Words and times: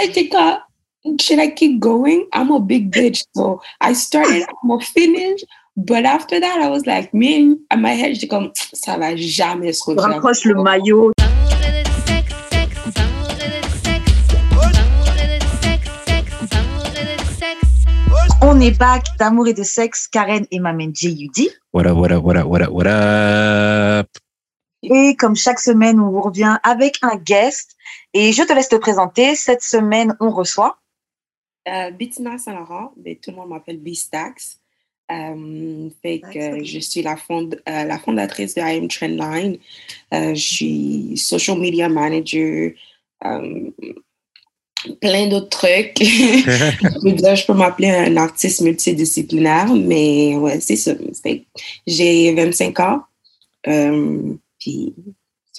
là, 0.00 0.06
j'étais 0.06 0.28
comme, 0.28 1.18
should 1.20 1.38
I 1.38 1.50
keep 1.54 1.80
going? 1.80 2.26
I'm 2.32 2.50
a 2.50 2.60
big 2.60 2.90
bitch. 2.90 3.24
So 3.34 3.60
I 3.80 3.92
started, 3.94 4.42
I'm 4.48 4.68
gonna 4.68 4.84
finish. 4.84 5.42
But 5.76 6.04
after 6.04 6.40
that, 6.40 6.60
I 6.60 6.68
was 6.68 6.86
like, 6.86 7.14
man, 7.14 7.60
at 7.70 7.78
my 7.78 7.92
head, 7.92 8.14
j'étais 8.14 8.28
comme, 8.28 8.52
ça 8.74 8.96
va 8.98 9.16
jamais 9.16 9.72
se 9.72 9.84
refaire. 9.84 10.04
Rapproche 10.04 10.44
le 10.44 10.62
maillot. 10.62 11.12
On 18.42 18.58
est 18.58 18.76
back 18.78 19.04
d'amour 19.18 19.48
et 19.48 19.54
de 19.54 19.62
sexe, 19.62 20.08
Karen 20.08 20.46
et 20.50 20.58
Mamen 20.58 20.92
J.U.D. 20.94 21.50
What 21.72 21.86
up, 21.86 21.96
what 21.96 22.10
up, 22.10 22.24
what 22.24 22.36
up, 22.36 22.46
what 22.46 22.62
up, 22.62 22.70
what 22.70 22.86
up? 22.86 24.08
Et 24.82 25.14
comme 25.16 25.36
chaque 25.36 25.60
semaine, 25.60 26.00
on 26.00 26.10
vous 26.10 26.22
revient 26.22 26.56
avec 26.62 26.98
un 27.02 27.16
guest. 27.16 27.76
Et 28.12 28.32
je 28.32 28.42
te 28.42 28.52
laisse 28.52 28.68
te 28.68 28.76
présenter. 28.76 29.34
Cette 29.36 29.62
semaine, 29.62 30.16
on 30.20 30.30
reçoit. 30.30 30.78
Euh, 31.68 31.90
Bettina 31.90 32.38
Saint-Laurent, 32.38 32.92
mais 33.02 33.16
tout 33.16 33.30
le 33.30 33.36
monde 33.36 33.50
m'appelle 33.50 33.78
B-Stax. 33.78 34.58
Euh, 35.10 35.88
fait 36.02 36.20
que 36.20 36.64
je 36.64 36.78
suis 36.78 37.02
la, 37.02 37.16
euh, 37.30 37.48
la 37.66 37.98
fondatrice 37.98 38.54
de 38.54 38.60
I 38.60 38.78
Am 38.78 38.88
Trendline. 38.88 39.58
Euh, 40.14 40.34
je 40.34 40.40
suis 40.40 41.16
social 41.16 41.58
media 41.58 41.88
manager, 41.88 42.72
euh, 43.24 43.70
plein 45.00 45.26
d'autres 45.26 45.48
trucs. 45.48 45.96
je 46.00 47.00
peux 47.00 47.12
dire, 47.12 47.34
je 47.34 47.44
peux 47.44 47.54
m'appeler 47.54 47.90
un 47.90 48.16
artiste 48.16 48.60
multidisciplinaire, 48.60 49.74
mais 49.74 50.36
ouais, 50.36 50.60
c'est 50.60 50.76
ça. 50.76 50.92
J'ai 51.86 52.32
25 52.32 52.80
ans. 52.80 53.02
Euh, 53.66 54.34
puis 54.58 54.94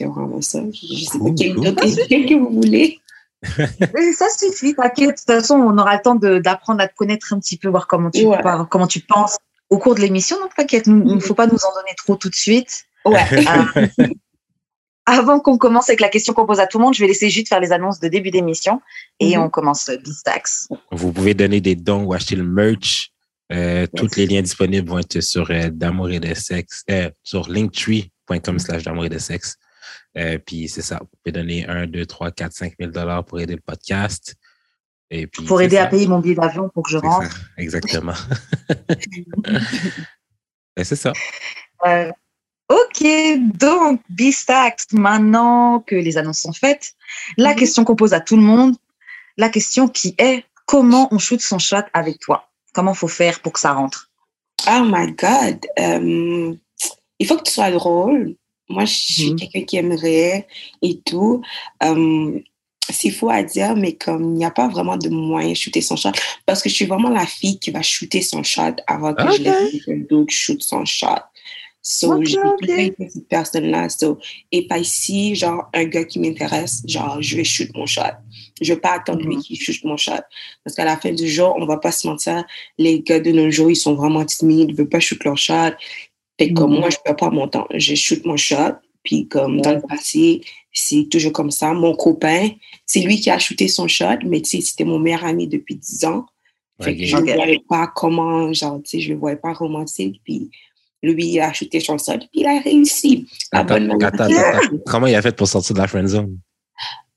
c'est 0.02 0.08
vraiment 0.08 0.42
ça. 0.42 0.60
Je 0.74 1.06
sais 1.06 1.20
pas 1.20 1.26
quel 1.38 1.56
cool. 1.56 1.64
que 1.76 2.34
vous 2.40 2.50
voulez. 2.62 3.00
Mais 3.94 4.14
ça 4.14 4.28
suffit, 4.30 4.76
t'inquiète. 4.76 5.10
De 5.10 5.16
toute 5.16 5.26
façon, 5.26 5.56
on 5.56 5.78
aura 5.78 5.96
le 5.96 6.02
temps 6.02 6.16
d'apprendre 6.16 6.82
à 6.82 6.88
te 6.88 6.96
connaître 6.96 7.34
un 7.34 7.40
petit 7.40 7.58
peu, 7.58 7.70
voir 7.70 7.88
comment 7.88 8.12
tu, 8.12 8.26
Ouais. 8.26 8.42
parles, 8.42 8.68
comment 8.70 8.88
tu 8.88 9.00
penses 9.00 9.38
au 9.70 9.78
cours 9.80 9.96
de 9.96 10.02
l'émission. 10.02 10.38
Donc, 10.40 10.54
t'inquiète, 10.56 10.86
il 10.88 10.96
ne 10.98 11.20
faut 11.20 11.34
pas 11.34 11.48
nous 11.48 11.54
en 11.54 11.74
donner 11.74 11.96
trop 11.98 12.16
tout 12.16 12.30
de 12.30 12.36
suite. 12.36 12.84
Ouais. 13.06 13.24
Euh, 13.34 13.88
avant 15.08 15.40
qu'on 15.40 15.58
commence 15.58 15.90
avec 15.90 16.02
la 16.02 16.10
question 16.10 16.34
qu'on 16.34 16.46
pose 16.46 16.60
à 16.60 16.68
tout 16.68 16.78
le 16.78 16.84
monde, 16.86 16.94
je 16.94 17.02
vais 17.02 17.08
laisser 17.08 17.30
juste 17.30 17.48
faire 17.50 17.60
les 17.60 17.72
annonces 17.72 18.00
de 18.00 18.08
début 18.08 18.30
d'émission 18.30 18.80
et 19.20 19.36
Mhm. 19.36 19.44
on 19.44 19.50
commence 19.50 19.90
Bistax. 20.04 20.70
Vous 20.92 21.12
pouvez 21.12 21.34
donner 21.34 21.60
des 21.62 21.76
dons 21.76 22.04
ou 22.04 22.14
acheter 22.14 22.36
le 22.36 22.44
merch. 22.44 23.12
Euh, 23.52 23.86
Tous 23.96 24.16
les 24.16 24.28
liens 24.28 24.42
disponibles 24.42 24.88
vont 24.88 25.00
être 25.00 25.20
sur 25.20 25.50
euh, 25.52 25.70
d'amour 25.70 26.10
et 26.12 26.20
de 26.20 26.34
sexe, 26.36 26.84
euh, 26.90 27.10
sur 27.24 27.50
linktree.com 27.50 28.60
slash 28.60 28.84
d'amour 28.84 29.06
et 29.06 29.10
de 29.10 29.18
sexe. 29.18 29.56
Euh, 30.18 30.38
puis 30.38 30.68
c'est 30.68 30.82
ça, 30.82 31.00
vous 31.02 31.08
pouvez 31.24 31.32
donner 31.32 31.66
1, 31.68 31.88
2, 31.88 32.06
3, 32.06 32.32
4, 32.32 32.52
5 32.54 32.74
000 32.80 32.92
dollars 32.92 33.24
pour 33.24 33.40
aider 33.40 33.56
le 33.56 33.62
podcast. 33.62 34.36
Et 35.10 35.28
puis, 35.28 35.44
Pour 35.46 35.62
aider 35.62 35.76
ça. 35.78 35.84
à 35.84 35.88
payer 35.88 36.08
mon 36.08 36.20
billet 36.20 36.36
d'avion 36.36 36.70
pour 36.70 36.84
que 36.84 36.90
je 36.92 36.98
rentre. 36.98 37.32
ça, 37.32 37.38
Exactement. 37.58 38.14
Et 40.78 40.84
c'est 40.84 40.96
ça. 40.96 41.12
Euh, 41.86 42.12
ok, 42.70 43.04
donc 43.58 44.02
Bistax, 44.10 44.88
maintenant 44.94 45.82
que 45.82 45.96
les 45.96 46.18
annonces 46.18 46.40
sont 46.42 46.54
faites, 46.54 46.94
la 47.38 47.50
Mhm. 47.52 47.56
question 47.58 47.84
qu'on 47.84 47.96
pose 47.96 48.14
à 48.14 48.22
tout 48.22 48.36
le 48.38 48.42
monde, 48.42 48.76
la 49.38 49.50
question 49.50 49.88
qui 49.88 50.16
est 50.18 50.46
comment 50.66 51.10
on 51.12 51.18
shoot 51.20 51.42
son 51.42 51.60
shot 51.60 51.84
avec 51.94 52.20
toi? 52.20 52.50
Comment 52.74 52.94
faut 52.94 53.08
faire 53.10 53.42
pour 53.42 53.54
que 53.54 53.60
ça 53.60 53.74
rentre? 53.74 54.10
Oh 54.68 54.84
my 54.86 55.12
God. 55.14 55.66
Euh, 55.80 56.56
il 57.20 57.28
faut 57.28 57.38
que 57.38 57.44
tu 57.44 57.52
sois 57.52 57.72
drôle. 57.72 58.36
Moi, 58.72 58.86
je 58.86 58.94
suis 58.94 59.30
Mhm. 59.32 59.36
quelqu'un 59.36 59.62
qui 59.64 59.78
aimerait 59.78 60.48
et 60.82 61.00
tout. 61.02 61.42
Euh, 61.84 62.40
c'est 62.90 63.12
faux 63.12 63.30
à 63.30 63.44
dire, 63.44 63.76
mais 63.76 63.94
comme 63.94 64.24
il 64.34 64.38
n'y 64.38 64.46
a 64.46 64.52
pas 64.52 64.68
vraiment 64.68 64.98
de 64.98 65.08
moyen 65.10 65.50
de 65.52 65.54
shooter 65.56 65.82
son 65.82 65.96
shot, 65.96 66.12
parce 66.46 66.62
que 66.62 66.70
je 66.70 66.76
suis 66.76 66.86
vraiment 66.86 67.10
la 67.10 67.26
fille 67.26 67.58
qui 67.60 67.72
va 67.72 67.82
shooter 67.82 68.22
son 68.22 68.44
shot 68.44 68.76
avant 68.88 69.14
que 69.14 69.30
je 69.30 69.44
Ok. 69.44 69.44
laisse 69.44 69.64
quelqu'un 69.72 70.04
d'autre 70.10 70.34
shoot 70.34 70.62
son 70.62 70.84
shot. 70.86 71.20
So, 71.84 72.18
Ok, 72.18 72.28
j'ai 72.28 72.38
ok. 72.38 72.60
toujours 72.60 72.80
été 72.80 73.10
cette 73.10 73.28
personne-là. 73.28 73.90
So, 73.90 74.20
et 74.52 74.68
pas 74.68 74.78
ici, 74.78 75.34
genre, 75.36 75.68
un 75.74 75.86
gars 75.86 76.04
qui 76.04 76.20
m'intéresse, 76.20 76.84
genre, 76.86 77.20
je 77.22 77.36
vais 77.38 77.44
shoot 77.44 77.70
mon 77.76 77.88
shot. 77.88 78.02
Je 78.62 78.74
vais 78.74 78.80
pas 78.80 78.92
attendre 78.94 79.22
lui 79.24 79.38
Mhm. 79.38 79.42
qui 79.42 79.56
shoot 79.56 79.84
mon 79.84 79.98
shot. 79.98 80.22
Parce 80.64 80.76
qu'à 80.76 80.86
la 80.86 80.98
fin 80.98 81.12
du 81.12 81.28
jour, 81.28 81.56
on 81.58 81.66
va 81.66 81.78
pas 81.78 81.92
se 81.92 82.06
mentir, 82.08 82.44
les 82.78 83.02
gars 83.02 83.20
de 83.20 83.32
nos 83.32 83.50
jours, 83.50 83.72
ils 83.72 83.76
sont 83.76 83.96
vraiment 83.96 84.24
timides, 84.26 84.70
ils 84.70 84.76
veulent 84.76 84.90
pas 84.90 85.00
shoot 85.00 85.24
leur 85.24 85.38
shot. 85.38 85.72
Fait 86.42 86.50
que 86.50 86.54
comme 86.60 86.72
Mhm. 86.74 86.80
moi, 86.80 86.90
je 86.90 86.98
perds 87.06 87.16
pas 87.18 87.30
mon 87.30 87.48
temps. 87.48 87.68
Je 87.74 87.94
shoot 87.94 88.26
mon 88.26 88.36
shot. 88.38 88.74
Puis 89.04 89.28
comme 89.28 89.62
dans 89.62 89.74
le 89.76 89.82
passé, 89.82 90.42
c'est 90.74 91.08
toujours 91.10 91.32
comme 91.34 91.52
ça. 91.52 91.74
Mon 91.74 91.96
copain, 91.96 92.50
c'est 92.86 93.02
lui 93.02 93.20
qui 93.20 93.30
a 93.30 93.38
shooté 93.40 93.68
son 93.68 93.88
shot, 93.88 94.20
mais 94.26 94.42
tu 94.42 94.50
sais, 94.52 94.62
c'était 94.62 94.84
mon 94.84 95.00
meilleur 95.00 95.26
ami 95.26 95.48
depuis 95.48 95.76
10 95.76 96.06
ans. 96.06 96.26
Fait 96.82 96.96
que 96.98 97.04
je 97.06 97.16
ne 97.18 97.34
voyais 97.34 97.62
pas 97.70 97.88
comment, 97.96 98.52
genre, 98.54 98.80
tu 98.84 98.90
sais, 98.92 99.00
je 99.02 99.14
le 99.14 99.20
voyais 99.20 99.38
pas 99.38 99.54
romantique. 99.54 100.20
Puis 100.24 100.50
lui, 101.04 101.26
il 101.28 101.40
a 101.40 101.52
shooté 101.54 101.80
son 101.80 101.98
shot, 101.98 102.18
puis 102.32 102.42
il 102.42 102.46
a 102.48 102.60
réussi. 102.60 103.28
La 103.54 103.60
Attends, 103.60 103.74
bonne 103.76 103.88
manière. 103.88 104.08
attends, 104.08 104.24
attends, 104.24 104.58
attends. 104.58 104.78
Comment 104.88 105.08
il 105.08 105.16
a 105.16 105.22
fait 105.22 105.36
pour 105.36 105.48
sortir 105.48 105.76
de 105.76 105.80
la 105.80 105.88
friend 105.88 106.08
zone? 106.08 106.38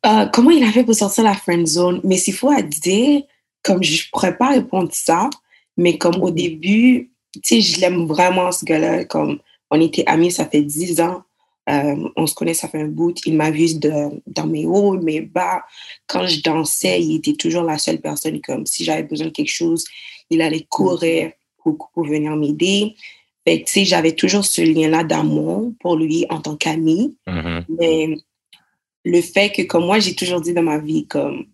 Euh, 0.07 0.27
comment 0.35 0.51
il 0.51 0.63
a 0.65 0.71
fait 0.73 0.85
pour 0.85 0.95
sortir 0.95 1.25
la 1.25 1.35
friend 1.35 1.67
zone? 1.67 2.01
Mais 2.05 2.17
s'il 2.19 2.35
faut 2.35 2.51
à 2.51 2.61
dire, 2.63 3.23
comme 3.63 3.83
je 3.83 4.05
pourrais 4.11 4.37
pas 4.37 4.51
répondre 4.51 4.91
ça, 4.93 5.31
mais 5.79 5.97
comme 5.99 6.23
au 6.23 6.31
début, 6.31 7.11
tu 7.41 7.61
sais, 7.61 7.61
je 7.61 7.81
l'aime 7.81 8.07
vraiment, 8.07 8.53
ce 8.53 8.65
gars-là. 8.65 9.05
Comme 9.05 9.39
on 9.71 9.81
était 9.81 10.05
amis, 10.07 10.31
ça 10.31 10.47
fait 10.47 10.63
10 10.63 11.01
ans. 11.01 11.23
Euh, 11.71 12.09
on 12.17 12.27
se 12.27 12.35
connaît, 12.35 12.55
ça 12.55 12.69
fait 12.69 12.83
un 12.83 12.89
bout. 12.89 13.15
Il 13.25 13.37
m'a 13.37 13.51
vu 13.51 13.79
de, 13.79 14.11
dans 14.27 14.47
mes 14.47 14.67
hauts, 14.67 14.99
mes 15.01 15.21
bas. 15.21 15.63
Quand 16.07 16.27
je 16.27 16.43
dansais, 16.43 17.01
il 17.01 17.17
était 17.17 17.35
toujours 17.35 17.63
la 17.63 17.79
seule 17.79 18.01
personne. 18.01 18.41
Comme 18.41 18.67
si 18.67 18.85
j'avais 18.85 19.03
besoin 19.03 19.29
de 19.29 19.33
quelque 19.33 19.53
chose, 19.53 19.85
il 20.31 20.43
allait 20.43 20.67
courir 20.69 21.33
pour, 21.59 21.91
pour 21.93 22.05
venir 22.05 22.37
m'aider. 22.37 22.95
Fait 23.47 23.61
que, 23.61 23.67
tu 23.67 23.73
sais, 23.73 23.85
j'avais 23.85 24.13
toujours 24.13 24.45
ce 24.45 24.63
lien-là 24.63 25.05
d'amour 25.05 25.73
pour 25.81 25.97
lui 25.97 26.27
en 26.31 26.41
tant 26.41 26.57
qu'ami. 26.57 27.17
Mhm. 27.27 27.65
Mais 27.79 28.17
le 29.05 29.21
fait 29.21 29.51
que, 29.51 29.63
comme 29.63 29.87
moi, 29.87 29.99
j'ai 29.99 30.15
toujours 30.15 30.41
dit 30.41 30.55
dans 30.55 30.63
ma 30.63 30.79
vie, 30.79 31.07
comme, 31.07 31.47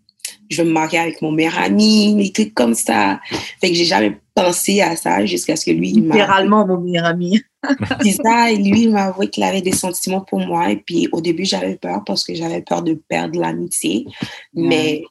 je 0.51 0.63
veux 0.63 0.69
me 0.69 0.73
marier 0.73 0.99
avec 0.99 1.23
mon 1.23 1.33
meilleur 1.33 1.59
ami, 1.59 2.15
des 2.15 2.33
trucs 2.33 2.55
comme 2.55 2.75
ça. 2.75 3.21
Fait 3.61 3.69
que 3.71 3.75
j'ai 3.75 3.85
jamais 3.85 4.19
pensé 4.43 4.81
à 4.81 4.97
ça 4.97 5.25
jusqu'à 5.27 5.56
ce 5.56 5.65
que 5.65 5.71
lui, 5.71 5.93
Littéralement, 5.93 6.67
mon 6.67 6.81
meilleur 6.81 7.06
ami. 7.06 7.41
dit 8.03 8.12
ça. 8.12 8.51
Et 8.51 8.56
lui, 8.56 8.83
il 8.83 8.91
m'a 8.91 9.05
avoué 9.05 9.28
qu'il 9.28 9.43
avait 9.43 9.61
des 9.61 9.73
sentiments 9.73 10.21
pour 10.21 10.41
moi. 10.41 10.71
Et 10.71 10.77
puis, 10.77 11.09
au 11.12 11.21
début, 11.21 11.45
j'avais 11.45 11.77
peur 11.77 12.03
parce 12.05 12.25
que 12.25 12.34
j'avais 12.34 12.62
peur 12.62 12.83
de 12.83 12.95
perdre 12.95 13.39
l'amitié. 13.39 14.06
Mais, 14.55 15.03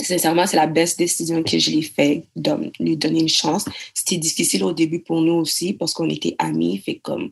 sincèrement, 0.00 0.46
c'est 0.46 0.56
la 0.56 0.66
best 0.66 0.98
décision 0.98 1.42
que 1.42 1.58
je 1.58 1.70
l'ai 1.70 1.82
fait, 1.82 2.24
de 2.36 2.72
lui 2.80 2.96
donner 2.96 3.20
une 3.20 3.28
chance. 3.28 3.64
C'était 3.94 4.18
difficile 4.18 4.64
au 4.64 4.72
début 4.72 5.00
pour 5.00 5.20
nous 5.20 5.34
aussi 5.34 5.72
parce 5.74 5.92
qu'on 5.92 6.08
était 6.08 6.34
amis. 6.38 6.78
Fait 6.78 6.96
comme, 6.96 7.30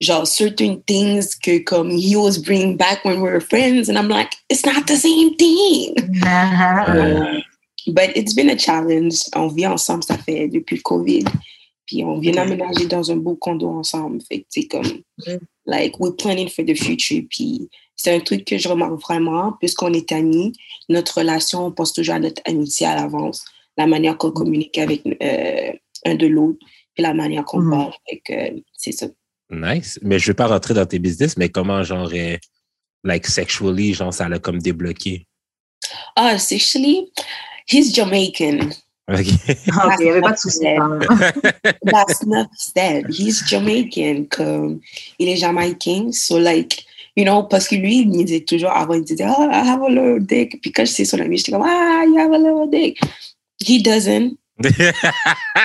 genre, 0.00 0.26
certain 0.26 0.76
things 0.86 1.34
que 1.42 1.58
comme 1.58 1.90
he 1.90 2.14
was 2.16 2.38
bringing 2.38 2.76
back 2.76 3.04
when 3.04 3.20
we 3.20 3.30
were 3.30 3.40
friends. 3.40 3.88
And 3.88 3.96
I'm 3.96 4.08
like, 4.08 4.32
it's 4.48 4.64
not 4.64 4.86
the 4.86 4.96
same 4.96 5.34
thing. 5.36 5.94
Ouais. 6.22 7.42
But 7.86 8.16
it's 8.16 8.34
been 8.34 8.50
a 8.50 8.58
challenge. 8.58 9.14
On 9.34 9.48
vit 9.48 9.66
ensemble, 9.66 10.02
ça 10.04 10.18
fait 10.18 10.48
depuis 10.48 10.76
le 10.76 10.82
COVID. 10.82 11.24
Puis 11.86 12.04
on 12.04 12.18
vient 12.18 12.32
d'aménager 12.32 12.86
dans 12.86 13.10
un 13.10 13.16
beau 13.16 13.34
condo 13.36 13.68
ensemble. 13.68 14.20
Fait 14.22 14.40
que 14.40 14.46
c'est 14.48 14.66
comme, 14.66 15.02
Mm. 15.26 15.36
like, 15.66 15.98
we're 16.00 16.14
planning 16.16 16.48
for 16.48 16.64
the 16.64 16.74
future. 16.76 17.22
Puis 17.30 17.68
c'est 17.96 18.14
un 18.14 18.20
truc 18.20 18.44
que 18.44 18.58
je 18.58 18.68
remarque 18.68 19.00
vraiment, 19.00 19.52
puisqu'on 19.60 19.92
est 19.92 20.10
amis, 20.12 20.52
notre 20.88 21.18
relation, 21.18 21.66
on 21.66 21.72
pense 21.72 21.92
toujours 21.92 22.14
à 22.14 22.18
notre 22.18 22.40
amitié 22.46 22.86
à 22.86 22.94
l'avance, 22.96 23.44
la 23.76 23.86
manière 23.86 24.16
qu'on 24.16 24.30
communique 24.30 24.78
avec 24.78 25.02
euh, 25.22 25.72
un 26.06 26.14
de 26.14 26.26
l'autre, 26.26 26.58
puis 26.94 27.02
la 27.02 27.12
manière 27.14 27.44
qu'on 27.44 27.60
Mhm. 27.60 27.70
parle. 27.70 27.92
Fait 28.08 28.22
que 28.24 28.62
c'est 28.76 28.92
ça. 28.92 29.06
Nice. 29.50 29.98
Mais 30.02 30.18
je 30.18 30.28
veux 30.28 30.34
pas 30.34 30.46
rentrer 30.46 30.74
dans 30.74 30.86
tes 30.86 30.98
business, 31.00 31.36
mais 31.36 31.48
comment, 31.48 31.82
genre, 31.82 32.10
euh, 32.14 32.36
like, 33.04 33.26
sexually, 33.26 33.94
genre, 33.94 34.14
ça 34.14 34.28
l'a 34.28 34.38
comme 34.38 34.60
débloqué? 34.60 35.26
Ah, 36.14 36.38
sexually, 36.38 37.10
he's 37.70 37.92
Jamaican. 37.94 38.70
Ok. 39.08 39.26
Ah, 39.72 39.96
il 39.98 40.04
n'y 40.04 40.10
avait 40.10 40.20
pas 40.20 40.32
de 40.32 40.38
souci. 40.38 40.60
même. 40.62 41.00
That's 41.84 42.24
not 42.26 42.48
said. 42.56 43.06
He's 43.08 43.42
Jamaican. 43.46 44.26
Comme, 44.30 44.80
il 45.18 45.28
est 45.28 45.36
jamaïcain. 45.36 46.12
So, 46.12 46.38
like, 46.38 46.84
you 47.16 47.24
know, 47.24 47.42
parce 47.44 47.66
que 47.68 47.74
lui, 47.74 48.00
il 48.00 48.08
me 48.08 48.24
disait 48.24 48.40
toujours 48.40 48.70
avant, 48.70 48.94
il 48.94 49.04
disait, 49.04 49.26
oh, 49.26 49.48
I 49.50 49.68
have 49.68 49.82
a 49.82 49.88
little 49.88 50.20
dick. 50.20 50.60
Puis 50.60 50.72
quand 50.72 50.84
je 50.84 50.92
sais 50.92 51.04
son 51.04 51.18
ami, 51.20 51.38
j'étais 51.38 51.52
comme, 51.52 51.66
ah, 51.66 52.04
you 52.06 52.18
have 52.18 52.32
a 52.32 52.38
little 52.38 52.68
dick. 52.70 53.00
He 53.58 53.82
doesn't. 53.82 54.36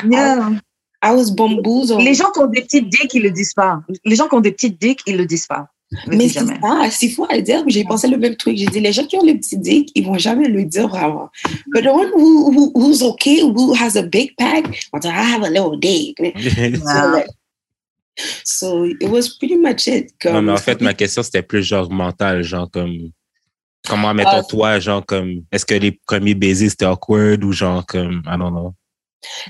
Yeah. 0.10 0.60
I 1.02 1.12
was 1.12 1.30
bamboozled. 1.30 2.02
Les 2.02 2.16
gens 2.16 2.32
qui 2.32 2.40
ont 2.40 2.48
des 2.48 2.62
petites 2.62 2.90
dicks, 2.90 3.14
ils 3.14 3.22
le 3.22 3.32
disent 3.32 3.54
pas. 3.54 3.82
Les 4.04 4.16
gens 4.16 4.28
qui 4.28 4.36
ont 4.36 4.42
des 4.42 4.52
petites 4.52 4.82
dicks, 4.82 5.02
ils 5.06 5.18
le 5.18 5.26
disent 5.26 5.46
pas. 5.46 5.68
Mais 6.08 6.28
c'est 6.30 6.40
ça, 6.46 6.90
c'est 6.92 7.10
fou 7.10 7.26
à 7.30 7.36
le 7.36 7.42
dire. 7.42 7.64
J'ai 7.68 7.84
pensé 7.84 8.08
le 8.08 8.18
même 8.18 8.36
truc. 8.36 8.58
J'ai 8.58 8.66
dit, 8.66 8.80
les 8.80 8.92
gens 8.92 9.06
qui 9.06 9.18
ont 9.18 9.24
le 9.26 9.34
petit 9.38 9.58
dick, 9.58 9.92
ils 9.96 10.04
vont 10.06 10.18
jamais 10.18 10.48
le 10.48 10.66
dire 10.66 10.88
vraiment. 10.88 11.30
But 11.68 11.84
the 11.84 11.88
one 11.88 12.10
who, 12.14 12.52
who, 12.52 12.72
who's 12.76 13.02
okay, 13.04 13.42
who 13.42 13.74
has 13.76 13.96
a 13.96 14.04
big 14.04 14.36
pack, 14.38 14.66
I 14.94 15.08
have 15.08 15.44
a 15.44 15.50
little 15.50 15.78
dick. 15.78 16.18
So, 18.46 18.86
Ah. 18.86 18.96
it 19.02 19.10
was 19.10 19.28
pretty 19.38 19.58
much 19.58 19.88
it. 19.88 20.14
non, 20.24 20.42
mais 20.42 20.54
en 20.54 20.58
fait, 20.58 20.80
ma 20.82 20.94
question, 20.94 21.22
c'était 21.22 21.42
plus 21.42 21.64
genre 21.64 21.92
mental, 21.92 22.44
genre 22.44 22.70
comme 22.72 23.12
Comment, 23.88 24.14
mettons, 24.16 24.42
toi, 24.44 24.80
genre, 24.80 25.06
comme, 25.06 25.44
est-ce 25.52 25.64
que 25.66 25.76
les 25.76 25.92
premiers 26.08 26.34
baisers, 26.34 26.70
c'était 26.70 26.86
awkward 26.86 27.44
ou 27.44 27.52
genre, 27.52 27.86
comme, 27.86 28.24
I 28.26 28.36
don't 28.38 28.50
know. 28.52 28.74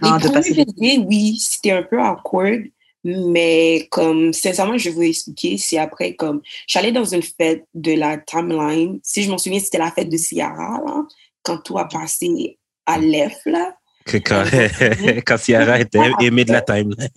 Les 0.01 0.09
Ah, 0.09 0.17
de 0.19 0.27
premiers 0.27 0.65
baisers, 0.65 1.05
oui, 1.07 1.37
c'était 1.39 1.71
un 1.71 1.83
peu 1.83 2.01
awkward, 2.01 2.63
mais 3.07 3.87
comme, 3.91 4.33
sincèrement, 4.33 4.77
je 4.79 4.89
vais 4.89 4.95
vous 4.95 5.01
expliquer, 5.03 5.57
c'est 5.59 5.77
après, 5.77 6.15
comme, 6.15 6.41
allée 6.73 6.91
dans 6.91 7.05
une 7.05 7.21
fête 7.21 7.65
de 7.75 7.93
la 7.93 8.17
timeline. 8.17 8.99
Si 9.03 9.21
je 9.21 9.29
m'en 9.29 9.37
souviens, 9.37 9.59
c'était 9.59 9.77
la 9.77 9.91
fête 9.91 10.09
de 10.09 10.17
Ciara, 10.17 10.81
là, 10.85 11.03
quand 11.43 11.59
tout 11.59 11.77
a 11.77 11.87
passé 11.87 12.57
à 12.87 12.97
l'EF, 12.97 13.37
là. 13.45 13.75
Que 14.05 14.17
quand, 14.17 14.43
quand 15.25 15.37
Ciara 15.37 15.79
était 15.79 15.99
aimée 16.21 16.45
de 16.45 16.51
la 16.51 16.61
timeline. 16.61 17.09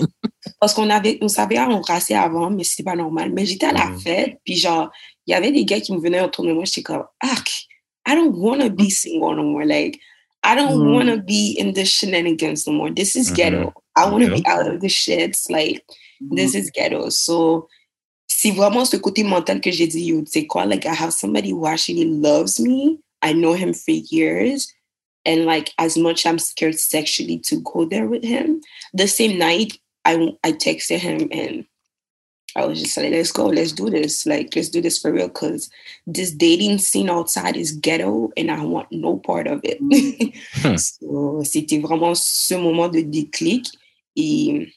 Parce 0.61 0.75
qu'on 0.75 0.90
avait, 0.90 1.19
on 1.23 1.29
savait 1.29 1.58
embrasser 1.58 2.14
avant, 2.14 2.50
mais 2.50 2.64
c'était 2.64 2.82
pas 2.85 2.96
normal. 2.96 3.32
Mais 3.32 3.46
j'étais 3.46 3.67
à 3.67 3.73
la 3.73 3.87
Mhm. 3.87 4.00
fête, 4.00 4.38
puis 4.44 4.56
genre, 4.56 4.90
il 5.26 5.32
y 5.32 5.35
avait 5.35 5.52
des 5.52 5.64
gars 5.64 5.81
qui 5.81 5.93
me 5.94 6.00
venaient 6.00 6.20
autour 6.23 6.44
de 6.44 6.52
moi, 6.52 6.64
j'étais 6.67 6.82
comme, 6.82 7.05
ah, 7.23 7.35
I 8.06 8.14
don't 8.14 8.35
want 8.37 8.61
to 8.61 8.70
be 8.70 8.88
single 8.90 9.37
no 9.37 9.43
more. 9.43 9.64
Like, 9.64 9.99
I 10.43 10.55
don't 10.55 10.79
Mhm. 10.79 10.93
want 10.94 11.08
to 11.08 11.19
be 11.23 11.52
in 11.58 11.75
the 11.75 11.85
shenanigans 11.85 12.67
no 12.67 12.73
more. 12.73 12.90
This 12.90 13.17
is 13.17 13.31
Mhm. 13.31 13.37
ghetto. 13.37 13.75
I 13.96 14.08
want 14.08 14.25
to 14.25 14.31
be 14.31 14.46
out 14.46 14.67
of 14.67 14.81
the 14.81 14.88
shits. 14.88 15.50
Like, 15.50 15.85
this 16.20 16.55
is 16.55 16.70
ghetto. 16.70 17.08
So, 17.11 17.69
c'est 18.29 18.52
vraiment 18.52 18.87
ce 18.87 18.96
côté 18.96 19.25
mental 19.25 19.61
que 19.61 19.70
j'ai 19.73 19.87
dit, 19.88 20.05
yo, 20.06 20.20
tu 20.23 20.31
sais 20.31 20.46
quoi, 20.46 20.64
like, 20.67 20.87
I 20.87 20.94
have 20.94 21.12
somebody 21.12 21.50
who 21.50 21.67
actually 21.67 22.05
loves 22.05 22.61
me. 22.61 22.99
I 23.23 23.32
know 23.32 23.55
him 23.55 23.73
for 23.75 23.90
years. 23.93 24.73
And 25.25 25.44
like, 25.44 25.73
as 25.79 25.96
much 25.99 26.25
I'm 26.25 26.38
scared 26.38 26.79
sexually 26.79 27.38
to 27.40 27.61
go 27.61 27.85
there 27.85 28.06
with 28.06 28.23
him, 28.25 28.61
the 28.94 29.06
same 29.08 29.38
night, 29.38 29.79
I, 30.05 30.35
I 30.44 30.52
texted 30.52 31.00
him 31.00 31.29
and 31.32 31.67
I 32.56 32.65
was 32.67 32.81
just 32.81 32.97
like, 32.97 33.11
let's 33.12 33.31
go, 33.31 33.47
let's 33.47 33.73
do 33.73 33.91
this. 33.91 34.27
Like, 34.27 34.56
let's 34.56 34.69
do 34.71 34.81
this 34.81 34.99
for 34.99 35.12
real. 35.12 35.29
Cause 35.29 35.71
this 36.06 36.33
dating 36.33 36.79
scene 36.79 37.11
outside 37.11 37.56
is 37.56 37.73
ghetto 37.73 38.31
and 38.37 38.50
I 38.50 38.65
want 38.65 38.89
no 38.91 39.19
part 39.19 39.47
of 39.47 39.61
it. 39.65 39.79
Hmm. 39.81 40.77
So, 40.77 41.43
c'était 41.45 41.79
vraiment 41.79 42.15
ce 42.15 42.55
moment 42.55 42.89
de 42.89 43.00
déclic. 43.03 43.67
Et 44.17 44.69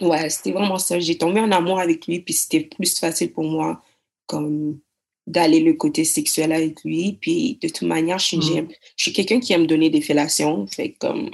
ouais, 0.00 0.30
c'était 0.30 0.52
vraiment 0.52 0.78
ça. 0.78 1.00
J'ai 1.00 1.18
tombé 1.18 1.40
en 1.40 1.50
amour 1.50 1.80
avec 1.80 2.06
lui, 2.06 2.20
puis 2.20 2.34
c'était 2.34 2.60
plus 2.60 2.98
facile 2.98 3.32
pour 3.32 3.44
moi 3.44 3.82
comme 4.26 4.78
d'aller 5.26 5.60
le 5.60 5.74
côté 5.74 6.04
sexuel 6.04 6.52
avec 6.52 6.82
lui. 6.84 7.18
Puis 7.20 7.58
de 7.62 7.68
toute 7.68 7.88
manière, 7.88 8.18
je 8.18 8.26
suis, 8.26 8.36
Mm. 8.38 8.68
je 8.96 9.02
suis 9.02 9.12
quelqu'un 9.12 9.40
qui 9.40 9.52
aime 9.52 9.66
donner 9.66 9.90
des 9.90 10.00
fellations. 10.02 10.66
Fait 10.68 10.92
comme. 10.92 11.30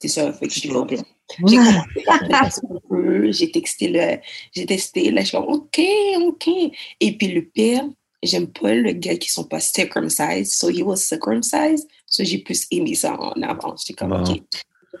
C'est 0.00 0.08
ça. 0.08 0.32
Fait 0.32 0.48
que 0.48 0.54
je 0.54 0.60
suis 0.60 0.68
comme- 0.70 0.88
j'ai 0.90 0.96
commencé 1.56 2.02
par 2.06 2.22
un 2.44 2.78
peu, 2.88 3.30
j'ai 3.32 3.50
texté 3.52 3.88
le, 3.88 4.18
j'ai 4.52 4.66
testé, 4.66 5.10
là, 5.10 5.20
je 5.20 5.26
suis 5.28 5.36
comme, 5.36 5.46
OK, 5.48 5.80
OK. 6.26 6.48
Et 7.00 7.16
puis 7.16 7.28
le 7.28 7.42
pire, 7.42 7.84
j'aime 8.22 8.48
pas 8.48 8.74
le 8.74 8.92
gars 8.92 9.16
qui 9.16 9.30
sont 9.30 9.44
pas 9.44 9.60
circumcised, 9.60 10.52
so 10.52 10.70
he 10.70 10.82
was 10.82 10.96
circumcised, 10.96 11.86
so 12.06 12.24
j'ai 12.24 12.38
plus 12.38 12.66
aimé 12.70 12.94
ça 12.94 13.14
en 13.20 13.40
avance. 13.42 13.84
J'étais 13.86 13.98
comme, 13.98 14.12
Wow. 14.12 14.22
OK. 14.22 14.42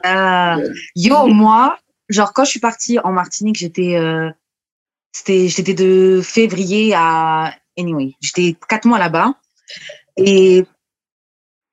Ah, 0.04 0.58
yo, 0.94 1.26
moi, 1.26 1.78
genre, 2.08 2.32
quand 2.32 2.44
je 2.44 2.50
suis 2.50 2.60
partie 2.60 2.98
en 3.00 3.12
Martinique, 3.12 3.56
j'étais, 3.56 3.96
euh, 3.96 4.30
c'était, 5.12 5.48
j'étais 5.48 5.74
de 5.74 6.20
février 6.22 6.92
à, 6.94 7.54
anyway, 7.76 8.14
j'étais 8.20 8.56
quatre 8.68 8.86
mois 8.86 8.98
là-bas. 8.98 9.34
Et 10.16 10.64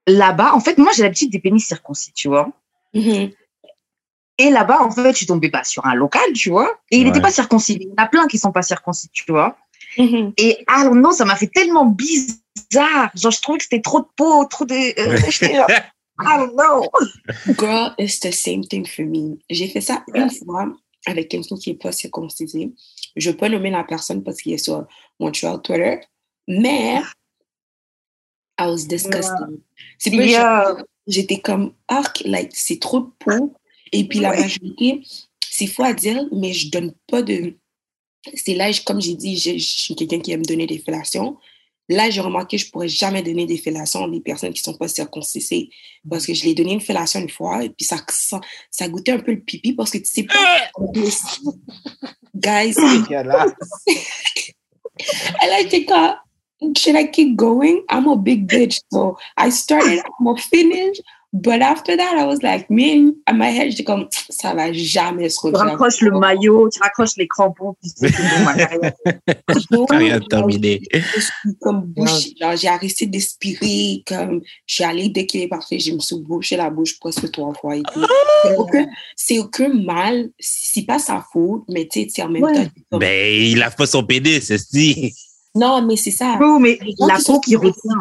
là-bas, 0.07 0.53
en 0.53 0.59
fait, 0.59 0.77
moi, 0.77 0.91
j'ai 0.95 1.03
l'habitude 1.03 1.31
des 1.31 1.39
pénis 1.39 1.65
circoncis, 1.65 2.11
tu 2.13 2.27
vois. 2.27 2.49
Mhm. 2.99 3.31
Et 4.39 4.49
là-bas, 4.51 4.81
en 4.81 4.91
fait, 4.91 5.11
je 5.13 5.17
suis 5.17 5.25
tombée 5.25 5.49
bah, 5.49 5.63
sur 5.63 5.85
un 5.87 5.95
local, 5.95 6.31
tu 6.33 6.49
vois. 6.49 6.71
Et 6.91 6.97
il 6.97 7.05
n'était 7.05 7.17
Ouais. 7.17 7.23
pas 7.23 7.31
circoncis. 7.31 7.77
Il 7.81 7.87
y 7.87 7.91
en 7.91 7.95
a 8.03 8.07
plein 8.07 8.27
qui 8.27 8.37
sont 8.37 8.51
pas 8.51 8.61
circoncis, 8.61 9.09
tu 9.11 9.23
vois. 9.31 9.57
Mhm. 9.97 10.33
Et 10.37 10.63
ah 10.67 10.83
non, 10.89 11.11
ça 11.11 11.25
m'a 11.25 11.35
fait 11.35 11.47
tellement 11.47 11.85
bizarre. 11.85 13.09
Genre, 13.15 13.31
je 13.31 13.41
trouvais 13.41 13.57
que 13.57 13.63
c'était 13.63 13.81
trop 13.81 14.01
de 14.01 14.07
peau, 14.15 14.45
trop 14.45 14.65
de. 14.65 14.75
euh, 14.75 15.17
don't 16.19 16.51
know. 16.53 17.53
Girl, 17.57 17.93
it's 17.97 18.19
the 18.19 18.31
same 18.31 18.63
thing 18.63 18.85
for 18.85 19.05
me. 19.05 19.39
J'ai 19.49 19.67
fait 19.69 19.81
ça 19.81 20.03
une 20.13 20.29
fois 20.29 20.67
avec 21.07 21.29
quelqu'un 21.29 21.55
qui 21.55 21.71
n'est 21.71 21.77
pas 21.77 21.91
circoncisé. 21.91 22.73
Je 23.15 23.31
peux 23.31 23.47
nommer 23.47 23.71
la 23.71 23.83
personne 23.83 24.23
parce 24.23 24.37
qu'il 24.41 24.53
est 24.53 24.57
sur 24.59 24.85
Montreal 25.19 25.59
Twitter, 25.63 25.99
mais 26.47 27.01
I 28.59 28.65
was 28.67 28.85
disgusted. 28.87 29.61
C'est 29.97 30.11
Yeah. 30.11 30.75
J'étais 31.07 31.39
comme, 31.39 31.73
ah, 31.87 32.03
like, 32.25 32.51
c'est 32.53 32.79
trop 32.79 32.99
de 32.99 33.09
peau. 33.19 33.53
Et 33.91 34.07
puis 34.07 34.19
la 34.19 34.31
majorité, 34.31 35.01
c'est 35.49 35.67
faux 35.67 35.83
à 35.83 35.93
dire, 35.93 36.27
mais 36.31 36.53
je 36.53 36.69
donne 36.69 36.93
pas 37.07 37.21
de. 37.21 37.55
C'est 38.33 38.55
là, 38.55 38.69
comme 38.85 39.01
j'ai 39.01 39.15
dit, 39.15 39.37
je, 39.37 39.53
je 39.53 39.65
suis 39.65 39.95
quelqu'un 39.95 40.19
qui 40.19 40.31
aime 40.31 40.45
donner 40.45 40.67
des 40.67 40.79
fellations. 40.79 41.37
Là, 41.89 42.09
j'ai 42.09 42.19
remarqué 42.19 42.57
que 42.57 42.63
je 42.63 42.69
pourrais 42.69 42.89
jamais 42.89 43.21
donner 43.21 43.45
des 43.45 43.57
fellations 43.57 44.03
à 44.03 44.09
des 44.09 44.19
personnes 44.19 44.51
qui 44.51 44.61
sont 44.61 44.73
pas 44.73 44.89
circoncisées. 44.89 45.69
Parce 46.09 46.25
que 46.25 46.33
je 46.33 46.43
l'ai 46.43 46.53
donné 46.53 46.73
une 46.73 46.81
fellation 46.81 47.21
une 47.21 47.29
fois, 47.29 47.63
et 47.63 47.69
puis 47.69 47.85
ça, 47.85 47.97
ça, 48.09 48.41
ça 48.69 48.89
goûtait 48.89 49.13
un 49.13 49.19
peu 49.19 49.31
le 49.31 49.39
pipi 49.39 49.71
parce 49.71 49.91
que 49.91 49.99
tu 49.99 50.05
sais 50.05 50.23
pas. 50.23 50.35
Guys, 52.35 52.75
and 55.41 55.51
I 55.51 55.67
think, 55.69 55.89
uh, 55.89 56.15
should 56.77 56.95
I 56.95 57.07
keep 57.07 57.35
going? 57.35 57.83
I'm 57.89 58.07
a 58.07 58.15
big 58.15 58.47
bitch. 58.47 58.81
So 58.91 59.17
I 59.37 59.49
started, 59.49 59.99
I'm 59.99 60.25
gonna 60.25 60.37
finish. 60.41 60.97
But 61.33 61.61
after 61.61 61.95
that, 61.97 62.17
I 62.17 62.25
was 62.25 62.41
like, 62.41 62.69
man, 62.69 63.13
at 63.27 63.33
my 63.35 63.47
head, 63.51 63.71
j'étais 63.71 63.83
comme, 63.83 64.07
ça 64.29 64.53
va 64.55 64.71
jamais 64.71 65.29
se 65.29 65.41
Tu 65.41 65.47
refaire. 65.47 65.67
raccroches 65.71 66.01
le 66.01 66.17
maillot, 66.17 66.69
tu 66.69 66.79
raccroches 66.79 67.17
les 67.17 67.27
crampons, 67.27 67.75
puis 67.81 67.91
c'est 67.95 68.11
bon, 68.11 68.45
ma 68.45 68.53
carrière. 68.55 68.93
Carrière 69.89 70.21
terminée. 70.29 70.81
Je 70.93 70.99
suis 71.19 71.55
comme 71.59 71.81
bouche, 71.81 72.29
genre, 72.39 72.55
j'ai 72.55 72.69
arrêté 72.69 73.05
d'expirer, 73.07 74.03
comme, 74.07 74.41
je 74.65 74.73
suis 74.75 74.83
allée, 74.85 75.09
dès 75.09 75.25
qu'il 75.25 75.41
est 75.41 75.49
parti, 75.49 75.79
je 75.81 75.91
me 75.91 75.99
suis 75.99 76.15
bouché 76.17 76.55
la 76.55 76.69
bouche 76.69 76.97
presque 76.97 77.29
trois 77.29 77.53
fois 77.53 77.75
tout. 77.75 78.05
C'est 78.43 78.55
aucun, 78.55 78.87
c'est 79.15 79.39
aucun 79.39 79.69
mal, 79.73 80.29
c'est 80.39 80.85
pas 80.85 80.97
sa 80.97 81.23
faute, 81.33 81.63
mais 81.67 81.87
tu 81.91 81.99
sais, 81.99 82.05
tu 82.07 82.13
sais, 82.13 82.23
en 82.23 82.29
même 82.29 82.41
Ouais. 82.43 82.53
temps, 82.53 82.71
comme- 82.89 82.99
Ben, 83.01 83.41
il 83.43 83.57
lave 83.59 83.75
pas 83.75 83.85
son 83.85 84.01
pénis, 84.03 84.45
c'est 84.45 84.57
dit. 84.71 85.13
Non, 85.57 85.81
mais 85.85 85.95
c'est 85.95 86.11
ça. 86.11 86.37
Oh, 86.41 86.59
mais 86.59 86.77
Les 86.81 86.93
la 86.99 87.17
peau 87.25 87.39
qui 87.39 87.55
retient. 87.55 87.91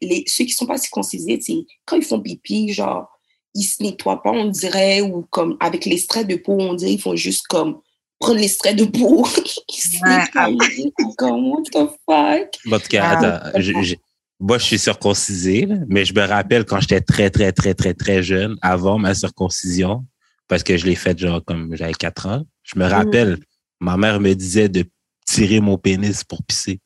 les, 0.00 0.24
ceux 0.26 0.44
qui 0.44 0.52
sont 0.52 0.66
pas 0.66 0.78
circoncisés, 0.78 1.40
sais, 1.40 1.64
quand 1.84 1.96
ils 1.96 2.04
font 2.04 2.20
pipi, 2.20 2.72
genre, 2.72 3.08
ils 3.54 3.64
se 3.64 3.82
nettoient 3.82 4.22
pas, 4.22 4.30
on 4.30 4.46
dirait, 4.46 5.00
ou 5.00 5.22
comme 5.30 5.56
avec 5.60 5.84
l'extrait 5.84 6.24
de 6.24 6.36
peau, 6.36 6.56
on 6.58 6.74
dirait, 6.74 6.92
ils 6.94 7.00
font 7.00 7.16
juste 7.16 7.46
comme 7.48 7.80
prendre 8.18 8.38
l'extrait 8.40 8.74
de 8.74 8.84
peau. 8.84 9.26
ils 9.68 9.74
se 9.74 10.02
Ouais, 10.04 10.18
nettoient. 10.18 10.66
C'est 10.98 11.16
comme, 11.16 11.48
what 11.50 11.62
the 11.72 11.88
fuck? 12.06 12.72
En 12.72 12.78
tout 12.78 12.88
cas, 12.88 13.02
Ah, 13.04 13.18
attends, 13.18 13.60
je- 13.60 13.82
je- 13.82 13.94
moi, 14.38 14.56
je 14.58 14.64
suis 14.64 14.78
circoncisé, 14.78 15.68
mais 15.88 16.04
je 16.04 16.14
me 16.14 16.22
rappelle 16.26 16.64
quand 16.64 16.80
j'étais 16.80 17.00
très, 17.02 17.28
très, 17.30 17.52
très, 17.52 17.74
très, 17.74 17.92
très 17.94 18.22
jeune, 18.22 18.56
avant 18.62 18.98
ma 18.98 19.14
circoncision, 19.14 20.04
parce 20.48 20.62
que 20.62 20.76
je 20.76 20.86
l'ai 20.86 20.94
faite 20.94 21.18
genre 21.18 21.44
comme 21.44 21.74
j'avais 21.76 21.92
4 21.92 22.26
ans, 22.26 22.42
je 22.62 22.78
me 22.78 22.86
rappelle, 22.86 23.38
ma 23.80 23.96
mère 23.96 24.18
me 24.20 24.32
disait 24.34 24.68
de 24.68 24.84
tirer 25.26 25.60
mon 25.60 25.78
pénis 25.78 26.24
pour 26.24 26.42
pisser. 26.42 26.80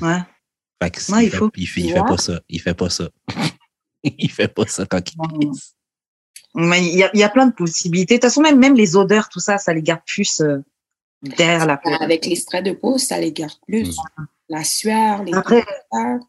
Ouais. 0.00 0.18
Fait 0.82 0.90
que 0.90 1.12
Ouais, 1.12 1.22
il, 1.22 1.26
il 1.26 1.30
fait, 1.30 1.36
faut. 1.38 1.50
il, 1.56 1.66
fait, 1.66 1.80
il 1.80 1.92
fait 1.92 2.04
pas 2.04 2.18
ça. 2.18 2.40
Il 2.48 2.60
fait 2.60 2.74
pas 2.74 2.90
ça. 2.90 3.08
il 4.04 4.30
fait 4.30 4.48
pas 4.48 4.66
ça 4.66 4.86
quand 4.86 5.00
il 5.12 5.38
pisse. 5.38 5.74
Mais 6.54 6.86
il 6.86 6.96
y 6.96 7.02
a, 7.02 7.10
il 7.12 7.20
y 7.20 7.22
a 7.24 7.28
plein 7.28 7.46
de 7.46 7.52
possibilités. 7.52 8.14
De 8.14 8.20
toute 8.20 8.30
façon, 8.30 8.40
même, 8.40 8.58
même 8.58 8.74
les 8.74 8.96
odeurs, 8.96 9.28
tout 9.28 9.40
ça, 9.40 9.58
ça 9.58 9.74
les 9.74 9.82
garde 9.82 10.00
plus 10.06 10.40
euh, 10.40 10.58
derrière 11.22 11.66
la 11.66 11.76
peau. 11.76 11.90
Avec 12.00 12.24
l'extrait 12.26 12.62
de 12.62 12.72
peau, 12.72 12.96
ça 12.98 13.18
les 13.18 13.32
garde 13.32 13.58
plus. 13.66 13.96
La 14.48 14.64
sueur, 14.64 15.22
les 15.24 15.34
Après, 15.34 15.62
sueurs. 15.90 16.20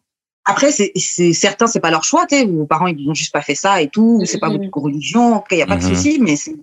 après 0.43 0.71
c'est, 0.71 0.91
c'est, 0.95 1.33
certains, 1.33 1.67
c'est 1.67 1.79
pas 1.79 1.91
leur 1.91 2.03
choix, 2.03 2.25
tu 2.25 2.35
sais. 2.35 2.45
Vos 2.45 2.65
parents, 2.65 2.87
ils 2.87 3.05
n'ont 3.05 3.13
juste 3.13 3.31
pas 3.31 3.41
fait 3.41 3.55
ça 3.55 3.81
et 3.81 3.89
tout. 3.89 4.19
ou 4.21 4.25
C'est 4.25 4.39
pas 4.39 4.49
Mhm. 4.49 4.57
votre 4.65 4.77
religion. 4.79 5.43
Il 5.51 5.55
n'y 5.57 5.61
a 5.61 5.67
pas 5.67 5.77
de 5.77 5.83
Mhm. 5.85 5.95
souci, 5.95 6.19
mais 6.19 6.35
c'est. 6.35 6.55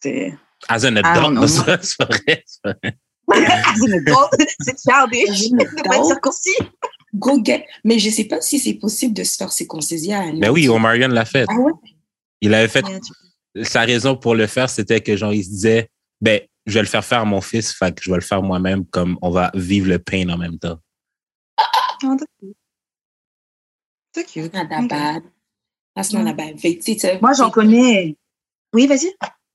c'est 0.00 0.34
As 0.68 0.84
an 0.84 0.96
Ah, 1.02 1.12
adult, 1.12 1.48
c'est 1.48 2.02
vrai. 2.02 2.44
c'est 2.46 2.76
c'est 3.26 3.86
une 3.86 3.94
adult, 3.94 4.30
c'est 4.60 4.76
childish. 4.78 5.50
As 5.90 5.96
an 5.98 6.04
circoncis. 6.08 6.50
Go 7.14 7.40
get. 7.44 7.66
Mais 7.84 7.98
je 7.98 8.08
sais 8.10 8.24
pas 8.24 8.40
si 8.40 8.58
c'est 8.58 8.74
possible 8.74 9.12
de 9.14 9.22
se 9.24 9.36
faire 9.36 9.52
circonciser 9.52 10.14
à 10.14 10.20
un 10.20 10.32
Mais 10.32 10.48
oui, 10.48 10.68
Omarion 10.68 11.08
l'a 11.08 11.24
fait. 11.24 11.44
Ah 11.48 11.54
ouais? 11.58 11.72
Il 12.40 12.54
avait 12.54 12.68
fait 12.68 12.82
tu- 12.82 13.64
sa 13.64 13.82
raison 13.82 14.16
pour 14.16 14.34
le 14.34 14.46
faire, 14.46 14.70
c'était 14.70 15.00
que 15.00 15.14
genre, 15.16 15.32
il 15.34 15.44
se 15.44 15.50
disait, 15.50 15.90
ben, 16.20 16.40
je 16.66 16.74
vais 16.74 16.80
le 16.80 16.86
faire 16.86 17.04
faire 17.04 17.20
à 17.20 17.24
mon 17.26 17.40
fils, 17.42 17.72
fait 17.72 17.94
que 17.94 18.02
je 18.02 18.10
vais 18.10 18.16
le 18.16 18.22
faire 18.22 18.42
moi-même, 18.42 18.86
comme 18.86 19.18
on 19.20 19.30
va 19.30 19.50
vivre 19.54 19.88
le 19.88 19.98
pain 19.98 20.26
en 20.30 20.38
même 20.38 20.58
temps. 20.58 20.78
Ah. 21.58 22.16
C'est 24.14 24.24
cute. 24.26 24.52
Not 24.54 24.68
that 24.68 24.82
bad. 24.88 25.22
That's 25.94 26.12
not 26.12 26.24
that 26.24 26.34
bad. 26.34 26.58
Sais, 26.60 27.18
Moi, 27.20 27.32
j'en 27.34 27.46
c'est- 27.46 27.52
connais. 27.52 28.16
Oui, 28.72 28.86
vas-y. 28.86 29.12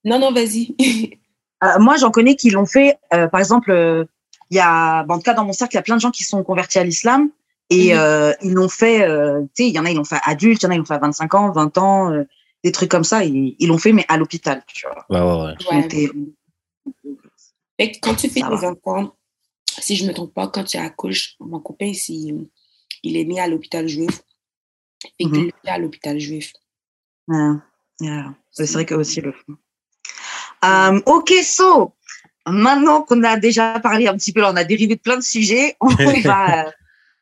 Non, 0.08 0.20
non, 0.20 0.32
vas-y. 0.32 0.76
Euh, 1.64 1.80
moi, 1.80 1.98
j'en 1.98 2.12
connais 2.12 2.36
qui 2.36 2.52
l'ont 2.52 2.68
fait. 2.68 3.00
euh, 3.16 3.28
par 3.28 3.40
exemple, 3.40 3.72
euh, 3.72 4.06
il 4.52 4.58
y 4.58 4.60
a, 4.60 5.02
bon, 5.06 5.16
en 5.16 5.18
tout 5.18 5.24
cas, 5.24 5.34
dans 5.34 5.44
mon 5.44 5.54
cercle, 5.54 5.74
il 5.74 5.78
y 5.78 5.80
a 5.80 5.82
plein 5.82 5.96
de 5.96 6.02
gens 6.02 6.12
qui 6.12 6.24
sont 6.24 6.44
convertis 6.44 6.78
à 6.78 6.84
l'islam 6.84 7.32
et 7.72 7.94
Mhm. 7.96 8.00
euh, 8.00 8.34
ils 8.44 8.54
l'ont 8.54 8.70
fait. 8.70 9.02
euh, 9.02 9.42
tu 9.56 9.64
sais, 9.64 9.70
il 9.70 9.74
y 9.74 9.80
en 9.80 9.86
a, 9.86 9.90
ils 9.90 9.96
l'ont 9.98 10.04
fait 10.04 10.20
adulte, 10.24 10.62
il 10.62 10.66
y 10.66 10.68
en 10.68 10.70
a, 10.70 10.76
ils 10.76 10.78
l'ont 10.78 10.86
fait 10.86 10.94
à 10.94 11.00
25 11.00 11.34
ans, 11.34 11.52
20 11.52 11.76
ans, 11.80 12.12
euh, 12.14 12.26
des 12.64 12.72
trucs 12.72 12.92
comme 12.92 13.04
ça. 13.04 13.24
Ils 13.26 13.56
ils 13.58 13.68
l'ont 13.70 13.80
fait, 13.80 13.92
mais 13.92 14.06
à 14.08 14.18
l'hôpital, 14.18 14.64
tu 14.68 14.86
vois. 14.86 15.04
Ouais, 15.10 15.20
ouais, 15.20 15.56
ouais. 17.80 17.92
Quand 18.02 18.16
tu 18.16 18.30
fais 18.30 18.40
Ça 18.42 18.50
tes 18.50 18.56
va. 18.56 18.70
enfants, 18.72 19.16
si 19.80 19.96
je 19.96 20.06
me 20.06 20.14
trompe 20.14 20.34
pas, 20.36 20.48
quand 20.48 20.64
tu 20.64 20.78
accouches, 20.78 21.36
mon 21.40 21.60
copain, 21.60 21.92
il, 22.10 22.48
il 23.04 23.18
est 23.18 23.26
né 23.26 23.40
à 23.40 23.48
l'hôpital 23.48 23.88
juif. 23.88 24.22
Et 25.20 25.26
Mhm. 25.26 25.34
qu'il 25.34 25.48
est 25.64 25.70
à 25.70 25.78
l'hôpital 25.78 26.20
juif. 26.20 26.54
Yeah, 27.30 27.62
yeah. 28.02 28.34
C'est 28.52 28.72
vrai 28.74 28.86
que 28.86 28.96
aussi 28.96 29.22
le 29.22 29.32
font. 29.32 29.56
Euh, 30.66 31.00
ok, 31.06 31.34
so, 31.44 31.94
maintenant 32.48 33.02
qu'on 33.02 33.24
a 33.24 33.38
déjà 33.38 33.80
parlé 33.80 34.08
un 34.08 34.16
petit 34.16 34.34
peu, 34.34 34.42
là, 34.42 34.52
on 34.52 34.56
a 34.56 34.64
dérivé 34.64 34.96
de 34.96 35.02
plein 35.02 35.18
de 35.18 35.24
sujets, 35.24 35.76
on 35.82 35.90
va, 35.90 36.72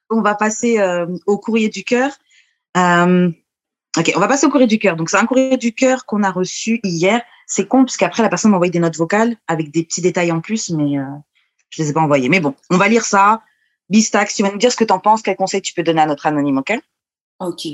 on 0.09 0.21
va 0.21 0.35
passer 0.35 0.79
euh, 0.79 1.07
au 1.25 1.37
courrier 1.37 1.69
du 1.69 1.83
cœur. 1.83 2.11
Euh, 2.77 3.29
ok, 3.97 4.13
on 4.15 4.19
va 4.19 4.27
passer 4.27 4.45
au 4.45 4.49
courrier 4.49 4.67
du 4.67 4.79
cœur. 4.79 4.95
Donc, 4.95 5.09
c'est 5.09 5.17
un 5.17 5.25
courrier 5.25 5.57
du 5.57 5.73
cœur 5.73 6.05
qu'on 6.05 6.23
a 6.23 6.31
reçu 6.31 6.79
hier. 6.83 7.21
C'est 7.47 7.67
con, 7.67 7.85
parce 7.85 7.97
qu'après, 7.97 8.23
la 8.23 8.29
personne 8.29 8.51
m'a 8.51 8.57
envoyé 8.57 8.71
des 8.71 8.79
notes 8.79 8.97
vocales 8.97 9.35
avec 9.47 9.71
des 9.71 9.83
petits 9.83 10.01
détails 10.01 10.31
en 10.31 10.41
plus, 10.41 10.69
mais 10.71 10.97
euh, 10.97 11.03
je 11.69 11.81
les 11.81 11.89
ai 11.89 11.93
pas 11.93 12.01
envoyés. 12.01 12.29
Mais 12.29 12.39
bon, 12.39 12.55
on 12.69 12.77
va 12.77 12.87
lire 12.87 13.05
ça. 13.05 13.41
Bistax, 13.89 14.35
tu 14.35 14.43
vas 14.43 14.51
nous 14.51 14.57
dire 14.57 14.71
ce 14.71 14.77
que 14.77 14.83
tu 14.83 14.93
en 14.93 14.99
penses, 14.99 15.21
quel 15.21 15.35
conseil 15.35 15.61
tu 15.61 15.73
peux 15.73 15.83
donner 15.83 16.01
à 16.01 16.07
notre 16.07 16.25
anonyme, 16.25 16.57
ok? 16.57 16.79
OK. 17.39 17.67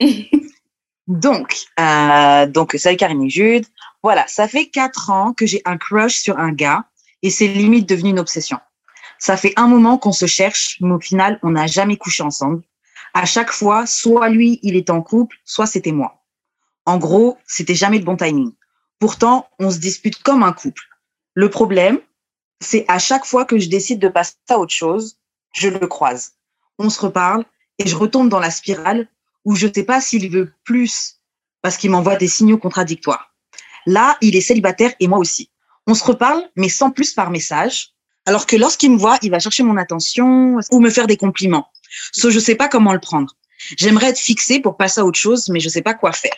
Donc, 1.06 1.56
euh, 1.78 2.46
donc 2.46 2.74
salut 2.78 2.96
Karine 2.96 3.22
et 3.22 3.30
Jude. 3.30 3.66
Voilà, 4.02 4.24
ça 4.26 4.48
fait 4.48 4.66
quatre 4.66 5.10
ans 5.10 5.32
que 5.32 5.46
j'ai 5.46 5.62
un 5.64 5.76
crush 5.76 6.16
sur 6.16 6.38
un 6.38 6.52
gars 6.52 6.84
et 7.22 7.30
c'est 7.30 7.48
limite 7.48 7.88
devenu 7.88 8.10
une 8.10 8.18
obsession. 8.18 8.58
Ça 9.18 9.36
fait 9.36 9.52
un 9.56 9.68
moment 9.68 9.98
qu'on 9.98 10.12
se 10.12 10.26
cherche, 10.26 10.78
mais 10.80 10.94
au 10.94 11.00
final, 11.00 11.38
on 11.42 11.50
n'a 11.50 11.66
jamais 11.66 11.96
couché 11.96 12.22
ensemble. 12.22 12.62
À 13.14 13.24
chaque 13.26 13.52
fois, 13.52 13.86
soit 13.86 14.28
lui, 14.28 14.58
il 14.62 14.76
était 14.76 14.90
en 14.90 15.02
couple, 15.02 15.36
soit 15.44 15.66
c'était 15.66 15.92
moi. 15.92 16.22
En 16.84 16.98
gros, 16.98 17.38
c'était 17.46 17.74
jamais 17.74 17.98
le 17.98 18.04
bon 18.04 18.16
timing. 18.16 18.52
Pourtant, 18.98 19.48
on 19.58 19.70
se 19.70 19.78
dispute 19.78 20.22
comme 20.22 20.42
un 20.42 20.52
couple. 20.52 20.82
Le 21.34 21.48
problème, 21.48 22.00
c'est 22.60 22.84
à 22.88 22.98
chaque 22.98 23.24
fois 23.24 23.44
que 23.44 23.58
je 23.58 23.68
décide 23.68 23.98
de 23.98 24.08
passer 24.08 24.34
à 24.48 24.58
autre 24.58 24.74
chose, 24.74 25.18
je 25.52 25.68
le 25.68 25.86
croise. 25.86 26.32
On 26.78 26.90
se 26.90 27.00
reparle 27.00 27.44
et 27.78 27.86
je 27.86 27.96
retombe 27.96 28.28
dans 28.28 28.40
la 28.40 28.50
spirale 28.50 29.08
où 29.44 29.54
je 29.54 29.66
ne 29.66 29.72
sais 29.72 29.84
pas 29.84 30.00
s'il 30.00 30.30
veut 30.30 30.52
plus 30.64 31.20
parce 31.62 31.76
qu'il 31.76 31.90
m'envoie 31.90 32.16
des 32.16 32.28
signaux 32.28 32.58
contradictoires. 32.58 33.34
Là, 33.86 34.16
il 34.20 34.36
est 34.36 34.40
célibataire 34.40 34.92
et 35.00 35.08
moi 35.08 35.18
aussi. 35.18 35.50
On 35.86 35.94
se 35.94 36.04
reparle, 36.04 36.42
mais 36.56 36.68
sans 36.68 36.90
plus 36.90 37.12
par 37.12 37.30
message. 37.30 37.90
Alors 38.26 38.46
que 38.46 38.56
lorsqu'il 38.56 38.90
me 38.90 38.98
voit, 38.98 39.18
il 39.22 39.30
va 39.30 39.38
chercher 39.38 39.62
mon 39.62 39.76
attention 39.76 40.58
ou 40.70 40.80
me 40.80 40.90
faire 40.90 41.06
des 41.06 41.16
compliments. 41.16 41.68
So, 42.12 42.30
je 42.30 42.38
sais 42.38 42.54
pas 42.54 42.68
comment 42.68 42.92
le 42.92 43.00
prendre. 43.00 43.34
J'aimerais 43.76 44.08
être 44.08 44.18
fixée 44.18 44.60
pour 44.60 44.76
passer 44.76 45.00
à 45.00 45.04
autre 45.04 45.18
chose, 45.18 45.48
mais 45.48 45.60
je 45.60 45.68
sais 45.68 45.82
pas 45.82 45.94
quoi 45.94 46.12
faire. 46.12 46.36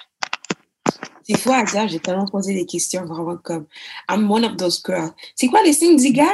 C'est 1.28 1.50
à 1.50 1.64
dire, 1.64 1.88
j'ai 1.88 1.98
tellement 1.98 2.26
posé 2.26 2.54
des 2.54 2.66
questions 2.66 3.04
vraiment 3.04 3.36
comme 3.36 3.66
I'm 4.08 4.30
one 4.30 4.44
of 4.44 4.56
those 4.56 4.80
girls. 4.84 5.10
C'est 5.34 5.48
quoi 5.48 5.62
les 5.62 5.72
signes 5.72 5.96
du 5.96 6.12
gars? 6.12 6.26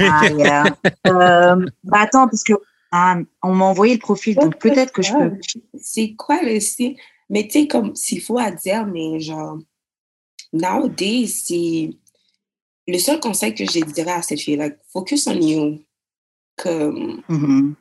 Ah, 0.00 0.28
yeah. 0.28 0.64
Euh, 1.08 1.66
bah 1.82 1.98
attends, 2.00 2.28
parce 2.28 2.44
que 2.44 2.52
ah, 2.98 3.18
on 3.42 3.54
m'a 3.54 3.66
envoyé 3.66 3.94
le 3.94 4.00
profil, 4.00 4.34
donc 4.36 4.58
peut-être 4.58 4.92
que 4.92 5.02
je 5.02 5.12
peux. 5.12 5.38
C'est 5.78 6.14
quoi 6.14 6.40
le 6.42 6.58
signe? 6.60 6.96
Mais 7.28 7.44
tu 7.44 7.60
sais, 7.60 7.66
comme 7.66 7.94
c'est 7.94 8.20
fou 8.20 8.38
à 8.38 8.50
dire, 8.50 8.86
mais 8.86 9.20
genre, 9.20 9.58
nowadays, 10.52 11.26
c'est 11.26 11.90
le 12.86 12.98
seul 12.98 13.20
conseil 13.20 13.54
que 13.54 13.64
je 13.64 13.80
dirais 13.84 14.12
à 14.12 14.22
cette 14.22 14.40
fille-là, 14.40 14.70
focus 14.92 15.26
on 15.26 15.40
you. 15.40 15.82
Comme, 16.56 17.22
Mhm. 17.28 17.74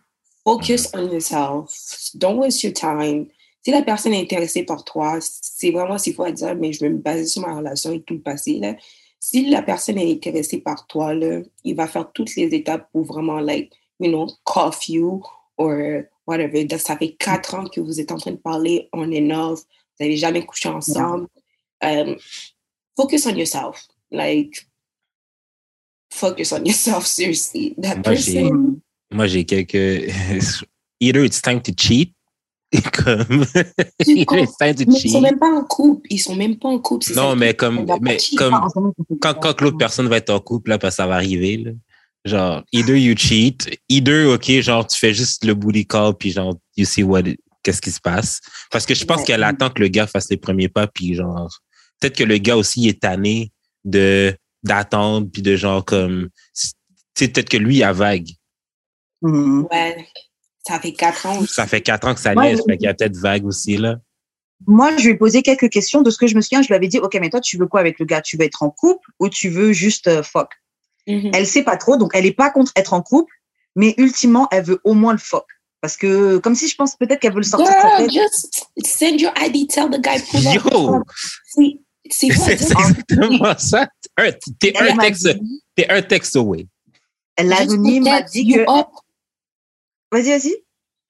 focus 0.43 0.89
on 0.93 1.11
yourself. 1.11 1.69
Don't 2.15 2.37
waste 2.39 2.63
your 2.63 2.73
time. 2.73 3.27
Si 3.63 3.71
la 3.71 3.81
personne 3.83 4.13
est 4.13 4.21
intéressée 4.21 4.63
par 4.63 4.83
toi, 4.83 5.17
c'est 5.21 5.71
vraiment, 5.71 5.97
c'est 5.97 6.13
fou 6.13 6.23
à 6.23 6.31
dire, 6.31 6.55
mais 6.55 6.73
je 6.73 6.81
vais 6.81 6.89
me 6.89 6.97
baser 6.97 7.25
sur 7.25 7.41
ma 7.41 7.55
relation 7.55 7.91
et 7.93 8.01
tout 8.01 8.15
le 8.15 8.21
passé, 8.21 8.59
là. 8.59 8.75
Si 9.19 9.45
la 9.49 9.61
personne 9.61 9.97
est 9.97 10.11
intéressée 10.11 10.59
par 10.59 10.85
toi, 10.87 11.13
là, 11.13 11.41
il 11.63 11.75
va 11.75 11.87
faire 11.87 12.11
toutes 12.11 12.35
les 12.35 12.53
étapes 12.53 12.91
pour 12.91 13.05
vraiment, 13.05 13.39
like, 13.39 13.71
you 13.99 14.09
know, 14.11 14.27
cough 14.43 14.87
you 14.89 15.23
or 15.57 16.03
whatever. 16.25 16.63
Donc, 16.65 16.79
Ça 16.79 16.97
fait 16.97 17.15
quatre 17.17 17.53
ans 17.55 17.65
que 17.65 17.79
vous 17.81 17.99
êtes 17.99 18.11
en 18.11 18.17
train 18.17 18.31
de 18.31 18.37
parler 18.37 18.89
on 18.93 19.11
and 19.11 19.29
off. 19.31 19.59
Vous 19.61 20.05
n'avez 20.05 20.17
jamais 20.17 20.45
couché 20.45 20.67
ensemble. 20.69 21.27
Um, 21.81 22.15
focus 22.97 23.25
on 23.25 23.35
yourself. 23.35 23.85
Like, 24.11 24.67
focus 26.11 26.51
on 26.51 26.63
yourself, 26.65 27.05
seriously. 27.05 27.75
That 27.77 27.97
Moi, 28.05 28.15
j'ai- 28.15 28.41
person, 28.43 28.81
Moi, 29.11 29.27
j'ai 29.27 29.45
quelques. 29.45 29.75
Either 30.99 31.23
it's 31.25 31.41
time 31.41 31.61
to 31.61 31.71
cheat, 31.77 32.13
comme. 32.93 33.45
Either 34.07 34.39
it's 34.39 34.57
time 34.57 34.73
to 34.75 34.85
mais 34.87 34.93
ils 35.03 35.09
sont 35.11 35.19
cheat. 35.19 35.21
même 35.21 35.37
pas 35.39 35.51
en 35.53 35.63
couple. 35.63 36.07
Ils 36.09 36.19
sont 36.19 36.35
même 36.35 36.57
pas 36.57 36.69
en 36.69 36.79
couple. 36.79 37.13
Non, 37.13 37.35
mais 37.35 37.53
comme, 37.53 37.85
mais 38.01 38.17
comme 38.37 38.53
quand, 39.21 39.33
quand 39.35 39.61
l'autre 39.61 39.77
personne 39.77 40.07
va 40.07 40.17
être 40.17 40.29
en 40.31 40.39
couple, 40.39 40.69
là, 40.71 40.77
parce 40.77 40.95
que 40.95 40.97
ça 40.97 41.07
va 41.07 41.15
arriver, 41.15 41.57
là. 41.57 41.71
Genre, 42.25 42.63
either 42.71 42.95
you 42.95 43.15
cheat, 43.15 43.69
either, 43.87 44.25
OK, 44.25 44.49
genre, 44.61 44.85
tu 44.87 44.97
fais 44.97 45.13
juste 45.13 45.45
le 45.45 45.53
booty 45.53 45.85
call, 45.85 46.15
puis 46.17 46.31
genre, 46.31 46.55
you 46.75 46.83
see 46.85 47.03
what, 47.03 47.21
qu'est-ce 47.61 47.81
qui 47.81 47.91
se 47.91 47.99
passe. 48.01 48.41
Parce 48.71 48.85
que 48.85 48.95
je 48.95 49.05
pense 49.05 49.19
Ouais. 49.19 49.25
qu'elle 49.25 49.43
attend 49.43 49.69
que 49.69 49.79
le 49.81 49.89
gars 49.89 50.07
fasse 50.07 50.29
les 50.31 50.37
premiers 50.37 50.69
pas, 50.69 50.87
puis 50.87 51.13
genre, 51.13 51.49
peut-être 51.99 52.17
que 52.17 52.23
le 52.23 52.37
gars 52.39 52.57
aussi 52.57 52.87
est 52.87 52.99
tanné 53.01 53.51
de, 53.83 54.35
d'attendre, 54.63 55.27
puis 55.31 55.43
de 55.43 55.55
genre, 55.55 55.85
comme, 55.85 56.29
tu 56.55 56.69
sais, 57.13 57.27
peut-être 57.27 57.49
que 57.49 57.57
lui, 57.57 57.77
il 57.77 57.83
a 57.83 57.93
vague. 57.93 58.29
Mhm. 59.21 59.67
Ouais, 59.71 60.07
ça 60.67 60.79
fait 60.79 60.93
quatre 60.93 61.25
ans. 61.27 61.45
Ça 61.45 61.67
fait 61.67 61.81
quatre 61.81 62.07
ans 62.07 62.15
que 62.15 62.19
ça 62.21 62.33
Ouais, 62.33 62.49
laisse, 62.51 62.59
ouais. 62.61 62.73
fait 62.73 62.77
qu'il 62.77 62.85
y 62.85 62.89
a 62.89 62.93
peut-être 62.95 63.17
vague 63.17 63.45
aussi, 63.45 63.77
là. 63.77 63.97
Moi, 64.65 64.97
je 64.97 65.03
lui 65.03 65.11
ai 65.11 65.15
posé 65.15 65.43
quelques 65.43 65.69
questions. 65.69 66.01
De 66.01 66.09
ce 66.09 66.17
que 66.17 66.27
je 66.27 66.35
me 66.35 66.41
souviens, 66.41 66.61
je 66.63 66.69
lui 66.69 66.75
avais 66.75 66.87
dit, 66.87 66.97
OK, 66.97 67.15
mais 67.21 67.29
toi, 67.29 67.41
tu 67.41 67.57
veux 67.57 67.67
quoi 67.67 67.81
avec 67.81 67.99
le 67.99 68.05
gars? 68.05 68.21
Tu 68.21 68.35
veux 68.37 68.45
être 68.45 68.63
en 68.63 68.69
couple 68.71 69.07
ou 69.19 69.29
tu 69.29 69.49
veux 69.49 69.73
juste 69.73 70.07
euh, 70.07 70.23
fuck? 70.23 70.49
Mhm. 71.07 71.31
Elle 71.33 71.47
sait 71.47 71.63
pas 71.63 71.77
trop, 71.77 71.97
donc 71.97 72.11
elle 72.13 72.25
est 72.25 72.33
pas 72.33 72.49
contre 72.49 72.71
être 72.75 72.93
en 72.93 73.01
couple, 73.01 73.33
mais 73.75 73.93
ultimement, 73.97 74.47
elle 74.51 74.63
veut 74.63 74.81
au 74.83 74.93
moins 74.93 75.13
le 75.13 75.19
fuck. 75.19 75.45
Parce 75.81 75.97
que, 75.97 76.37
comme 76.37 76.55
si 76.55 76.67
je 76.67 76.75
pense 76.75 76.95
peut-être 76.95 77.19
qu'elle 77.19 77.33
veut 77.33 77.41
le 77.41 77.43
sortir 77.43 77.71
Girl, 77.71 78.07
tête. 78.07 78.11
just 78.11 78.65
send 78.85 79.21
your 79.21 79.31
ID, 79.39 79.67
tell 79.67 79.89
the 79.89 80.01
guy 80.01 80.19
pull. 80.31 80.41
Yo! 80.41 81.03
C'est- 81.47 82.27
exactement 82.27 83.55
ça. 83.57 83.87
T'es 84.59 84.73
un 84.77 84.97
texte, 84.97 85.29
t'es 85.75 85.89
un 85.89 86.01
texte 86.01 86.35
away. 86.35 86.67
L'anonyme 87.39 88.03
m'a 88.03 88.21
dit 88.21 88.47
que. 88.47 88.65
Vas-y, 90.11 90.29
vas-y. 90.29 90.55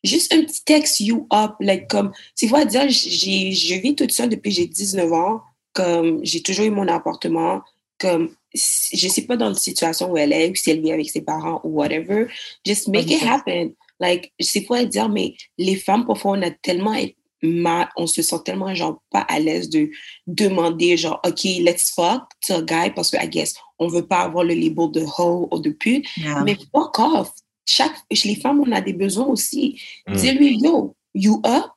Juste 0.03 0.33
un 0.33 0.43
petit 0.43 0.63
texte, 0.63 0.99
you 0.99 1.27
up. 1.33 1.53
Like, 1.59 1.87
comme, 1.89 2.11
c'est 2.35 2.47
fou 2.47 2.55
à 2.55 2.65
dire, 2.65 2.87
je 2.89 3.79
vis 3.81 3.95
toute 3.95 4.11
seule 4.11 4.29
depuis 4.29 4.51
que 4.51 4.55
j'ai 4.55 4.67
19 4.67 5.11
ans. 5.13 5.41
Comme, 5.73 6.19
j'ai 6.23 6.41
toujours 6.41 6.65
eu 6.65 6.69
mon 6.69 6.87
appartement. 6.87 7.61
Comme, 7.99 8.29
je 8.55 9.07
sais 9.07 9.23
pas 9.23 9.37
dans 9.37 9.49
la 9.49 9.55
situation 9.55 10.11
où 10.11 10.17
elle 10.17 10.33
est, 10.33 10.49
ou 10.49 10.55
si 10.55 10.71
elle 10.71 10.81
vit 10.81 10.91
avec 10.91 11.09
ses 11.09 11.21
parents 11.21 11.59
ou 11.63 11.69
whatever. 11.69 12.27
Just 12.65 12.87
make 12.87 13.09
it 13.09 13.23
happen. 13.23 13.73
Like, 13.99 14.33
c'est 14.39 14.65
fou 14.65 14.73
à 14.73 14.85
dire, 14.85 15.09
mais 15.09 15.35
les 15.57 15.75
femmes, 15.75 16.05
parfois, 16.05 16.37
on 16.37 16.41
a 16.41 16.51
tellement 16.51 16.95
mal, 17.41 17.89
on 17.95 18.07
se 18.07 18.21
sent 18.21 18.37
tellement, 18.43 18.73
genre, 18.73 19.01
pas 19.11 19.21
à 19.21 19.39
l'aise 19.39 19.69
de 19.69 19.89
demander, 20.27 20.97
genre, 20.97 21.19
OK, 21.25 21.43
let's 21.61 21.91
fuck 21.91 22.23
to 22.45 22.55
a 22.55 22.61
guy 22.61 22.91
parce 22.93 23.11
que, 23.11 23.17
I 23.23 23.27
guess, 23.27 23.55
on 23.79 23.87
veut 23.87 24.05
pas 24.05 24.21
avoir 24.21 24.43
le 24.43 24.53
label 24.53 24.91
de 24.91 25.01
hoe 25.01 25.47
ou 25.51 25.59
de 25.59 25.69
pute. 25.69 26.05
Yeah. 26.17 26.43
Mais 26.43 26.57
fuck 26.73 26.99
off. 26.99 27.31
Chaque, 27.65 27.95
les 28.11 28.35
femmes, 28.35 28.63
on 28.65 28.71
a 28.71 28.81
des 28.81 28.93
besoins 28.93 29.27
aussi. 29.27 29.81
Mm. 30.07 30.15
Dis-lui, 30.15 30.59
yo, 30.61 30.95
you 31.13 31.41
up, 31.45 31.71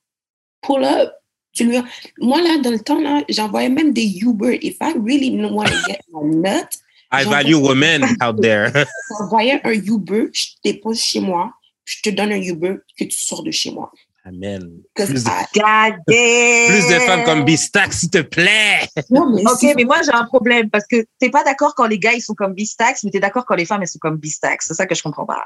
pull 0.62 0.85
up. 0.85 1.12
Tu 1.52 1.64
lui... 1.64 1.78
Moi, 2.19 2.40
là, 2.43 2.59
dans 2.62 2.71
le 2.71 2.78
temps, 2.81 3.00
là, 3.00 3.23
j'envoyais 3.28 3.69
même 3.69 3.93
des 3.93 4.19
Uber. 4.21 4.59
If 4.62 4.76
I 4.81 4.95
really 4.97 5.31
want 5.50 5.67
to 5.67 5.76
get 5.88 6.00
my 6.12 6.25
nut, 6.37 6.69
I 7.12 7.25
value 7.25 7.57
women 7.57 8.05
out 8.23 8.40
there. 8.40 8.71
j'envoyais 9.19 9.61
un 9.64 9.73
Uber, 9.73 10.26
je 10.33 10.43
te 10.45 10.57
dépose 10.64 11.00
chez 11.00 11.21
moi, 11.21 11.52
je 11.85 12.02
te 12.02 12.11
donne 12.11 12.33
un 12.33 12.40
Uber 12.43 12.76
que 12.99 13.05
tu 13.05 13.19
sors 13.19 13.43
de 13.43 13.50
chez 13.50 13.71
moi. 13.71 13.90
Amen. 14.26 14.61
Plus 14.95 15.07
de, 15.14 15.19
I- 15.21 16.67
plus 16.69 16.87
de 16.95 16.99
femmes 17.00 17.25
comme 17.25 17.45
Bistac, 17.47 17.95
s'il 17.95 18.11
te 18.11 18.21
plaît. 18.21 18.81
Non, 19.11 19.33
mais 19.35 19.43
Ok, 19.50 19.62
mais 19.75 19.85
moi 19.85 20.02
j'ai 20.05 20.12
un 20.12 20.26
problème 20.26 20.69
parce 20.69 20.87
que 20.87 21.07
t'es 21.19 21.31
pas 21.31 21.43
d'accord 21.45 21.75
quand 21.75 21.87
les 21.87 21.99
gars 21.99 22.12
ils 22.12 22.21
sont 22.21 22.35
comme 22.35 22.52
Bistax, 22.52 23.05
mais 23.05 23.11
t'es 23.11 23.21
d'accord 23.21 23.47
quand 23.47 23.55
les 23.55 23.64
femmes 23.64 23.81
elles 23.81 23.88
sont 23.88 23.99
comme 23.99 24.19
Bistax. 24.19 24.67
C'est 24.69 24.75
ça 24.75 24.87
que 24.87 24.95
je 24.95 25.02
comprends 25.02 25.25
pas. 25.25 25.45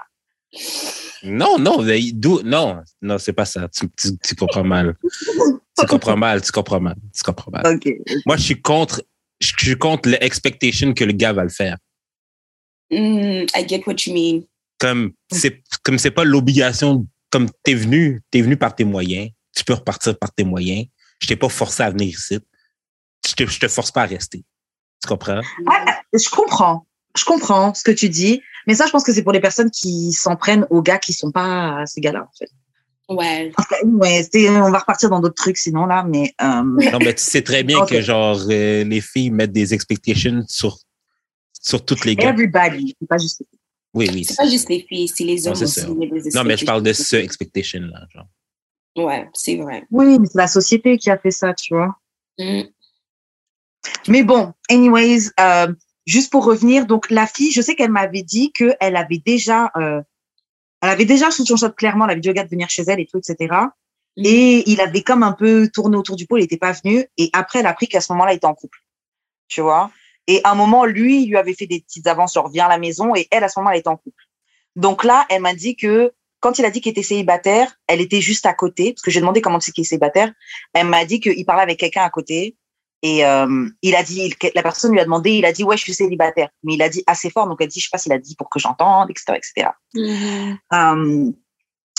Non, 1.25 1.59
non, 1.59 1.85
d'où- 2.15 2.43
non, 2.43 2.83
non, 3.01 3.19
c'est 3.19 3.33
pas 3.33 3.45
ça. 3.45 3.69
Tu, 3.69 3.89
tu, 3.97 4.09
tu 4.19 4.35
comprends 4.35 4.65
mal. 4.65 4.97
Tu 5.79 5.87
comprends 5.87 6.17
mal, 6.17 6.43
tu 6.43 6.51
comprends 6.53 6.81
mal, 6.81 6.97
tu 7.15 7.23
comprends 7.23 7.51
mal. 7.51 7.79
Moi, 8.27 8.37
je 8.37 8.43
suis 8.43 8.61
contre, 8.61 9.03
je 9.41 9.53
suis 9.59 9.77
contre 9.79 10.09
l'expectation 10.09 10.93
que 10.95 11.05
le 11.05 11.13
gars 11.13 11.33
va 11.33 11.45
le 11.45 11.49
faire. 11.49 11.77
Mm, 12.91 13.47
I 13.55 13.67
get 13.69 13.83
what 13.87 13.97
you 14.07 14.13
mean. 14.13 14.43
Comme 14.79 15.13
c'est, 15.31 15.63
comme 15.85 15.99
c'est 15.99 16.11
pas 16.11 16.25
l'obligation, 16.25 17.07
comme 17.31 17.49
t'es 17.63 17.75
venu, 17.75 18.21
t'es 18.31 18.43
venu 18.43 18.57
par 18.57 18.75
tes 18.75 18.85
moyens, 18.85 19.31
tu 19.57 19.65
peux 19.65 19.75
repartir 19.75 20.19
par 20.19 20.33
tes 20.35 20.45
moyens. 20.45 20.87
Je 21.21 21.29
t'ai 21.29 21.37
pas 21.37 21.49
forcé 21.49 21.85
à 21.85 21.91
venir 21.91 22.09
ici. 22.09 22.39
Je 23.27 23.35
te, 23.35 23.47
je 23.47 23.61
te 23.61 23.69
force 23.69 23.93
pas 23.93 24.03
à 24.03 24.07
rester. 24.07 24.45
Tu 25.03 25.09
comprends? 25.09 25.41
Ah, 25.69 25.85
ah, 25.87 26.01
je 26.13 26.29
comprends. 26.29 26.87
Je 27.17 27.25
comprends 27.25 27.75
ce 27.75 27.83
que 27.85 27.91
tu 27.91 28.09
dis, 28.09 28.43
mais 28.67 28.75
ça 28.75 28.87
je 28.87 28.93
pense 28.93 29.05
que 29.05 29.13
c'est 29.13 29.23
pour 29.23 29.33
les 29.33 29.41
personnes 29.41 29.71
qui 29.71 30.13
s'en 30.13 30.37
prennent 30.37 30.67
aux 30.71 30.83
gars 30.83 30.99
qui 30.99 31.13
sont 31.13 31.31
pas 31.31 31.83
ces 31.87 32.01
gars-là 32.01 32.23
en 32.29 32.37
fait. 32.39 32.51
Ouais. 33.09 33.53
Ouais, 33.85 34.27
on 34.49 34.71
va 34.71 34.79
repartir 34.79 35.11
dans 35.11 35.21
d'autres 35.21 35.35
trucs 35.35 35.59
sinon 35.59 35.87
là, 35.87 36.05
mais 36.09 36.33
euh, 36.41 36.63
Non, 36.63 36.99
mais 37.01 37.15
tu 37.15 37.23
sais 37.23 37.43
très 37.43 37.63
bien 37.63 37.85
que 37.85 38.01
genre 38.01 38.39
euh, 38.49 38.85
les 38.85 39.01
filles 39.01 39.31
mettent 39.31 39.53
des 39.53 39.75
expectations 39.75 40.43
sur 40.49 40.79
sur 41.61 41.85
toutes 41.85 42.05
les 42.05 42.17
gars. 42.17 42.31
everybody, 42.31 42.97
c'est 42.99 43.09
pas 43.09 43.19
juste. 43.19 43.43
Oui, 43.95 44.09
oui. 44.13 44.25
C'est 44.25 44.37
pas 44.37 44.49
juste 44.49 44.69
les 44.69 44.85
filles, 44.89 45.09
c'est 45.09 45.25
les 45.25 45.47
hommes 45.47 45.55
c'est 45.55 45.65
aussi. 45.65 45.81
des 45.95 46.31
Non, 46.35 46.45
mais 46.45 46.57
je 46.57 46.65
parle 46.65 46.83
de 46.83 46.91
expectations. 46.91 47.19
ce 47.19 47.25
expectation-là. 47.25 48.07
Genre. 48.15 48.27
Ouais, 48.97 49.29
c'est 49.35 49.57
vrai. 49.57 49.85
Oui, 49.91 50.19
mais 50.19 50.27
c'est 50.27 50.39
la 50.39 50.49
société 50.49 50.97
qui 50.99 51.11
a 51.11 51.19
fait 51.19 51.31
ça, 51.31 51.53
tu 51.55 51.75
vois. 51.75 51.95
Mm. 52.39 52.63
Mais 54.09 54.23
bon, 54.23 54.53
anyways, 54.71 55.31
euh, 55.41 55.73
juste 56.07 56.31
pour 56.31 56.45
revenir, 56.45 56.87
donc 56.87 57.11
la 57.11 57.27
fille, 57.27 57.53
je 57.53 57.61
sais 57.61 57.75
qu'elle 57.75 57.91
m'avait 57.91 58.23
dit 58.23 58.53
qu'elle 58.53 58.97
avait 58.97 59.23
déjà, 59.25 59.71
euh, 59.77 60.03
elle 60.81 60.91
avait 60.91 61.05
déjà 61.05 61.31
sous 61.31 61.47
son 61.47 61.57
shot 61.57 61.71
clairement, 61.71 62.05
elle 62.07 62.13
avait 62.13 62.21
dit 62.21 62.31
au 62.31 62.33
gars 62.33 62.45
de 62.45 62.51
venir 62.51 62.69
chez 62.71 62.83
elle 62.87 63.01
et 63.01 63.07
tout, 63.07 63.19
etc. 63.19 63.55
Mhm. 64.17 64.25
Et 64.27 64.71
il 64.71 64.81
avait 64.81 65.03
comme 65.03 65.23
un 65.23 65.33
peu 65.33 65.69
tourné 65.69 65.97
autour 65.97 66.17
du 66.17 66.27
pot, 66.27 66.37
il 66.37 66.43
n'était 66.43 66.57
pas 66.57 66.73
venu. 66.73 67.07
Et 67.19 67.31
après, 67.33 67.61
elle 67.61 67.67
a 67.67 67.71
appris 67.71 67.89
qu'à 67.89 68.01
ce 68.01 68.13
moment-là, 68.13 68.33
il 68.33 68.37
était 68.37 68.47
en 68.47 68.55
couple. 68.55 68.79
Tu 69.49 69.61
vois? 69.61 69.91
Et 70.27 70.41
à 70.45 70.53
un 70.53 70.55
moment, 70.55 70.85
lui, 70.85 71.23
il 71.23 71.29
lui 71.29 71.37
avait 71.37 71.55
fait 71.55 71.67
des 71.67 71.81
petites 71.81 72.07
avances, 72.07 72.35
genre 72.35 72.49
viens 72.49 72.67
à 72.67 72.69
la 72.69 72.79
maison, 72.79 73.15
et 73.15 73.29
elle, 73.31 73.45
à 73.45 73.49
ce 73.49 73.59
moment-là, 73.59 73.77
elle 73.77 73.81
était 73.81 73.89
en 73.89 73.97
couple. 73.97 74.25
Donc 74.77 75.05
là, 75.05 75.27
elle 75.29 75.43
m'a 75.43 75.55
dit 75.55 75.77
que 75.77 76.13
quand 76.41 76.59
il 76.59 76.65
a 76.65 76.71
dit 76.71 76.81
qu'il 76.81 76.91
était 76.91 77.03
célibataire, 77.03 77.79
elle 77.87 78.01
était 78.01 78.21
juste 78.21 78.47
à 78.47 78.55
côté, 78.55 78.93
parce 78.93 79.03
que 79.03 79.11
j'ai 79.11 79.21
demandé 79.21 79.41
comment 79.41 79.61
sais 79.61 79.71
qu'il 79.71 79.83
est 79.83 79.87
célibataire. 79.87 80.33
Elle 80.73 80.89
m'a 80.89 81.05
dit 81.05 81.21
qu'il 81.21 81.45
parlait 81.45 81.63
avec 81.63 81.79
quelqu'un 81.79 82.03
à 82.03 82.11
côté. 82.11 82.57
Et 83.05 83.27
euh, 83.27 83.69
il 83.83 83.97
a 83.97 84.03
dit, 84.05 84.33
la 84.55 84.63
personne 84.63 84.93
lui 84.93 85.01
a 85.01 85.05
demandé, 85.05 85.33
il 85.33 85.45
a 85.45 85.53
dit 85.53 85.65
ouais, 85.65 85.77
je 85.77 85.83
suis 85.83 85.95
célibataire, 85.95 86.49
mais 86.63 86.75
il 86.75 86.83
a 86.83 86.89
dit 86.89 87.03
assez 87.09 87.31
fort, 87.31 87.49
donc 87.49 87.59
elle 87.61 87.67
dit, 87.69 87.81
je 87.81 87.87
sais 87.87 87.91
pas 87.91 87.99
s'il 87.99 88.13
a 88.13 88.19
dit 88.19 88.37
pour 88.37 88.49
que 88.49 88.61
j'entende, 88.61 89.11
etc., 89.11 89.35
etc. 89.37 89.71
Mhm. 89.95 90.59
Um, 90.73 91.35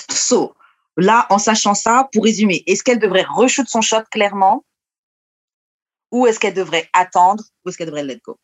so, 0.10 0.54
là, 0.96 1.28
en 1.30 1.38
sachant 1.40 1.74
ça, 1.74 2.08
pour 2.14 2.24
résumer, 2.24 2.64
est-ce 2.68 2.84
qu'elle 2.84 3.00
devrait 3.00 3.26
reshoot 3.30 3.68
son 3.68 3.82
shot 3.82 4.04
clairement? 4.12 4.64
Ou 6.12 6.28
est-ce 6.28 6.40
qu'elle 6.40 6.54
devrait 6.54 6.88
attendre 6.94 7.44
ou 7.66 7.70
est-ce 7.70 7.78
qu'elle 7.78 7.88
devrait 7.88 8.04
let 8.04 8.20
go? 8.24 8.38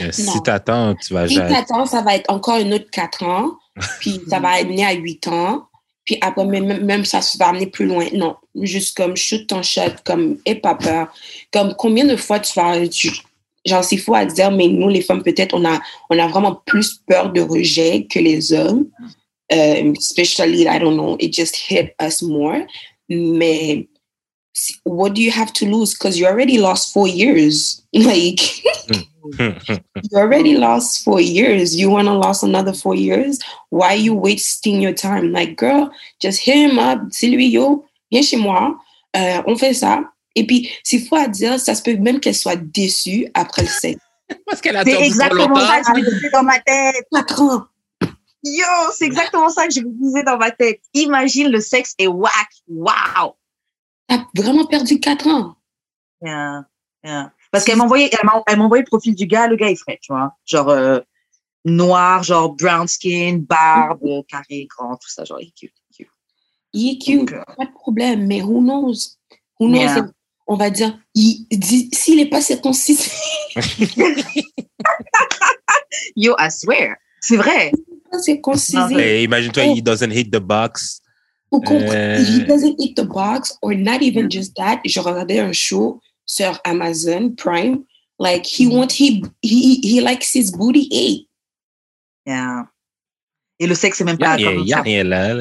Euh, 0.00 0.12
Si 0.12 0.42
t'attends, 0.42 0.94
tu 0.94 1.12
vas 1.14 1.26
Puis 1.26 1.34
jamais. 1.34 1.52
t'attends, 1.52 1.84
ça 1.84 2.02
va 2.02 2.14
être 2.14 2.30
encore 2.30 2.58
une 2.58 2.72
autre 2.74 2.90
4 2.90 3.22
ans. 3.24 3.52
Puis 4.00 4.22
ça 4.28 4.38
va 4.38 4.50
amener 4.50 4.84
à 4.84 4.92
8 4.92 5.28
ans. 5.28 5.67
Puis 6.08 6.16
après, 6.22 6.46
même, 6.46 6.86
même 6.86 7.04
ça 7.04 7.20
se 7.20 7.36
va 7.36 7.48
amener 7.48 7.66
plus 7.66 7.84
loin. 7.84 8.06
Non, 8.14 8.36
juste 8.54 8.96
comme 8.96 9.14
shoot 9.14 9.46
ton 9.46 9.62
shot, 9.62 10.00
comme 10.06 10.38
aie 10.46 10.54
pas 10.54 10.74
peur. 10.74 11.12
Comme 11.52 11.74
combien 11.76 12.06
de 12.06 12.16
fois 12.16 12.40
tu 12.40 12.54
vas. 12.54 12.88
Tu, 12.88 13.10
genre, 13.66 13.84
c'est 13.84 13.98
fou 13.98 14.14
à 14.14 14.24
dire, 14.24 14.50
mais 14.50 14.68
nous, 14.68 14.88
les 14.88 15.02
femmes, 15.02 15.22
peut-être, 15.22 15.52
on 15.52 15.66
a, 15.66 15.78
on 16.08 16.18
a 16.18 16.26
vraiment 16.26 16.62
plus 16.64 17.02
peur 17.06 17.30
de 17.30 17.42
rejet 17.42 18.06
que 18.06 18.18
les 18.20 18.54
hommes. 18.54 18.86
Um, 19.52 19.92
especially, 19.98 20.66
I 20.66 20.78
don't 20.78 20.96
know, 20.96 21.18
it 21.20 21.34
just 21.34 21.54
hit 21.54 21.94
us 22.00 22.22
more. 22.22 22.66
Mais 23.10 23.86
what 24.84 25.10
do 25.10 25.20
you 25.20 25.30
have 25.30 25.52
to 25.52 25.66
lose? 25.66 25.92
Because 25.92 26.18
you 26.18 26.24
already 26.24 26.56
lost 26.56 26.94
four 26.94 27.06
years. 27.06 27.82
Like, 27.92 28.40
you 29.38 30.18
already 30.18 30.56
lost 30.56 31.04
four 31.04 31.20
years. 31.20 31.76
You 31.76 31.90
want 31.90 32.06
to 32.06 32.18
lose 32.18 32.42
another 32.42 32.72
four 32.72 32.94
years? 32.94 33.38
Why 33.70 33.94
you 33.94 34.14
wasting 34.14 34.80
your 34.80 34.92
time? 34.92 35.32
Like, 35.32 35.56
girl, 35.56 35.90
just 36.20 36.40
hit 36.40 36.56
him 36.56 36.78
up. 36.78 37.00
C'est 37.10 37.28
lui, 37.28 37.48
yo, 37.48 37.84
viens 38.10 38.22
chez 38.22 38.36
moi. 38.36 38.78
Euh, 39.16 39.42
on 39.46 39.56
fait 39.56 39.74
ça. 39.74 40.02
Et 40.34 40.46
puis, 40.46 40.70
c'est 40.84 41.00
fou 41.00 41.16
à 41.16 41.26
dire, 41.26 41.58
ça 41.58 41.74
se 41.74 41.82
peut 41.82 41.96
même 41.96 42.20
qu'elle 42.20 42.34
soit 42.34 42.56
déçue 42.56 43.26
après 43.34 43.62
le 43.62 43.68
sexe. 43.68 44.00
Parce 44.46 44.60
qu'elle 44.60 44.76
a 44.76 44.84
C'est 44.84 45.02
exactement 45.02 45.56
ça 45.56 45.80
que 45.80 45.86
je 45.86 46.00
me 46.00 46.10
disais 46.10 46.30
dans 46.30 46.42
ma 46.42 46.60
tête. 46.60 47.06
Quatre 47.10 47.42
ans. 47.42 47.64
Yo, 48.44 48.64
c'est 48.92 49.06
exactement 49.06 49.48
ça 49.48 49.66
que 49.66 49.74
je 49.74 49.80
me 49.80 49.90
disais 50.00 50.22
dans 50.22 50.38
ma 50.38 50.50
tête. 50.50 50.80
Imagine 50.94 51.48
le 51.48 51.60
sexe 51.60 51.94
est 51.98 52.06
whack. 52.06 52.48
Wow. 52.68 53.36
T'as 54.06 54.24
vraiment 54.34 54.64
perdu 54.66 55.00
quatre 55.00 55.26
ans. 55.26 55.56
Yeah, 56.22 56.64
yeah. 57.04 57.32
Parce 57.50 57.64
qu'elle 57.64 57.76
m'a 57.76 57.84
envoyé, 57.84 58.10
elle 58.12 58.24
m'a, 58.26 58.42
elle 58.46 58.58
m'a 58.58 58.64
envoyé 58.64 58.82
le 58.82 58.86
profil 58.88 59.14
du 59.14 59.26
gars. 59.26 59.46
Le 59.48 59.56
gars 59.56 59.70
est 59.70 59.76
frais, 59.76 59.98
tu 60.02 60.12
vois. 60.12 60.32
Genre, 60.44 60.68
euh, 60.68 61.00
noir, 61.64 62.22
genre 62.22 62.54
brown 62.54 62.86
skin, 62.86 63.38
barbe, 63.48 64.00
carré, 64.28 64.66
grand, 64.68 64.96
tout 64.96 65.08
ça. 65.08 65.24
Genre, 65.24 65.40
il 65.40 65.48
est 65.48 65.54
cute. 65.58 65.72
cute. 65.96 66.08
Il 66.74 66.94
est 66.94 66.98
cute, 66.98 67.18
Donc, 67.20 67.32
euh, 67.32 67.42
pas 67.56 67.64
de 67.66 67.72
problème. 67.72 68.26
Mais 68.26 68.42
who 68.42 68.60
knows? 68.60 69.16
Who 69.58 69.68
knows? 69.68 69.78
Yeah. 69.80 70.06
On 70.46 70.56
va 70.56 70.70
dire, 70.70 70.98
il 71.14 71.46
dit- 71.50 71.90
s'il 71.92 72.16
n'est 72.16 72.28
pas 72.30 72.40
circoncis, 72.40 72.98
Yo, 76.16 76.34
I 76.38 76.50
swear. 76.50 76.96
C'est 77.20 77.36
vrai. 77.36 77.72
Et 78.98 79.24
Imagine-toi, 79.24 79.64
Oh. 79.68 79.74
he 79.74 79.82
doesn't 79.82 80.10
hit 80.12 80.30
the 80.32 80.38
box. 80.40 81.00
Ou 81.50 81.60
comprendre, 81.60 81.92
Euh. 81.94 82.18
he 82.18 82.44
doesn't 82.44 82.76
eat 82.78 82.94
the 82.96 83.04
box, 83.06 83.56
or 83.62 83.74
not 83.74 84.00
even 84.02 84.30
just 84.30 84.54
that. 84.56 84.80
Je 84.84 85.00
regardais 85.00 85.38
un 85.40 85.52
show 85.52 86.00
sur 86.28 86.60
Amazon 86.64 87.30
Prime. 87.36 87.82
Like 88.20 88.46
he 88.46 88.66
Mm. 88.66 88.72
want 88.72 88.88
he 88.92 89.22
he 89.42 89.80
he 89.82 90.00
likes 90.00 90.32
his 90.34 90.50
booty 90.52 90.88
ate. 90.92 91.28
Yeah. 92.26 92.66
Et 93.60 93.66
le 93.66 93.74
sexe, 93.74 93.98
c'est 93.98 94.04
même 94.04 94.16
Il 94.20 94.22
n'y 94.22 94.24
a, 94.24 94.28
pas 94.30 94.34
rien- 94.36 94.54
comme 94.54 94.66
y 94.66 94.72
a 94.72 94.76
ça. 94.76 94.82
rien 94.82 95.02
là. 95.04 95.34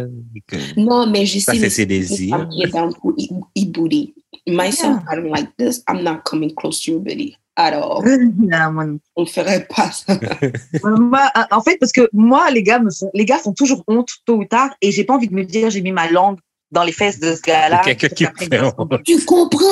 Non, 0.75 1.05
mais 1.07 1.25
je 1.27 1.39
Ça, 1.39 1.53
sais 1.53 1.59
c'est 1.59 1.69
ses 1.69 1.81
les 1.85 1.99
désirs. 1.99 2.47
est 2.63 2.67
down 2.71 2.91
pour 2.95 3.13
eat, 3.17 3.31
eat 3.55 3.71
booty. 3.71 4.15
Myself, 4.47 5.01
I 5.11 5.15
don't 5.17 5.29
like 5.29 5.49
this. 5.57 5.83
I'm 5.89 6.01
not 6.03 6.21
coming 6.25 6.53
close 6.55 6.81
to 6.83 6.91
your 6.93 6.99
booty 7.01 7.35
at 7.57 7.73
all. 7.73 8.03
Yeah, 8.41 8.69
man. 8.71 8.99
On 9.15 9.25
ferait 9.25 9.67
pas 9.67 9.91
ça. 9.91 10.17
Moi, 10.83 11.21
euh, 11.37 11.41
en 11.51 11.61
fait, 11.61 11.77
parce 11.79 11.91
que 11.91 12.07
moi, 12.13 12.49
les 12.51 12.63
gars 12.63 12.79
me 12.79 12.89
font, 12.91 13.09
les 13.13 13.25
gars 13.25 13.37
font 13.39 13.53
toujours 13.53 13.83
honte 13.87 14.09
tôt 14.25 14.37
ou 14.37 14.45
tard, 14.45 14.69
et 14.81 14.91
j'ai 14.91 15.03
pas 15.03 15.15
envie 15.15 15.27
de 15.27 15.35
me 15.35 15.43
dire 15.43 15.69
j'ai 15.69 15.81
mis 15.81 15.91
ma 15.91 16.09
langue 16.09 16.37
dans 16.71 16.83
les 16.83 16.91
fesses 16.93 17.19
de 17.19 17.35
ce 17.35 17.41
gars-là. 17.41 17.81
Quelqu'un 17.83 18.07
qui 18.09 18.45
fait 18.45 18.61
honte. 18.61 19.03
tu 19.05 19.23
comprends? 19.25 19.63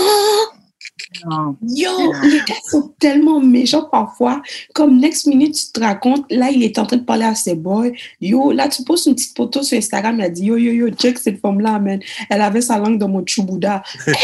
Non. 1.25 1.55
Yo, 1.61 1.89
les 2.23 2.39
gars 2.47 2.55
sont 2.69 2.93
tellement 2.99 3.39
méchants 3.39 3.87
parfois. 3.91 4.41
Comme 4.73 4.97
next 4.99 5.27
minute, 5.27 5.53
tu 5.55 5.71
te 5.73 5.79
racontes, 5.79 6.25
là, 6.31 6.49
il 6.51 6.63
est 6.63 6.77
en 6.79 6.85
train 6.85 6.97
de 6.97 7.03
parler 7.03 7.25
à 7.25 7.35
ses 7.35 7.55
boys. 7.55 7.89
Yo, 8.21 8.51
là, 8.51 8.69
tu 8.69 8.83
postes 8.83 9.05
une 9.07 9.15
petite 9.15 9.35
photo 9.35 9.61
sur 9.61 9.77
Instagram, 9.77 10.17
il 10.19 10.23
a 10.23 10.29
dit, 10.29 10.45
yo, 10.45 10.57
yo, 10.57 10.71
yo, 10.71 10.89
check 10.95 11.17
cette 11.17 11.39
femme-là, 11.41 11.79
man. 11.79 11.99
Elle 12.29 12.41
avait 12.41 12.61
sa 12.61 12.77
langue 12.79 12.97
dans 12.97 13.09
mon 13.09 13.23
chubouda. 13.25 13.83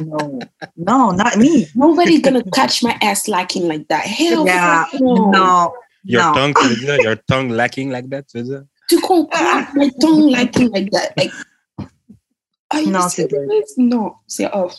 Non, 0.00 0.38
non, 0.76 1.12
not 1.12 1.36
me. 1.36 1.66
Nobody's 1.74 2.22
gonna 2.22 2.42
catch 2.54 2.84
my 2.84 2.94
ass 3.02 3.26
lacking 3.26 3.66
like 3.66 3.88
that. 3.88 4.02
Hell 4.02 4.44
Yeah. 4.46 4.84
no. 5.00 5.30
Non, 5.32 5.70
Your 6.04 6.22
non. 6.22 6.32
tongue, 6.34 6.54
tu 6.60 6.68
veux 6.68 6.76
dire? 6.76 7.00
Your 7.02 7.16
tongue 7.26 7.50
lacking 7.50 7.90
like 7.90 8.08
that, 8.10 8.22
tu 8.30 8.38
veux 8.38 8.44
dire? 8.44 8.62
Tu 8.88 9.00
comprends? 9.00 9.66
My 9.74 9.90
tongue 10.00 10.30
lacking 10.30 10.70
like 10.72 10.90
that. 10.92 11.10
Like, 11.16 11.32
you 12.74 12.90
Non, 12.90 13.08
c'est? 13.08 13.28
Non, 13.76 14.12
c'est 14.26 14.50
off. 14.52 14.74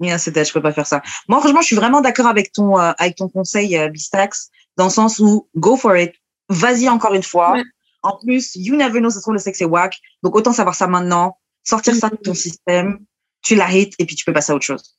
Yeah, 0.00 0.18
c'était, 0.18 0.44
je 0.44 0.52
peux 0.52 0.62
pas 0.62 0.72
faire 0.72 0.86
ça. 0.86 1.02
Moi, 1.26 1.40
franchement, 1.40 1.60
je 1.60 1.66
suis 1.66 1.76
vraiment 1.76 2.00
d'accord 2.00 2.26
avec 2.28 2.52
ton, 2.52 2.78
euh, 2.78 2.92
avec 2.98 3.16
ton 3.16 3.28
conseil, 3.28 3.76
euh, 3.76 3.88
Bistax, 3.88 4.50
dans 4.76 4.84
le 4.84 4.90
sens 4.90 5.18
où 5.18 5.48
go 5.56 5.76
for 5.76 5.96
it. 5.96 6.12
Vas-y 6.48 6.88
encore 6.88 7.14
une 7.14 7.22
fois. 7.24 7.52
Ouais. 7.52 7.62
En 8.04 8.16
plus, 8.16 8.52
you 8.54 8.76
never 8.76 9.00
know, 9.00 9.10
ça 9.10 9.16
se 9.16 9.22
trouve, 9.22 9.34
le 9.34 9.40
sexe 9.40 9.60
est 9.60 9.64
whack. 9.64 9.98
Donc, 10.22 10.36
autant 10.36 10.52
savoir 10.52 10.76
ça 10.76 10.86
maintenant, 10.86 11.36
sortir 11.64 11.96
ça 11.96 12.10
de 12.10 12.16
ton 12.16 12.30
Mhm. 12.30 12.36
système, 12.36 12.98
tu 13.42 13.56
la 13.56 13.72
hits 13.72 13.90
et 13.98 14.06
puis 14.06 14.14
tu 14.14 14.24
peux 14.24 14.32
passer 14.32 14.52
à 14.52 14.54
autre 14.54 14.64
chose. 14.64 14.96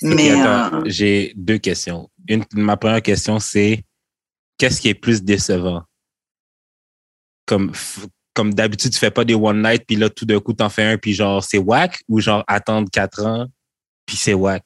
Mais, 0.00 0.30
attends, 0.30 0.78
euh, 0.78 0.82
j'ai 0.86 1.34
deux 1.36 1.58
questions. 1.58 2.08
Une, 2.26 2.44
ma 2.54 2.78
première 2.78 3.02
question, 3.02 3.38
c'est 3.38 3.84
qu'est-ce 4.56 4.80
qui 4.80 4.88
est 4.88 4.94
plus 4.94 5.22
décevant? 5.22 5.82
Comme, 7.44 7.72
comme 8.34 8.54
d'habitude, 8.54 8.92
tu 8.92 8.98
fais 8.98 9.10
pas 9.10 9.24
des 9.24 9.34
one 9.34 9.62
night, 9.62 9.84
puis 9.86 9.96
là, 9.96 10.08
tout 10.10 10.24
d'un 10.24 10.40
coup, 10.40 10.52
t'en 10.52 10.68
fais 10.68 10.84
un, 10.84 10.98
puis 10.98 11.12
genre, 11.12 11.42
c'est 11.42 11.58
whack, 11.58 12.00
ou 12.08 12.20
genre, 12.20 12.44
attendre 12.46 12.88
quatre 12.90 13.24
ans, 13.26 13.46
puis 14.06 14.16
c'est 14.16 14.34
whack? 14.34 14.64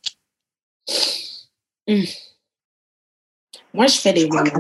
Moi, 3.73 3.87
je 3.87 3.99
fais 3.99 4.13
des 4.13 4.25
one 4.27 4.51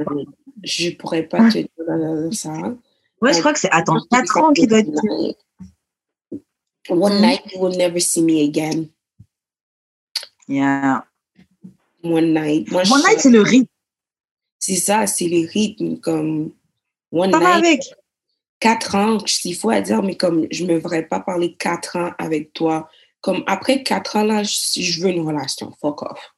Je 0.63 0.91
pourrais 0.91 1.23
pas 1.25 1.43
Ouais. 1.43 1.49
te 1.51 1.59
dire 1.59 1.69
euh, 1.89 2.31
ça. 2.33 2.53
ouais, 3.21 3.33
je 3.35 3.39
crois 3.41 3.53
que 3.53 3.61
c'est, 3.61 3.71
attends, 3.71 4.01
4 4.11 4.37
ans 4.39 4.53
qui 4.53 4.67
doit 4.67 4.79
être, 4.81 4.91
One 6.91 7.15
Mhm. 7.15 7.21
night, 7.23 7.41
you 7.53 7.61
will 7.63 7.77
never 7.79 7.99
see 8.01 8.21
me 8.21 8.43
again. 8.47 8.87
yeah. 10.49 11.03
One 12.03 12.35
night. 12.35 12.71
Moi, 12.71 12.83
One 12.83 13.01
je- 13.01 13.09
night, 13.09 13.21
c'est 13.21 13.31
le 13.31 13.41
rythme. 13.41 13.67
c'est 14.59 14.77
ça, 14.77 15.07
c'est 15.07 15.27
les 15.29 15.47
rythmes. 15.47 15.97
Comme 16.01 16.53
one 17.11 17.31
Ça 17.33 17.39
va 17.39 17.55
night, 17.57 17.65
avec. 17.67 17.81
Quatre 18.65 18.95
ans, 18.95 19.19
s'il 19.27 19.55
faut 19.55 19.69
à 19.69 19.83
dire, 19.83 20.03
mais 20.03 20.17
comme 20.17 20.47
je 20.51 20.65
me 20.65 20.79
verrais 20.79 21.07
pas 21.07 21.21
parler 21.21 21.55
quatre 21.55 21.97
ans 21.97 22.13
avec 22.19 22.55
toi. 22.55 22.89
Comme 23.21 23.45
après 23.47 23.83
quatre 23.83 24.17
ans, 24.17 24.25
là, 24.25 24.43
je, 24.43 24.81
je 24.81 25.03
veux 25.03 25.11
une 25.11 25.27
relation. 25.27 25.71
Fuck 25.83 26.01
off. 26.03 26.35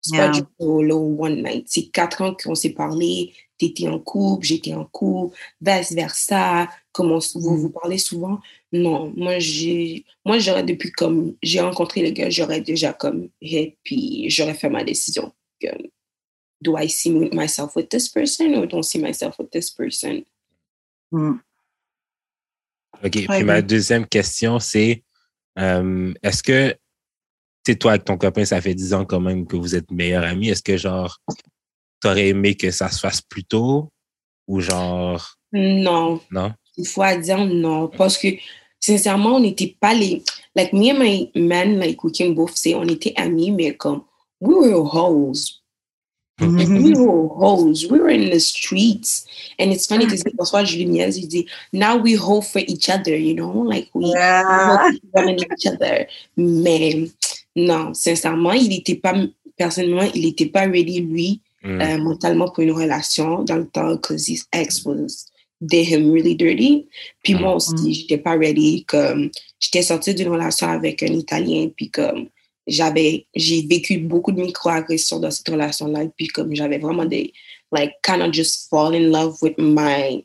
C'est 0.00 0.14
Yeah. 0.14 0.28
pas 0.28 0.32
du 0.32 0.42
le 0.60 0.94
one 0.94 1.42
night. 1.42 1.66
C'est 1.68 1.88
quatre 1.90 2.22
ans 2.22 2.32
qu'on 2.40 2.54
s'est 2.54 2.74
parlé. 2.84 3.32
T'étais 3.58 3.88
en 3.88 3.98
couple, 3.98 4.46
j'étais 4.46 4.72
en 4.72 4.84
couple, 4.84 5.36
vice 5.60 5.90
versa. 5.92 6.68
Comment 6.92 7.18
vous 7.34 7.56
Mm. 7.56 7.60
vous 7.62 7.70
parlez 7.70 7.98
souvent? 7.98 8.38
Non, 8.70 9.12
moi 9.16 9.40
j'ai, 9.40 10.04
moi 10.24 10.38
j'aurais 10.38 10.62
depuis 10.62 10.92
comme 10.92 11.34
j'ai 11.42 11.60
rencontré 11.60 12.02
le 12.02 12.10
gars, 12.10 12.30
j'aurais 12.30 12.60
déjà 12.60 12.92
comme 12.92 13.30
hit 13.40 13.76
puis 13.82 14.30
j'aurais 14.30 14.54
fait 14.54 14.70
ma 14.70 14.84
décision. 14.84 15.32
Comme, 15.60 15.88
do 16.60 16.76
I 16.78 16.88
see 16.88 17.10
myself 17.32 17.74
with 17.74 17.88
this 17.88 18.08
person 18.08 18.54
or 18.54 18.66
don't 18.68 18.84
see 18.84 19.00
myself 19.00 19.36
with 19.40 19.50
this 19.50 19.70
person? 19.70 20.24
Hmm. 21.10 21.38
OK. 23.04 23.14
Ouais, 23.14 23.26
Puis 23.28 23.44
ma 23.44 23.62
deuxième 23.62 24.06
question, 24.06 24.58
c'est 24.58 25.04
euh, 25.58 26.12
est-ce 26.22 26.42
que, 26.42 26.70
tu 27.64 27.72
sais, 27.72 27.76
toi, 27.76 27.92
avec 27.92 28.04
ton 28.04 28.16
copain, 28.16 28.44
ça 28.44 28.60
fait 28.60 28.74
10 28.74 28.94
ans 28.94 29.04
quand 29.04 29.20
même 29.20 29.46
que 29.46 29.56
vous 29.56 29.74
êtes 29.74 29.90
meilleurs 29.90 30.24
amis. 30.24 30.48
Est-ce 30.48 30.62
que, 30.62 30.76
genre, 30.76 31.18
t'aurais 32.00 32.28
aimé 32.28 32.54
que 32.54 32.70
ça 32.70 32.90
se 32.90 33.00
fasse 33.00 33.20
plus 33.20 33.44
tôt? 33.44 33.90
Ou 34.46 34.60
genre? 34.60 35.34
Non. 35.52 36.20
Non? 36.30 36.52
Il 36.76 36.86
faut 36.86 37.02
dire 37.20 37.44
non. 37.44 37.88
Parce 37.88 38.16
que, 38.16 38.28
sincèrement, 38.80 39.36
on 39.36 39.40
n'était 39.40 39.76
pas 39.80 39.94
les. 39.94 40.22
Like, 40.54 40.72
me 40.72 40.90
and 40.90 40.98
my 40.98 41.30
man, 41.34 41.78
like, 41.78 42.02
we 42.02 42.12
can 42.16 42.30
both 42.30 42.56
say, 42.56 42.74
on 42.74 42.84
était 42.88 43.14
amis, 43.16 43.50
mais 43.50 43.76
comme, 43.76 44.02
we 44.40 44.56
were 44.56 44.84
hoes. 44.84 45.57
We 46.40 46.94
were 46.94 47.28
hoes. 47.28 47.86
We 47.90 47.98
were 47.98 48.10
in 48.10 48.30
the 48.30 48.38
streets. 48.40 49.26
And 49.58 49.72
it's 49.72 49.86
funny 49.86 50.06
because 50.06 50.22
je 50.64 51.26
dis, 51.26 51.46
now 51.72 51.96
we 51.96 52.14
hoe 52.14 52.40
for 52.42 52.60
each 52.60 52.88
other, 52.88 53.16
you 53.16 53.34
know? 53.34 53.50
Like, 53.50 53.88
we 53.92 54.06
Yeah. 54.10 54.90
hoe 55.16 55.28
each 55.30 55.66
other. 55.66 56.06
Mais, 56.36 57.10
non, 57.56 57.92
sincèrement, 57.94 58.52
il 58.52 58.68
n'était 58.68 58.94
pas, 59.00 59.14
personnellement, 59.56 60.08
il 60.14 60.22
n'était 60.22 60.46
pas 60.52 60.66
ready, 60.66 61.00
lui, 61.00 61.40
Mm. 61.64 61.80
euh, 61.82 61.98
mentalement 61.98 62.48
pour 62.48 62.62
une 62.62 62.70
relation 62.70 63.42
dans 63.42 63.56
le 63.56 63.66
temps 63.66 63.96
because 63.96 64.28
his 64.28 64.44
ex 64.52 64.84
was 64.84 65.26
did 65.60 65.86
him 65.88 66.12
really 66.12 66.36
dirty. 66.36 66.86
Puis 67.24 67.34
moi 67.34 67.56
aussi, 67.56 67.94
j'étais 67.94 68.18
pas 68.18 68.36
ready. 68.36 68.84
Comme 68.84 69.28
j'étais 69.58 69.82
sortie 69.82 70.14
d'une 70.14 70.28
relation 70.28 70.68
avec 70.68 71.02
un 71.02 71.12
Italien, 71.12 71.68
puis 71.74 71.90
comme 71.90 72.28
j'avais, 72.68 73.26
j'ai 73.34 73.66
vécu 73.66 73.98
beaucoup 73.98 74.32
de 74.32 74.40
microagressions 74.40 75.18
dans 75.18 75.30
cette 75.30 75.48
relation-là, 75.48 76.04
puis 76.16 76.28
comme 76.28 76.54
j'avais 76.54 76.78
vraiment 76.78 77.04
des, 77.04 77.32
like, 77.72 77.92
kind 78.02 78.22
of 78.22 78.32
just 78.32 78.68
fall 78.68 78.94
in 78.94 79.10
love 79.10 79.36
with 79.42 79.54
my 79.58 80.24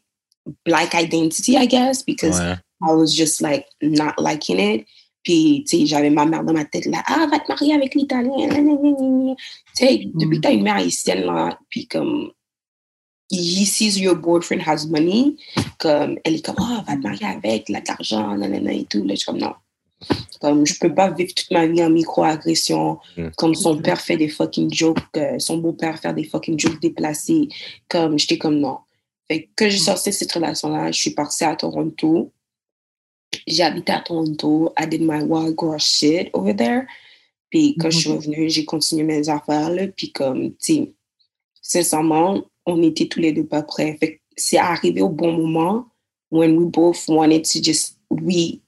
black 0.65 0.93
identity, 0.93 1.55
I 1.57 1.67
guess, 1.67 2.03
because 2.03 2.39
Ouais. 2.39 2.55
I 2.81 2.93
was 2.93 3.15
just 3.15 3.41
like 3.41 3.65
not 3.81 4.13
liking 4.17 4.59
it. 4.59 4.85
Puis, 5.23 5.63
tu 5.65 5.77
sais, 5.77 5.85
j'avais 5.85 6.09
ma 6.09 6.25
mère 6.25 6.43
dans 6.43 6.51
ma 6.51 6.65
tête 6.65 6.85
là, 6.85 7.01
ah, 7.07 7.27
va 7.31 7.39
te 7.39 7.47
marier 7.47 7.73
avec 7.73 7.95
l'Italien. 7.95 8.49
Tu 8.49 9.85
sais, 9.85 10.01
depuis 10.13 10.37
que 10.37 10.41
t'as 10.41 10.51
une 10.51 10.63
mère 10.63 10.75
haïtienne 10.75 11.23
là, 11.23 11.57
puis 11.69 11.87
comme, 11.87 12.31
he 13.31 13.65
sees 13.65 13.97
your 13.97 14.15
boyfriend 14.15 14.61
has 14.67 14.85
money, 14.85 15.35
comme, 15.79 16.19
elle 16.25 16.35
est 16.35 16.45
comme, 16.45 16.57
ah, 16.59 16.83
va 16.85 16.97
te 16.97 17.01
marier 17.01 17.25
avec, 17.25 17.69
il 17.69 17.75
a 17.77 17.79
de 17.79 17.87
l'argent, 17.87 18.35
nanana 18.35 18.73
et 18.73 18.83
tout. 18.83 19.03
Là, 19.05 19.13
je 19.13 19.19
suis 19.19 19.25
comme, 19.25 19.39
non. 19.39 19.53
Comme, 20.41 20.65
je 20.65 20.77
peux 20.77 20.93
pas 20.93 21.09
vivre 21.09 21.33
toute 21.33 21.51
ma 21.51 21.65
vie 21.67 21.83
en 21.83 21.89
microagression, 21.89 22.99
Mm. 23.17 23.29
comme 23.37 23.55
son 23.55 23.77
père 23.81 24.01
fait 24.01 24.17
des 24.17 24.27
fucking 24.27 24.73
jokes, 24.73 24.99
euh, 25.17 25.39
son 25.39 25.57
beau-père 25.57 25.99
fait 25.99 26.13
des 26.13 26.25
fucking 26.25 26.59
jokes 26.59 26.81
déplacés. 26.81 27.47
Comme, 27.87 28.19
j'étais 28.19 28.37
comme, 28.37 28.59
non. 28.59 28.79
Fait 29.27 29.43
que 29.43 29.49
quand 29.55 29.69
j'ai 29.69 29.77
sorti 29.77 30.09
de 30.09 30.15
cette 30.15 30.31
relation-là, 30.33 30.91
je 30.91 30.99
suis 30.99 31.11
partie 31.11 31.45
à 31.45 31.55
Toronto. 31.55 32.31
J'ai 33.47 33.63
habité 33.63 33.91
à 33.93 33.99
Toronto. 34.01 34.73
I 34.77 34.85
did 34.87 35.01
my 35.01 35.23
wild 35.23 35.55
girl 35.59 35.79
shit 35.79 36.29
over 36.33 36.53
there. 36.55 36.83
Puis 37.49 37.75
quand 37.79 37.89
je 37.89 37.99
suis 37.99 38.09
revenue, 38.09 38.49
j'ai 38.49 38.65
continué 38.65 39.03
mes 39.03 39.29
affaires. 39.29 39.69
Là, 39.69 39.87
puis 39.87 40.11
comme, 40.11 40.51
tu 40.55 40.73
sais, 40.75 40.93
sincèrement, 41.61 42.43
on 42.65 42.81
était 42.83 43.07
tous 43.07 43.19
les 43.19 43.31
deux 43.31 43.45
pas 43.45 43.63
prêts. 43.63 43.95
Fait 43.99 44.15
que 44.15 44.19
c'est 44.35 44.57
arrivé 44.57 45.01
au 45.01 45.09
bon 45.09 45.31
moment 45.33 45.85
when 46.31 46.57
we 46.57 46.65
both 46.65 47.07
wanted 47.07 47.43
to 47.45 47.61
just, 47.61 47.97
we, 48.09 48.59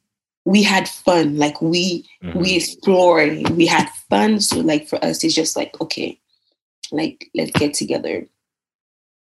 we 0.45 0.63
had 0.63 0.87
fun. 0.87 1.37
Like 1.37 1.61
we, 1.61 2.05
Mhm. 2.23 2.35
we 2.35 2.55
explored, 2.55 3.49
we 3.57 3.67
had 3.67 3.87
fun. 4.09 4.39
So 4.39 4.61
like 4.61 4.87
for 4.87 5.03
us, 5.03 5.23
it's 5.23 5.33
just 5.35 5.57
like, 5.57 5.79
okay, 5.81 6.19
like 6.91 7.29
let's 7.33 7.51
get 7.51 7.73
together. 7.73 8.27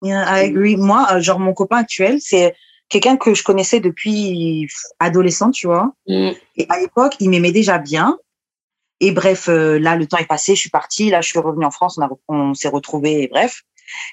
Yeah, 0.01 0.23
I 0.27 0.45
agree. 0.45 0.77
Moi, 0.77 1.05
euh, 1.11 1.19
genre, 1.19 1.39
mon 1.39 1.53
copain 1.53 1.77
actuel, 1.77 2.21
c'est 2.21 2.55
quelqu'un 2.87 3.17
que 3.17 3.33
je 3.33 3.43
connaissais 3.43 3.79
depuis 3.81 4.67
adolescent, 4.99 5.51
tu 5.51 5.67
vois. 5.67 5.91
Mm. 6.07 6.31
Et 6.55 6.65
à 6.69 6.79
l'époque, 6.79 7.15
il 7.19 7.29
m'aimait 7.29 7.51
déjà 7.51 7.79
bien. 7.79 8.17
Et 9.01 9.11
bref, 9.11 9.49
euh, 9.49 9.77
là, 9.79 9.95
le 9.95 10.07
temps 10.07 10.17
est 10.17 10.25
passé, 10.25 10.55
je 10.55 10.59
suis 10.61 10.69
partie, 10.69 11.09
là, 11.09 11.21
je 11.21 11.29
suis 11.29 11.39
revenue 11.39 11.65
en 11.65 11.71
France, 11.71 11.97
on, 11.97 12.01
a, 12.01 12.09
on 12.27 12.53
s'est 12.53 12.67
retrouvés, 12.69 13.23
et 13.23 13.27
bref. 13.27 13.63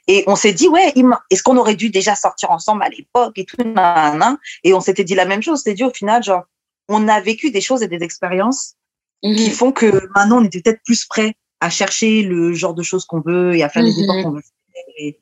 Et 0.08 0.24
on 0.26 0.36
s'est 0.36 0.52
dit, 0.52 0.68
ouais, 0.68 0.92
est-ce 1.30 1.42
qu'on 1.42 1.56
aurait 1.56 1.74
dû 1.74 1.90
déjà 1.90 2.14
sortir 2.14 2.50
ensemble 2.50 2.82
à 2.82 2.88
l'époque 2.88 3.36
et 3.36 3.44
tout, 3.44 3.56
nanana. 3.62 4.38
Et 4.64 4.72
on 4.74 4.80
s'était 4.80 5.04
dit 5.04 5.14
la 5.14 5.24
même 5.24 5.42
chose, 5.42 5.54
on 5.54 5.56
s'était 5.56 5.74
dit 5.74 5.84
au 5.84 5.92
final, 5.92 6.22
genre, 6.22 6.44
on 6.88 7.08
a 7.08 7.20
vécu 7.20 7.50
des 7.50 7.60
choses 7.60 7.82
et 7.82 7.88
des 7.88 8.02
expériences 8.02 8.74
qui 9.22 9.48
Mhm. 9.48 9.50
font 9.50 9.72
que 9.72 10.08
maintenant, 10.14 10.40
on 10.40 10.44
était 10.44 10.60
peut-être 10.60 10.82
plus 10.84 11.04
prêts 11.06 11.34
à 11.60 11.70
chercher 11.70 12.22
le 12.22 12.52
genre 12.52 12.74
de 12.74 12.82
choses 12.82 13.04
qu'on 13.04 13.20
veut 13.20 13.54
et 13.56 13.62
à 13.62 13.68
faire 13.68 13.82
les 13.82 13.92
Mhm. 13.92 14.02
efforts 14.02 14.22
qu'on 14.22 14.30
veut 14.32 14.42
faire. 14.42 14.84
Et, 14.98 15.20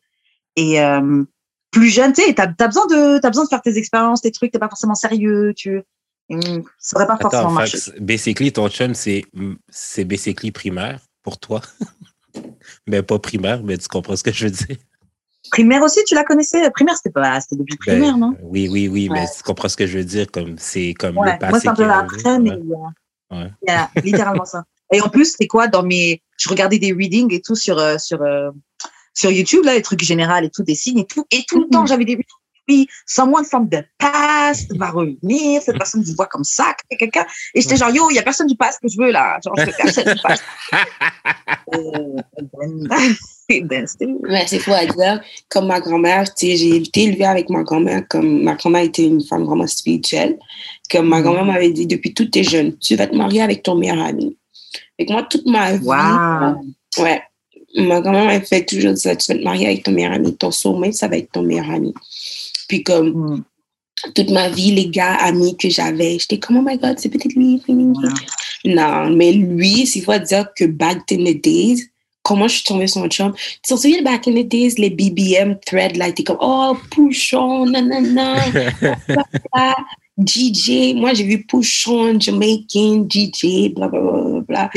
et, 0.57 0.81
euh, 0.81 1.25
plus 1.71 1.89
jeune, 1.91 2.13
tu 2.13 2.23
sais, 2.23 2.35
t'as 2.35 2.53
as 2.59 2.67
besoin 2.69 2.87
de 2.87 3.19
t'as 3.19 3.31
besoin 3.31 3.45
de 3.45 3.49
faire 3.49 3.63
tes 3.63 3.77
expériences, 3.79 4.21
tes 4.23 4.31
trucs, 4.31 4.53
t'es 4.53 4.59
pas 4.61 4.69
forcément 4.69 4.95
sérieux, 4.95 5.53
tu 5.57 5.83
ça 6.79 6.97
aurait 6.97 7.07
pas 7.07 7.19
forcément 7.19 7.51
marché. 7.53 7.79
basically, 8.01 8.53
ton 8.53 8.69
chum, 8.69 8.95
c'est 8.95 9.25
c'est 9.69 10.05
basically 10.05 10.53
primaire 10.53 11.01
pour 11.23 11.39
toi? 11.39 11.61
mais 12.87 13.03
pas 13.03 13.19
primaire, 13.19 13.63
mais 13.63 13.77
tu 13.77 13.89
comprends 13.89 14.17
ce 14.17 14.23
que 14.23 14.33
je 14.33 14.47
veux 14.47 14.51
dire? 14.53 14.77
Primaire 15.51 15.83
aussi, 15.83 16.01
tu 16.05 16.15
la 16.15 16.25
connaissais? 16.25 16.69
Primaire, 16.71 16.97
c'était 16.97 17.11
pas, 17.11 17.41
c'était 17.41 17.57
depuis 17.57 17.77
Ben, 17.87 17.99
primaire, 17.99 18.17
non? 18.17 18.35
Oui, 18.43 18.69
oui, 18.71 18.89
oui, 18.89 19.09
mais 19.09 19.27
tu 19.29 19.43
comprends 19.43 19.69
ce 19.69 19.77
que 19.77 19.87
je 19.87 19.99
veux 19.99 20.05
dire. 20.05 20.27
Comme 20.33 20.57
c'est 20.59 20.95
comme 20.95 21.17
Ouais, 21.19 21.33
le 21.33 21.39
passé. 21.39 21.51
moi 21.51 21.61
c'est 21.61 21.69
un 21.69 21.75
peu 21.75 21.91
après, 21.91 22.39
mais 22.39 22.51
Ouais. 22.51 23.37
euh, 23.41 23.49
yeah, 23.67 23.91
littéralement 24.03 24.45
ça. 24.45 24.65
Et 24.93 25.01
en 25.01 25.09
plus, 25.09 25.35
c'est 25.39 25.47
quoi 25.47 25.69
dans 25.69 25.83
mes, 25.83 26.23
je 26.39 26.49
regardais 26.49 26.79
des 26.79 26.93
readings 26.93 27.33
et 27.33 27.41
tout 27.41 27.57
sur 27.57 27.79
euh, 27.79 27.99
sur 27.99 28.23
euh, 28.23 28.51
sur 29.15 29.31
YouTube 29.31 29.65
là, 29.65 29.75
les 29.75 29.83
trucs 29.83 30.03
généraux 30.03 30.43
et 30.43 30.51
tout, 30.51 30.63
des 30.63 30.75
signes 30.75 30.99
et 31.01 31.07
tout, 31.07 31.25
et 31.31 31.45
tout 31.49 31.59
le 31.59 31.65
Mhm. 31.65 31.71
temps 31.71 31.87
j'avais 31.87 32.05
des 32.05 32.13
readings. 32.13 32.27
Oui, 32.69 32.87
someone 33.07 33.45
from 33.45 33.69
the 33.69 33.85
past 33.99 34.75
va 34.77 34.91
revenir, 34.91 35.63
cette 35.63 35.77
personne 35.77 36.03
vous 36.03 36.15
voit 36.15 36.27
comme 36.27 36.45
ça, 36.45 36.75
quelqu'un. 36.99 37.27
Et 37.55 37.61
j'étais 37.61 37.77
genre 37.77 37.91
yo, 37.91 38.11
il 38.11 38.15
y 38.15 38.19
a 38.19 38.23
personne 38.23 38.47
du 38.47 38.57
past 38.57 38.81
que 38.81 38.89
je 38.89 38.97
veux 38.99 39.11
là, 39.11 39.39
genre 39.45 39.55
je 39.59 39.65
veux 39.67 39.73
personne 39.77 40.15
du 40.15 40.21
past. 40.23 40.43
Euh, 41.73 42.17
ben, 42.53 42.89
ben, 43.63 43.87
Ouais, 44.23 44.45
c'est 44.47 44.69
à 44.69 44.87
dire. 44.87 45.21
Comme 45.49 45.67
ma 45.67 45.81
grand-mère, 45.81 46.33
tu 46.35 46.47
sais, 46.47 46.57
j'ai 46.57 46.77
été 46.77 47.05
élevée 47.05 47.25
avec 47.25 47.51
ma 47.51 47.63
grand-mère, 47.63 48.07
comme 48.09 48.43
ma 48.43 48.55
grand-mère 48.55 48.83
était 48.83 49.05
une 49.05 49.23
femme 49.23 49.45
vraiment 49.45 49.67
spirituelle. 49.67 50.39
Comme 50.91 51.09
ma 51.09 51.23
grand-mère 51.23 51.45
m'avait 51.45 51.71
dit 51.71 51.87
depuis 51.87 52.15
toute 52.15 52.31
t'es 52.31 52.45
jeune, 52.45 52.77
tu 52.79 52.97
vas 52.97 53.07
te 53.07 53.15
marier 53.17 53.43
avec 53.43 53.63
ton 53.63 53.75
meilleur 53.75 54.01
ami. 54.01 54.37
Que 54.99 55.13
moi, 55.13 55.23
toute 55.25 55.47
ma 55.47 55.73
vie, 55.73 55.85
Wow. 55.85 57.05
ouais, 57.05 57.23
ma 57.77 58.01
grand-mère 58.01 58.25
m'avait 58.27 58.45
fait 58.45 58.65
toujours 58.65 58.97
ça, 58.97 59.17
tu 59.17 59.33
vas 59.33 59.39
te 59.39 59.45
marier 59.45 59.67
avec 59.67 59.83
ton 59.83 59.93
meilleur 59.93 60.13
ami. 60.13 60.37
Ton 60.37 60.51
soulmate, 60.51 60.95
ça 60.95 61.09
va 61.09 61.17
être 61.17 61.33
ton 61.33 61.43
meilleur 61.43 61.71
ami. 61.71 61.93
Puis 62.69 62.83
comme 62.83 63.15
Hum, 63.15 63.45
toute 64.15 64.31
ma 64.31 64.49
vie, 64.49 64.73
les 64.73 64.89
gars 64.89 65.15
amis 65.15 65.57
que 65.57 65.69
j'avais, 65.69 66.19
j'étais 66.19 66.39
comme, 66.39 66.59
oh 66.59 66.63
my 66.63 66.77
God, 66.77 66.99
c'est 66.99 67.09
peut-être 67.09 67.35
lui. 67.35 67.63
Non, 68.65 69.11
mais 69.11 69.33
lui, 69.33 69.87
s'il 69.87 70.03
faut 70.03 70.19
dire 70.19 70.49
que 70.55 70.65
back 70.65 71.11
in 71.13 71.25
the 71.25 71.41
days, 71.41 71.89
comment 72.23 72.49
je 72.49 72.57
suis 72.57 72.65
tombée 72.65 72.87
sur 72.87 73.03
mon 73.03 73.09
chum, 73.09 73.33
tu 73.35 73.75
te 73.75 73.77
souviens 73.77 74.03
back 74.03 74.27
in 74.29 74.33
the 74.33 74.47
days, 74.47 74.75
les 74.79 74.91
BBM 74.91 75.59
thread, 75.65 75.97
là, 75.97 76.11
t'es 76.13 76.25
comme, 76.25 76.39
oh, 76.41 76.77
Pouchon, 76.91 77.67
nanana, 77.67 78.37
DJ, 80.19 80.95
moi 80.95 81.13
j'ai 81.13 81.25
vu 81.25 81.45
Pouchon, 81.45 82.21
Jamaican, 82.21 83.07
DJ, 83.09 83.75
bla 83.75 83.89
bla 83.89 84.01
bla 84.01 84.41
bla 84.47 84.71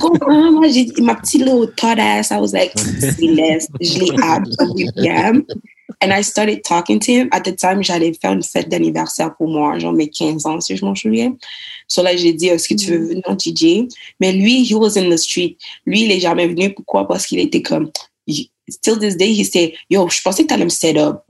comprends? 0.00 0.52
Moi, 0.52 0.68
j'ai 0.68 0.86
ma 1.02 1.14
petite 1.14 1.44
little 1.44 1.66
thought 1.76 1.98
ass, 1.98 2.30
I 2.30 2.38
was 2.38 2.52
like, 2.52 2.72
c'est 2.76 3.18
laisse, 3.20 3.68
je 3.80 3.98
l'ai 3.98 4.10
BBM. 4.74 5.44
And 6.00 6.12
I 6.12 6.22
started 6.22 6.62
talking 6.64 7.00
to 7.00 7.12
him. 7.12 7.28
At 7.32 7.44
the 7.44 7.56
time, 7.56 7.82
j'allais 7.82 8.12
faire 8.12 8.32
une 8.32 8.42
fête 8.42 8.68
d'anniversaire 8.68 9.34
pour 9.36 9.48
moi, 9.48 9.78
genre 9.78 9.92
mes 9.92 10.08
15 10.08 10.46
ans, 10.46 10.60
si 10.60 10.76
je 10.76 10.84
m'en 10.84 10.94
souviens. 10.94 11.34
So 11.88 12.02
là, 12.02 12.14
j'ai 12.14 12.32
dit, 12.34 12.48
est-ce 12.48 12.68
que 12.68 12.74
tu 12.74 12.90
veux 12.90 13.08
venir 13.08 13.24
en 13.26 13.36
DJ? 13.36 13.88
Mais 14.20 14.32
lui, 14.32 14.64
he 14.64 14.74
was 14.74 14.96
in 14.98 15.10
the 15.10 15.16
street. 15.16 15.56
Lui, 15.86 16.04
il 16.04 16.12
est 16.12 16.20
jamais 16.20 16.46
venu. 16.46 16.72
Pourquoi? 16.74 17.08
Parce 17.08 17.26
qu'il 17.26 17.40
était 17.40 17.62
comme, 17.62 17.90
still 18.70 18.98
this 18.98 19.16
day, 19.16 19.32
he 19.32 19.44
said, 19.44 19.72
yo, 19.88 20.08
je 20.08 20.20
pensais 20.22 20.42
que 20.42 20.48
t'allais 20.48 20.64
me 20.64 20.70
set 20.70 20.96
up. 20.96 21.22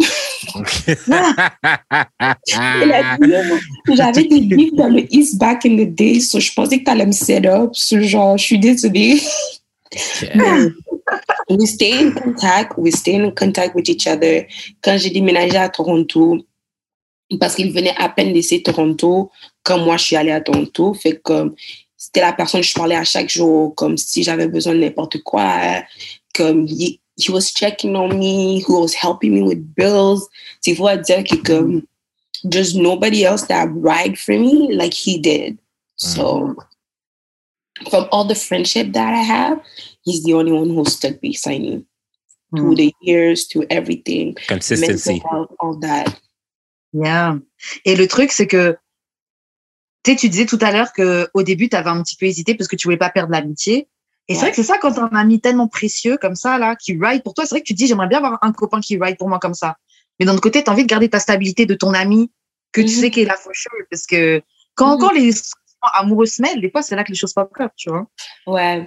J'avais 3.88 4.24
des 4.24 4.40
livres 4.40 4.76
dans 4.76 4.88
le 4.88 5.12
East 5.12 5.38
back 5.38 5.64
in 5.66 5.76
the 5.76 5.86
day, 5.86 6.20
so 6.20 6.40
je 6.40 6.52
pensais 6.52 6.78
que 6.80 6.84
t'allais 6.84 7.06
me 7.06 7.12
set 7.12 7.46
up. 7.46 7.70
So 7.74 8.00
genre, 8.00 8.36
je 8.38 8.44
suis 8.44 8.58
désolée. 8.58 9.20
we 11.48 11.66
stay 11.66 11.98
in 11.98 12.12
contact, 12.12 12.76
we 12.76 12.92
stay 12.92 13.16
in 13.16 13.30
contact 13.32 13.74
with 13.74 13.88
each 13.88 14.06
other. 14.06 14.46
Quand 14.82 14.98
j'ai 14.98 15.10
déménagé 15.10 15.56
à 15.56 15.68
Toronto, 15.68 16.38
parce 17.40 17.54
qu'il 17.54 17.72
venait 17.72 17.94
à 17.96 18.08
peine 18.08 18.32
laisser 18.32 18.62
Toronto, 18.62 19.30
quand 19.62 19.78
moi 19.78 19.96
je 19.96 20.04
suis 20.04 20.16
allée 20.16 20.32
à 20.32 20.40
Toronto, 20.40 20.94
fait 20.94 21.16
que 21.16 21.22
comme 21.22 21.54
c'était 21.96 22.20
la 22.20 22.32
personne 22.32 22.60
que 22.60 22.66
je 22.66 22.74
parlais 22.74 22.94
à 22.94 23.04
chaque 23.04 23.28
jour, 23.28 23.74
comme 23.74 23.96
si 23.96 24.22
j'avais 24.22 24.48
besoin 24.48 24.74
de 24.74 24.80
n'importe 24.80 25.22
quoi, 25.22 25.82
comme 26.34 26.66
he 27.18 27.32
was 27.32 27.52
checking 27.52 27.96
on 27.96 28.18
me, 28.18 28.62
who 28.62 28.80
was 28.80 28.94
helping 28.94 29.34
me 29.34 29.42
with 29.42 29.74
bills. 29.74 30.28
Tu 30.62 30.74
vois 30.74 30.96
dire 30.96 31.24
que 31.24 31.36
comme 31.42 31.86
just 32.48 32.76
nobody 32.76 33.24
else 33.24 33.46
that 33.48 33.68
ride 33.72 34.18
for 34.18 34.38
me 34.38 34.72
like 34.72 34.94
he 34.94 35.18
did. 35.18 35.54
Mm. 35.54 35.60
So 35.96 36.56
from 37.90 38.08
all 38.12 38.24
the 38.24 38.36
friendship 38.36 38.92
that 38.92 39.14
I 39.14 39.22
have, 39.22 39.60
he's 40.02 40.22
the 40.22 40.34
only 40.34 40.52
one 40.52 40.70
who 40.70 40.84
stuck 40.84 41.20
beside 41.20 41.60
me 41.60 41.84
through 42.54 42.74
mm. 42.74 42.76
the 42.76 42.94
years, 43.02 43.46
through 43.46 43.66
everything, 43.68 44.34
Consistency. 44.46 45.22
health, 45.28 45.52
all 45.60 45.76
that. 45.80 46.18
Yeah. 46.92 47.38
Et 47.84 47.96
le 47.96 48.06
truc, 48.06 48.32
c'est 48.32 48.46
que, 48.46 48.78
tu 50.04 50.12
sais, 50.12 50.16
tu 50.16 50.28
disais 50.28 50.46
tout 50.46 50.58
à 50.62 50.72
l'heure 50.72 50.92
que 50.92 51.28
au 51.34 51.42
début, 51.42 51.68
tu 51.68 51.76
avais 51.76 51.90
un 51.90 52.02
petit 52.02 52.16
peu 52.16 52.26
hésité 52.26 52.54
parce 52.54 52.68
que 52.68 52.76
tu 52.76 52.86
voulais 52.86 52.96
pas 52.96 53.10
perdre 53.10 53.32
l'amitié. 53.32 53.88
Et 54.28 54.34
c'est 54.34 54.40
vrai 54.42 54.50
que 54.50 54.56
c'est 54.56 54.62
ça 54.62 54.76
quand 54.78 54.92
t'as 54.92 55.04
un 55.04 55.16
ami 55.16 55.40
tellement 55.40 55.68
précieux 55.68 56.18
comme 56.18 56.34
ça, 56.36 56.58
là, 56.58 56.76
qui 56.76 56.98
ride 57.00 57.22
pour 57.22 57.32
toi. 57.34 57.46
C'est 57.46 57.54
vrai 57.54 57.60
que 57.62 57.66
tu 57.66 57.72
te 57.74 57.78
dis, 57.78 57.86
j'aimerais 57.86 58.08
bien 58.08 58.18
avoir 58.18 58.38
un 58.42 58.52
copain 58.52 58.80
qui 58.80 58.98
ride 58.98 59.16
pour 59.16 59.28
moi 59.28 59.38
comme 59.38 59.54
ça. 59.54 59.76
Mais 60.20 60.26
d'un 60.26 60.32
autre 60.32 60.42
côté, 60.42 60.62
t'as 60.62 60.72
envie 60.72 60.82
de 60.82 60.88
garder 60.88 61.08
ta 61.08 61.18
stabilité 61.18 61.64
de 61.64 61.74
ton 61.74 61.94
ami 61.94 62.30
que 62.72 62.80
tu 62.82 62.88
Mhm. 62.88 62.92
sais 62.92 63.10
qu'il 63.10 63.22
est 63.22 63.36
for 63.36 63.52
sure. 63.54 63.70
Parce 63.90 64.06
que 64.06 64.42
quand, 64.74 64.98
quand 64.98 65.12
les 65.12 65.32
amoureux 65.94 66.26
se 66.26 66.42
mêlent, 66.42 66.60
des 66.60 66.70
fois, 66.70 66.82
c'est 66.82 66.94
là 66.96 67.04
que 67.04 67.10
les 67.10 67.16
choses 67.16 67.32
pop 67.32 67.50
up, 67.60 67.72
tu 67.76 67.88
vois. 67.88 68.06
Ouais. 68.46 68.86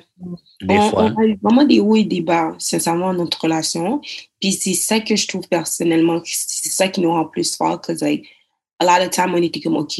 Des 0.62 0.77
on, 0.77 0.89
fois. 0.91 1.04
on 1.06 1.21
a 1.21 1.25
eu 1.25 1.39
vraiment 1.41 1.63
des 1.63 1.80
hauts 1.80 1.95
et 1.95 2.04
des 2.04 2.21
bas, 2.21 2.54
sincèrement, 2.60 3.08
dans 3.13 3.23
notre 3.23 3.41
relation. 3.41 3.99
Puis 4.39 4.51
c'est 4.51 4.73
ça 4.75 4.99
que 4.99 5.15
je 5.15 5.27
trouve 5.27 5.47
personnellement, 5.47 6.19
que 6.19 6.27
c'est 6.30 6.69
ça 6.69 6.88
qui 6.89 7.01
nous 7.01 7.12
rend 7.12 7.25
plus 7.25 7.56
forts. 7.56 7.80
Because, 7.80 8.01
like, 8.01 8.27
a 8.80 8.86
lot 8.86 9.04
of 9.04 9.10
time, 9.10 9.34
on 9.34 9.41
était 9.41 9.60
comme, 9.62 9.77
OK, 9.77 9.99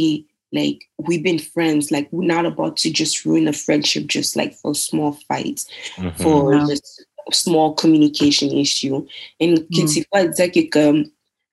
like, 0.52 0.80
we've 0.98 1.24
been 1.24 1.40
friends. 1.40 1.92
Like, 1.92 2.10
we're 2.12 2.26
not 2.28 2.46
about 2.46 2.78
to 2.78 2.90
just 2.90 3.24
ruin 3.26 3.48
a 3.48 3.54
friendship 3.54 4.08
just, 4.08 4.36
like, 4.36 4.54
for 4.54 4.74
small 4.76 5.14
fights, 5.28 5.66
Mhm. 5.98 6.14
for 6.22 6.54
Yeah. 6.54 6.66
just 6.68 7.06
small 7.32 7.74
communication 7.76 8.50
issue. 8.52 9.06
Et 9.40 9.48
Mm. 9.48 9.88
c'est 9.88 10.06
pas 10.12 10.26
dire 10.28 10.52
que, 10.52 10.68
comme, 10.70 11.06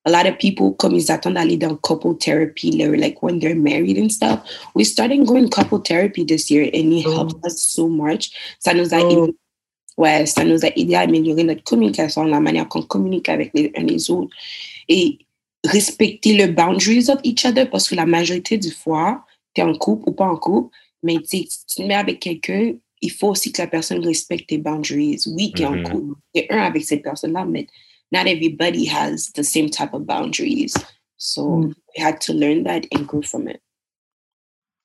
a 0.05 0.11
lot 0.11 0.27
of 0.27 0.39
people, 0.39 0.75
comme 0.77 0.95
ils 0.97 1.11
attendent 1.13 1.35
d'aller 1.35 1.57
dans 1.59 1.77
couple 1.77 2.15
therapy, 2.17 2.71
like, 2.73 3.23
when 3.23 3.39
they're 3.39 3.55
married 3.55 3.99
and 3.99 4.09
stuff, 4.11 4.41
we 4.75 4.85
started 4.85 5.25
going 5.25 5.49
couple 5.49 5.79
therapy 5.81 6.25
this 6.25 6.51
year, 6.51 6.65
and 6.75 6.93
it 6.93 7.05
Oh. 7.07 7.13
helped 7.13 7.45
us 7.45 7.59
so 7.59 7.89
much. 7.89 8.31
Ça 8.59 8.73
nous 8.75 8.95
a 8.95 9.01
Oh. 9.01 9.27
aidé 9.27 9.35
Ouais, 9.99 10.27
ça 10.27 10.45
nous 10.45 10.65
a 10.65 10.69
aidé 10.77 10.95
à 10.95 11.01
améliorer 11.01 11.43
notre 11.43 11.65
communication, 11.65 12.23
la 12.23 12.39
manière 12.39 12.69
qu'on 12.69 12.83
communique 12.83 13.29
avec 13.29 13.51
les 13.53 13.73
uns 13.77 13.83
les 13.83 14.09
autres 14.13 14.31
et 14.89 15.19
respecter 15.67 16.35
les 16.35 16.49
boundaries 16.49 17.09
of 17.11 17.19
each 17.25 17.45
other 17.45 17.69
parce 17.71 17.89
que 17.89 17.95
la 17.95 18.07
majorité 18.07 18.59
du 18.59 18.71
fois, 18.71 19.25
tu 19.55 19.61
es 19.61 19.65
en 19.65 19.75
couple 19.75 20.09
ou 20.09 20.13
pas 20.13 20.27
en 20.27 20.37
couple, 20.37 20.75
mais 21.03 21.17
si 21.25 21.49
tu 21.49 21.77
te 21.77 21.83
mets 21.87 21.95
avec 21.95 22.21
quelqu'un, 22.21 22.75
il 23.01 23.13
faut 23.13 23.29
aussi 23.29 23.53
que 23.53 23.63
la 23.63 23.69
personne 23.69 24.05
respecte 24.05 24.49
tes 24.49 24.59
boundaries. 24.59 25.21
Oui, 25.27 25.53
tu 25.55 25.63
es 25.63 25.67
en 25.67 25.83
couple, 25.83 26.15
tu 26.35 26.41
es 26.41 26.53
un 26.53 26.59
avec 26.63 26.85
cette 26.85 27.03
personne-là, 27.03 27.45
mais 27.45 27.67
not 28.13 28.27
everybody 28.27 28.89
has 28.89 29.31
the 29.35 29.43
same 29.43 29.69
type 29.71 29.93
of 29.93 30.03
boundaries. 30.03 30.75
So 31.17 31.43
Mm. 31.49 31.75
we 31.97 32.03
had 32.05 32.21
to 32.21 32.33
learn 32.33 32.63
that 32.65 32.83
and 32.95 33.07
grow 33.07 33.23
from 33.23 33.49
it. 33.49 33.61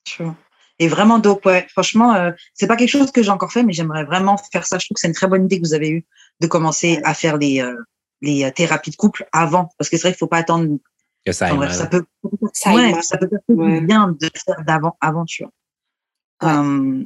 Sure. 0.08 0.36
Et 0.80 0.88
vraiment 0.88 1.20
dope, 1.20 1.46
ouais. 1.46 1.68
Franchement, 1.70 2.16
euh, 2.16 2.32
c'est 2.56 2.68
pas 2.68 2.76
quelque 2.76 2.90
chose 2.90 3.12
que 3.12 3.22
j'ai 3.22 3.30
encore 3.30 3.52
fait, 3.52 3.64
mais 3.64 3.74
j'aimerais 3.74 4.04
vraiment 4.06 4.38
faire 4.52 4.66
ça. 4.66 4.80
Je 4.80 4.88
trouve 4.88 4.96
que 4.96 5.02
c'est 5.02 5.08
une 5.08 5.14
très 5.14 5.28
bonne 5.28 5.46
idée 5.46 5.62
que 5.62 5.66
vous 5.68 5.76
avez 5.76 5.90
eue 5.90 6.06
de 6.42 6.48
commencer 6.48 7.00
à 7.04 7.14
faire 7.14 7.38
les, 7.38 7.62
euh, 7.62 7.76
les 8.24 8.44
euh, 8.46 8.50
thérapies 8.50 8.90
de 8.90 8.96
couple 8.96 9.28
avant. 9.32 9.70
Parce 9.78 9.90
que 9.90 9.98
c'est 9.98 10.04
vrai 10.04 10.12
qu'il 10.14 10.18
faut 10.20 10.28
pas 10.28 10.38
attendre. 10.38 10.78
Que 11.26 11.32
ça 11.32 11.46
aille 11.46 11.52
Enfin, 11.52 11.58
bref, 11.60 11.70
mal. 11.70 11.78
ça 11.78 11.88
peut, 11.88 12.06
Ça 12.54 12.74
ouais, 12.74 12.94
peut 13.20 13.54
Ouais. 13.54 13.82
bien 13.82 14.08
de 14.20 14.30
faire 14.46 14.64
d'avant, 14.66 14.98
avant, 15.00 15.26
tu 15.26 15.44
vois. 15.44 15.52
Ouais. 16.42 17.06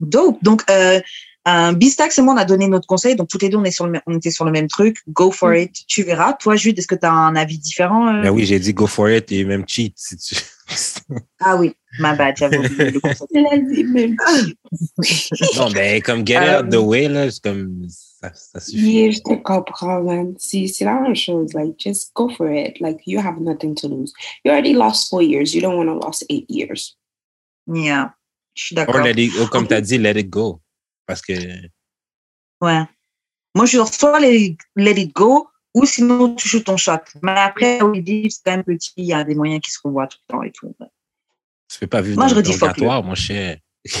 Dope. 0.00 0.42
Donc, 0.42 0.62
euh, 0.70 1.00
euh, 1.46 1.72
Bistax 1.72 2.18
et 2.18 2.22
moi, 2.22 2.34
on 2.34 2.36
a 2.38 2.44
donné 2.44 2.66
notre 2.66 2.86
conseil. 2.88 3.14
Donc, 3.14 3.28
toutes 3.28 3.42
les 3.42 3.48
deux, 3.48 3.56
on, 3.58 3.64
est 3.64 3.70
sur 3.70 3.84
le, 3.86 3.92
même- 3.92 4.02
on 4.06 4.16
était 4.16 4.30
sur 4.32 4.44
le 4.44 4.50
même 4.50 4.66
truc. 4.68 4.98
Go 5.08 5.30
for 5.30 5.50
Mm. 5.50 5.56
it. 5.56 5.76
Tu 5.86 6.02
verras. 6.02 6.32
Toi, 6.32 6.56
Jude, 6.56 6.78
est-ce 6.78 6.88
que 6.88 6.94
tu 6.96 7.06
as 7.06 7.12
un 7.12 7.36
avis 7.36 7.58
différent? 7.58 8.08
euh? 8.08 8.22
Ben 8.22 8.30
oui, 8.30 8.44
j'ai 8.46 8.58
dit 8.58 8.74
go 8.74 8.86
for 8.88 9.08
it 9.10 9.30
et 9.30 9.44
même 9.44 9.64
cheat 9.68 9.94
si 9.96 10.16
tu. 10.16 10.34
Ah 11.40 11.56
oui, 11.56 11.74
ma 11.98 12.14
bad, 12.14 12.36
j'avais 12.36 12.58
oublié 12.58 12.90
le 12.90 13.88
même. 13.92 14.16
non, 15.56 15.70
ben 15.70 16.00
comme 16.02 16.26
get 16.26 16.38
out 16.38 16.70
the 16.70 16.76
way, 16.76 17.08
là, 17.08 17.30
c'est 17.30 17.42
comme 17.42 17.86
ça, 17.88 18.32
ça 18.34 18.60
suffit. 18.60 18.92
Yeah, 18.92 19.10
je 19.10 19.20
te 19.20 19.34
comprends, 19.42 20.02
man. 20.02 20.34
C'est 20.38 20.66
c'est 20.66 20.84
la 20.84 21.00
même 21.00 21.16
chose. 21.16 21.52
Like, 21.54 21.78
just 21.78 22.12
go 22.14 22.28
for 22.28 22.50
it. 22.50 22.80
Like, 22.80 23.00
you 23.06 23.20
have 23.20 23.40
nothing 23.40 23.74
to 23.76 23.88
lose. 23.88 24.12
You 24.44 24.52
already 24.52 24.74
lost 24.74 25.10
four 25.10 25.22
years. 25.22 25.54
You 25.54 25.60
don't 25.60 25.76
want 25.76 25.88
to 25.88 26.06
lose 26.06 26.24
eight 26.30 26.46
years. 26.48 26.96
Yeah, 27.66 28.14
je 28.54 28.64
suis 28.64 28.78
Or 28.78 28.86
d'accord. 28.86 29.06
ou 29.42 29.46
comme 29.48 29.68
tu 29.68 29.74
as 29.74 29.80
dit, 29.80 29.98
let 29.98 30.18
it 30.18 30.30
go. 30.30 30.60
Parce 31.06 31.22
que 31.22 31.32
Ouais. 32.62 32.84
Moi, 33.54 33.66
je 33.66 33.70
suis 33.70 33.78
genre, 33.78 33.92
soit 33.92 34.20
let, 34.20 34.56
let 34.76 35.00
it 35.00 35.14
go, 35.14 35.48
ou 35.74 35.84
sinon, 35.84 36.34
tu 36.36 36.48
joues 36.48 36.62
ton 36.62 36.76
shot. 36.76 37.00
Mais 37.22 37.32
après, 37.32 37.82
oui, 37.82 38.00
vivre, 38.00 38.30
c'est 38.30 38.40
quand 38.44 38.52
même 38.52 38.64
petit, 38.64 38.92
il 38.96 39.04
y 39.06 39.12
a 39.12 39.24
des 39.24 39.34
moyens 39.34 39.60
qui 39.60 39.70
se 39.70 39.78
revoient 39.82 40.06
tout 40.06 40.18
le 40.28 40.32
temps 40.32 40.42
et 40.42 40.52
tout. 40.52 40.74
Tu 41.72 41.78
peux 41.80 41.86
pas 41.86 42.00
vivre 42.02 42.16
Moi, 42.16 42.24
dans 42.28 42.34
je 42.34 42.40
le 42.40 42.42
purgatoire, 42.42 43.02
mon 43.02 43.14
cher. 43.14 43.56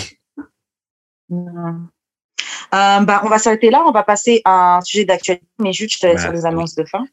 Euh, 2.74 3.00
bah, 3.00 3.20
on 3.24 3.28
va 3.28 3.38
s'arrêter 3.38 3.70
là, 3.70 3.82
on 3.86 3.90
va 3.92 4.02
passer 4.02 4.40
à 4.44 4.76
un 4.76 4.80
sujet 4.80 5.04
d'actualité, 5.04 5.46
mais 5.58 5.72
juste, 5.72 5.94
je 5.94 5.98
te 6.00 6.06
laisse 6.06 6.16
Ouais, 6.16 6.22
sur 6.22 6.32
les 6.32 6.40
oui. 6.40 6.46
annonces 6.46 6.74
de 6.74 6.84
fin. 6.84 7.04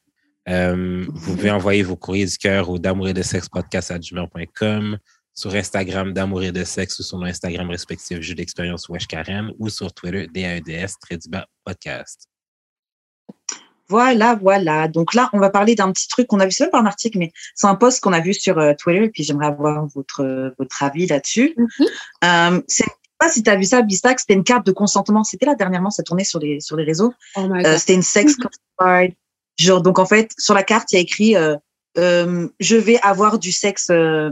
Euh, 0.47 1.05
vous 1.09 1.35
pouvez 1.35 1.51
envoyer 1.51 1.83
vos 1.83 1.95
courriers 1.97 2.25
du 2.25 2.37
cœur 2.37 2.69
au 2.69 2.79
d'amour 2.79 3.09
et 3.09 3.13
de 3.13 3.21
sexe 3.21 3.49
podcast 3.49 3.91
à 3.91 3.99
gmail.com, 3.99 4.97
sur 5.33 5.53
Instagram 5.53 6.13
d'amour 6.13 6.43
et 6.43 6.51
de 6.51 6.63
sexe 6.63 6.99
ou 6.99 7.03
sur 7.03 7.17
nos 7.17 7.25
Instagram 7.25 7.69
respectifs 7.69 8.21
Jeux 8.21 8.35
d'expérience 8.35 8.87
Wesh 8.89 9.07
Karen 9.07 9.51
ou 9.59 9.69
sur 9.69 9.93
Twitter 9.93 10.27
DAEDS 10.33 10.93
très 11.01 11.17
du 11.17 11.29
bas 11.29 11.45
podcast. 11.63 12.27
Voilà, 13.89 14.35
voilà. 14.35 14.87
Donc 14.87 15.13
là, 15.13 15.29
on 15.33 15.39
va 15.39 15.49
parler 15.49 15.75
d'un 15.75 15.91
petit 15.91 16.07
truc 16.07 16.27
qu'on 16.27 16.39
a 16.39 16.45
vu, 16.45 16.51
c'est 16.51 16.63
même 16.65 16.71
pas 16.71 16.79
un 16.79 16.85
article, 16.85 17.17
mais 17.17 17.31
c'est 17.55 17.67
un 17.67 17.75
post 17.75 18.01
qu'on 18.01 18.13
a 18.13 18.19
vu 18.19 18.33
sur 18.33 18.57
euh, 18.59 18.73
Twitter, 18.77 19.05
et 19.05 19.09
puis 19.09 19.23
j'aimerais 19.23 19.47
avoir 19.47 19.87
votre, 19.95 20.21
euh, 20.23 20.51
votre 20.59 20.83
avis 20.83 21.07
là-dessus. 21.07 21.55
Euh, 22.23 22.61
c'est 22.67 22.85
je 23.21 23.25
sais 23.25 23.27
pas 23.27 23.33
si 23.33 23.43
tu 23.43 23.49
as 23.49 23.55
vu 23.57 23.65
ça, 23.65 23.81
Bistax, 23.81 24.21
c'était 24.21 24.33
une 24.35 24.45
carte 24.45 24.65
de 24.65 24.71
consentement. 24.71 25.25
C'était 25.25 25.45
là 25.45 25.53
dernièrement, 25.55 25.89
ça 25.89 26.03
tournait 26.03 26.23
sur 26.23 26.39
les, 26.39 26.61
sur 26.61 26.77
les 26.77 26.85
réseaux. 26.85 27.13
Oh 27.35 27.47
my 27.49 27.59
Euh, 27.65 27.71
God. 27.71 27.77
c'était 27.79 27.95
une 27.95 28.01
sex 28.01 28.35
card. 28.77 29.07
Genre, 29.57 29.81
donc 29.81 29.99
en 29.99 30.05
fait, 30.05 30.31
sur 30.37 30.53
la 30.53 30.63
carte, 30.63 30.89
il 30.93 30.95
y 30.95 30.97
a 30.99 31.01
écrit 31.01 31.35
euh, 31.35 31.57
euh, 31.97 32.47
Je 32.61 32.77
vais 32.77 32.97
avoir 33.01 33.37
du 33.37 33.51
sexe 33.51 33.87
euh, 33.91 34.29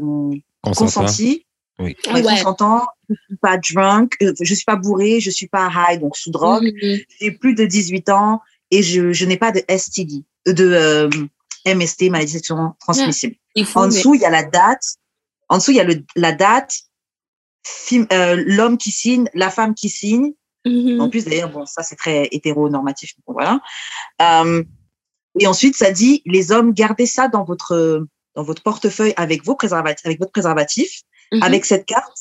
consenti, 0.64 1.46
Oui. 1.80 1.96
Ouais, 2.14 2.24
je 2.24 2.36
suis 2.36 3.38
pas 3.42 3.58
drunk, 3.58 4.14
euh, 4.22 4.34
je 4.40 4.54
suis 4.54 4.64
pas 4.66 4.78
bourré, 4.78 5.20
je 5.20 5.30
suis 5.32 5.48
pas 5.48 5.70
high, 5.70 6.00
donc 6.00 6.16
sous 6.16 6.32
drogue, 6.32 6.72
Mhm. 6.82 7.00
j'ai 7.20 7.32
plus 7.32 7.56
de 7.56 7.66
18 7.66 8.08
ans 8.10 8.42
et 8.72 8.84
je, 8.84 9.14
je 9.14 9.26
n'ai 9.26 9.38
pas 9.38 9.52
de 9.52 9.62
STD, 9.70 10.24
euh, 10.48 10.54
de 10.54 10.72
euh, 10.72 11.10
MST, 11.66 12.10
maladie 12.10 12.32
sexuellement 12.34 12.76
transmissible. 12.80 13.36
Il 13.56 13.66
faut, 13.66 13.80
En 13.80 13.88
mais- 13.88 13.96
dessous, 13.96 14.16
il 14.16 14.22
y 14.22 14.26
a 14.26 14.30
la 14.30 14.44
date. 14.44 14.84
En 15.50 15.58
dessous, 15.58 15.72
il 15.72 15.78
y 15.78 15.80
a 15.80 15.84
le, 15.84 16.04
la 16.16 16.32
date, 16.34 16.74
euh, 17.94 18.44
l'homme 18.46 18.78
qui 18.78 18.92
signe, 18.92 19.30
la 19.34 19.50
femme 19.50 19.74
qui 19.76 19.90
signe. 19.90 20.34
Mhm. 20.66 21.00
En 21.02 21.10
plus, 21.10 21.26
d'ailleurs, 21.26 21.50
bon, 21.52 21.66
ça, 21.66 21.84
c'est 21.84 21.96
très 21.96 22.28
hétéronormatif. 22.32 23.14
Bon, 23.26 23.34
voilà. 23.34 23.60
Euh, 24.22 24.64
et 25.40 25.48
ensuite, 25.48 25.76
ça 25.76 25.92
dit, 25.92 26.22
les 26.26 26.52
hommes, 26.52 26.74
gardez 26.74 27.06
ça 27.06 27.28
dans 27.28 27.44
votre, 27.44 28.06
dans 28.36 28.44
votre 28.44 28.64
portefeuille 28.64 29.14
avec 29.18 29.44
vos 29.46 29.56
préservatifs, 29.56 30.06
avec 30.06 30.20
votre 30.20 30.32
préservatif, 30.32 31.02
Mhm. 31.32 31.44
avec 31.44 31.66
cette 31.66 31.86
carte. 31.86 32.18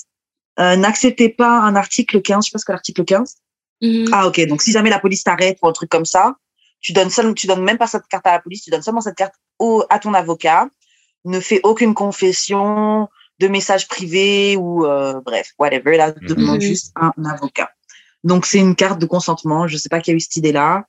Euh, 0.58 0.74
N'acceptez 0.76 1.28
pas 1.28 1.60
un 1.60 1.76
article 1.76 2.20
15, 2.22 2.44
je 2.44 2.48
sais 2.50 2.52
pas 2.52 2.58
ce 2.58 2.64
que 2.64 2.72
l'article 2.72 3.04
15. 3.04 3.36
Mhm. 3.82 4.08
Ah, 4.12 4.26
ok. 4.26 4.46
Donc, 4.46 4.62
si 4.62 4.72
jamais 4.72 4.90
la 4.90 4.98
police 4.98 5.22
t'arrête 5.24 5.58
pour 5.58 5.68
un 5.68 5.72
truc 5.72 5.90
comme 5.90 6.04
ça, 6.04 6.34
tu 6.80 6.92
donnes 6.92 7.10
seulement, 7.10 7.34
tu 7.34 7.46
donnes 7.46 7.62
même 7.64 7.78
pas 7.78 7.86
cette 7.86 8.06
carte 8.08 8.26
à 8.26 8.32
la 8.32 8.40
police, 8.40 8.62
tu 8.62 8.70
donnes 8.70 8.82
seulement 8.82 9.00
cette 9.00 9.16
carte 9.16 9.34
au, 9.58 9.84
à 9.90 9.98
ton 9.98 10.14
avocat. 10.14 10.68
Ne 11.24 11.40
fais 11.40 11.60
aucune 11.64 11.94
confession 11.94 13.08
de 13.38 13.48
messages 13.48 13.88
privés 13.88 14.56
ou, 14.56 14.86
euh, 14.86 15.20
bref, 15.24 15.50
whatever. 15.58 15.96
Là, 15.96 16.08
Mhm. 16.20 16.26
demande 16.28 16.60
juste 16.60 16.92
un 16.96 17.12
avocat. 17.24 17.70
Donc, 18.24 18.46
c'est 18.46 18.58
une 18.58 18.74
carte 18.74 18.98
de 19.00 19.06
consentement. 19.06 19.66
Je 19.68 19.76
sais 19.76 19.88
pas 19.88 20.00
qui 20.00 20.10
a 20.10 20.14
eu 20.14 20.20
cette 20.20 20.36
idée-là. 20.36 20.84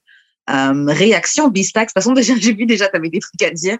Euh, 0.49 0.85
réaction, 0.87 1.49
Bistax. 1.49 1.93
De 1.93 1.99
toute 1.99 2.03
façon, 2.03 2.13
déjà, 2.13 2.33
j'ai 2.39 2.53
vu 2.53 2.65
déjà, 2.65 2.87
tu 2.87 2.95
avais 2.95 3.09
des 3.09 3.19
trucs 3.19 3.41
à 3.41 3.49
dire. 3.51 3.77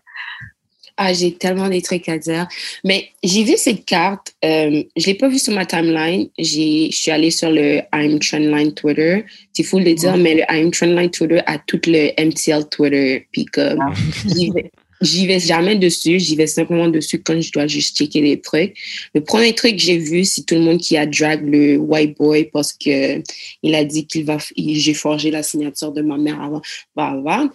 Ah, 1.00 1.14
j'ai 1.14 1.34
tellement 1.36 1.70
des 1.70 1.82
trucs 1.84 2.10
à 2.10 2.18
dire. 2.18 2.48
Mais 2.84 3.10
j'ai 3.24 3.44
vu 3.44 3.54
cette 3.56 3.86
carte. 3.86 4.34
Euh, 4.44 4.82
je 4.96 5.06
l'ai 5.06 5.14
pas 5.14 5.30
vue 5.30 5.38
sur 5.38 5.54
ma 5.54 5.64
timeline. 5.66 6.28
J'ai, 6.40 6.90
je 6.92 6.98
suis 6.98 7.12
allée 7.12 7.30
sur 7.30 7.52
le 7.52 7.82
I'm 7.94 8.20
Trendline 8.20 8.74
Twitter. 8.74 9.24
C'est 9.54 9.62
fou 9.64 9.80
de 9.80 9.86
le 9.86 9.94
dire, 9.94 10.14
Ouais. 10.14 10.18
mais 10.20 10.34
le 10.36 10.42
I'm 10.50 10.72
Trendline 10.72 11.12
Twitter 11.12 11.40
a 11.46 11.60
tout 11.60 11.80
le 11.86 12.10
MTL 12.20 12.68
Twitter. 12.70 13.28
Puis 13.32 13.46
comme, 13.46 13.78
Ah. 13.80 13.94
j'y 14.26 14.50
vais, 14.50 14.72
j'y 15.02 15.28
vais 15.28 15.40
jamais 15.40 15.76
dessus. 15.76 16.20
J'y 16.20 16.36
vais 16.36 16.48
simplement 16.48 16.88
dessus 16.88 17.22
quand 17.22 17.40
je 17.40 17.52
dois 17.52 17.68
juste 17.68 17.96
checker 17.96 18.22
les 18.22 18.42
trucs. 18.42 18.76
Le 19.14 19.22
premier 19.22 19.54
truc 19.54 19.76
que 19.76 19.82
j'ai 19.84 20.00
vu, 20.00 20.26
c'est 20.26 20.48
tout 20.48 20.56
le 20.56 20.62
monde 20.62 20.80
qui 20.80 20.98
a 20.98 21.06
drag 21.06 21.46
le 21.48 21.78
white 21.78 22.18
boy 22.18 22.46
parce 22.52 22.74
que 22.74 23.22
il 23.62 23.76
a 23.76 23.84
dit 23.84 24.08
qu'il 24.08 24.26
va, 24.26 24.40
il- 24.56 24.80
j'ai 24.80 24.96
forgé 24.96 25.30
la 25.30 25.44
signature 25.44 25.92
de 25.92 26.02
ma 26.02 26.18
mère 26.18 26.42
avant. 26.42 26.62
Bah, 26.96 27.16
bah. 27.24 27.48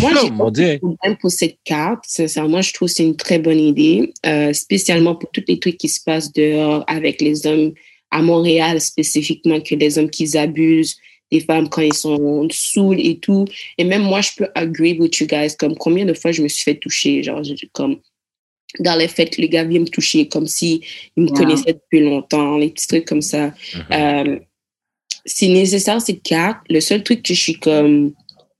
Moi, 0.00 0.12
j'ai 0.22 0.30
pas 0.30 0.50
Dieu. 0.50 0.72
de 0.74 0.78
problème 0.78 1.16
pour 1.20 1.30
cette 1.30 1.58
carte. 1.64 2.04
Sincèrement, 2.06 2.62
je 2.62 2.72
trouve 2.72 2.88
que 2.88 2.94
c'est 2.94 3.04
une 3.04 3.16
très 3.16 3.38
bonne 3.38 3.58
idée, 3.58 4.12
euh, 4.24 4.52
spécialement 4.52 5.14
pour 5.14 5.30
tous 5.30 5.44
les 5.48 5.58
trucs 5.58 5.76
qui 5.78 5.88
se 5.88 6.02
passent 6.02 6.32
dehors 6.32 6.84
avec 6.86 7.20
les 7.20 7.46
hommes 7.46 7.72
à 8.10 8.22
Montréal 8.22 8.80
spécifiquement, 8.80 9.60
que 9.60 9.74
les 9.74 9.98
hommes 9.98 10.10
qui 10.10 10.36
abusent 10.36 10.96
des 11.30 11.40
femmes 11.40 11.68
quand 11.68 11.82
ils 11.82 11.92
sont 11.94 12.48
saouls 12.50 12.98
et 12.98 13.18
tout. 13.18 13.44
Et 13.78 13.84
même 13.84 14.02
moi, 14.02 14.20
je 14.20 14.30
peux 14.36 14.48
agree 14.54 14.98
with 14.98 15.18
you 15.18 15.26
guys. 15.26 15.54
Comme 15.58 15.76
combien 15.76 16.04
de 16.06 16.14
fois 16.14 16.32
je 16.32 16.42
me 16.42 16.48
suis 16.48 16.64
fait 16.64 16.76
toucher, 16.76 17.22
genre, 17.22 17.42
comme 17.72 17.98
dans 18.78 18.96
les 18.96 19.08
fêtes, 19.08 19.36
les 19.36 19.48
gars 19.48 19.64
viennent 19.64 19.82
me 19.82 19.88
toucher 19.88 20.28
comme 20.28 20.46
si 20.46 20.80
ils 21.16 21.24
me 21.24 21.30
Ouais. 21.30 21.36
connaissaient 21.36 21.72
depuis 21.74 22.00
longtemps, 22.00 22.56
les 22.56 22.70
petits 22.70 22.86
trucs 22.86 23.04
comme 23.04 23.22
ça. 23.22 23.52
Euh, 23.92 24.38
c'est 25.26 25.48
nécessaire 25.48 26.00
cette 26.00 26.22
carte. 26.22 26.58
Le 26.70 26.80
seul 26.80 27.02
truc 27.02 27.22
que 27.22 27.34
je 27.34 27.40
suis 27.40 27.58
comme 27.58 28.12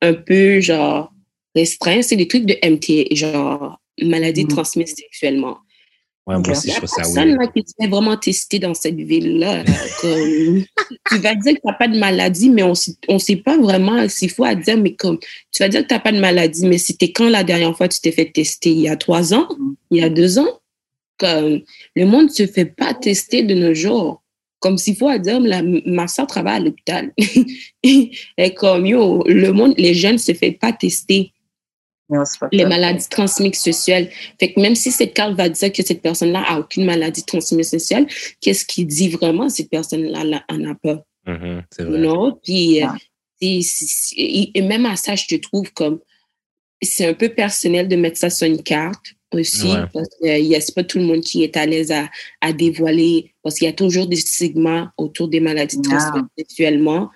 un 0.03 0.13
peu 0.15 0.61
genre 0.61 1.13
restreint, 1.55 2.03
c'est 2.03 2.17
des 2.17 2.29
trucs 2.29 2.47
de 2.47 2.57
MT, 2.63 3.15
genre 3.15 3.79
maladie 4.01 4.45
Mhm. 4.45 4.51
transmise 4.51 4.95
sexuellement. 4.95 5.59
Ouais, 6.27 6.37
moi 6.39 6.51
aussi, 6.51 6.71
je 6.71 6.77
trouve 6.77 6.89
ça 6.89 6.97
personne 6.97 7.37
là, 7.37 7.47
qui 7.49 7.65
te 7.65 7.73
fait 7.81 7.89
vraiment 7.89 8.17
tester 8.17 8.59
dans 8.59 8.75
cette 8.75 8.97
ville-là. 8.97 9.65
Comme, 10.01 10.65
tu 11.11 11.19
vas 11.19 11.35
dire 11.35 11.55
que 11.55 11.61
tu 11.61 11.67
n'as 11.67 11.73
pas 11.73 11.89
de 11.89 11.99
maladie, 11.99 12.51
mais 12.51 12.63
on 12.63 12.75
ne 13.09 13.19
sait 13.19 13.37
pas 13.37 13.57
vraiment 13.59 14.07
s'il 14.09 14.31
faut 14.31 14.45
à 14.45 14.55
dire, 14.55 14.77
mais 14.77 14.95
comme 14.95 15.19
tu 15.19 15.63
vas 15.63 15.69
dire 15.69 15.83
que 15.83 15.89
tu 15.89 15.95
n'as 15.95 16.01
pas 16.01 16.13
de 16.13 16.21
maladie, 16.21 16.67
mais 16.67 16.79
c'était 16.79 17.11
quand 17.11 17.29
la 17.29 17.43
dernière 17.43 17.77
fois 17.77 17.89
que 17.89 17.95
tu 17.95 18.01
t'es 18.01 18.13
fait 18.13 18.31
tester? 18.31 18.71
Il 18.71 18.81
y 18.81 18.89
a 18.89 18.97
trois 18.97 19.35
ans? 19.35 19.49
Il 19.91 19.99
y 19.99 20.03
a 20.03 20.11
deux 20.11 20.39
ans? 20.39 20.61
Comme, 21.19 21.63
le 21.97 22.05
monde 22.07 22.27
ne 22.27 22.33
se 22.33 22.47
fait 22.47 22.67
pas 22.67 22.95
tester 22.95 23.43
de 23.43 23.55
nos 23.55 23.75
jours. 23.75 24.23
Comme 24.61 24.77
s'il 24.79 24.97
faut 24.97 25.09
à 25.09 25.19
dire, 25.19 25.41
la, 25.41 25.63
ma 25.63 26.07
soeur 26.07 26.27
travaille 26.27 26.57
à 26.57 26.61
l'hôpital. 26.61 27.13
Et 27.83 28.55
comme, 28.55 28.87
yo, 28.87 29.25
le 29.27 29.53
monde, 29.53 29.75
les 29.79 29.95
jeunes 29.95 30.13
ne 30.13 30.19
se 30.19 30.33
fait 30.33 30.53
pas 30.53 30.73
tester 30.73 31.33
Les 32.53 32.65
maladies 32.67 33.09
transmises 33.09 33.55
sexuelles. 33.61 34.11
Fait 34.39 34.53
que 34.53 34.61
même 34.61 34.75
si 34.75 34.91
cette 34.91 35.15
carte 35.15 35.35
va 35.35 35.49
dire 35.49 35.73
que 35.73 35.83
cette 35.85 36.03
personne-là 36.03 36.43
a 36.47 36.59
aucune 36.61 36.85
maladie 36.85 37.25
transmise 37.25 37.69
sexuelle, 37.69 38.07
qu'est-ce 38.41 38.65
qui 38.65 38.85
dit 38.85 39.09
vraiment 39.09 39.49
cette 39.49 39.71
personne-là 39.71 40.25
là, 40.25 40.45
en 40.49 40.65
a 40.71 40.75
pas? 40.75 41.05
Mhm, 41.27 41.63
c'est 41.71 41.85
vrai. 41.85 41.99
know? 41.99 42.39
Puis, 42.43 42.81
c'est- 43.63 44.15
et 44.17 44.51
et 44.59 44.63
même 44.63 44.87
à 44.87 44.97
ça, 44.97 45.15
je 45.15 45.27
te 45.27 45.35
trouve 45.37 45.73
comme 45.73 46.01
c'est 46.83 47.07
un 47.07 47.15
peu 47.15 47.29
personnel 47.29 47.89
de 47.89 47.97
mettre 47.97 48.19
ça 48.19 48.31
sur 48.31 48.47
une 48.47 48.63
carte 48.63 49.15
aussi, 49.33 49.69
Ouais. 49.69 49.85
parce 49.93 50.09
que 50.21 50.27
euh, 50.29 50.39
y 50.39 50.57
a- 50.57 50.61
c'est 50.61 50.75
pas 50.75 50.83
tout 50.83 50.99
le 50.99 51.05
monde 51.05 51.21
qui 51.21 51.45
est 51.45 51.57
à 51.57 51.65
l'aise 51.67 51.91
à, 51.93 52.09
à 52.41 52.53
dévoiler, 52.53 53.33
parce 53.43 53.57
qu'il 53.57 53.67
y 53.67 53.71
a 53.71 53.73
toujours 53.75 54.07
des 54.07 54.17
stigmas 54.17 54.91
autour 54.97 55.29
des 55.29 55.41
maladies 55.41 55.77
Ah. 55.87 55.89
transmises 55.89 56.25
sexuellement. 56.37 57.11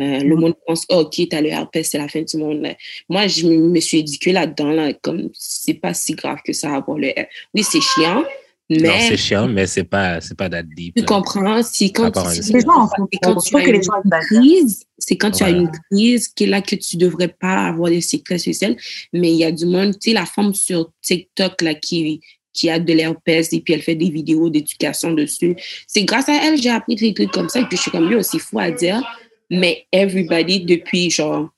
Euh, 0.00 0.20
Le 0.20 0.36
monde 0.36 0.54
pense, 0.66 0.84
oh, 0.88 1.00
OK, 1.00 1.20
t'as 1.28 1.40
le 1.40 1.48
herpès, 1.48 1.82
c'est 1.90 1.98
la 1.98 2.08
fin 2.08 2.22
du 2.22 2.36
monde. 2.36 2.66
Moi, 3.08 3.26
je 3.26 3.46
me 3.46 3.80
suis 3.80 3.98
éduquée 3.98 4.32
là-dedans, 4.32 4.70
là, 4.70 4.92
comme 4.94 5.28
c'est 5.34 5.74
pas 5.74 5.94
si 5.94 6.14
grave 6.14 6.38
que 6.44 6.52
ça 6.52 6.74
avoir 6.74 6.96
le 6.98 7.08
herpès. 7.08 7.28
Oui, 7.54 7.62
c'est 7.62 7.80
chiant, 7.80 8.24
Non, 8.70 8.78
mais 8.80 9.08
c'est 9.08 9.16
chiant, 9.16 9.48
mais 9.48 9.66
c'est 9.66 9.84
pas, 9.84 10.20
c'est 10.20 10.36
pas 10.36 10.48
that 10.48 10.62
deep. 10.62 10.94
tu 10.94 11.00
là. 11.00 11.06
comprends, 11.06 11.62
si 11.62 11.92
quand 11.92 12.10
tu. 12.12 12.52
Les 12.52 12.60
gens 12.60 12.88
quand 13.22 13.36
tu 13.36 13.56
as 13.56 13.62
que 13.62 13.70
une 13.70 14.10
crise, 14.20 14.84
c'est 14.96 15.16
quand 15.16 15.30
tu 15.32 15.42
as 15.42 15.50
une 15.50 15.70
crise 15.90 16.28
qui 16.28 16.44
est 16.44 16.46
là 16.46 16.62
que 16.62 16.76
tu 16.76 16.96
devrais 16.96 17.28
pas 17.28 17.66
avoir 17.66 17.90
des 17.90 18.00
séquelles 18.00 18.40
sociales. 18.40 18.76
Mais 19.12 19.30
il 19.32 19.38
y 19.38 19.44
a 19.44 19.52
du 19.52 19.66
monde, 19.66 19.98
tu 19.98 20.10
sais, 20.10 20.14
la 20.14 20.24
femme 20.24 20.54
sur 20.54 20.90
TikTok 21.02 21.60
là, 21.62 21.74
qui, 21.74 22.20
qui 22.52 22.70
a 22.70 22.78
de 22.78 22.92
l'herpès 22.92 23.52
et 23.52 23.60
puis 23.60 23.74
elle 23.74 23.82
fait 23.82 23.94
des 23.96 24.10
vidéos 24.10 24.50
d'éducation 24.50 25.12
dessus. 25.12 25.56
C'est 25.86 26.04
grâce 26.04 26.28
à 26.28 26.40
elle 26.44 26.60
j'ai 26.60 26.70
appris 26.70 26.94
des 26.94 27.12
trucs 27.12 27.32
comme 27.32 27.48
ça. 27.48 27.60
Et 27.60 27.64
puis 27.64 27.76
je 27.76 27.82
suis 27.82 27.90
comme 27.90 28.08
lui 28.08 28.16
aussi 28.16 28.38
fou 28.38 28.58
à 28.58 28.70
dire. 28.70 29.02
Mais 29.50 29.86
everybody, 29.92 30.60
depuis 30.60 31.10
genre, 31.10 31.50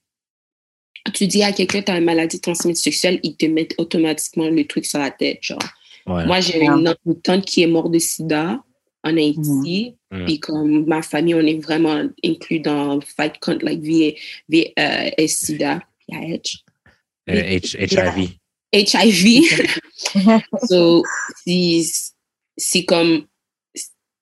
tu 1.14 1.26
dis 1.26 1.42
à 1.42 1.52
quelqu'un 1.52 1.82
tu 1.82 1.92
as 1.92 1.98
une 1.98 2.04
maladie 2.04 2.40
transmise 2.40 2.80
sexuelle, 2.80 3.20
ils 3.22 3.36
te 3.36 3.46
mettent 3.46 3.74
automatiquement 3.78 4.48
le 4.48 4.64
truc 4.66 4.86
sur 4.86 4.98
la 4.98 5.10
tête. 5.10 5.38
Genre, 5.42 5.58
Ouais. 6.06 6.26
moi, 6.26 6.40
j'ai 6.40 6.58
Ouais. 6.58 6.66
une, 6.66 6.94
une 7.06 7.20
tante 7.20 7.44
qui 7.44 7.62
est 7.62 7.66
morte 7.68 7.92
de 7.92 7.98
sida 8.00 8.62
en 9.04 9.16
Haïti. 9.16 9.94
Mhm. 10.10 10.24
Puis 10.26 10.40
comme 10.40 10.84
ma 10.86 11.00
famille, 11.02 11.34
on 11.34 11.40
est 11.46 11.58
vraiment 11.62 12.08
inclus 12.24 12.58
dans 12.60 12.96
le 12.96 13.00
fight 13.02 13.38
contre 13.40 13.64
like, 13.64 13.80
V, 13.82 14.16
V, 14.48 14.72
euh, 14.78 15.10
et 15.16 15.28
sida, 15.28 15.80
VIH, 16.08 16.64
Euh, 17.30 17.34
H- 17.34 17.76
HIV. 17.78 18.30
HIV. 18.72 19.68
so, 20.68 21.04
c'est 22.56 22.84
comme 22.84 23.26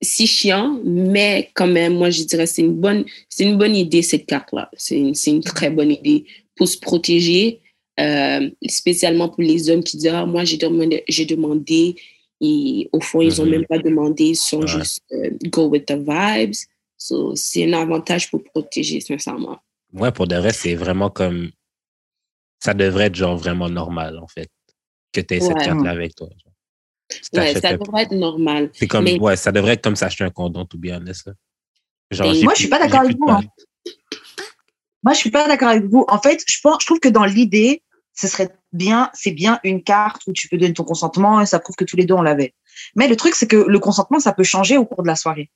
si 0.02 0.26
chiant, 0.26 0.80
mais 0.84 1.50
quand 1.54 1.66
même, 1.66 1.94
moi, 1.94 2.10
je 2.10 2.22
dirais 2.24 2.46
c'est 2.46 2.62
une 2.62 2.74
bonne, 2.74 3.04
c'est 3.28 3.44
une 3.44 3.58
bonne 3.58 3.76
idée, 3.76 4.02
cette 4.02 4.26
carte-là. 4.26 4.70
C'est 4.76 4.98
une, 4.98 5.14
c'est 5.14 5.30
une 5.30 5.42
très 5.42 5.70
bonne 5.70 5.90
idée 5.90 6.24
pour 6.56 6.68
se 6.68 6.78
protéger, 6.78 7.60
euh, 7.98 8.48
spécialement 8.68 9.28
pour 9.28 9.42
les 9.42 9.68
hommes 9.70 9.82
qui 9.84 9.96
disent, 9.98 10.08
ah, 10.12 10.24
moi, 10.26 10.44
j'ai 10.44 10.56
demandé, 10.56 11.04
j'ai 11.08 11.26
demandé, 11.26 11.96
et 12.40 12.88
au 12.92 13.00
fond, 13.00 13.20
ils 13.20 13.36
n'ont 13.38 13.44
Mhm. 13.44 13.50
même 13.50 13.66
pas 13.66 13.78
demandé, 13.78 14.24
ils 14.28 14.36
sont 14.36 14.60
Ouais. 14.60 14.66
juste 14.66 15.02
euh, 15.12 15.30
go 15.50 15.66
with 15.68 15.84
the 15.86 15.96
vibes. 15.98 16.54
So, 16.96 17.34
c'est 17.36 17.64
un 17.64 17.72
avantage 17.74 18.30
pour 18.30 18.42
protéger, 18.44 19.00
sincèrement. 19.00 19.58
Ouais, 19.92 20.12
pour 20.12 20.26
de 20.26 20.36
vrai, 20.36 20.52
c'est 20.52 20.74
vraiment 20.74 21.10
comme. 21.10 21.50
Ça 22.62 22.74
devrait 22.74 23.06
être 23.06 23.14
genre 23.14 23.36
vraiment 23.36 23.68
normal, 23.70 24.18
en 24.18 24.28
fait, 24.28 24.48
que 25.12 25.20
tu 25.22 25.34
aies 25.34 25.40
cette 25.40 25.58
carte-là 25.58 25.90
avec 25.90 26.14
toi. 26.14 26.28
genre. 26.42 26.49
Ouais, 27.34 27.54
ça 27.60 27.76
devrait 27.76 28.02
être 28.02 28.12
normal. 28.12 28.70
C'est 28.72 28.86
comme, 28.86 29.04
mais- 29.04 29.18
ouais, 29.18 29.36
ça 29.36 29.52
devrait 29.52 29.72
être 29.74 29.82
comme 29.84 29.96
s'acheter 29.96 30.24
un 30.24 30.30
condom, 30.30 30.64
to 30.64 30.78
be 30.78 30.86
honest. 30.90 31.26
Là. 31.26 31.32
Genre, 32.10 32.26
Et 32.28 32.34
j'ai 32.34 32.44
moi, 32.44 32.52
plus- 32.52 32.56
je 32.58 32.62
suis 32.62 32.70
pas 32.70 32.78
d'accord 32.78 33.00
avec 33.00 33.16
vous, 33.16 33.28
hein. 33.28 33.40
Moi, 35.02 35.14
je 35.14 35.18
suis 35.18 35.30
pas 35.30 35.46
d'accord 35.48 35.68
avec 35.68 35.84
vous. 35.84 36.04
En 36.08 36.18
fait, 36.20 36.42
je 36.46 36.60
pense, 36.62 36.78
je 36.80 36.86
trouve 36.86 37.00
que 37.00 37.08
dans 37.08 37.24
l'idée, 37.24 37.82
ce 38.14 38.28
serait 38.28 38.50
bien, 38.72 39.10
c'est 39.14 39.30
bien 39.30 39.58
une 39.64 39.82
carte 39.82 40.22
où 40.26 40.32
tu 40.32 40.48
peux 40.48 40.58
donner 40.58 40.74
ton 40.74 40.84
consentement 40.84 41.40
et 41.40 41.46
ça 41.46 41.58
prouve 41.58 41.76
que 41.76 41.84
tous 41.84 41.96
les 41.96 42.04
deux 42.04 42.14
on 42.14 42.22
l'avait. 42.22 42.54
Mais 42.96 43.08
le 43.08 43.16
truc, 43.16 43.34
c'est 43.34 43.46
que 43.46 43.56
le 43.56 43.78
consentement, 43.78 44.20
ça 44.20 44.32
peut 44.32 44.42
changer 44.42 44.76
au 44.76 44.84
cours 44.84 45.02
de 45.02 45.08
la 45.08 45.16
soirée. 45.16 45.50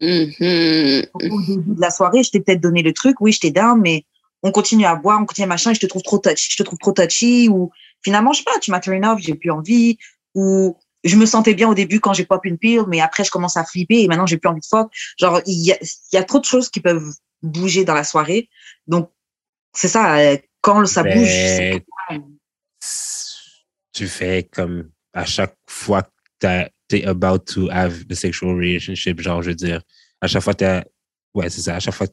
Mhm. 0.00 1.06
Au 1.14 1.40
début 1.42 1.74
de 1.74 1.80
la 1.80 1.90
soirée, 1.90 2.22
je 2.22 2.30
t'ai 2.30 2.40
peut-être 2.40 2.60
donné 2.60 2.82
le 2.82 2.92
truc, 2.92 3.20
oui, 3.20 3.32
je 3.32 3.40
t'ai 3.40 3.50
down, 3.50 3.80
mais 3.80 4.04
on 4.42 4.50
continue 4.52 4.84
à 4.86 4.94
boire, 4.94 5.20
on 5.20 5.26
continue 5.26 5.44
à 5.44 5.48
machin, 5.48 5.72
et 5.72 5.74
je 5.74 5.80
te 5.80 5.86
trouve 5.86 6.02
trop 6.02 6.18
touchy, 6.18 6.50
je 6.52 6.56
te 6.56 6.62
trouve 6.62 6.78
trop 6.78 6.92
touchy, 6.92 7.48
ou 7.50 7.70
finalement, 8.02 8.32
je 8.32 8.38
sais 8.38 8.44
pas, 8.44 8.58
tu 8.60 8.70
m'as 8.70 8.80
turn 8.80 9.04
off, 9.04 9.20
j'ai 9.20 9.34
plus 9.34 9.50
envie, 9.50 9.98
ou 10.34 10.76
je 11.04 11.16
me 11.16 11.26
sentais 11.26 11.54
bien 11.54 11.68
au 11.68 11.74
début 11.74 12.00
quand 12.00 12.12
j'ai 12.12 12.24
pop 12.24 12.44
une 12.44 12.58
pill, 12.58 12.82
mais 12.88 13.00
après, 13.00 13.24
je 13.24 13.30
commence 13.30 13.56
à 13.56 13.64
flipper 13.64 14.02
et 14.02 14.08
maintenant, 14.08 14.26
j'ai 14.26 14.38
plus 14.38 14.48
envie 14.48 14.60
de 14.60 14.66
fuck. 14.66 14.90
Genre, 15.18 15.40
il 15.46 15.64
y 15.64 15.72
a, 15.72 15.78
il 15.80 16.16
y 16.16 16.18
a 16.18 16.24
trop 16.24 16.38
de 16.38 16.44
choses 16.44 16.68
qui 16.68 16.80
peuvent 16.80 17.12
bouger 17.42 17.84
dans 17.84 17.94
la 17.94 18.04
soirée. 18.04 18.48
Donc, 18.86 19.10
c'est 19.72 19.88
ça, 19.88 20.18
euh, 20.18 20.36
quand 20.60 20.84
ça 20.86 21.02
Ben, 21.02 21.18
bouge, 21.18 22.10
tu 23.92 24.08
fais 24.08 24.48
comme 24.50 24.90
à 25.12 25.24
chaque 25.24 25.56
fois 25.68 26.02
que 26.40 26.64
tu 26.88 26.96
es 26.96 27.04
about 27.04 27.38
to 27.38 27.70
have 27.70 28.04
a 28.10 28.14
sexual 28.14 28.54
relationship, 28.54 29.20
genre, 29.20 29.42
je 29.42 29.50
veux 29.50 29.54
dire, 29.54 29.82
à 30.20 30.26
chaque 30.26 30.42
fois, 30.42 30.54
tu 30.54 30.64
Ouais, 31.34 31.50
c'est 31.50 31.60
ça. 31.60 31.76
À 31.76 31.80
chaque 31.80 31.94
fois, 31.94 32.06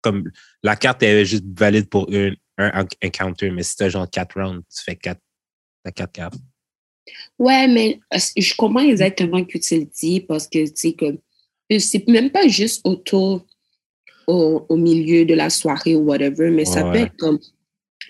comme 0.00 0.30
la 0.62 0.76
carte 0.76 1.02
est 1.02 1.24
juste 1.24 1.44
valide 1.58 1.88
pour 1.88 2.08
un, 2.12 2.30
un 2.56 2.86
encounter, 3.04 3.50
mais 3.50 3.64
si 3.64 3.74
tu 3.74 3.82
as 3.82 3.88
genre 3.88 4.08
quatre 4.08 4.40
rounds, 4.40 4.62
tu 4.72 4.82
fais 4.84 4.94
quatre, 4.94 5.20
t'as 5.82 5.90
quatre 5.90 6.12
cartes. 6.12 6.38
Ouais, 7.38 7.66
mais 7.68 8.00
euh, 8.14 8.18
je 8.36 8.54
comprends 8.54 8.80
exactement 8.80 9.38
ce 9.38 9.44
que 9.44 9.58
tu 9.58 9.78
le 9.80 9.86
dis 9.86 10.20
parce 10.20 10.46
que 10.46 10.64
c'est 10.74 10.92
comme 10.94 11.18
c'est 11.78 12.06
même 12.08 12.30
pas 12.30 12.46
juste 12.46 12.82
autour 12.86 13.44
au, 14.26 14.64
au 14.68 14.76
milieu 14.76 15.24
de 15.24 15.34
la 15.34 15.50
soirée 15.50 15.94
ou 15.94 16.00
whatever, 16.00 16.50
mais 16.50 16.64
ça 16.64 16.82
peut 16.84 16.98
être 16.98 17.16
comme 17.18 17.38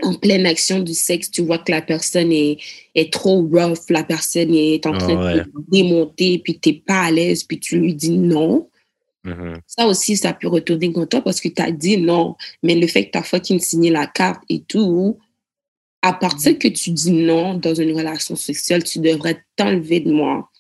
en 0.02 0.14
pleine 0.14 0.44
action 0.44 0.80
du 0.80 0.92
sexe, 0.92 1.30
tu 1.30 1.42
vois 1.42 1.58
que 1.58 1.70
la 1.70 1.80
personne 1.80 2.32
est, 2.32 2.58
est 2.96 3.12
trop 3.12 3.42
rough, 3.42 3.78
la 3.90 4.02
personne 4.02 4.52
est 4.54 4.84
en 4.86 4.98
train 4.98 5.24
Ouais. 5.24 5.34
de 5.38 5.42
te 5.44 5.70
démonter, 5.70 6.38
puis 6.40 6.58
t'es 6.58 6.72
pas 6.72 7.02
à 7.04 7.10
l'aise, 7.12 7.44
puis 7.44 7.60
tu 7.60 7.78
lui 7.78 7.94
dis 7.94 8.10
non. 8.10 8.68
Mhm. 9.24 9.60
Ça 9.66 9.86
aussi, 9.86 10.16
ça 10.16 10.32
peut 10.34 10.48
retourner 10.48 10.92
contre 10.92 11.08
toi 11.10 11.20
parce 11.22 11.40
que 11.40 11.48
tu 11.48 11.62
as 11.62 11.70
dit 11.70 11.96
non. 11.96 12.34
Mais 12.62 12.74
le 12.74 12.86
fait 12.88 13.06
que 13.06 13.12
tu 13.12 13.18
as 13.18 13.22
fucking 13.22 13.60
signé 13.60 13.90
la 13.90 14.06
carte 14.06 14.42
et 14.48 14.62
tout, 14.62 15.16
à 16.04 16.12
partir 16.12 16.58
que 16.58 16.68
tu 16.68 16.90
dis 16.90 17.10
non 17.12 17.54
dans 17.54 17.74
une 17.74 17.96
relation 17.96 18.36
sexuelle, 18.36 18.84
tu 18.84 18.98
devrais 18.98 19.42
t'enlever 19.56 20.00
de 20.00 20.12
moi. 20.12 20.50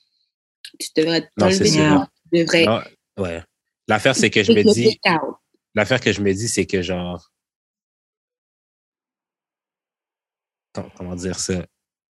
Tu 0.80 0.88
devrais 0.96 1.28
t'enlever 1.36 1.70
de 1.70 1.88
moi. 1.90 2.08
Tu 2.32 2.38
devrais. 2.40 2.64
Non, 2.64 2.80
ouais. 3.18 3.42
L'affaire, 3.86 4.16
c'est 4.16 4.30
que 4.30 4.42
je 4.42 4.52
me 4.52 4.62
dis, 4.72 4.98
l'affaire 5.74 6.00
que 6.00 6.12
je 6.12 6.22
me 6.22 6.32
dis, 6.32 6.48
c'est 6.48 6.64
que 6.64 6.80
genre, 6.80 7.30
com- 10.72 10.88
comment 10.96 11.14
dire 11.14 11.38
ça? 11.38 11.66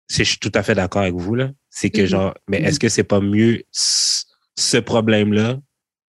Je 0.09 0.23
suis 0.23 0.39
tout 0.39 0.51
à 0.55 0.63
fait 0.63 0.73
d'accord 0.73 1.01
avec 1.01 1.15
vous, 1.15 1.35
là. 1.35 1.51
C'est 1.69 1.89
que 1.89 2.01
Mhm. 2.03 2.07
genre, 2.07 2.33
mais 2.47 2.59
Mhm. 2.61 2.65
est-ce 2.67 2.79
que 2.79 2.87
c'est 2.87 3.03
pas 3.03 3.19
mieux 3.19 3.63
ce 3.73 4.77
problème-là 4.77 5.59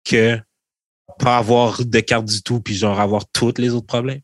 que 0.06 0.40
pas 1.20 1.38
avoir 1.38 1.84
de 1.86 2.00
carte 2.00 2.26
du 2.26 2.42
tout 2.42 2.62
puis 2.62 2.74
genre 2.74 2.98
avoir 3.02 3.30
tous 3.34 3.56
les 3.58 3.72
autres 3.74 3.86
problèmes? 3.86 4.22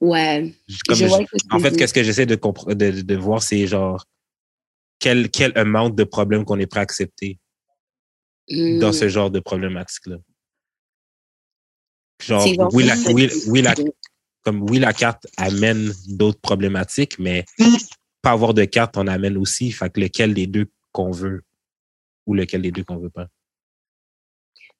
Ouais. 0.00 0.54
Je 0.66 1.06
vois 1.06 1.20
en 1.50 1.58
fait, 1.58 1.76
qu'est-ce 1.76 1.94
que 1.94 2.02
j'essaie 2.02 2.26
de, 2.26 2.34
de, 2.36 3.02
de 3.02 3.16
voir, 3.16 3.42
c'est 3.42 3.66
genre, 3.66 4.04
quel, 4.98 5.30
quel 5.30 5.56
amount 5.56 5.90
de 5.90 6.04
problèmes 6.04 6.44
qu'on 6.44 6.58
est 6.58 6.66
prêt 6.66 6.80
à 6.80 6.82
accepter 6.82 7.38
dans 8.50 8.88
Hmm. 8.88 8.92
ce 8.92 9.08
genre 9.08 9.30
de 9.30 9.40
problématique-là. 9.40 10.16
Genre, 12.22 12.72
oui, 12.72 12.84
la, 12.84 12.96
oui, 13.12 13.30
oui, 13.46 13.62
la, 13.62 13.74
comme 14.42 14.62
oui, 14.70 14.78
la 14.78 14.92
carte 14.92 15.26
amène 15.36 15.92
d'autres 16.06 16.40
problématiques, 16.40 17.18
mais 17.18 17.44
pas 18.22 18.30
avoir 18.30 18.54
de 18.54 18.64
carte, 18.64 18.96
on 18.96 19.06
amène 19.06 19.36
aussi. 19.36 19.70
Fait 19.70 19.90
que 19.90 20.00
lequel 20.00 20.34
des 20.34 20.46
deux 20.46 20.66
qu'on 20.92 21.10
veut 21.10 21.42
ou 22.26 22.34
lequel 22.34 22.62
des 22.62 22.72
deux 22.72 22.84
qu'on 22.84 22.96
veut 22.96 23.10
pas. 23.10 23.28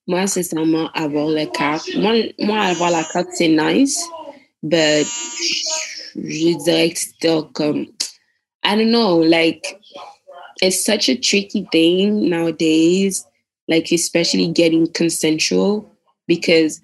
Moi, 0.06 0.26
c'est 0.26 0.42
seulement 0.42 0.90
avoir 0.92 1.28
la 1.28 1.46
carte. 1.46 1.94
Moi, 1.96 2.32
moi, 2.38 2.60
avoir 2.60 2.90
la 2.90 3.04
carte, 3.04 3.28
c'est 3.34 3.48
nice, 3.48 4.02
but 4.62 5.06
je 6.16 6.56
dirais 6.64 6.90
que 6.90 7.42
comme, 7.52 7.86
I 8.64 8.76
don't 8.76 8.90
know, 8.90 9.18
like, 9.18 9.78
it's 10.60 10.84
such 10.84 11.08
a 11.08 11.16
tricky 11.16 11.66
thing 11.70 12.28
nowadays, 12.28 13.24
like, 13.68 13.92
especially 13.92 14.48
getting 14.48 14.86
consensual, 14.92 15.84
because 16.26 16.80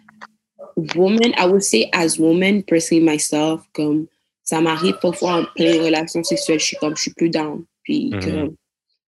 women, 0.94 1.34
I 1.36 1.46
would 1.46 1.64
say 1.64 1.90
as 1.92 2.18
women, 2.18 2.62
personally 2.62 3.04
myself, 3.04 3.62
comme, 3.72 4.08
ça 4.44 4.60
m'arrive 4.60 4.98
parfois 5.00 5.40
en 5.40 5.44
pleine 5.56 5.80
relation 5.80 6.22
sexuelle, 6.22 6.60
je 6.60 6.66
suis 6.66 6.76
comme, 6.76 6.96
je 6.96 7.02
suis 7.02 7.14
plus 7.14 7.30
down. 7.30 7.64
Puis, 7.82 8.10
Mhm. 8.12 8.20
comme, 8.20 8.56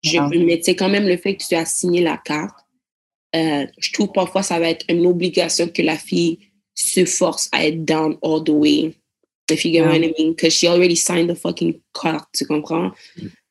Je, 0.05 0.17
Ah. 0.19 0.29
Mais 0.33 0.61
c'est 0.63 0.77
quand 0.77 0.89
même 0.89 1.09
le 1.09 1.17
fait 1.17 1.35
que 1.37 1.43
tu 1.45 1.57
as 1.57 1.67
signé 1.67 2.01
la 2.03 2.17
carte. 2.19 2.57
euh, 3.35 3.67
je 3.79 3.93
trouve 3.93 4.11
parfois 4.13 4.43
ça 4.43 4.59
va 4.59 4.71
être 4.71 4.87
une 4.89 5.05
obligation 5.07 5.69
que 5.69 5.83
la 5.83 5.99
fille 5.99 6.39
se 6.79 7.05
force 7.05 7.49
à 7.53 7.67
être 7.67 7.85
down 7.85 8.17
all 8.23 8.43
the 8.45 8.51
way. 8.51 8.95
If 9.51 9.65
you 9.65 9.73
get 9.73 9.85
what. 9.87 9.97
I 9.97 10.15
mean. 10.19 10.31
Because 10.35 10.53
she 10.53 10.69
already 10.69 10.95
signed 10.97 11.29
the 11.29 11.35
fucking 11.35 11.81
carte, 11.93 12.29
tu 12.35 12.47
comprends? 12.47 12.93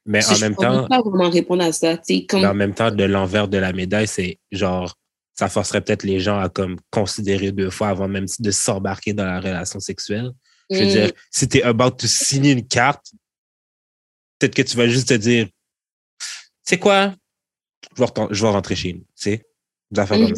Mais 0.05 0.25
en 0.25 0.35
je 0.35 0.41
même 0.41 0.55
temps, 0.55 0.87
pas 0.87 1.01
vraiment 1.01 1.29
répondre 1.29 1.63
à 1.63 1.73
ça. 1.73 1.97
Comme, 2.29 2.41
mais 2.41 2.47
en 2.47 2.53
même 2.53 2.73
temps, 2.73 2.91
de 2.91 3.03
l'envers 3.03 3.47
de 3.47 3.57
la 3.57 3.73
médaille, 3.73 4.07
c'est 4.07 4.39
genre, 4.51 4.95
ça 5.33 5.49
forcerait 5.49 5.81
peut-être 5.81 6.03
les 6.03 6.19
gens 6.19 6.39
à 6.39 6.49
comme 6.49 6.77
considérer 6.91 7.51
deux 7.51 7.69
fois 7.69 7.89
avant 7.89 8.07
même 8.07 8.25
de 8.39 8.51
s'embarquer 8.51 9.13
dans 9.13 9.25
la 9.25 9.41
relation 9.41 9.79
sexuelle. 9.79 10.31
Je 10.69 10.79
veux 10.79 10.85
Mm. 10.85 10.89
dire, 10.89 11.11
si 11.31 11.47
tu 11.49 11.57
es 11.57 11.63
about 11.63 11.91
to 11.91 12.07
signer 12.07 12.51
une 12.51 12.65
carte, 12.67 13.11
peut-être 14.39 14.55
que 14.55 14.61
tu 14.61 14.77
vas 14.77 14.87
juste 14.87 15.09
te 15.09 15.13
dire, 15.15 15.47
c'est 16.63 16.77
quoi? 16.79 17.13
Je 17.97 18.03
vais, 18.03 18.09
je 18.31 18.45
rentrer 18.45 18.75
chez 18.75 18.93
nous, 18.93 18.99
tu 18.99 19.05
sais? 19.15 19.45
Ça. 19.95 20.05
Mhm. 20.05 20.35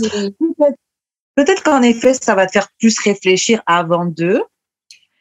Peut-être- 1.36 1.64
qu'en 1.64 1.82
effet, 1.82 2.14
ça 2.14 2.36
va 2.36 2.46
te 2.46 2.52
faire 2.52 2.68
plus 2.80 3.00
réfléchir 3.00 3.62
avant 3.66 4.06
d'eux. 4.06 4.44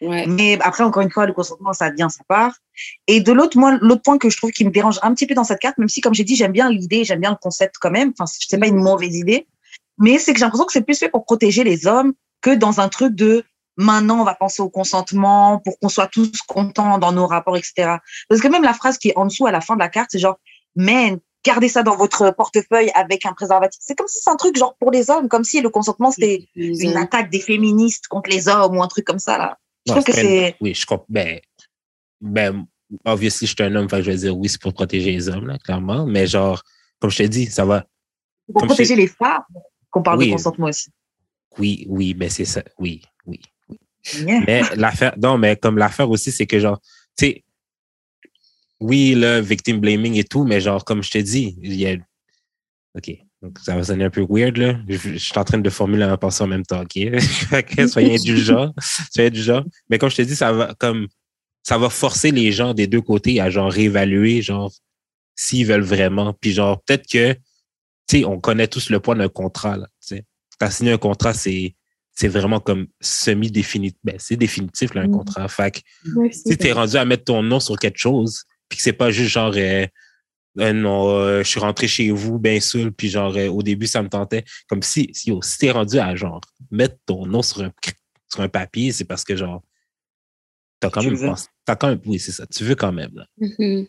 Ouais. 0.00 0.26
Mais 0.26 0.58
après, 0.60 0.84
encore 0.84 1.02
une 1.02 1.10
fois, 1.10 1.26
le 1.26 1.32
consentement, 1.32 1.72
ça 1.72 1.90
vient, 1.90 2.08
ça 2.08 2.22
part. 2.28 2.54
Et 3.08 3.20
de 3.20 3.32
l'autre, 3.32 3.58
moi, 3.58 3.76
l'autre 3.80 4.02
point 4.02 4.18
que 4.18 4.30
je 4.30 4.36
trouve 4.36 4.52
qui 4.52 4.64
me 4.64 4.70
dérange 4.70 4.98
un 5.02 5.12
petit 5.12 5.26
peu 5.26 5.34
dans 5.34 5.44
cette 5.44 5.58
carte, 5.58 5.78
même 5.78 5.88
si, 5.88 6.00
comme 6.00 6.14
j'ai 6.14 6.24
dit, 6.24 6.36
j'aime 6.36 6.52
bien 6.52 6.70
l'idée, 6.70 7.04
j'aime 7.04 7.20
bien 7.20 7.30
le 7.30 7.36
concept 7.36 7.76
quand 7.80 7.90
même. 7.90 8.12
Enfin, 8.16 8.26
c'est 8.26 8.58
pas 8.58 8.68
une 8.68 8.76
mauvaise 8.76 9.16
idée. 9.16 9.46
Mais 9.98 10.18
c'est 10.18 10.32
que 10.32 10.38
j'ai 10.38 10.44
l'impression 10.44 10.66
que 10.66 10.72
c'est 10.72 10.84
plus 10.84 10.98
fait 10.98 11.08
pour 11.08 11.24
protéger 11.24 11.64
les 11.64 11.88
hommes 11.88 12.12
que 12.40 12.54
dans 12.54 12.80
un 12.80 12.88
truc 12.88 13.14
de 13.16 13.44
maintenant, 13.76 14.20
on 14.20 14.24
va 14.24 14.34
penser 14.34 14.62
au 14.62 14.68
consentement 14.68 15.60
pour 15.64 15.78
qu'on 15.78 15.88
soit 15.88 16.06
tous 16.06 16.30
contents 16.46 16.98
dans 16.98 17.12
nos 17.12 17.26
rapports, 17.26 17.56
etc. 17.56 17.96
Parce 18.28 18.40
que 18.40 18.48
même 18.48 18.62
la 18.62 18.74
phrase 18.74 18.98
qui 18.98 19.08
est 19.08 19.16
en 19.16 19.26
dessous 19.26 19.46
à 19.46 19.52
la 19.52 19.60
fin 19.60 19.74
de 19.74 19.80
la 19.80 19.88
carte, 19.88 20.10
c'est 20.12 20.18
genre, 20.20 20.38
man, 20.76 21.18
gardez 21.48 21.68
ça 21.68 21.82
dans 21.82 21.96
votre 21.96 22.30
portefeuille 22.34 22.90
avec 22.94 23.26
un 23.26 23.32
préservatif. 23.32 23.80
C'est 23.82 23.96
comme 23.96 24.08
si 24.08 24.18
c'est 24.22 24.30
un 24.30 24.36
truc 24.36 24.56
genre 24.56 24.76
pour 24.78 24.90
les 24.90 25.10
hommes, 25.10 25.28
comme 25.28 25.44
si 25.44 25.60
le 25.60 25.70
consentement, 25.70 26.10
c'était 26.10 26.48
une 26.54 26.96
attaque 26.96 27.30
des 27.30 27.40
féministes 27.40 28.06
contre 28.08 28.30
les 28.30 28.48
hommes 28.48 28.76
ou 28.76 28.82
un 28.82 28.88
truc 28.88 29.04
comme 29.04 29.18
ça, 29.18 29.38
là. 29.38 29.58
Je 29.86 29.92
Ouais, 29.92 30.02
trouve 30.02 30.14
que 30.14 30.20
c'est. 30.20 30.56
Oui, 30.60 30.74
je 30.74 30.84
comprends. 30.84 31.06
Ben, 31.08 31.40
ben, 32.20 32.66
obviously, 33.04 33.46
je 33.46 33.54
suis 33.54 33.62
un 33.62 33.74
homme, 33.74 33.88
je 33.90 33.96
vais 33.96 34.16
dire 34.16 34.36
oui, 34.36 34.48
c'est 34.48 34.60
pour 34.60 34.74
protéger 34.74 35.12
les 35.12 35.28
hommes, 35.28 35.46
là, 35.46 35.58
clairement. 35.58 36.04
Mais 36.06 36.26
genre, 36.26 36.62
comme 37.00 37.10
je 37.10 37.18
te 37.18 37.22
dis, 37.22 37.46
ça 37.46 37.64
va. 37.64 37.86
Pour 38.52 38.60
Comme 38.60 38.68
protéger 38.68 38.96
les 38.96 39.06
femmes, 39.06 39.44
qu'on 39.90 40.02
parle 40.02 40.18
Oui. 40.18 40.26
de 40.26 40.32
consentement 40.32 40.66
aussi. 40.66 40.90
Oui, 41.58 41.86
oui, 41.88 42.14
mais 42.18 42.28
c'est 42.28 42.44
ça. 42.44 42.62
Oui, 42.78 43.02
oui. 43.26 43.40
Yeah. 44.14 44.40
Mais 44.46 44.62
l'affaire, 44.76 45.14
non, 45.18 45.38
mais 45.38 45.56
comme 45.56 45.78
l'affaire 45.78 46.08
aussi, 46.10 46.32
c'est 46.32 46.46
que 46.46 46.58
genre, 46.58 46.80
tu 47.16 47.26
sais, 47.26 47.44
oui, 48.80 49.14
le 49.16 49.40
victim 49.40 49.80
blaming 49.80 50.14
et 50.16 50.24
tout, 50.24 50.44
mais 50.44 50.60
genre, 50.60 50.84
comme 50.84 51.02
je 51.02 51.10
te 51.10 51.18
dis, 51.18 51.56
il 51.62 51.74
y 51.74 51.86
a. 51.86 51.96
OK. 52.96 53.10
Donc, 53.42 53.58
ça 53.60 53.76
va 53.76 53.84
sonner 53.84 54.04
un 54.04 54.10
peu 54.10 54.26
weird, 54.28 54.56
là. 54.56 54.78
Je, 54.88 54.96
je 54.96 55.16
suis 55.18 55.38
en 55.38 55.44
train 55.44 55.58
de 55.58 55.70
formuler 55.70 56.06
ma 56.06 56.16
pensée 56.16 56.42
en 56.42 56.48
même 56.48 56.64
temps, 56.66 56.82
OK? 56.82 56.98
Soyez 57.88 58.16
indulgents. 58.16 58.72
soyez 59.12 59.28
indulgents. 59.28 59.64
Mais 59.88 59.98
comme 59.98 60.10
je 60.10 60.16
te 60.16 60.22
dis, 60.22 60.34
ça 60.36 60.52
va 60.52 60.74
comme. 60.78 61.06
Ça 61.62 61.76
va 61.76 61.90
forcer 61.90 62.30
les 62.30 62.50
gens 62.50 62.72
des 62.72 62.86
deux 62.86 63.02
côtés 63.02 63.40
à 63.40 63.50
genre 63.50 63.70
réévaluer, 63.70 64.42
genre, 64.42 64.72
s'ils 65.36 65.66
veulent 65.66 65.82
vraiment. 65.82 66.32
Puis 66.32 66.52
genre, 66.52 66.82
peut-être 66.82 67.06
que, 67.06 67.32
tu 67.34 67.40
sais, 68.20 68.24
on 68.24 68.40
connaît 68.40 68.68
tous 68.68 68.90
le 68.90 69.00
poids 69.00 69.14
d'un 69.14 69.28
contrat, 69.28 69.76
là. 69.76 69.86
Tu 70.00 70.16
sais, 70.16 70.24
t'as 70.58 70.70
signé 70.70 70.92
un 70.92 70.98
contrat, 70.98 71.34
c'est 71.34 71.74
c'est 72.14 72.26
vraiment 72.28 72.58
comme 72.58 72.88
semi-définitif. 73.00 73.96
Ben, 74.02 74.16
c'est 74.18 74.36
définitif, 74.36 74.92
là, 74.94 75.02
un 75.02 75.06
Mhm. 75.06 75.12
contrat. 75.12 75.46
Fait 75.46 75.70
que 75.70 75.78
si 76.32 76.56
t'es 76.56 76.72
rendu 76.72 76.96
à 76.96 77.04
mettre 77.04 77.24
ton 77.24 77.44
nom 77.44 77.60
sur 77.60 77.76
quelque 77.78 77.98
chose, 77.98 78.42
puis 78.68 78.76
que 78.76 78.82
c'est 78.82 78.92
pas 78.92 79.10
juste 79.10 79.30
genre, 79.30 79.52
euh, 79.56 79.86
euh, 80.58 80.72
non, 80.72 81.08
euh, 81.10 81.42
je 81.42 81.48
suis 81.48 81.60
rentré 81.60 81.86
chez 81.88 82.10
vous, 82.10 82.38
bien 82.38 82.60
sûr, 82.60 82.90
puis 82.96 83.08
genre, 83.08 83.36
euh, 83.36 83.48
au 83.48 83.62
début, 83.62 83.86
ça 83.86 84.02
me 84.02 84.08
tentait. 84.08 84.44
Comme 84.68 84.82
si, 84.82 85.10
si, 85.12 85.30
yo, 85.30 85.40
si 85.42 85.58
t'es 85.58 85.70
rendu 85.70 85.98
à 85.98 86.14
genre, 86.16 86.40
mettre 86.70 86.96
ton 87.06 87.26
nom 87.26 87.42
sur 87.42 87.62
un, 87.62 87.72
sur 88.30 88.40
un 88.40 88.48
papier, 88.48 88.92
c'est 88.92 89.04
parce 89.04 89.24
que 89.24 89.36
genre, 89.36 89.62
t'as 90.80 90.90
quand 90.90 91.00
Tu 91.00 91.10
même 91.10 91.30
pensé, 91.30 91.48
t'as 91.64 91.76
quand 91.76 91.88
même, 91.88 92.00
oui, 92.06 92.18
c'est 92.18 92.32
ça, 92.32 92.46
tu 92.46 92.64
veux 92.64 92.74
quand 92.74 92.92
même, 92.92 93.10
là. 93.14 93.26
Mhm. 93.38 93.86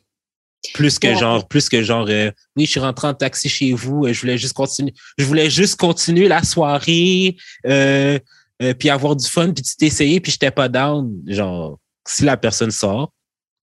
Plus 0.74 1.00
que 1.00 1.08
Ouais. 1.08 1.16
genre, 1.16 1.48
plus 1.48 1.70
que 1.70 1.82
genre, 1.82 2.06
euh, 2.10 2.32
oui, 2.58 2.66
je 2.66 2.72
suis 2.72 2.80
rentré 2.82 3.08
en 3.08 3.14
taxi 3.14 3.48
chez 3.48 3.72
vous, 3.74 4.06
euh, 4.06 4.14
je 4.14 4.20
voulais 4.20 4.38
juste 4.38 4.54
continuer, 4.54 4.94
je 5.18 5.24
voulais 5.24 5.50
juste 5.50 5.78
continuer 5.80 6.28
la 6.28 6.44
soirée, 6.44 7.38
euh, 7.66 8.20
euh, 8.62 8.74
puis 8.74 8.90
avoir 8.90 9.16
du 9.16 9.26
fun, 9.26 9.54
puis 9.54 9.64
tu 9.64 9.76
t'es 9.78 9.86
essayé, 9.88 10.20
puis 10.20 10.34
j'étais 10.34 10.52
pas 10.52 10.68
down. 10.68 11.10
Genre, 11.28 11.80
si 12.06 12.26
la 12.26 12.36
personne 12.36 12.72
sort, 12.72 13.14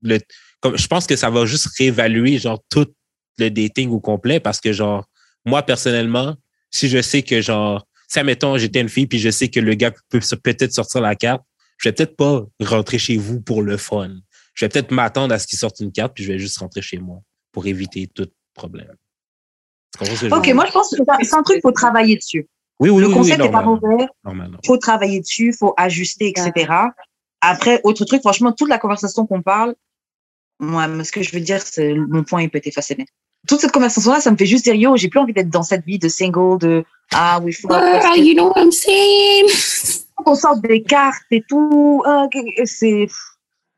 le, 0.01 0.19
comme, 0.61 0.77
je 0.77 0.87
pense 0.87 1.07
que 1.07 1.17
ça 1.17 1.31
va 1.31 1.45
juste 1.47 1.69
réévaluer 1.79 2.39
genre 2.39 2.61
tout 2.71 2.87
le 3.39 3.51
dating 3.51 3.91
au 3.91 4.01
complet 4.01 4.41
parce 4.41 4.61
que 4.61 4.73
genre, 4.73 5.05
moi 5.45 5.63
personnellement, 5.63 6.35
si 6.71 6.89
je 6.89 7.01
sais 7.03 7.23
que 7.23 7.41
genre, 7.41 7.87
si 8.09 8.19
admettons 8.19 8.57
j'étais 8.59 8.81
une 8.81 8.89
fille 8.89 9.07
puis 9.07 9.19
je 9.19 9.31
sais 9.31 9.49
que 9.49 9.61
le 9.61 9.75
gars 9.75 9.93
peut 10.09 10.21
peut-être 10.43 10.73
sortir 10.73 11.01
la 11.01 11.15
carte, 11.15 11.43
je 11.79 11.89
vais 11.89 11.93
peut-être 11.93 12.17
pas 12.17 12.43
rentrer 12.61 12.99
chez 12.99 13.17
vous 13.17 13.41
pour 13.41 13.63
le 13.63 13.77
fun. 13.77 14.11
Je 14.55 14.65
vais 14.65 14.69
peut-être 14.71 14.91
m'attendre 14.91 15.35
à 15.35 15.39
ce 15.39 15.47
qu'il 15.47 15.59
sorte 15.59 15.81
une 15.81 15.93
carte 15.93 16.15
puis 16.15 16.25
je 16.25 16.33
vais 16.33 16.39
juste 16.39 16.59
rentrer 16.59 16.81
chez 16.83 16.99
moi 16.99 17.21
pour 17.53 17.67
éviter 17.67 18.07
tout 18.07 18.29
problème. 18.55 18.95
Je 20.03 20.27
Ok, 20.35 20.49
moi, 20.55 20.67
je 20.67 20.73
pense 20.73 20.91
que 20.91 20.97
c'est 21.23 21.35
un 21.35 21.43
truc, 21.43 21.61
faut 21.63 21.73
travailler 21.73 22.17
dessus. 22.17 22.49
oui, 22.81 22.91
oui, 22.91 23.01
Le 23.01 23.09
oui, 23.09 23.15
concept 23.15 23.41
oui, 23.41 23.47
n'est 23.47 23.53
pas 23.53 23.63
mauvais, 23.63 24.07
normal. 24.25 24.59
faut 24.67 24.77
travailler 24.77 25.21
dessus, 25.21 25.55
faut 25.59 25.75
ajuster, 25.77 26.29
etc. 26.29 26.73
Après, 27.41 27.81
autre 27.85 28.05
truc, 28.05 28.21
franchement, 28.21 28.53
toute 28.53 28.69
la 28.69 28.79
conversation 28.79 29.27
qu'on 29.27 29.43
parle, 29.43 29.75
moi, 30.59 30.89
ce 31.05 31.13
que 31.13 31.23
je 31.23 31.33
veux 31.33 31.41
dire, 31.41 31.61
c'est 31.63 31.95
mon 31.95 32.25
point, 32.25 32.43
il 32.43 32.51
peut 32.51 32.59
être 32.59 32.67
effacé. 32.67 32.95
Mais 32.99 33.07
toute 33.47 33.61
cette 33.61 33.73
conversation-là, 33.73 34.21
ça 34.21 34.31
me 34.31 34.37
fait 34.37 34.47
juste 34.47 34.65
dire, 34.65 34.75
yo, 34.75 34.97
j'ai 34.97 35.09
plus 35.09 35.21
envie 35.21 35.33
d'être 35.33 35.51
dans 35.51 35.63
cette 35.63 35.85
vie 35.85 35.99
de 35.99 36.09
single, 36.09 36.59
de 36.59 36.85
ah 37.13 37.41
oui, 37.43 37.53
faut 37.53 37.69
Ah, 37.71 38.17
you 38.17 38.35
know 38.35 38.49
what 38.49 38.63
I'm 38.63 38.73
saying? 38.73 39.49
qu'on 40.17 40.35
sorte 40.35 40.63
des 40.63 40.83
cartes 40.83 41.23
et 41.31 41.43
tout. 41.49 42.03
Ah, 42.07 42.27
c'est 42.65 43.07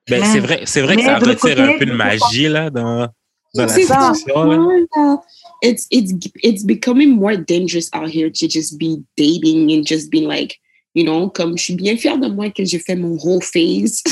Ben, 0.09 0.25
c'est 0.25 0.41
vrai, 0.41 0.63
c'est 0.65 0.81
vrai 0.81 0.97
que 0.97 1.03
ça 1.03 1.19
retire 1.19 1.61
un 1.61 1.79
peu 1.79 1.85
de 1.85 1.93
magie 1.93 2.49
là 2.49 2.71
dans, 2.71 3.09
dans 3.55 3.67
la 3.67 3.77
là. 3.77 4.13
Voilà. 4.35 5.23
It's 5.61 5.87
it's 5.91 6.13
it's 6.43 6.65
becoming 6.65 7.17
more 7.17 7.37
dangerous 7.37 7.91
out 7.93 8.09
here 8.09 8.31
to 8.31 8.49
just 8.49 8.79
be 8.79 9.03
dating 9.17 9.71
and 9.73 9.85
just 9.85 10.09
being 10.11 10.29
like, 10.29 10.59
you 10.95 11.05
know, 11.05 11.29
comme 11.29 11.59
je 11.59 11.65
suis 11.65 11.75
bien 11.75 11.97
fière 11.97 12.17
de 12.17 12.29
moi 12.29 12.51
que 12.51 12.65
j'ai 12.65 12.79
fait 12.79 12.95
mon 12.95 13.19
whole 13.19 13.43
phase. 13.43 14.03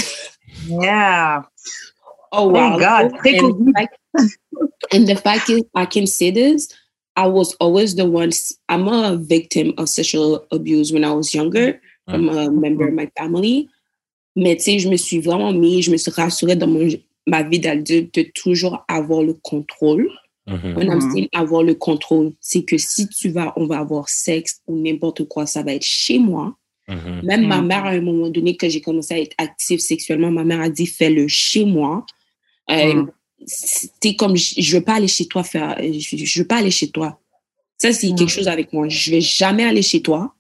yeah. 0.69 1.43
Oh 2.37 2.53
Thank 2.53 2.75
wow. 2.75 2.79
God. 2.79 3.13
And 3.27 3.75
fact- 3.75 3.99
And 4.93 5.07
the 5.07 5.17
fact 5.17 5.51
is, 5.51 5.63
I 5.75 5.87
can 5.87 6.07
say 6.07 6.31
this. 6.31 6.69
I 7.17 7.27
was 7.27 7.55
always 7.61 7.95
the 7.97 8.05
one. 8.05 8.31
I'm 8.69 8.89
a 8.89 9.17
victim 9.17 9.73
of 9.79 9.89
sexual 9.89 10.47
abuse 10.53 10.93
when 10.93 11.03
I 11.05 11.13
was 11.13 11.35
younger, 11.35 11.81
from 12.09 12.29
a 12.29 12.51
member 12.51 12.89
of 12.89 12.95
my 12.95 13.11
family. 13.19 13.69
Mais 14.37 14.57
tu 14.57 14.63
sais, 14.65 14.79
je 14.79 14.89
me 14.89 14.97
suis 14.97 15.19
vraiment 15.21 15.53
mis, 15.53 15.81
je 15.83 15.91
me 15.91 15.97
suis 15.97 16.11
rassurée 16.13 16.57
dans 16.57 16.67
mon, 16.67 16.87
ma 17.27 17.43
vie 17.43 17.59
d'adulte 17.59 18.15
de 18.15 18.23
toujours 18.35 18.85
avoir 18.87 19.23
le 19.23 19.33
contrôle. 19.33 20.11
Mhm. 20.47 20.77
When 20.77 20.89
I'm 20.93 20.99
Mhm. 21.01 21.11
saying 21.13 21.29
avoir 21.35 21.63
le 21.63 21.75
contrôle, 21.75 22.33
c'est 22.41 22.63
que 22.65 22.77
si 22.79 23.09
tu 23.09 23.31
vas, 23.31 23.53
on 23.57 23.67
va 23.67 23.79
avoir 23.79 24.09
sexe 24.11 24.61
ou 24.67 24.77
n'importe 24.77 25.25
quoi, 25.27 25.47
ça 25.47 25.63
va 25.63 25.73
être 25.73 25.85
chez 25.85 26.19
moi. 26.19 26.55
Mhm. 26.89 27.23
Même 27.25 27.47
ma 27.49 27.63
mère, 27.63 27.85
à 27.87 27.91
un 27.91 28.01
moment 28.01 28.29
donné, 28.29 28.57
que 28.57 28.69
j'ai 28.69 28.81
commencé 28.83 29.15
à 29.15 29.19
être 29.19 29.35
active 29.39 29.81
sexuellement, 29.81 30.31
ma 30.31 30.45
mère 30.45 30.61
a 30.61 30.69
dit 30.69 30.87
fais-le 30.87 31.27
chez 31.29 31.65
moi. 31.65 32.05
Euh, 32.71 32.95
Mhm. 32.95 33.11
C'était 33.45 34.17
comme 34.17 34.35
je, 34.37 34.77
veux 34.77 34.83
pas 34.83 34.95
aller 34.95 35.09
chez 35.09 35.27
toi 35.27 35.45
faire, 35.45 35.77
je, 35.79 36.17
je 36.17 36.39
veux 36.41 36.47
pas 36.47 36.57
aller 36.57 36.71
chez 36.71 36.89
toi. 36.91 37.21
Ça, 37.79 37.93
c'est 37.93 38.09
quelque 38.09 38.31
chose 38.31 38.49
avec 38.49 38.73
moi. 38.73 38.89
Je 38.89 39.11
vais 39.11 39.21
jamais 39.21 39.65
aller 39.65 39.83
chez 39.83 40.01
toi 40.01 40.35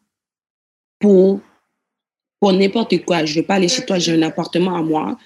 pour, 0.99 1.41
pour 2.41 2.53
n'importe 2.53 3.05
quoi. 3.05 3.25
Je 3.25 3.35
vais 3.35 3.43
pas 3.43 3.57
aller 3.57 3.69
chez 3.69 3.85
toi. 3.85 3.99
J'ai 3.99 4.15
un 4.15 4.23
appartement 4.23 4.75
à 4.75 4.83
moi. 4.83 5.19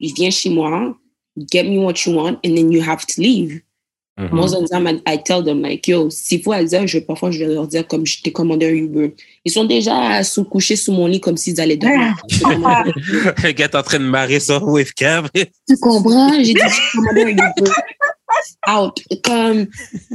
Il 0.00 0.14
vient 0.14 0.30
chez 0.30 0.48
moi, 0.48 0.96
get 1.36 1.64
me 1.64 1.78
what 1.78 1.94
you 2.06 2.14
want, 2.14 2.38
and 2.44 2.54
then 2.56 2.72
you 2.72 2.82
have 2.82 3.04
to 3.06 3.20
leave. 3.20 3.60
Mhm. 4.16 4.28
Most 4.32 4.54
of 4.54 4.64
the 4.64 4.68
time, 4.70 4.86
I, 4.86 5.00
I 5.14 5.16
tell 5.24 5.42
them, 5.42 5.60
like, 5.60 5.88
yo, 5.88 6.08
s'il 6.08 6.40
faut 6.40 6.52
aller 6.52 6.66
dire, 6.68 6.86
je, 6.86 7.00
parfois, 7.00 7.32
je 7.32 7.40
vais 7.40 7.52
leur 7.52 7.66
dire 7.66 7.84
comme 7.88 8.06
je 8.06 8.22
t'ai 8.22 8.30
commandé 8.30 8.66
un 8.66 8.72
Uber. 8.74 9.12
Ils 9.44 9.50
sont 9.50 9.64
déjà 9.64 10.22
sous 10.22 10.44
couchés 10.44 10.76
sous 10.76 10.92
mon 10.92 11.08
lit 11.08 11.20
comme 11.20 11.36
s'ils 11.36 11.60
allaient 11.60 11.76
dormir. 11.76 12.14
Le 12.30 13.50
gars 13.52 13.64
est 13.64 13.74
en 13.74 13.82
train 13.82 13.98
de 13.98 14.04
marrer 14.04 14.38
sur 14.40 14.62
Wavecam. 14.62 15.26
tu 15.68 15.76
comprends? 15.80 16.32
J'ai 16.42 16.54
dit, 16.54 16.60
j'ai 16.60 16.98
commandé 16.98 17.22
un 17.22 17.28
Uber. 17.30 17.70
Out. 18.68 19.02
Comme, 19.24 19.66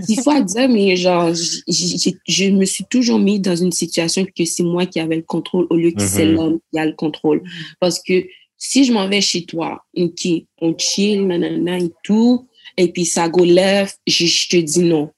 il 0.07 0.21
faut 0.21 0.41
dire, 0.43 0.69
mais 0.69 0.95
genre, 0.95 1.33
j- 1.33 1.63
j- 1.67 2.17
je 2.27 2.45
me 2.51 2.65
suis 2.65 2.85
toujours 2.85 3.19
mis 3.19 3.39
dans 3.39 3.55
une 3.55 3.71
situation 3.71 4.25
que 4.25 4.45
c'est 4.45 4.63
moi 4.63 4.85
qui 4.85 4.99
avais 4.99 5.17
le 5.17 5.21
contrôle 5.23 5.67
au 5.69 5.75
lieu 5.75 5.91
que 5.91 6.01
c'est 6.01 6.25
Mhm. 6.25 6.33
l'homme 6.35 6.59
qui 6.71 6.79
a 6.79 6.85
le 6.85 6.93
contrôle. 6.93 7.41
Parce 7.79 8.01
que 8.01 8.23
si 8.57 8.83
je 8.85 8.91
m'en 8.93 9.07
vais 9.07 9.21
chez 9.21 9.43
toi, 9.45 9.83
ok, 9.95 10.27
on 10.61 10.75
chill, 10.77 11.27
nanana 11.27 11.77
et 11.79 11.91
tout, 12.03 12.47
et 12.80 12.91
puis 12.91 13.05
ça 13.05 13.27
go 13.27 13.43
left, 13.43 13.99
je, 14.07 14.47
te 14.47 14.57
dis 14.57 14.80
non. 14.80 15.11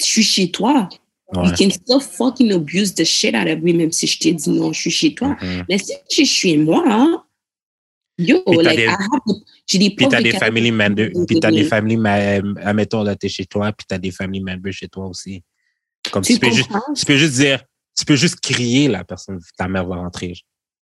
Je 0.00 0.04
suis 0.04 0.22
chez 0.22 0.50
toi. 0.50 0.88
Ouais. 1.32 1.48
You 1.48 1.54
can 1.56 1.70
still 1.70 2.00
fucking 2.00 2.52
abuse 2.52 2.94
the 2.94 3.04
shit 3.04 3.34
out 3.34 3.48
of 3.48 3.60
me, 3.60 3.72
même 3.72 3.92
si 3.92 4.06
je 4.06 4.18
t'ai 4.18 4.32
dit 4.32 4.50
non, 4.50 4.72
je 4.72 4.80
suis 4.80 4.90
chez 4.90 5.14
toi. 5.14 5.36
Mhm. 5.40 5.64
Mais 5.68 5.78
si 5.78 5.92
je 6.10 6.14
suis 6.14 6.26
chez 6.26 6.56
moi, 6.56 6.82
hein, 6.86 7.24
Yo, 8.18 8.42
Puis 8.44 8.58
like, 8.58 8.76
des- 8.76 8.82
I 8.82 8.88
have 8.88 9.36
j'ai 9.66 9.78
des 9.78 9.90
Puis 9.90 10.06
t'as 10.06 10.18
de 10.18 10.24
des 10.24 10.32
family 10.32 10.70
members, 10.70 11.10
puis 11.26 11.40
t'as 11.40 11.50
des 11.50 11.64
family, 11.64 11.96
admettons, 12.62 13.02
là, 13.02 13.16
t'es 13.16 13.28
chez 13.28 13.46
toi, 13.46 13.72
puis 13.72 13.86
t'as 13.88 13.98
des 13.98 14.10
family 14.10 14.42
members 14.42 14.72
chez 14.72 14.88
toi 14.88 15.06
aussi. 15.06 15.42
Comme 16.10 16.22
tu, 16.22 16.34
Tu 16.34 16.38
peux 16.38 16.50
juste, 16.50 16.70
tu 16.94 17.04
peux 17.06 17.16
juste 17.16 17.34
dire, 17.34 17.64
tu 17.96 18.04
peux 18.04 18.16
juste 18.16 18.40
crier, 18.40 18.88
la 18.88 19.02
personne, 19.02 19.40
ta 19.56 19.66
mère 19.66 19.86
va 19.86 19.96
rentrer. 19.96 20.34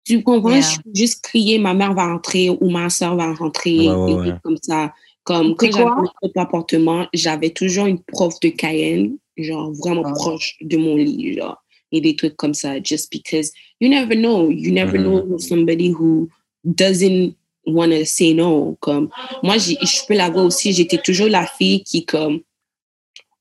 Tu 0.05 0.23
comprends? 0.23 0.51
Yeah. 0.51 0.61
Je 0.63 0.77
peux 0.83 0.91
juste 0.95 1.23
crier, 1.23 1.59
ma 1.59 1.75
mère 1.75 1.95
va 1.95 2.07
rentrer 2.13 2.51
ou 2.51 2.71
ma 2.71 2.89
soeur 2.91 3.17
va 3.17 3.33
rentrer, 3.35 3.89
Ouais, 3.89 4.15
ouais, 4.15 4.33
comme 4.43 4.57
ça. 4.63 4.93
Comme 5.25 5.55
quand 5.55 5.71
j'avais 5.71 5.85
mon 5.85 6.07
propre 6.07 6.39
appartement, 6.41 7.07
j'avais 7.13 7.51
toujours 7.51 7.87
une 7.87 8.03
prof 8.03 8.41
de 8.41 8.49
Cayenne, 8.49 9.19
genre 9.37 9.71
vraiment 9.73 10.03
Ah. 10.07 10.13
proche 10.15 10.57
de 10.61 10.77
mon 10.79 10.97
lit, 10.97 11.35
genre, 11.35 11.63
et 11.93 12.01
des 12.01 12.17
trucs 12.17 12.37
comme 12.37 12.55
ça, 12.55 12.83
just 12.83 13.11
because 13.13 13.53
you 13.81 13.89
never 13.89 14.17
know, 14.17 14.51
you 14.51 14.73
never 14.73 14.99
Mhm. 14.99 15.03
know 15.05 15.39
somebody 15.39 15.91
who 15.93 16.29
doesn't 16.65 17.35
want 17.67 17.91
to 17.91 18.05
say 18.07 18.33
no. 18.33 18.77
Comme, 18.81 19.11
moi, 19.43 19.59
je 19.59 20.07
peux 20.09 20.15
l'avoir 20.15 20.47
aussi, 20.47 20.73
j'étais 20.73 20.99
toujours 20.99 21.29
la 21.29 21.47
fille 21.47 21.85
qui, 21.85 22.05
comme, 22.07 22.41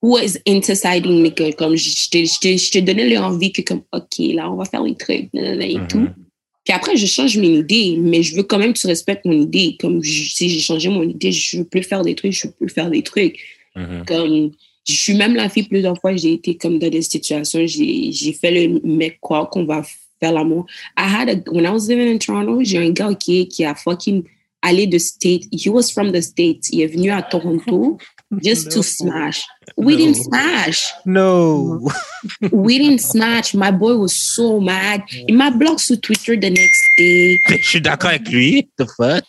who 0.01 0.14
was 0.16 0.38
into 0.45 0.76
siding 0.76 1.22
me, 1.24 1.30
comme, 1.53 1.76
je 1.76 2.10
te, 2.10 2.80
donnais 2.80 3.10
l'envie 3.10 3.51
que, 3.53 3.62
comme, 3.62 3.84
OK, 3.93 4.18
là, 4.34 4.51
on 4.51 4.55
va 4.57 4.66
faire 4.66 4.84
les 4.84 4.95
trucs, 4.95 5.34
nanana, 5.34 5.66
et 5.66 5.80
tout. 5.89 6.07
Puis 6.70 6.76
après, 6.76 6.95
je 6.97 7.07
change 7.07 7.36
mon 7.36 7.45
idée, 7.45 7.97
mais 7.99 8.22
je 8.22 8.36
veux 8.36 8.43
quand 8.43 8.59
même 8.59 8.74
que 8.74 8.78
tu 8.78 8.86
respectes 8.86 9.26
mon 9.26 9.41
idée. 9.41 9.76
Comme 9.80 10.03
je- 10.03 10.30
si 10.30 10.49
j'ai 10.49 10.59
changé 10.59 10.88
mon 10.88 11.01
idée, 11.01 11.32
je 11.32 11.63
peux 11.63 11.82
faire 11.82 12.03
des 12.03 12.13
trucs, 12.13 12.34
je 12.34 12.45
peux 12.47 12.67
faire 12.67 12.91
des 12.91 13.01
trucs. 13.01 13.39
Mhm. 13.76 14.03
Comme, 14.05 14.51
je 14.88 14.93
suis 14.93 15.15
même 15.15 15.34
la 15.34 15.49
fille 15.49 15.63
plusieurs 15.63 15.99
fois, 15.99 16.15
j'ai 16.15 16.34
été 16.34 16.53
comme 16.57 16.78
dans 16.78 16.88
des 16.91 17.01
situations, 17.01 17.65
j'ai 17.65 18.11
j'ai 18.11 18.34
fait 18.34 18.51
le 18.51 18.80
mec 18.84 19.17
croire 19.20 19.49
qu'on 19.49 19.65
va 19.65 19.82
faire 20.20 20.32
l'amour. 20.32 20.67
I 20.95 21.05
had 21.11 21.30
a, 21.30 21.51
when 21.51 21.65
I 21.65 21.72
was 21.72 21.88
living 21.89 22.07
in 22.13 22.20
Toronto, 22.20 22.59
j'ai 22.63 22.78
un 22.78 22.91
gars 22.91 23.15
qui, 23.15 23.47
qui 23.47 23.65
a 23.65 23.74
fucking 23.74 24.22
allé 24.61 24.86
de 24.86 24.99
state, 24.99 25.45
he 25.51 25.70
was 25.70 25.89
from 25.91 26.11
the 26.11 26.22
States, 26.22 26.70
il 26.72 26.82
est 26.82 26.88
venu 26.88 27.09
à 27.09 27.24
Toronto 27.24 27.97
just 28.43 28.71
to 28.71 28.84
smash. 28.84 29.45
We 29.75 29.95
didn't 29.95 30.15
smash. 30.15 30.93
No! 31.05 31.89
We 32.51 32.77
didn't 32.77 33.01
smash. 33.01 33.53
My 33.53 33.71
boy 33.71 33.97
was 33.97 34.13
so 34.13 34.59
mad. 34.59 35.01
Il 35.27 35.36
m'a 35.36 35.49
bloqué 35.51 35.80
sur 35.80 35.99
Twitter 35.99 36.38
the 36.38 36.49
next 36.51 36.82
day. 36.97 37.39
Je 37.47 37.69
suis 37.69 37.82
d'accord 37.82 38.11
avec 38.11 38.30
lui. 38.30 38.69
The 38.77 38.86
fuck? 38.86 39.25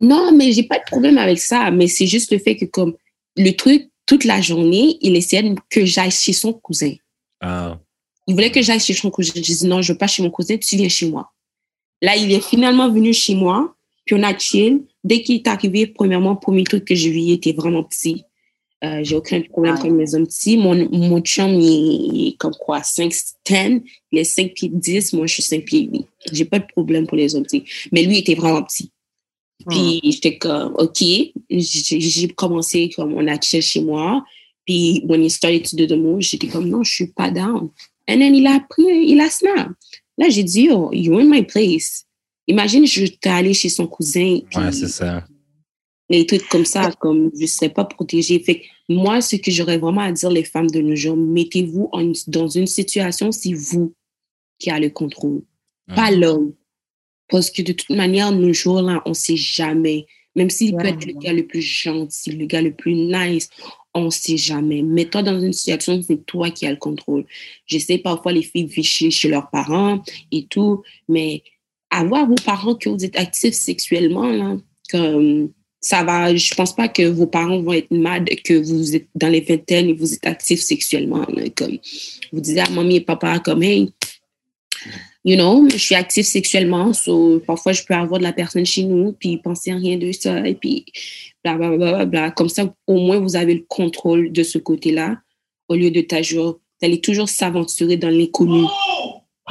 Non, 0.00 0.32
mais 0.32 0.52
j'ai 0.52 0.64
pas 0.64 0.78
de 0.78 0.84
problème 0.84 1.18
avec 1.18 1.38
ça. 1.38 1.70
Mais 1.70 1.86
c'est 1.86 2.06
juste 2.06 2.32
le 2.32 2.38
fait 2.38 2.56
que, 2.56 2.64
comme, 2.64 2.94
le 3.36 3.50
truc, 3.52 3.88
toute 4.06 4.24
la 4.24 4.40
journée, 4.40 4.98
il 5.00 5.16
essayait 5.16 5.54
que 5.70 5.84
j'aille 5.84 6.10
chez 6.10 6.32
son 6.32 6.52
cousin. 6.52 6.94
Ah. 7.40 7.78
Il 8.26 8.34
voulait 8.34 8.50
que 8.50 8.62
j'aille 8.62 8.80
chez 8.80 8.94
son 8.94 9.10
cousin. 9.10 9.32
Je 9.36 9.40
dis 9.40 9.66
non, 9.66 9.82
je 9.82 9.92
veux 9.92 9.98
pas 9.98 10.06
chez 10.06 10.22
mon 10.22 10.30
cousin, 10.30 10.56
tu 10.56 10.76
viens 10.76 10.88
chez 10.88 11.08
moi. 11.08 11.30
Là, 12.02 12.16
il 12.16 12.32
est 12.32 12.44
finalement 12.44 12.90
venu 12.90 13.14
chez 13.14 13.34
moi, 13.34 13.74
puis 14.04 14.14
on 14.16 14.22
a 14.22 14.36
chill. 14.36 14.82
Dès 15.04 15.22
qu'il 15.22 15.36
est 15.36 15.48
arrivé, 15.48 15.86
premièrement, 15.86 16.34
premier 16.34 16.64
truc 16.64 16.84
que 16.86 16.94
je 16.94 17.08
lui 17.08 17.30
ai 17.30 17.34
était 17.34 17.52
vraiment 17.52 17.84
petit. 17.84 18.24
Euh, 18.82 19.00
j'ai 19.02 19.16
aucun 19.16 19.40
problème 19.42 19.78
comme 19.78 19.98
les 19.98 20.14
hommes 20.14 20.26
petits. 20.26 20.56
Mon, 20.56 20.88
mon 20.90 21.20
chum, 21.20 21.50
il 21.54 21.66
est, 21.66 22.16
il 22.26 22.36
comme 22.36 22.54
quoi, 22.58 22.82
5, 22.82 23.10
10. 23.10 23.80
Il 24.12 24.18
est 24.18 24.24
5 24.24 24.52
pieds 24.52 24.70
10. 24.72 25.12
Moi, 25.14 25.26
je 25.26 25.34
suis 25.34 25.42
5 25.42 25.64
pieds 25.64 25.88
8. 25.90 26.06
J'ai 26.32 26.44
pas 26.44 26.58
de 26.58 26.66
problème 26.66 27.06
pour 27.06 27.16
les 27.16 27.34
hommes 27.34 27.44
petits. 27.44 27.64
Mais 27.92 28.02
lui, 28.02 28.16
il 28.16 28.18
était 28.18 28.34
vraiment 28.34 28.62
petit. 28.62 28.90
Puis 29.68 30.00
j'étais 30.04 30.36
comme, 30.38 30.74
OK. 30.78 31.00
J'ai 31.00 32.00
j'ai 32.00 32.28
commencé 32.28 32.90
comme 32.94 33.14
on 33.14 33.26
a 33.26 33.40
chez 33.40 33.80
moi. 33.80 34.24
Puis 34.66 35.02
when 35.06 35.22
he 35.22 35.30
started 35.30 35.64
to 35.64 35.76
do 35.76 35.86
the 35.86 35.98
move, 35.98 36.20
j'étais 36.20 36.48
comme, 36.48 36.68
non, 36.68 36.82
je 36.82 36.92
suis 36.92 37.06
pas 37.06 37.30
down. 37.30 37.70
And 38.08 38.18
then 38.18 38.34
il 38.34 38.46
a 38.46 38.60
pris, 38.60 38.84
il 38.84 39.20
a 39.20 39.30
snap. 39.30 39.70
Là, 40.18 40.28
j'ai 40.28 40.42
dit, 40.42 40.68
oh, 40.70 40.90
you're 40.92 41.20
in 41.20 41.28
my 41.28 41.42
place. 41.42 42.06
Imagine, 42.46 42.86
je 42.86 43.06
t'ai 43.06 43.28
allé 43.30 43.54
chez 43.54 43.68
son 43.68 43.86
cousin. 43.86 44.40
Puis 44.50 44.58
Ouais, 44.58 44.72
c'est 44.72 44.88
ça. 44.88 45.24
les 46.10 46.26
trucs 46.26 46.46
comme 46.48 46.64
ça, 46.66 46.90
comme 47.00 47.30
je 47.34 47.42
ne 47.42 47.46
serais 47.46 47.70
pas 47.70 47.84
protégée. 47.84 48.38
Fait 48.40 48.60
que 48.60 48.64
moi, 48.90 49.20
ce 49.22 49.36
que 49.36 49.50
j'aurais 49.50 49.78
vraiment 49.78 50.02
à 50.02 50.12
dire 50.12 50.30
les 50.30 50.44
femmes 50.44 50.70
de 50.70 50.80
nos 50.80 50.94
jours, 50.94 51.16
mettez-vous 51.16 51.90
dans 52.28 52.48
une 52.48 52.66
situation, 52.66 53.32
c'est 53.32 53.54
vous 53.54 53.94
qui 54.58 54.70
avez 54.70 54.86
le 54.86 54.90
contrôle, 54.90 55.42
pas 55.94 56.10
l'homme. 56.10 56.52
Parce 57.28 57.50
que 57.50 57.62
de 57.62 57.72
toute 57.72 57.96
manière, 57.96 58.30
nos 58.32 58.52
jours 58.52 58.82
là, 58.82 59.02
on 59.06 59.10
ne 59.10 59.14
sait 59.14 59.36
jamais. 59.36 60.06
Même 60.36 60.50
s'il 60.50 60.72
peut 60.76 60.82
Ouais. 60.82 60.90
être 60.90 61.06
le 61.06 61.14
gars 61.14 61.32
le 61.32 61.46
plus 61.46 61.62
gentil, 61.62 62.32
le 62.32 62.44
gars 62.44 62.60
le 62.60 62.74
plus 62.74 62.94
nice, 62.94 63.48
on 63.94 64.06
ne 64.06 64.10
sait 64.10 64.36
jamais. 64.36 64.82
Mets-toi 64.82 65.22
dans 65.22 65.40
une 65.40 65.52
situation, 65.52 66.02
c'est 66.02 66.26
toi 66.26 66.50
qui 66.50 66.66
as 66.66 66.70
le 66.72 66.76
contrôle. 66.76 67.24
Je 67.66 67.78
sais 67.78 67.98
parfois 67.98 68.32
les 68.32 68.42
filles 68.42 68.66
vivent 68.66 68.84
chez 68.84 69.28
leurs 69.28 69.48
parents 69.50 70.02
et 70.32 70.44
tout, 70.46 70.82
mais 71.08 71.42
avoir 71.98 72.26
vos 72.26 72.34
parents 72.34 72.74
que 72.74 72.88
vous 72.88 73.04
êtes 73.04 73.16
actifs 73.16 73.54
sexuellement, 73.54 74.26
là, 74.26 74.56
comme 74.90 75.50
ça 75.80 76.02
va, 76.02 76.34
je 76.34 76.54
pense 76.54 76.74
pas 76.74 76.88
que 76.88 77.02
vos 77.02 77.26
parents 77.26 77.60
vont 77.60 77.74
être 77.74 77.90
mad 77.90 78.26
que 78.42 78.54
vous 78.54 78.96
êtes 78.96 79.06
dans 79.14 79.28
les 79.28 79.42
vingtaines 79.42 79.90
et 79.90 79.92
vous 79.92 80.14
êtes 80.14 80.26
actifs 80.26 80.62
sexuellement. 80.62 81.26
comme 81.54 81.78
vous 82.32 82.40
disiez 82.40 82.60
à 82.60 82.70
mamie 82.70 82.96
et 82.96 83.00
papa, 83.02 83.38
comme 83.38 83.62
hey, 83.62 83.92
you 85.26 85.36
know, 85.36 85.68
je 85.70 85.76
suis 85.76 85.94
actif 85.94 86.26
sexuellement, 86.26 86.94
so, 86.94 87.38
parfois 87.46 87.72
je 87.72 87.82
peux 87.84 87.92
avoir 87.92 88.18
de 88.18 88.24
la 88.24 88.32
personne 88.32 88.64
chez 88.64 88.84
nous, 88.84 89.12
puis 89.12 89.36
penser 89.36 89.72
à 89.72 89.76
rien 89.76 89.98
de 89.98 90.10
ça, 90.12 90.48
et 90.48 90.54
puis 90.54 90.86
bla 91.44 91.56
bla 91.56 91.76
bla 91.76 92.06
bla. 92.06 92.30
Comme 92.30 92.48
ça, 92.48 92.74
au 92.86 92.98
moins 92.98 93.18
vous 93.18 93.36
avez 93.36 93.54
le 93.54 93.64
contrôle 93.68 94.32
de 94.32 94.42
ce 94.42 94.56
côté-là, 94.56 95.18
au 95.68 95.74
lieu 95.74 95.90
de 95.90 96.00
toujours, 96.00 96.60
d'aller 96.80 97.02
toujours 97.02 97.28
s'aventurer 97.28 97.98
dans 97.98 98.08
l'inconnu. 98.08 98.64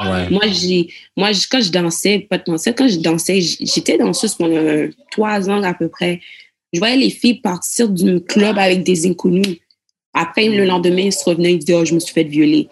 Ouais. 0.00 0.28
Moi, 0.30 0.42
j'ai, 0.48 0.88
moi, 1.16 1.30
quand 1.50 1.60
je 1.60 1.70
dansais, 1.70 2.18
pas 2.28 2.38
de 2.38 2.50
mentir, 2.50 2.74
quand 2.74 2.88
je 2.88 2.98
dansais, 2.98 3.40
j'étais 3.40 3.96
danseuse 3.96 4.34
pendant 4.34 4.56
euh, 4.56 4.88
trois 5.12 5.48
ans 5.48 5.62
à 5.62 5.72
peu 5.74 5.88
près. 5.88 6.20
Je 6.72 6.80
voyais 6.80 6.96
les 6.96 7.10
filles 7.10 7.40
partir 7.40 7.88
d'un 7.88 8.18
club 8.18 8.58
avec 8.58 8.82
des 8.82 9.06
inconnus. 9.06 9.58
Après, 10.12 10.48
le 10.48 10.64
lendemain, 10.64 11.02
ils 11.02 11.12
se 11.12 11.24
revenaient, 11.24 11.52
ils 11.52 11.58
disaient, 11.60 11.74
oh, 11.74 11.84
je 11.84 11.94
me 11.94 12.00
suis 12.00 12.12
fait 12.12 12.24
violer. 12.24 12.68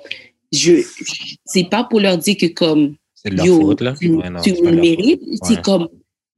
Je, 0.52 0.76
je- 0.80 1.36
c'est 1.44 1.68
pas 1.70 1.84
pour 1.84 2.00
leur 2.00 2.18
dire 2.18 2.36
que 2.36 2.46
comme, 2.46 2.96
yo, 3.24 3.60
faute, 3.60 3.80
là. 3.82 3.94
tu, 4.00 4.10
Ouais, 4.10 4.28
non, 4.28 4.40
tu 4.40 4.54
le 4.60 4.72
mérites. 4.72 5.22
Ouais. 5.22 5.36
C'est 5.42 5.62
comme, 5.62 5.88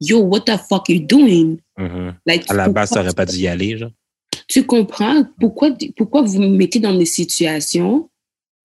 yo, 0.00 0.20
what 0.20 0.40
the 0.40 0.56
fuck 0.68 0.88
you 0.90 1.00
doing? 1.00 1.56
Mhm. 1.78 2.14
Like, 2.26 2.44
À 2.50 2.54
la 2.54 2.68
base, 2.68 2.90
pourquoi- 2.90 3.02
t'aurais 3.04 3.14
pas 3.14 3.26
dû 3.26 3.38
y 3.38 3.46
aller, 3.48 3.78
genre. 3.78 3.90
tu 4.48 4.64
comprends? 4.64 5.24
Pourquoi, 5.40 5.70
pourquoi 5.96 6.20
vous 6.22 6.38
me 6.40 6.48
mettez 6.48 6.78
dans 6.78 6.94
des 6.94 7.06
situations 7.06 8.10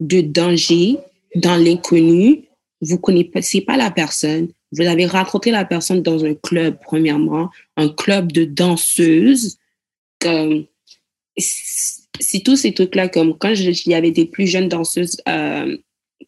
de 0.02 0.20
danger, 0.22 0.98
dans 1.36 1.56
l'inconnu. 1.56 2.46
Vous 2.82 2.96
ne 2.96 3.00
connaissez 3.02 3.62
pas 3.62 3.76
la 3.78 3.92
personne. 3.92 4.50
Vous 4.72 4.86
avez 4.86 5.06
rencontré 5.06 5.52
la 5.52 5.66
personne 5.66 6.02
dans 6.02 6.24
un 6.24 6.34
club, 6.36 6.78
premièrement, 6.82 7.50
un 7.76 7.90
club 7.90 8.32
de 8.32 8.46
danseuses. 8.46 9.58
Comme, 10.22 10.66
c'est 11.38 12.40
tous 12.44 12.56
ces 12.56 12.74
trucs-là. 12.74 13.10
Comme 13.10 13.38
quand 13.38 13.54
je- 13.56 13.70
il 13.72 13.92
y 13.92 13.96
avait 13.96 14.12
des 14.12 14.26
plus 14.26 14.48
jeunes 14.48 14.70
danseuses 14.70 15.22
euh, 15.28 15.78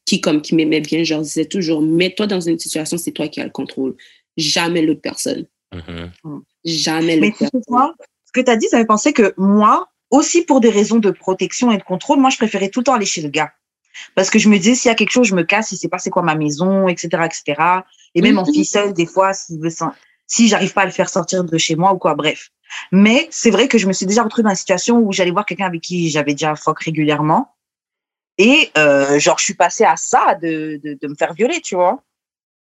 qui, 0.06 0.22
comme, 0.22 0.42
qui 0.42 0.56
m'aimaient 0.56 0.82
bien, 0.82 1.04
je 1.04 1.14
leur 1.14 1.22
disais 1.24 1.46
toujours, 1.46 1.82
mets-toi 1.82 2.28
dans 2.28 2.42
une 2.42 2.58
situation, 2.60 2.98
c'est 2.98 3.12
toi 3.12 3.28
qui 3.28 3.42
as 3.42 3.46
le 3.46 3.50
contrôle. 3.50 3.96
Jamais 4.38 4.82
l'autre 4.82 5.02
personne. 5.02 5.46
Mhm. 5.74 6.42
Jamais 6.66 7.18
Mais 7.18 7.28
l'autre 7.28 7.38
tu 7.38 7.46
sais 7.46 7.52
personne. 7.52 7.62
quoi? 7.68 7.96
Ce 8.26 8.32
que 8.34 8.42
tu 8.42 8.52
as 8.52 8.56
dit, 8.58 8.68
ça 8.68 8.78
me 8.78 8.84
fait 8.84 8.88
penser 8.88 9.14
que 9.14 9.34
moi, 9.38 9.90
aussi 10.10 10.44
pour 10.44 10.60
des 10.62 10.70
raisons 10.70 11.00
de 11.00 11.12
protection 11.12 11.72
et 11.72 11.78
de 11.78 11.84
contrôle, 11.84 12.20
moi, 12.20 12.30
je 12.30 12.38
préférais 12.38 12.70
tout 12.70 12.80
le 12.80 12.86
temps 12.86 12.94
aller 12.94 13.06
chez 13.06 13.22
le 13.22 13.30
gars. 13.30 13.52
Parce 14.16 14.30
que 14.30 14.40
je 14.40 14.50
me 14.50 14.58
disais, 14.58 14.76
s'il 14.76 14.90
y 14.90 14.92
a 14.92 14.96
quelque 14.96 15.12
chose, 15.12 15.28
je 15.28 15.36
me 15.36 15.44
casse, 15.44 15.72
il 15.72 15.78
sait 15.78 15.90
pas 15.90 16.00
c'est 16.00 16.10
quoi 16.10 16.22
ma 16.22 16.36
maison, 16.36 16.88
etc., 16.88 17.24
etc. 17.26 17.62
Et 18.16 18.22
même 18.22 18.38
en 18.40 18.46
Mhm. 18.46 18.54
ficelle, 18.54 18.94
des 18.94 19.06
fois, 19.06 19.34
s'il 19.34 19.60
veut 19.60 19.70
si 20.28 20.48
j'arrive 20.48 20.74
pas 20.74 20.84
à 20.84 20.86
le 20.86 20.92
faire 20.92 21.10
sortir 21.10 21.44
de 21.44 21.58
chez 21.58 21.76
moi 21.76 21.94
ou 21.94 21.98
quoi, 21.98 22.16
bref. 22.16 22.50
Mais 22.94 23.28
c'est 23.32 23.52
vrai 23.52 23.68
que 23.68 23.78
je 23.78 23.86
me 23.88 23.94
suis 23.94 24.06
déjà 24.06 24.24
retrouvée 24.24 24.44
dans 24.44 24.50
une 24.52 24.56
situation 24.56 24.98
où 25.00 25.12
j'allais 25.12 25.32
voir 25.32 25.46
quelqu'un 25.46 25.66
avec 25.66 25.82
qui 25.82 26.10
j'avais 26.10 26.32
déjà 26.34 26.56
fuck 26.56 26.80
régulièrement. 26.82 27.54
Et 28.38 28.72
euh, 28.78 29.20
genre, 29.20 29.38
je 29.40 29.44
suis 29.44 29.54
passée 29.56 29.84
à 29.84 29.98
ça 29.98 30.36
de, 30.42 30.80
de, 30.84 30.98
de 31.02 31.08
me 31.08 31.16
faire 31.16 31.34
violer, 31.34 31.60
tu 31.62 31.76
vois. 31.76 32.02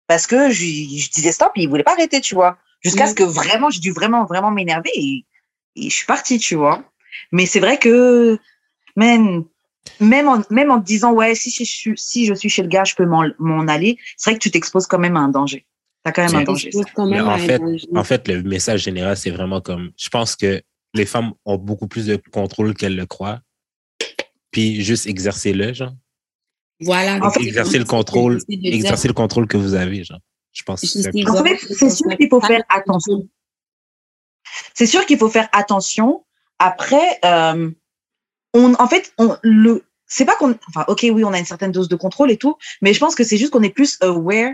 Parce 0.08 0.28
que 0.28 0.50
je, 0.50 0.66
je 0.66 1.10
disais 1.12 1.32
stop, 1.32 1.54
et 1.56 1.62
il 1.64 1.70
voulait 1.70 1.84
pas 1.84 1.94
arrêter, 1.94 2.20
tu 2.20 2.36
vois. 2.36 2.58
Jusqu'à 2.82 3.06
ce 3.08 3.12
Mhm. 3.12 3.18
que 3.18 3.24
vraiment, 3.24 3.70
j'ai 3.70 3.80
dû 3.80 3.92
vraiment, 3.94 4.26
vraiment 4.26 4.52
m'énerver 4.52 4.92
et, 4.94 5.26
et 5.78 5.90
je 5.90 5.96
suis 5.96 6.06
partie, 6.06 6.40
tu 6.40 6.56
vois. 6.56 6.84
Mais 7.32 7.46
c'est 7.46 7.62
vrai 7.62 7.78
que, 7.80 8.38
man, 8.98 9.46
même 10.00 10.28
en, 10.28 10.42
même 10.50 10.72
en 10.72 10.80
te 10.80 10.86
disant, 10.86 11.14
ouais, 11.14 11.36
si 11.36 11.50
je, 11.52 11.64
suis- 11.64 11.98
si 11.98 12.26
je 12.26 12.34
suis 12.34 12.50
chez 12.50 12.62
le 12.62 12.68
gars, 12.68 12.84
je 12.84 12.96
peux 12.96 13.06
m'en 13.06 13.68
aller, 13.68 13.98
c'est 14.18 14.32
vrai 14.32 14.38
que 14.40 14.44
tu 14.44 14.52
t'exposes 14.52 14.88
quand 14.88 15.00
même 15.00 15.18
à 15.18 15.22
un 15.22 15.30
danger. 15.30 15.66
T'as 16.04 16.12
quand 16.12 16.26
même 16.26 16.36
un 16.36 16.44
danger. 16.44 16.72
Quand 16.96 17.06
même 17.06 17.28
en 17.28 17.32
un 17.32 17.38
fait, 17.38 17.60
danger. 17.60 17.88
En 17.96 18.04
fait, 18.04 18.28
le 18.28 18.42
message 18.44 18.82
général, 18.84 19.16
c'est 19.18 19.30
vraiment 19.30 19.62
comme, 19.62 19.92
je 19.98 20.10
pense 20.10 20.36
que 20.36 20.62
les 20.94 21.06
femmes 21.06 21.34
ont 21.46 21.58
beaucoup 21.58 21.88
plus 21.88 22.08
de 22.08 22.16
contrôle 22.32 22.74
qu'elles 22.74 22.96
le 22.96 23.06
croient. 23.06 23.40
Puis 24.52 24.82
juste 24.84 25.08
exercer-le, 25.08 25.74
genre. 25.74 25.94
Voilà. 26.82 27.24
En 27.24 27.30
fait, 27.30 27.42
exercer 27.44 27.78
le 27.78 27.86
contrôle, 27.86 28.40
exercer 28.50 29.08
le 29.08 29.14
contrôle 29.14 29.48
que 29.48 29.58
vous 29.58 29.76
avez, 29.76 30.04
genre. 30.04 30.20
Je 30.52 30.64
pense 30.64 30.84
En 30.84 31.44
fait, 31.46 31.58
c'est 31.58 31.90
sûr 31.90 32.18
qu'il 32.18 32.28
faut 32.30 32.42
faire 32.42 32.64
attention. 32.70 33.28
C'est 34.74 34.86
sûr 34.88 35.06
qu'il 35.06 35.18
faut 35.18 35.30
faire 35.30 35.48
attention. 35.54 36.26
Après, 36.60 37.20
euh, 37.24 37.72
on, 38.54 38.74
en 38.76 38.88
fait, 38.88 39.14
on, 39.18 39.36
le, 39.44 39.84
c'est 40.08 40.26
pas 40.26 40.36
qu'on, 40.36 40.58
enfin, 40.70 40.86
ok, 40.88 41.06
oui, 41.12 41.24
on 41.24 41.34
a 41.34 41.40
une 41.40 41.46
certaine 41.46 41.72
dose 41.72 41.88
de 41.90 41.96
contrôle 41.96 42.32
et 42.32 42.38
tout, 42.38 42.58
mais 42.82 42.94
je 42.94 43.00
pense 43.00 43.16
que 43.16 43.24
c'est 43.24 43.38
juste 43.38 43.52
qu'on 43.52 43.64
est 43.64 43.70
plus 43.74 43.98
aware 44.02 44.54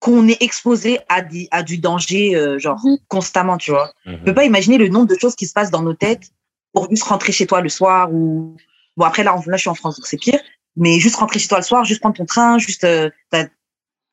qu'on 0.00 0.28
est 0.28 0.40
exposé 0.42 1.00
à, 1.08 1.22
di- 1.22 1.48
à 1.50 1.64
du 1.64 1.78
danger, 1.78 2.36
euh, 2.36 2.56
genre, 2.60 2.78
Mhm. 2.84 2.98
constamment, 3.08 3.56
tu 3.58 3.72
vois. 3.72 3.92
Mhm. 4.06 4.18
Je 4.20 4.24
peux 4.26 4.34
pas 4.34 4.44
imaginer 4.44 4.78
le 4.78 4.86
nombre 4.88 5.06
de 5.08 5.16
choses 5.18 5.34
qui 5.34 5.46
se 5.46 5.52
passent 5.52 5.72
dans 5.72 5.82
nos 5.82 5.94
têtes 5.94 6.30
pour 6.72 6.88
juste 6.88 7.02
rentrer 7.02 7.32
chez 7.32 7.46
toi 7.48 7.60
le 7.60 7.68
soir 7.68 8.12
ou, 8.12 8.56
bon, 8.96 9.04
après, 9.04 9.24
là, 9.24 9.34
en- 9.34 9.42
là, 9.46 9.56
je 9.56 9.62
suis 9.62 9.70
en 9.70 9.74
France, 9.74 9.96
donc 9.96 10.06
c'est 10.06 10.16
pire. 10.18 10.38
Mais 10.76 11.00
juste 11.00 11.16
rentrer 11.16 11.40
chez 11.40 11.48
toi 11.48 11.58
le 11.58 11.64
soir, 11.64 11.84
juste 11.84 11.98
prendre 12.00 12.14
ton 12.16 12.26
train, 12.26 12.58
juste, 12.58 12.84
euh, 12.84 13.10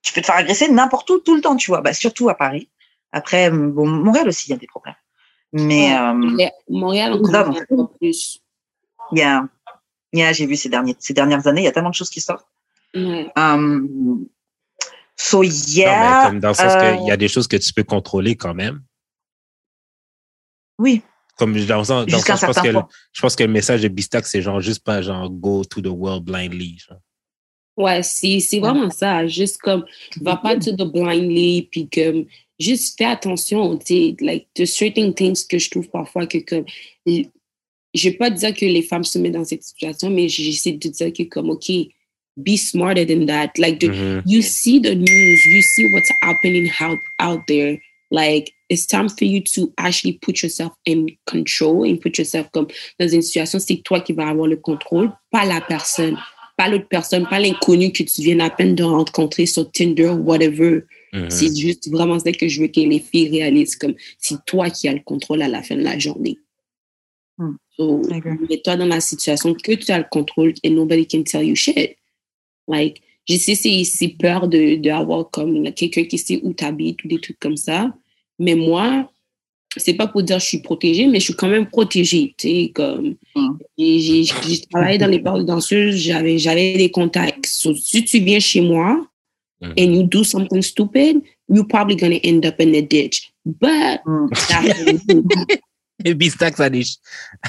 tu 0.01 0.13
peux 0.13 0.21
te 0.21 0.25
faire 0.25 0.35
agresser 0.37 0.67
n'importe 0.71 1.07
où, 1.11 1.19
tout 1.19 1.35
le 1.35 1.41
temps, 1.41 1.55
tu 1.55 1.69
vois. 1.69 1.81
Bah, 1.81 1.93
surtout 1.93 2.29
à 2.29 2.33
Paris. 2.35 2.67
Après, 3.11 3.51
bon, 3.51 3.85
Montréal 3.87 4.27
aussi, 4.27 4.47
il 4.47 4.51
y 4.51 4.55
a 4.55 4.57
des 4.57 4.65
problèmes. 4.67 4.95
Mais, 5.53 5.91
Ouais. 5.91 5.97
euh, 5.99 6.13
Mais 6.35 6.51
Montréal, 6.67 7.13
on 7.13 7.23
encore 7.23 7.91
plus. 7.99 8.39
Il 9.11 9.19
y 9.19 9.21
a, 9.21 9.47
il 10.13 10.19
y 10.19 10.23
a- 10.23 10.33
j'ai 10.33 10.45
vu 10.45 10.55
ces 10.55 10.69
derniers, 10.69 10.95
ces 10.99 11.13
dernières 11.13 11.45
années, 11.47 11.61
il 11.61 11.65
y 11.65 11.67
a 11.67 11.71
tellement 11.71 11.89
de 11.89 11.95
choses 11.95 12.09
qui 12.09 12.21
sortent. 12.21 12.47
Ouais. 12.95 13.29
Um, 13.35 14.27
so 15.17 15.43
Non, 15.43 15.49
yeah. 15.67 16.21
mais 16.23 16.29
comme 16.29 16.39
dans 16.39 16.49
le 16.49 16.53
sens 16.53 16.73
euh, 16.75 16.95
qu'il 16.97 17.07
y 17.07 17.11
a 17.11 17.17
des 17.17 17.27
choses 17.27 17.47
que 17.47 17.57
tu 17.57 17.73
peux 17.73 17.83
contrôler 17.83 18.35
quand 18.35 18.53
même. 18.53 18.81
Oui, 20.77 21.01
Comme 21.37 21.53
dans 21.65 21.77
le 21.79 21.83
sens, 21.83 21.87
dans 21.87 22.01
le 22.05 22.09
jusqu'à 22.09 22.33
un 22.33 22.37
sens, 22.37 22.49
je 22.49 22.53
pense 22.53 22.63
que, 22.63 22.67
le- 22.69 22.81
je 23.13 23.21
pense 23.21 23.35
que 23.35 23.43
le 23.43 23.49
message 23.51 23.81
de 23.81 23.87
Bistac, 23.87 24.25
c'est 24.25 24.41
genre 24.41 24.59
juste 24.61 24.83
pas 24.83 25.01
genre 25.01 25.29
go 25.29 25.63
to 25.63 25.81
the 25.81 25.87
world 25.87 26.23
blindly. 26.23 26.77
genre. 26.79 26.99
Ouais, 27.77 28.03
c'est 28.03 28.39
c'est 28.39 28.59
vraiment 28.59 28.89
ça. 28.89 29.27
Juste 29.27 29.57
comme, 29.59 29.85
va 30.21 30.37
pas 30.37 30.55
to 30.57 30.71
the 30.71 30.83
blindly, 30.89 31.67
puis 31.69 31.89
comme, 31.89 32.25
juste 32.59 32.97
fais 32.97 33.05
attention, 33.05 33.77
tu 33.77 33.85
sais, 33.85 34.15
like, 34.21 34.47
to 34.53 34.65
certain 34.65 35.11
things 35.11 35.45
que 35.45 35.57
je 35.59 35.69
trouve 35.69 35.89
parfois 35.89 36.25
que 36.25 36.37
comme, 36.37 36.65
je 37.95 38.09
vais 38.09 38.15
pas 38.15 38.29
dire 38.29 38.53
que 38.53 38.65
les 38.65 38.81
femmes 38.81 39.03
se 39.03 39.17
mettent 39.17 39.33
dans 39.33 39.45
cette 39.45 39.63
situation, 39.63 40.09
mais 40.09 40.27
j'essaie 40.29 40.73
de 40.73 40.89
dire 40.89 41.13
que 41.13 41.23
comme, 41.23 41.49
OK, 41.49 41.71
be 42.37 42.57
smarter 42.57 43.05
than 43.05 43.25
that. 43.25 43.51
Like, 43.57 43.79
the, 43.79 43.87
Mhm. 43.89 44.23
you 44.25 44.41
see 44.41 44.81
the 44.81 44.93
news, 44.95 45.39
you 45.47 45.61
see 45.61 45.85
what's 45.93 46.09
happening 46.21 46.69
out, 46.81 46.99
out 47.19 47.41
there. 47.47 47.79
Like, 48.11 48.51
it's 48.69 48.85
time 48.85 49.07
for 49.09 49.25
you 49.25 49.41
to 49.55 49.71
actually 49.77 50.19
put 50.21 50.41
yourself 50.43 50.73
in 50.85 51.07
control 51.25 51.85
and 51.85 51.97
put 51.97 52.17
yourself 52.17 52.47
comme 52.51 52.67
dans 52.99 53.07
une 53.07 53.21
situation, 53.21 53.59
c'est 53.59 53.81
toi 53.83 53.99
qui 54.01 54.13
vas 54.13 54.27
avoir 54.27 54.47
le 54.47 54.57
contrôle, 54.57 55.11
pas 55.31 55.45
la 55.45 55.61
personne, 55.61 56.17
pas 56.57 56.67
l'autre 56.69 56.87
personne, 56.89 57.25
pas 57.27 57.39
l'inconnu 57.39 57.91
que 57.91 58.03
tu 58.03 58.21
viens 58.21 58.39
à 58.41 58.49
peine 58.49 58.75
de 58.75 58.83
rencontrer 58.83 59.45
sur 59.45 59.71
Tinder 59.71 60.09
ou 60.09 60.23
whatever. 60.23 60.81
Mhm. 61.13 61.29
C'est 61.29 61.55
juste 61.57 61.89
vraiment 61.89 62.19
ça 62.19 62.31
que 62.31 62.47
je 62.47 62.61
veux 62.61 62.67
que 62.67 62.79
les 62.81 62.99
filles 62.99 63.29
réalisent, 63.29 63.75
comme 63.75 63.95
c'est 64.19 64.43
toi 64.45 64.69
qui 64.69 64.87
as 64.87 64.93
le 64.93 65.01
contrôle 65.03 65.41
à 65.41 65.47
la 65.47 65.63
fin 65.63 65.75
de 65.75 65.81
la 65.83 65.97
journée. 65.97 66.37
So, 67.77 68.01
mets-toi 68.49 68.77
dans 68.77 68.85
la 68.85 69.01
situation 69.01 69.53
que 69.53 69.73
tu 69.73 69.91
as 69.91 69.97
le 69.99 70.05
contrôle 70.09 70.53
and 70.65 70.71
nobody 70.71 71.05
can 71.05 71.23
tell 71.23 71.43
you 71.43 71.55
shit. 71.55 71.97
Like, 72.67 73.01
je 73.27 73.35
sais, 73.37 73.55
c'est, 73.55 73.83
c'est 73.83 74.09
peur 74.09 74.47
de, 74.47 74.75
d'avoir 74.75 75.29
comme 75.29 75.71
quelqu'un 75.73 76.05
qui 76.05 76.17
sait 76.17 76.39
où 76.43 76.53
tu 76.53 76.63
habites 76.63 77.03
ou 77.03 77.07
des 77.07 77.19
trucs 77.19 77.39
comme 77.39 77.57
ça. 77.57 77.93
Mais 78.39 78.55
moi, 78.55 79.11
c'est 79.77 79.93
pas 79.95 80.07
pour 80.07 80.23
dire 80.23 80.37
que 80.37 80.43
je 80.43 80.47
suis 80.47 80.61
protégée, 80.61 81.07
mais 81.07 81.19
je 81.19 81.25
suis 81.25 81.33
quand 81.33 81.49
même 81.49 81.67
protégée. 81.69 82.33
Tu 82.37 82.47
sais, 82.47 82.71
comme, 82.73 83.15
Mm. 83.35 83.57
j'ai, 83.77 84.25
travaillé 84.71 84.97
dans 84.97 85.07
les 85.07 85.19
bars 85.19 85.37
de 85.37 85.43
danseuses, 85.43 85.97
j'avais, 85.97 86.37
j'avais 86.37 86.77
des 86.77 86.89
contacts. 86.91 87.45
So, 87.45 87.75
si 87.75 88.05
tu 88.05 88.19
viens 88.19 88.39
chez 88.39 88.61
moi 88.61 89.05
Mhm. 89.61 89.73
and 89.77 89.95
you 89.95 90.03
do 90.03 90.23
something 90.23 90.61
stupid, 90.61 91.21
you're 91.49 91.67
probably 91.67 91.95
going 91.95 92.11
to 92.19 92.25
end 92.27 92.45
up 92.45 92.59
in 92.59 92.73
a 92.75 92.81
ditch. 92.81 93.31
But 93.45 94.01
Mm. 94.05 94.29
That's 95.99 96.09
Et 96.11 96.13
Bistac 96.13 96.59
a 96.59 96.69
des, 96.69 96.83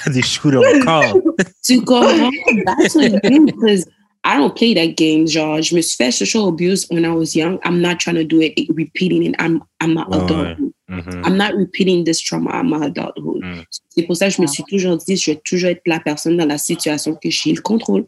a 0.07 0.11
des 0.11 0.23
shoot 0.23 0.55
on 0.55 0.81
call. 0.85 1.21
to 1.65 1.81
go 1.83 2.01
home. 2.03 2.33
That's 2.65 2.95
what 2.95 3.11
you 3.11 3.21
do 3.21 3.47
because 3.47 3.87
I 4.25 4.37
don't 4.37 4.55
play 4.57 4.75
that 4.75 4.97
game, 4.97 5.27
genre. 5.27 5.63
Je 5.63 5.75
me 5.75 5.81
suis 5.83 5.97
fait 5.97 6.11
social 6.11 6.49
abuse 6.49 6.87
when 6.91 7.05
I 7.05 7.11
was 7.15 7.35
young. 7.37 7.59
I'm 7.65 7.81
not 7.81 7.99
trying 8.01 8.17
to 8.17 8.25
do 8.25 8.41
it, 8.41 8.55
repeating 8.75 9.23
it. 9.25 9.35
I'm, 9.39 9.63
I'm 9.81 9.95
not 9.95 10.09
Ouais, 10.11 10.17
adulthood. 10.25 10.73
Mhm. 10.89 11.23
I'm 11.25 11.37
not 11.37 11.55
repeating 11.55 12.05
this 12.05 12.21
trauma 12.23 12.51
à 12.53 12.63
my 12.63 12.87
adulthood. 12.87 13.43
Mm. 13.43 13.65
C'est 13.91 14.05
pour 14.05 14.17
ça 14.17 14.29
que 14.29 14.35
je 14.35 14.43
me 14.43 14.47
suis 14.47 14.63
toujours 14.65 14.97
dit, 14.97 15.17
je 15.17 15.33
vais 15.33 15.41
toujours 15.45 15.71
être 15.71 15.83
la 15.87 15.99
personne 16.01 16.37
dans 16.37 16.47
la 16.47 16.59
situation 16.59 17.15
que 17.17 17.31
j'ai 17.31 17.53
le 17.53 17.61
contrôle. 17.61 18.07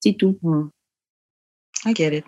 C'est 0.00 0.16
tout. 0.16 0.38
Mm. 0.42 0.68
I 1.86 1.94
get 1.94 2.16
it. 2.16 2.24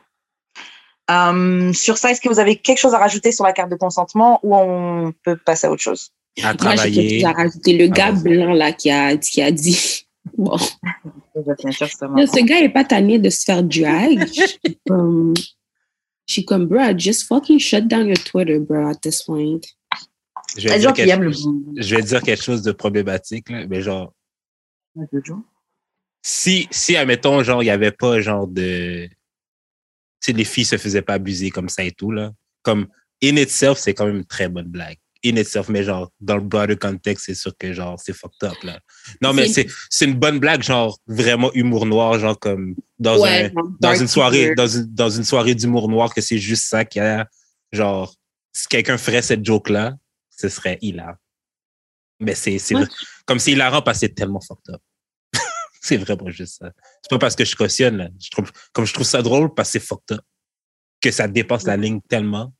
Um, 1.08 1.72
sur 1.74 1.98
ça, 1.98 2.10
est-ce 2.10 2.20
que 2.20 2.28
vous 2.28 2.38
avez 2.40 2.56
quelque 2.56 2.78
chose 2.78 2.94
à 2.94 2.98
rajouter 2.98 3.30
sur 3.30 3.44
la 3.44 3.52
carte 3.52 3.70
de 3.70 3.76
consentement 3.76 4.40
ou 4.42 4.56
on 4.56 5.12
peut 5.24 5.36
passer 5.36 5.66
à 5.66 5.70
autre 5.70 5.82
chose? 5.82 6.10
À 6.42 6.42
Moi, 6.42 6.52
j'ai 6.52 6.56
travailler. 6.56 7.20
chose 7.20 7.28
à 7.28 7.32
rajouter. 7.32 7.78
Le 7.78 7.86
gars 7.86 8.08
Ah, 8.08 8.12
blanc, 8.12 8.52
là, 8.52 8.72
qui 8.72 8.90
a, 8.90 9.16
qui 9.16 9.40
a 9.40 9.50
dit, 9.50 10.06
bon, 10.36 10.56
ce 10.58 12.44
gars 12.44 12.60
est 12.60 12.68
pas 12.68 12.84
tanné 12.84 13.18
de 13.18 13.30
se 13.30 13.44
faire 13.44 13.62
drag. 13.62 14.26
Je 14.26 14.46
suis 14.46 14.78
comme, 14.86 15.34
je 16.26 16.32
suis 16.32 16.44
comme, 16.44 16.66
bro, 16.66 16.96
just 16.96 17.26
fucking 17.28 17.58
shut 17.58 17.86
down 17.86 18.08
your 18.08 18.18
Twitter, 18.18 18.58
bro, 18.58 18.88
at 18.88 18.96
this 18.96 19.22
point. 19.22 19.60
Je 20.56 20.68
vais, 20.68 20.78
dire 20.78 20.92
quelque, 20.92 21.10
aiment 21.10 21.22
le 21.24 21.32
je 21.76 21.96
vais 21.96 22.02
dire 22.02 22.22
quelque 22.22 22.42
chose 22.42 22.62
de 22.62 22.72
problématique, 22.72 23.50
là, 23.50 23.66
mais 23.66 23.80
genre, 23.82 24.12
si, 26.22 26.68
si, 26.70 26.96
admettons, 26.96 27.42
genre, 27.42 27.62
il 27.62 27.66
n'y 27.66 27.70
avait 27.70 27.90
pas, 27.90 28.20
genre, 28.20 28.46
de. 28.46 29.06
Tu 29.06 29.16
sais, 30.20 30.32
les 30.32 30.44
filles 30.44 30.64
se 30.64 30.78
faisaient 30.78 31.02
pas 31.02 31.14
abuser 31.14 31.50
comme 31.50 31.68
ça 31.68 31.82
et 31.84 31.92
tout, 31.92 32.10
là. 32.10 32.32
Comme, 32.62 32.86
in 33.22 33.36
itself, 33.36 33.78
c'est 33.78 33.94
quand 33.94 34.06
même 34.06 34.16
une 34.16 34.24
très 34.24 34.48
bonne 34.48 34.68
blague. 34.68 34.98
In 35.26 35.36
itself, 35.36 35.68
mais 35.70 35.82
genre, 35.84 36.10
dans 36.20 36.36
le 36.36 36.42
broader 36.42 36.76
contexte, 36.76 37.24
c'est 37.26 37.34
sûr 37.34 37.56
que, 37.56 37.72
genre, 37.72 37.98
c'est 37.98 38.12
fucked 38.12 38.42
up, 38.46 38.62
là. 38.62 38.78
Non, 39.22 39.32
mais 39.32 39.48
C'est- 39.48 39.66
c'est 39.88 40.04
une 40.04 40.14
bonne 40.14 40.38
blague, 40.38 40.62
genre, 40.62 40.98
vraiment 41.06 41.50
humour 41.54 41.86
noir, 41.86 42.18
genre, 42.18 42.38
comme, 42.38 42.74
dans 42.98 43.24
un, 43.24 43.50
dans 43.80 43.94
une 43.94 44.06
soirée, 44.08 44.54
dans 44.54 44.66
une, 44.66 44.84
dans 44.94 45.08
une 45.08 45.24
soirée 45.24 45.54
d'humour 45.54 45.88
noir, 45.88 46.12
que 46.12 46.20
c'est 46.20 46.36
juste 46.38 46.64
ça 46.66 46.84
qu'il 46.84 47.02
y 47.02 47.04
a, 47.06 47.26
genre, 47.72 48.14
si 48.52 48.68
quelqu'un 48.68 48.98
ferait 48.98 49.22
cette 49.22 49.44
joke-là, 49.44 49.94
ce 50.28 50.48
serait 50.50 50.78
hilarant. 50.82 51.16
Mais 52.20 52.34
c'est, 52.34 52.58
c'est, 52.58 52.74
Ouais. 52.76 52.84
comme 53.24 53.38
c'est 53.38 53.52
hilarant 53.52 53.80
parce 53.82 54.00
que 54.00 54.06
c'est 54.06 54.14
tellement 54.14 54.40
fucked 54.40 54.74
up. 54.74 54.80
c'est 55.80 55.96
vraiment 55.96 56.30
juste 56.30 56.58
ça. 56.58 56.70
C'est 57.02 57.08
pas 57.10 57.18
parce 57.18 57.34
que 57.34 57.44
je 57.46 57.56
cautionne, 57.56 57.96
là. 57.96 58.08
Je 58.22 58.30
trouve, 58.30 58.52
comme 58.72 58.84
je 58.84 58.92
trouve 58.92 59.06
ça 59.06 59.22
drôle 59.22 59.54
parce 59.54 59.68
que 59.72 59.78
c'est 59.78 59.86
fucked 59.86 60.18
up. 60.18 60.20
Que 61.00 61.10
ça 61.10 61.26
dépasse 61.28 61.64
la 61.64 61.76
ligne 61.78 62.00
tellement. 62.08 62.52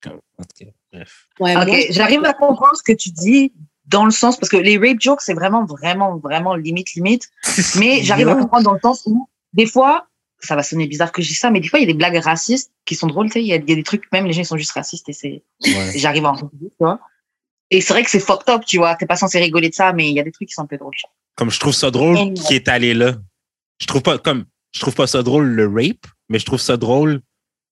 Comme, 0.00 0.20
en 0.38 0.44
tout 0.44 0.64
cas, 0.64 0.70
bref. 0.92 1.28
Ouais, 1.40 1.56
Ok, 1.56 1.86
j'arrive 1.90 2.24
à 2.24 2.32
comprendre 2.34 2.76
ce 2.76 2.82
que 2.82 2.92
tu 2.96 3.10
dis 3.10 3.52
dans 3.86 4.04
le 4.04 4.10
sens, 4.10 4.36
parce 4.38 4.48
que 4.48 4.56
les 4.56 4.78
rape 4.78 5.00
jokes, 5.00 5.20
c'est 5.22 5.34
vraiment, 5.34 5.64
vraiment, 5.64 6.16
vraiment 6.18 6.54
limite, 6.54 6.92
limite. 6.94 7.28
Mais 7.78 8.02
j'arrive 8.02 8.28
à 8.28 8.36
comprendre 8.36 8.64
dans 8.64 8.72
le 8.74 8.80
sens 8.80 9.02
où, 9.06 9.28
des 9.52 9.66
fois, 9.66 10.06
ça 10.40 10.56
va 10.56 10.62
sonner 10.62 10.86
bizarre 10.86 11.12
que 11.12 11.22
je 11.22 11.28
dis 11.28 11.34
ça, 11.34 11.50
mais 11.52 11.60
des 11.60 11.68
fois, 11.68 11.78
il 11.78 11.82
y 11.82 11.84
a 11.84 11.92
des 11.92 11.96
blagues 11.96 12.16
racistes 12.16 12.72
qui 12.84 12.96
sont 12.96 13.06
drôles, 13.06 13.26
tu 13.28 13.34
sais. 13.34 13.42
Il 13.42 13.46
y, 13.46 13.52
a 13.52 13.56
il 13.56 13.68
y 13.68 13.72
a 13.72 13.76
des 13.76 13.82
trucs, 13.84 14.10
même 14.10 14.26
les 14.26 14.32
gens, 14.32 14.40
ils 14.40 14.46
sont 14.46 14.56
juste 14.56 14.72
racistes 14.72 15.08
et 15.08 15.12
c'est, 15.12 15.44
Ouais. 15.64 15.92
j'arrive 15.96 16.24
à 16.26 16.30
en 16.30 16.32
comprendre, 16.32 16.52
tu 16.62 16.76
vois. 16.80 16.98
Et 17.70 17.80
c'est 17.80 17.92
vrai 17.92 18.02
que 18.02 18.10
c'est 18.10 18.18
fucked 18.18 18.48
up, 18.52 18.64
tu 18.66 18.78
vois. 18.78 18.96
T'es 18.96 19.06
pas 19.06 19.14
censé 19.16 19.38
rigoler 19.38 19.68
de 19.68 19.74
ça, 19.74 19.92
mais 19.92 20.08
il 20.08 20.14
y 20.16 20.20
a 20.20 20.24
des 20.24 20.32
trucs 20.32 20.48
qui 20.48 20.54
sont 20.54 20.62
un 20.62 20.66
peu 20.66 20.76
drôles. 20.78 20.94
Comme 21.36 21.50
je 21.50 21.60
trouve 21.60 21.72
ça 21.74 21.90
drôle 21.92 22.18
Et- 22.18 22.34
qui 22.34 22.54
est 22.54 22.66
allé 22.68 22.92
là. 22.92 23.14
Je 23.80 23.86
trouve 23.86 24.02
pas, 24.02 24.18
comme, 24.18 24.44
je 24.74 24.80
trouve 24.80 24.94
pas 24.94 25.06
ça 25.06 25.22
drôle 25.22 25.46
le 25.46 25.66
rape, 25.68 26.06
mais 26.28 26.38
je 26.40 26.44
trouve 26.44 26.60
ça 26.60 26.76
drôle 26.76 27.20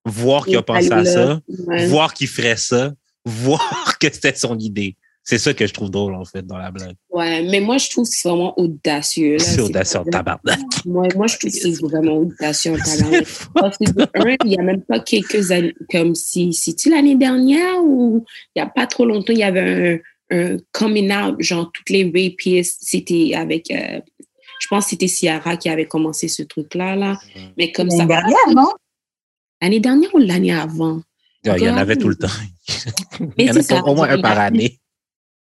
voir 0.07 0.45
qu'il 0.45 0.57
a 0.57 0.63
pensé 0.63 0.93
à 0.93 1.05
ça, 1.05 1.41
Ouais. 1.67 1.87
voir 1.89 2.15
qu'il 2.15 2.29
ferait 2.29 2.57
ça, 2.57 2.93
voir 3.25 3.99
que 3.99 4.13
c'était 4.13 4.35
son 4.35 4.59
idée. 4.59 4.97
C'est 5.23 5.39
ça 5.39 5.53
que 5.53 5.67
je 5.67 5.73
trouve 5.75 5.91
drôle, 5.91 6.15
en 6.15 6.25
fait, 6.25 6.45
dans 6.47 6.57
la 6.57 6.71
blague. 6.71 6.97
Ouais, 7.11 7.43
mais 7.43 7.61
moi, 7.61 7.77
je 7.77 7.91
trouve 7.91 8.09
que 8.09 8.15
c'est 8.15 8.27
vraiment 8.29 8.59
audacieux. 8.59 9.33
là. 9.37 9.39
C'est 9.45 9.61
audacieux 9.61 10.01
en 10.01 10.05
tabarnak. 10.05 10.59
Moi, 10.87 11.09
moi, 11.15 11.27
je 11.27 11.37
trouve 11.39 11.51
que 11.51 11.57
c'est 11.59 11.81
vraiment 11.83 12.17
audacieux 12.17 12.73
en 12.73 12.77
tabarnak. 12.79 13.27
Parce 13.55 13.77
que 13.77 13.91
de 13.93 14.03
un, 14.15 14.37
il 14.45 14.49
n'y 14.49 14.59
a 14.59 14.63
même 14.63 14.81
pas 14.83 14.99
quelques 14.99 15.51
années, 15.53 15.75
comme 15.93 16.15
si, 16.15 16.53
c'est-tu 16.55 16.89
l'année 16.91 17.17
dernière 17.17 17.85
ou 17.85 18.25
il 18.57 18.63
n'y 18.63 18.67
a 18.67 18.71
pas 18.71 18.87
trop 18.87 19.05
longtemps, 19.05 19.33
il 19.35 19.39
y 19.41 19.43
avait 19.45 20.01
un, 20.31 20.55
un 20.55 20.57
coming 20.73 21.13
out, 21.13 21.37
genre 21.39 21.71
toutes 21.73 21.91
les 21.91 22.05
rapistes, 22.05 22.79
c'était 22.81 23.35
avec, 23.37 23.71
euh, 23.71 24.01
je 24.61 24.69
pense 24.69 24.85
que 24.85 24.91
c'était 24.91 25.07
Ciara 25.09 25.57
qui 25.59 25.69
avait 25.69 25.87
commencé 25.87 26.29
ce 26.29 26.43
truc-là, 26.43 26.97
là. 26.97 27.19
Mais 27.59 27.73
comme 27.73 27.91
ça, 27.91 27.99
L'année 28.07 28.09
dernière, 28.09 28.55
non? 28.57 28.71
l'année 29.61 29.81
dernière 29.81 30.15
ou 30.15 30.19
l'année 30.19 30.53
avant? 30.55 31.03
Il 31.45 31.63
y 31.63 31.69
en 31.71 31.77
avait 31.77 31.97
tout 31.97 32.09
le 32.09 32.17
temps. 32.17 32.29
Il 33.39 33.47
y 33.47 33.51
en 33.51 33.55
c'est 33.55 33.59
a 33.59 33.63
ça. 33.63 33.85
au 33.85 33.95
moins 33.95 34.09
un 34.11 34.21
par 34.21 34.39
année. 34.39 34.79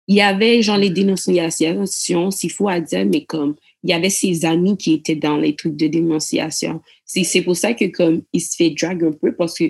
il 0.08 0.16
y 0.16 0.22
avait 0.22 0.62
genre 0.62 0.78
les 0.78 0.89
dénonciations, 0.89 2.32
s'il 2.32 2.52
faut 2.52 2.68
à 2.70 2.80
dire, 2.80 3.06
mais 3.06 3.26
comme 3.26 3.56
il 3.84 3.89
y 3.89 3.94
avait 3.94 4.10
ses 4.10 4.46
amis 4.46 4.78
qui 4.78 4.94
étaient 4.94 5.16
dans 5.16 5.38
les 5.38 5.56
trucs 5.56 5.76
de 5.76 5.88
dénonciation. 5.88 6.82
C'est 7.06 7.41
pour 7.41 7.56
ça 7.56 7.74
que 7.74 7.86
comme 7.86 8.22
il 8.34 8.41
se 8.41 8.56
fait 8.56 8.72
drag 8.72 9.04
un 9.04 9.12
peu 9.12 9.36
parce 9.36 9.54
que 9.56 9.66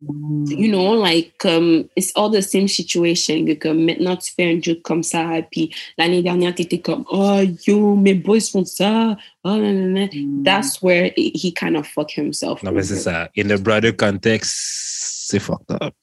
you 0.00 0.68
know 0.68 0.94
like 0.94 1.32
comme 1.38 1.84
it's 1.96 2.12
all 2.14 2.30
the 2.30 2.40
same 2.40 2.68
situation 2.68 3.44
que 3.44 3.54
comme 3.54 3.84
maintenant 3.84 4.16
tu 4.16 4.32
fais 4.32 4.54
un 4.54 4.60
joke 4.62 4.80
comme 4.82 5.02
ça 5.02 5.28
puis 5.50 5.70
l'année 5.98 6.22
dernière 6.22 6.54
tu 6.54 6.62
étais 6.62 6.78
comme 6.78 7.04
oh 7.10 7.40
yo 7.66 7.96
mes 7.96 8.14
boys 8.14 8.40
font 8.40 8.64
ça 8.64 9.16
oh 9.44 9.56
non 9.56 9.72
non 9.72 9.88
non 9.88 10.08
that's 10.44 10.80
where 10.82 11.10
he 11.16 11.52
kind 11.52 11.76
of 11.76 11.84
fuck 11.86 12.12
himself 12.16 12.62
Non, 12.62 12.70
mais 12.72 12.84
c'est 12.84 12.96
ça. 12.96 13.28
In 13.36 13.50
a 13.50 13.58
broader 13.58 13.92
context, 13.92 14.97
c'est 15.28 15.40
fucked 15.40 15.70
up. 15.82 15.94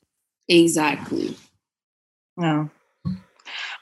exactly 0.48 1.36
Ah. 2.42 2.66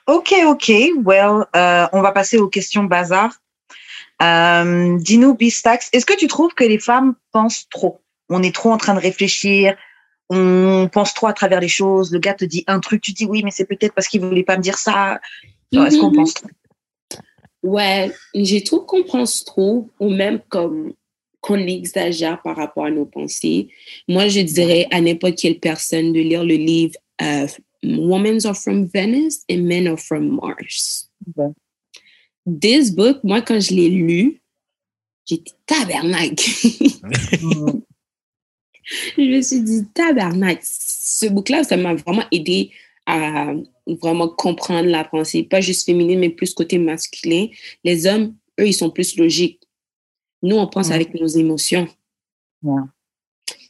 Ok, 0.07 0.33
ok. 0.45 0.71
Well, 1.03 1.45
euh, 1.55 1.87
on 1.93 2.01
va 2.01 2.11
passer 2.11 2.37
aux 2.37 2.49
questions 2.49 2.83
bazar. 2.83 3.31
Euh, 4.21 4.97
Dis-nous, 4.99 5.33
Bistax, 5.35 5.89
est-ce 5.93 6.05
que 6.05 6.15
tu 6.15 6.27
trouves 6.27 6.53
que 6.53 6.63
les 6.63 6.77
femmes 6.79 7.15
pensent 7.31 7.67
trop? 7.69 8.01
On 8.29 8.43
est 8.43 8.53
trop 8.53 8.71
en 8.71 8.77
train 8.77 8.93
de 8.93 8.99
réfléchir. 8.99 9.75
on 10.29 10.89
pense 10.91 11.13
trop 11.13 11.27
à 11.27 11.33
travers 11.33 11.59
les 11.59 11.67
choses. 11.67 12.11
Le 12.11 12.19
gars 12.19 12.33
te 12.33 12.45
dit 12.45 12.63
un 12.67 12.79
truc, 12.79 13.01
tu 13.01 13.11
dis 13.11 13.25
oui, 13.25 13.43
mais 13.43 13.51
c'est 13.51 13.65
peut-être 13.65 13.93
parce 13.93 14.07
qu'il 14.07 14.21
voulait 14.21 14.43
pas 14.43 14.57
me 14.57 14.61
dire 14.63 14.77
ça. 14.77 15.19
Est-ce 15.71 15.97
qu'on 15.99 16.09
Mhm. 16.09 16.15
pense 16.15 16.33
trop? 16.35 16.49
Ouais, 17.63 18.11
j'ai 18.33 18.63
trouve 18.63 18.85
qu'on 18.85 19.03
pense 19.03 19.43
trop, 19.45 19.89
ou 19.99 20.09
même 20.09 20.39
comme 20.49 20.93
qu'on 21.43 21.59
exagère 21.67 22.41
par 22.41 22.55
rapport 22.55 22.85
à 22.85 22.91
nos 22.91 23.05
pensées. 23.05 23.67
Moi, 24.07 24.29
je 24.29 24.39
dirais 24.39 24.87
à 24.91 25.01
n'importe 25.01 25.37
quelle 25.37 25.59
personne 25.59 26.13
de 26.13 26.21
lire 26.21 26.45
le 26.45 26.55
livre 26.55 26.95
euh, 27.21 27.47
Women 27.83 28.39
are 28.45 28.55
from 28.55 28.85
Venice 28.85 29.43
and 29.51 29.63
Men 29.63 29.89
are 29.89 29.99
from 29.99 30.39
Mars. 30.39 31.09
Ouais. 31.35 31.51
This 32.45 32.91
book, 32.91 33.19
moi, 33.25 33.41
quand 33.41 33.59
je 33.59 33.73
l'ai 33.73 33.89
lu, 33.89 34.41
j'étais 35.25 35.51
tabernacle. 35.65 36.45
Je 39.17 39.21
me 39.21 39.41
suis 39.41 39.61
dit, 39.61 39.85
tabarnak, 39.93 40.59
ce 40.61 41.27
book-là, 41.27 41.63
ça 41.63 41.77
m'a 41.77 41.93
vraiment 41.95 42.25
aidé 42.33 42.71
à 43.05 43.53
vraiment 43.87 44.27
comprendre 44.27 44.89
la 44.89 45.05
pensée, 45.05 45.43
pas 45.43 45.61
juste 45.61 45.85
féminine, 45.85 46.19
mais 46.19 46.29
plus 46.29 46.53
côté 46.53 46.77
masculin. 46.77 47.47
Les 47.85 48.07
hommes, 48.07 48.35
eux, 48.59 48.67
ils 48.67 48.73
sont 48.73 48.89
plus 48.89 49.15
logiques. 49.17 49.62
Nous, 50.43 50.55
on 50.55 50.67
pense 50.67 50.89
Ouais. 50.89 50.95
avec 50.95 51.13
nos 51.15 51.25
émotions. 51.27 51.87
Ouais. 52.61 52.81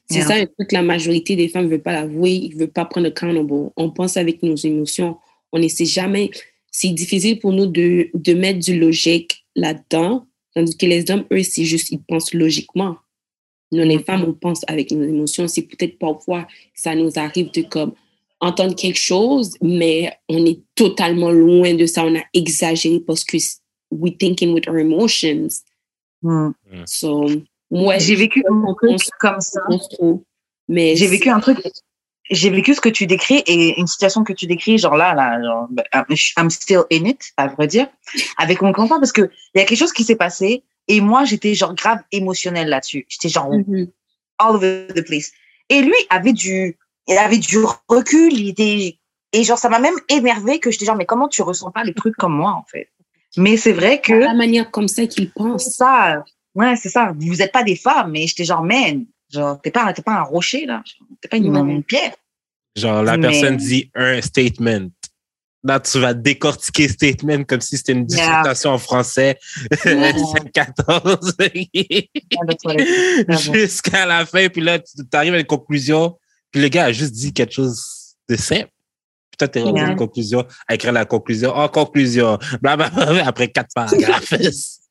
C'est 0.10 0.22
ça 0.22 0.36
un 0.36 0.46
truc 0.46 0.68
que 0.70 0.76
la 0.76 0.82
majorité 0.84 1.36
des 1.36 1.48
femmes 1.48 1.66
ne 1.66 1.70
veulent 1.70 1.82
pas 1.82 1.94
l'avouer, 1.94 2.32
ils 2.34 2.54
ne 2.56 2.60
veulent 2.60 2.72
pas 2.72 2.86
prendre 2.86 3.08
accountable. 3.08 3.72
On 3.78 3.90
pense 3.92 4.18
avec 4.18 4.44
nos 4.44 4.56
émotions. 4.56 5.18
On 5.52 5.60
n'essaie 5.60 5.86
jamais. 5.86 6.30
C'est 6.72 6.90
difficile 6.90 7.40
pour 7.40 7.52
nous 7.54 7.66
de, 7.68 8.10
de 8.14 8.34
mettre 8.34 8.60
du 8.60 8.78
logique 8.80 9.46
là-dedans, 9.56 10.26
tandis 10.54 10.76
que 10.78 10.86
les 10.86 11.10
hommes, 11.10 11.26
eux, 11.32 11.42
c'est 11.44 11.64
juste, 11.64 11.92
ils 11.92 12.02
pensent 12.02 12.34
logiquement. 12.34 12.98
Nous, 13.72 13.84
les 13.84 13.98
Mhm. 13.98 14.04
femmes, 14.04 14.26
on 14.28 14.34
pense 14.34 14.62
avec 14.68 14.92
nos 14.92 15.04
émotions. 15.04 15.48
C'est 15.48 15.64
peut-être 15.64 15.98
parfois 15.98 16.48
ça 16.76 16.94
nous 16.96 17.12
arrive 17.16 17.52
de 17.52 17.62
comme 17.64 17.94
entendre 18.40 18.76
quelque 18.76 19.00
chose, 19.00 19.56
mais 19.62 20.12
on 20.30 20.46
est 20.46 20.60
totalement 20.76 21.32
loin 21.32 21.74
de 21.74 21.86
ça. 21.86 22.06
On 22.06 22.16
a 22.16 22.24
exagéré 22.34 23.00
parce 23.00 23.24
que 23.24 23.38
we 23.90 24.16
thinking 24.18 24.54
with 24.54 24.68
our 24.68 24.78
emotions. 24.78 25.48
Mm. 26.24 26.52
So, 26.86 27.28
moi, 27.70 27.98
J'ai 27.98 28.16
vécu 28.16 28.44
un 28.50 28.74
truc 28.74 28.98
comme 29.20 29.42
ça. 29.42 29.62
Mais 30.68 30.96
J'ai 30.96 31.08
vécu 31.08 31.30
un 31.30 31.40
truc. 31.40 31.60
J'ai 32.32 32.50
vécu 32.50 32.74
ce 32.74 32.80
que 32.80 32.90
tu 32.90 33.06
décris 33.06 33.44
et 33.46 33.78
une 33.80 33.86
situation 33.88 34.24
que 34.24 34.32
tu 34.32 34.48
décris, 34.48 34.78
genre 34.78 34.96
là, 34.96 35.14
là, 35.14 35.44
genre, 35.44 35.68
ben, 35.70 35.84
I'm 36.38 36.50
still 36.50 36.84
in 36.92 37.04
it, 37.06 37.20
à 37.36 37.48
vrai 37.48 37.68
dire, 37.68 37.88
avec 38.38 38.62
mon 38.62 38.72
grand 38.72 38.88
parce 38.88 39.12
que 39.12 39.30
il 39.54 39.60
y 39.60 39.62
a 39.62 39.66
quelque 39.66 39.78
chose 39.78 39.92
qui 39.92 40.06
s'est 40.06 40.16
passé 40.16 40.64
et 40.88 41.02
moi, 41.02 41.26
j'étais 41.26 41.54
genre 41.54 41.76
grave 41.76 42.00
émotionnelle 42.14 42.70
là-dessus. 42.70 43.06
J'étais 43.10 43.28
genre 43.28 43.52
Mhm. 43.52 43.88
all 44.40 44.56
over 44.56 44.88
the 44.96 45.04
place. 45.06 45.32
Et 45.70 45.82
lui 45.82 45.94
avait 46.10 46.32
du, 46.34 46.78
il 47.08 47.18
avait 47.18 47.38
du 47.40 47.58
recul, 47.90 48.32
il 48.32 48.50
était, 48.50 48.98
et 49.34 49.44
genre, 49.44 49.58
ça 49.58 49.68
m'a 49.68 49.80
même 49.80 49.96
énervé 50.08 50.60
que 50.60 50.72
j'étais 50.72 50.86
genre, 50.86 50.96
mais 50.96 51.06
comment 51.06 51.28
tu 51.28 51.42
ressens 51.42 51.72
pas 51.72 51.84
les 51.84 51.94
trucs 51.94 52.16
comme 52.16 52.36
moi, 52.36 52.52
en 52.52 52.64
fait? 52.72 52.90
Mais 53.38 53.58
c'est 53.58 53.74
vrai 53.74 54.02
que, 54.02 54.14
la 54.14 54.34
manière 54.34 54.70
comme 54.72 54.88
ça 54.88 55.06
qu'ils 55.08 55.26
c'est 55.26 55.34
pensent. 55.34 55.70
ça, 55.76 56.24
ouais, 56.56 56.76
c'est 56.76 56.90
ça. 56.90 57.14
Vous 57.18 57.42
êtes 57.42 57.52
pas 57.52 57.64
des 57.64 57.76
femmes, 57.76 58.12
mais 58.12 58.28
j'étais 58.28 58.46
genre, 58.46 58.64
man, 58.64 59.06
genre, 59.32 59.60
t'es 59.62 59.72
pas, 59.72 59.92
t'es 59.94 60.02
pas 60.04 60.20
un 60.20 60.24
rocher, 60.24 60.66
là. 60.66 60.84
T'es 61.22 61.28
pas 61.28 61.38
une, 61.38 61.56
une 61.56 61.84
pierre. 61.84 62.14
Genre, 62.76 63.04
la 63.04 63.18
Mais- 63.18 63.30
personne 63.30 63.58
dit 63.58 63.90
un 63.96 64.22
statement. 64.22 64.90
Là, 65.66 65.80
tu 65.80 65.98
vas 66.00 66.14
décortiquer 66.14 66.90
statement 66.90 67.44
comme 67.46 67.62
si 67.62 67.78
c'était 67.78 67.94
une 67.94 68.06
Yeah. 68.10 68.42
dissertation 68.44 68.72
en 68.72 68.78
français. 68.78 69.40
Ouais. 69.86 70.14
14 70.54 71.38
Jusqu'à 73.54 74.06
la 74.06 74.26
fin, 74.26 74.48
puis 74.50 74.62
là, 74.62 74.80
tu 74.80 74.88
arrives 75.14 75.34
à 75.34 75.40
une 75.40 75.46
conclusion, 75.46 76.18
puis 76.52 76.62
le 76.62 76.68
gars 76.68 76.86
a 76.86 76.92
juste 76.92 77.14
dit 77.14 77.34
quelque 77.34 77.54
chose 77.54 78.16
de 78.30 78.36
simple. 78.36 78.70
Puis 79.34 79.38
toi, 79.40 79.48
t'es 79.48 79.62
Yeah. 79.62 79.90
une 79.92 79.96
conclusion, 79.96 80.46
à 80.68 80.76
écrire 80.76 80.92
la 80.94 81.06
conclusion, 81.06 81.50
en 81.50 81.68
conclusion, 81.68 82.38
blablabla, 82.62 83.26
après 83.28 83.48
quatre 83.48 83.74
paragraphes. 83.74 84.34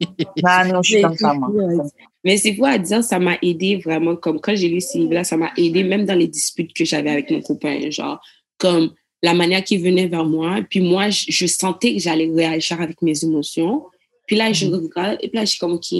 Ah 0.42 0.64
non, 0.66 0.82
je 0.82 0.88
suis 0.88 0.96
Mais 0.96 1.02
comme 1.02 1.16
ça, 1.16 1.32
moi. 1.34 1.48
c'est 1.52 1.76
fou, 1.76 1.90
Mais 2.24 2.36
c'est 2.36 2.54
fou 2.56 2.64
à 2.64 2.76
dire, 2.78 3.04
ça 3.04 3.20
m'a 3.20 3.36
aidé 3.40 3.76
vraiment, 3.76 4.16
comme 4.16 4.40
quand 4.40 4.56
j'ai 4.56 4.68
lu 4.68 4.80
ce 4.80 4.98
livre-là, 4.98 5.22
ça 5.22 5.36
m'a 5.36 5.52
aidé 5.56 5.84
même 5.84 6.04
dans 6.06 6.14
les 6.16 6.26
disputes 6.26 6.72
que 6.74 6.84
j'avais 6.84 7.10
avec 7.10 7.30
mon 7.30 7.40
copain, 7.40 7.88
genre, 7.90 8.20
comme 8.58 8.90
la 9.22 9.32
manière 9.34 9.62
qu'il 9.62 9.80
venait 9.80 10.08
vers 10.08 10.24
moi, 10.24 10.58
puis 10.68 10.80
moi, 10.80 11.10
je, 11.10 11.26
je 11.28 11.46
sentais 11.46 11.94
que 11.94 12.00
j'allais 12.00 12.28
réagir 12.34 12.80
avec 12.80 13.00
mes 13.00 13.22
émotions, 13.22 13.84
puis 14.26 14.34
là, 14.34 14.52
je 14.52 14.66
regarde, 14.66 15.18
et 15.20 15.28
puis 15.28 15.36
là, 15.38 15.44
je 15.44 15.50
suis 15.50 15.58
comme, 15.60 15.74
OK, 15.74 15.94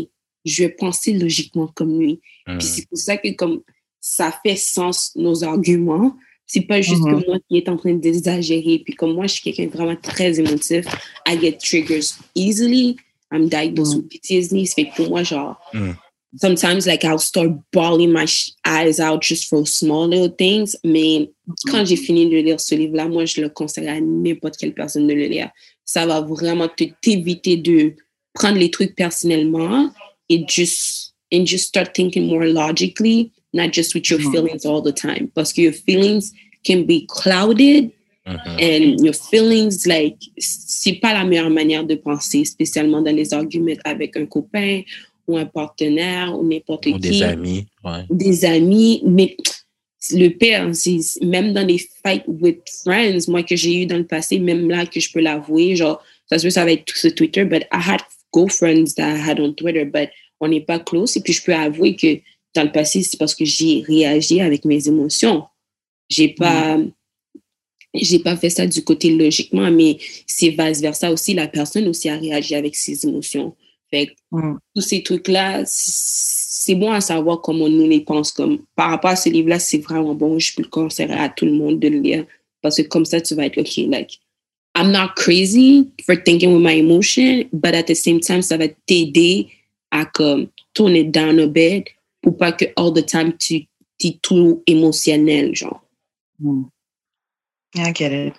je 0.45 0.63
vais 0.65 0.71
penser 0.71 1.13
logiquement 1.13 1.69
comme 1.69 2.01
lui. 2.01 2.21
Puis 2.59 2.67
c'est 2.67 2.89
pour 2.89 2.99
ça 2.99 3.17
que 3.17 3.29
comme 3.37 3.61
ça 4.01 4.35
fait 4.45 4.57
sens 4.57 5.13
nos 5.15 5.45
arguments. 5.45 6.17
C'est 6.47 6.63
pas 6.63 6.81
juste 6.83 7.03
Mhm. 7.03 7.21
que 7.23 7.27
moi 7.27 7.39
qui 7.49 7.57
est 7.57 7.69
en 7.69 7.77
train 7.77 7.95
d'exagérer. 7.95 8.83
Puis 8.85 8.95
comme 8.95 9.15
moi, 9.15 9.27
je 9.27 9.35
suis 9.35 9.43
quelqu'un 9.53 9.69
vraiment 9.75 9.97
très 9.97 10.39
émotif. 10.39 10.85
I 11.27 11.39
get 11.41 11.59
triggers 11.59 12.15
easily. 12.35 12.97
I'm 13.33 13.49
diagnosed 13.49 13.97
with 13.97 14.09
PTSD. 14.11 14.67
Ça 14.67 14.75
fait 14.75 14.85
que 14.91 14.97
pour 14.97 15.09
moi, 15.09 15.23
genre, 15.23 15.59
Mhm. 15.73 15.95
sometimes 16.41 16.87
like 16.87 17.05
I'll 17.05 17.19
start 17.19 17.51
bawling 17.73 18.13
my 18.13 18.27
eyes 18.67 19.01
out 19.01 19.23
just 19.23 19.49
for 19.49 19.67
small 19.67 20.11
little 20.11 20.35
things. 20.37 20.77
Mais 20.85 21.31
quand 21.71 21.85
j'ai 21.87 21.97
fini 21.97 22.29
de 22.29 22.37
lire 22.39 22.61
ce 22.61 22.75
livre-là, 22.75 23.09
moi, 23.09 23.25
je 23.25 23.41
le 23.41 23.49
conseille 23.49 23.89
à 23.89 23.99
n'importe 24.01 24.57
quelle 24.59 24.75
personne 24.75 25.07
de 25.07 25.15
le 25.15 25.27
lire. 25.27 25.51
Ça 25.87 26.05
va 26.07 26.21
vraiment 26.21 26.69
te 26.69 26.85
t'éviter 27.01 27.57
de 27.57 27.95
prendre 28.35 28.59
les 28.59 28.71
trucs 28.71 28.95
personnellement 28.95 29.91
et 30.29 30.45
just 30.49 31.15
and 31.33 31.47
just 31.47 31.69
start 31.69 31.95
thinking 31.95 32.27
more 32.27 32.45
logically, 32.45 33.33
not 33.53 33.73
just 33.73 33.95
with 33.95 34.09
your 34.11 34.21
Mhm. 34.21 34.33
feelings 34.33 34.65
all 34.67 34.83
the 34.83 34.95
time. 34.95 35.29
Parce 35.35 35.53
que 35.53 35.61
your 35.63 35.73
feelings 35.75 36.33
can 36.67 36.83
be 36.83 37.07
clouded 37.07 37.91
Mhm. 38.27 38.59
and 38.61 39.05
your 39.05 39.15
feelings, 39.15 39.87
like, 39.87 40.17
c'est 40.39 40.95
pas 41.01 41.13
la 41.13 41.25
meilleure 41.25 41.51
manière 41.51 41.85
de 41.85 41.95
penser, 41.97 42.45
spécialement 42.45 43.03
dans 43.03 43.15
les 43.15 43.35
arguments 43.35 43.75
avec 43.85 44.17
un 44.17 44.27
copain 44.27 44.83
ou 45.27 45.37
un 45.37 45.45
partenaire 45.47 46.37
ou 46.39 46.47
n'importe 46.47 46.87
Ou 46.87 46.93
qui 46.95 47.01
des 47.01 47.23
amis. 47.23 47.67
Ouais. 47.85 48.05
des 48.11 48.45
amis, 48.45 49.03
mais 49.05 49.37
le 50.13 50.29
pire, 50.29 50.71
c'est 50.75 50.99
même 51.23 51.53
dans 51.53 51.67
les 51.67 51.79
fights 51.79 52.25
with 52.27 52.61
friends, 52.85 53.29
moi 53.29 53.43
que 53.43 53.55
j'ai 53.57 53.83
eu 53.83 53.87
dans 53.87 53.99
le 53.99 54.07
passé, 54.07 54.39
même 54.39 54.69
là 54.69 54.87
que 54.87 54.99
je 55.01 55.11
peux 55.13 55.21
l'avouer, 55.21 55.77
genre, 55.77 56.03
ça 56.29 56.39
se 56.39 56.45
peut 56.45 56.51
ça 56.51 56.65
va 56.65 56.73
être 56.73 56.97
sur 56.97 57.15
Twitter, 57.15 57.45
but 57.45 57.63
I 57.73 57.79
had 57.89 58.01
girlfriends 58.35 58.95
that 58.97 59.17
I 59.17 59.21
had 59.29 59.39
on 59.41 59.53
Twitter, 59.53 59.85
but 59.85 60.09
on 60.41 60.49
n'est 60.49 60.61
pas 60.65 60.79
close. 60.81 61.17
Et 61.17 61.21
puis 61.21 61.33
je 61.35 61.43
peux 61.43 61.55
avouer 61.55 61.95
que 61.95 62.19
dans 62.55 62.65
le 62.65 62.73
passé, 62.73 63.03
c'est 63.03 63.17
parce 63.19 63.35
que 63.35 63.45
j'ai 63.45 63.83
réagi 63.87 64.41
avec 64.41 64.65
mes 64.65 64.87
émotions. 64.89 65.45
J'ai 66.09 66.29
pas, 66.29 66.79
j'ai 67.95 68.19
pas 68.19 68.37
fait 68.37 68.51
ça 68.51 68.67
du 68.67 68.83
côté 68.85 69.11
logiquement, 69.11 69.71
mais 69.71 69.99
c'est 70.27 70.51
vice 70.51 70.81
versa 70.81 71.11
aussi. 71.11 71.35
La 71.35 71.49
personne 71.49 71.89
aussi 71.89 72.09
a 72.09 72.17
réagi 72.19 72.55
avec 72.55 72.75
ses 72.77 73.07
émotions. 73.07 73.55
Fait 73.91 74.07
que 74.07 74.13
Mm. 74.33 74.57
tous 74.75 74.81
ces 74.81 75.03
trucs-là, 75.03 75.63
c'est 75.67 76.75
bon 76.75 76.91
à 76.91 77.03
savoir 77.03 77.43
comment 77.43 77.69
nous 77.69 77.87
les 77.87 78.01
pense. 78.01 78.33
Comme, 78.33 78.61
par 78.75 78.91
rapport 78.91 79.11
à 79.11 79.17
ce 79.17 79.29
livre-là, 79.29 79.59
c'est 79.59 79.79
vraiment 79.79 80.15
bon. 80.15 80.39
Je 80.39 80.55
peux 80.55 80.63
le 80.63 80.69
conseiller 80.69 81.13
à 81.13 81.29
tout 81.29 81.45
le 81.45 81.53
monde 81.53 81.79
de 81.79 81.89
le 81.89 81.99
lire. 81.99 82.25
Parce 82.63 82.77
que 82.79 82.83
comme 82.83 83.05
ça, 83.05 83.21
tu 83.21 83.35
vas 83.35 83.45
être, 83.47 83.59
OK, 83.59 83.77
like, 83.89 84.19
I'm 84.75 84.91
not 84.91 85.09
crazy 85.17 85.91
for 86.07 86.17
thinking 86.17 86.55
with 86.55 86.63
my 86.63 86.79
emotion, 86.79 87.45
but 87.53 87.75
at 87.75 87.83
the 87.85 87.95
same 87.95 88.21
time, 88.21 88.41
ça 88.41 88.57
va 88.57 88.69
t'aider 88.87 89.49
à 89.91 90.07
comme 90.07 90.47
tourner 90.73 91.05
down 91.05 91.39
a 91.39 91.47
bit 91.47 91.85
pour 92.23 92.37
pas 92.37 92.53
que 92.53 92.65
all 92.77 92.93
the 92.95 93.05
time 93.05 93.37
tu 93.37 93.67
es 94.05 94.19
tout 94.23 94.63
émotionnel, 94.67 95.55
genre. 95.55 95.83
Mm. 96.39 96.65
I 97.77 97.93
get 97.95 98.29
it. 98.29 98.35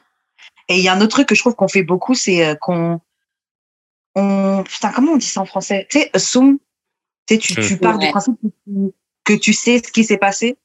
Et 0.70 0.78
il 0.78 0.84
y 0.84 0.88
a 0.88 0.94
un 0.94 1.02
autre 1.02 1.10
truc 1.10 1.28
que 1.28 1.36
je 1.36 1.42
trouve 1.42 1.56
qu'on 1.56 1.68
fait 1.68 1.84
beaucoup, 1.84 2.16
c'est 2.16 2.46
euh, 2.46 2.56
qu'on. 2.56 3.00
On... 4.16 4.64
Putain, 4.64 4.92
comment 4.92 5.14
on 5.14 5.18
dit 5.18 5.26
ça 5.26 5.42
en 5.42 5.46
français? 5.46 5.88
Tu 5.90 6.00
sais, 6.00 6.10
assume. 6.14 6.60
Tu 7.28 7.36
sais, 7.36 7.40
tu, 7.40 7.56
tu 7.56 7.78
pars 7.78 7.98
du 7.98 8.06
Ouais. 8.06 8.12
principe 8.12 8.36
que 8.42 8.48
tu, 8.48 8.92
que 9.24 9.34
tu 9.34 9.54
sais 9.54 9.82
ce 9.84 9.92
qui 9.92 10.04
s'est 10.04 10.18
passé. 10.18 10.58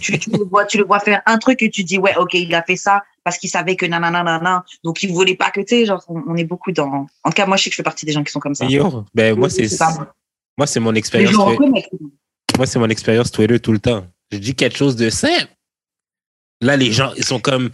tu, 0.00 0.18
tu, 0.18 0.30
le 0.30 0.44
vois, 0.44 0.66
tu 0.66 0.78
le 0.78 0.84
vois 0.84 1.00
faire 1.00 1.22
un 1.26 1.38
truc 1.38 1.62
et 1.62 1.70
tu 1.70 1.82
dis, 1.82 1.98
ouais, 1.98 2.14
ok, 2.16 2.34
il 2.34 2.54
a 2.54 2.62
fait 2.62 2.76
ça 2.76 3.02
parce 3.24 3.38
qu'il 3.38 3.50
savait 3.50 3.76
que 3.76 3.86
nanana, 3.86 4.22
nanana. 4.22 4.64
Donc, 4.84 5.02
il 5.02 5.12
voulait 5.12 5.34
pas 5.34 5.50
que, 5.50 5.60
tu 5.60 5.68
sais, 5.68 5.86
genre, 5.86 6.04
on, 6.08 6.22
on 6.28 6.36
est 6.36 6.44
beaucoup 6.44 6.70
dans. 6.70 7.06
En 7.24 7.30
tout 7.30 7.34
cas, 7.34 7.46
moi, 7.46 7.56
je 7.56 7.64
sais 7.64 7.70
que 7.70 7.74
je 7.74 7.76
fais 7.78 7.82
partie 7.82 8.06
des 8.06 8.12
gens 8.12 8.22
qui 8.22 8.30
sont 8.30 8.40
comme 8.40 8.54
ça. 8.54 8.66
Yo, 8.66 9.04
ben, 9.14 9.36
moi, 9.36 9.50
c'est, 9.50 9.68
moi. 10.58 10.66
c'est 10.66 10.80
mon 10.80 10.94
expérience. 10.94 11.34
Moi, 12.56 12.66
c'est 12.66 12.78
mon 12.78 12.88
expérience 12.88 13.30
Twitter 13.30 13.58
tout 13.60 13.72
le 13.72 13.78
temps. 13.78 14.06
Je 14.32 14.38
dis 14.38 14.54
quelque 14.54 14.76
chose 14.76 14.96
de 14.96 15.08
simple. 15.10 15.46
Là, 16.60 16.76
les 16.76 16.92
gens, 16.92 17.12
ils 17.16 17.24
sont 17.24 17.38
comme, 17.40 17.70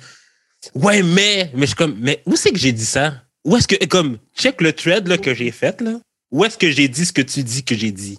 ouais, 0.74 1.02
mais, 1.02 1.50
mais 1.54 1.62
je 1.62 1.66
suis 1.68 1.74
comme, 1.74 1.96
mais 1.98 2.22
où 2.26 2.36
c'est 2.36 2.52
que 2.52 2.58
j'ai 2.58 2.72
dit 2.72 2.84
ça? 2.84 3.22
Où 3.44 3.56
est-ce 3.56 3.66
que, 3.66 3.82
comme, 3.86 4.18
check 4.36 4.60
le 4.60 4.72
thread, 4.72 5.08
là, 5.08 5.16
que 5.18 5.34
j'ai 5.34 5.50
fait, 5.50 5.80
là. 5.80 5.98
Où 6.30 6.44
est-ce 6.44 6.58
que 6.58 6.70
j'ai 6.70 6.88
dit 6.88 7.06
ce 7.06 7.12
que 7.12 7.22
tu 7.22 7.42
dis 7.42 7.64
que 7.64 7.74
j'ai 7.74 7.92
dit? 7.92 8.18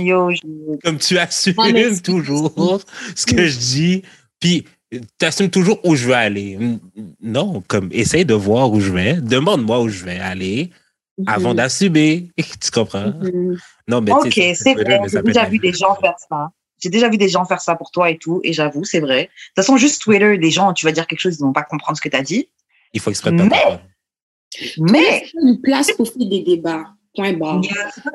Yo, 0.00 0.30
je- 0.32 0.76
Comme 0.82 0.98
tu 0.98 1.18
assumes 1.18 1.54
Non, 1.56 1.96
toujours 2.04 2.80
ce 3.14 3.26
que 3.26 3.46
je 3.46 3.58
dis, 3.58 4.02
puis 4.40 4.64
tu 4.90 5.24
assumes 5.26 5.50
toujours 5.50 5.78
où 5.84 5.94
je 5.94 6.06
veux 6.08 6.14
aller. 6.14 6.58
Non, 7.20 7.62
comme, 7.68 7.88
essaye 7.92 8.24
de 8.24 8.34
voir 8.34 8.70
où 8.72 8.80
je 8.80 8.90
vais. 8.90 9.14
Demande-moi 9.20 9.80
où 9.82 9.88
je 9.88 10.04
vais 10.04 10.18
aller 10.18 10.70
avant 11.26 11.54
d'assumer. 11.54 12.28
Tu 12.60 12.70
comprends? 12.70 13.12
Mhm. 13.20 13.56
Non, 13.88 14.00
mais 14.00 14.12
tu 14.22 14.28
Ok, 14.28 14.54
c'est 14.54 14.74
vrai. 14.74 15.00
J'ai 15.10 15.22
déjà 15.22 15.44
vu 15.46 15.58
des 15.58 15.72
gens 15.72 15.94
faire 15.96 16.14
ça. 16.28 16.50
J'ai 16.82 16.90
déjà 16.90 17.08
vu 17.08 17.16
des 17.16 17.28
gens 17.28 17.44
faire 17.46 17.60
ça 17.60 17.74
pour 17.74 17.90
toi 17.90 18.10
et 18.10 18.18
tout, 18.18 18.40
et 18.44 18.52
j'avoue, 18.52 18.84
c'est 18.84 19.00
vrai. 19.00 19.22
De 19.22 19.26
toute 19.28 19.56
façon, 19.56 19.76
juste 19.78 20.02
Twitter, 20.02 20.36
les 20.36 20.50
gens, 20.50 20.72
tu 20.74 20.84
vas 20.84 20.92
dire 20.92 21.06
quelque 21.06 21.20
chose, 21.20 21.36
ils 21.38 21.42
vont 21.42 21.52
pas 21.54 21.62
comprendre 21.62 21.96
ce 21.96 22.02
que 22.02 22.08
tu 22.10 22.16
as 22.16 22.22
dit. 22.22 22.48
Il 22.92 23.00
faut 23.00 23.10
exprès 23.10 23.32
de 23.32 23.38
pas 23.38 23.44
Mais- 23.44 23.48
comprendre. 23.50 23.80
Mais, 24.78 25.24
C'est 25.24 25.40
une 25.42 25.60
place 25.60 25.90
pour 25.92 26.06
faire 26.08 26.26
des 26.28 26.42
débats. 26.42 26.84
Point 27.14 27.32
barre. 27.32 27.62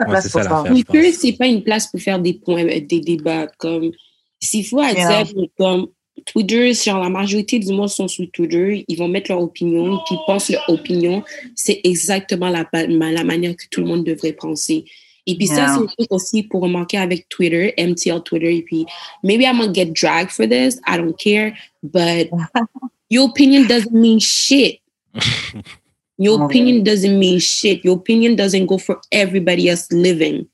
pas 0.06 0.64
Twitter, 0.66 1.12
c'est 1.12 1.34
pas 1.34 1.48
une 1.48 1.64
place 1.64 1.88
pour 1.88 2.00
faire 2.00 2.20
des 2.20 2.34
points, 2.36 2.64
des 2.66 3.00
débats. 3.00 3.48
Comme, 3.58 3.92
s'il 4.40 4.66
faut 4.66 4.80
à 4.80 4.92
Yeah. 4.92 5.24
dire, 5.24 5.48
comme, 5.58 5.88
Twitter, 6.26 6.74
genre, 6.74 7.02
la 7.02 7.10
majorité 7.10 7.60
du 7.60 7.72
monde 7.74 7.90
sont 7.90 8.08
sur 8.08 8.30
Twitter, 8.32 8.86
ils 8.88 8.98
vont 8.98 9.08
mettre 9.08 9.32
leur 9.32 9.42
opinion, 9.42 10.00
puis 10.06 10.16
ils 10.16 10.24
pensent 10.26 10.50
leur 10.50 10.68
opinion. 10.70 11.24
C'est 11.56 11.82
exactement 11.84 12.50
la, 12.50 12.66
manière 13.24 13.56
que 13.56 13.66
tout 13.70 13.82
le 13.82 13.88
monde 13.88 14.04
devrait 14.06 14.34
penser. 14.34 14.86
Et 15.28 15.36
puis 15.36 15.48
ça, 15.48 15.68
c'est 15.68 15.84
un 15.84 15.86
truc 15.86 16.08
aussi 16.12 16.44
pour 16.44 16.62
remarquer 16.62 16.98
avec 16.98 17.30
Twitter, 17.30 17.74
MTL 17.78 18.22
Twitter, 18.24 18.58
et 18.58 18.62
puis, 18.64 18.86
maybe 19.24 19.42
I'm 19.44 19.58
gonna 19.60 19.74
get 19.74 19.94
dragged 19.94 20.32
for 20.32 20.48
this, 20.48 20.80
I 20.88 20.98
don't 20.98 21.16
care, 21.18 21.54
but 21.84 22.30
your 23.10 23.30
opinion 23.30 23.68
doesn't 23.68 23.94
mean 23.94 24.20
shit. 24.20 24.80
Your 26.18 26.38
Ouais. 26.38 26.46
opinion 26.46 26.84
doesn't 26.84 27.18
mean 27.18 27.40
shit. 27.40 27.84
Your 27.84 27.96
opinion 27.96 28.36
doesn't 28.36 28.68
go 28.68 28.78
for 28.78 29.02
everybody 29.12 29.70
else 29.70 29.92
living. 29.92 30.46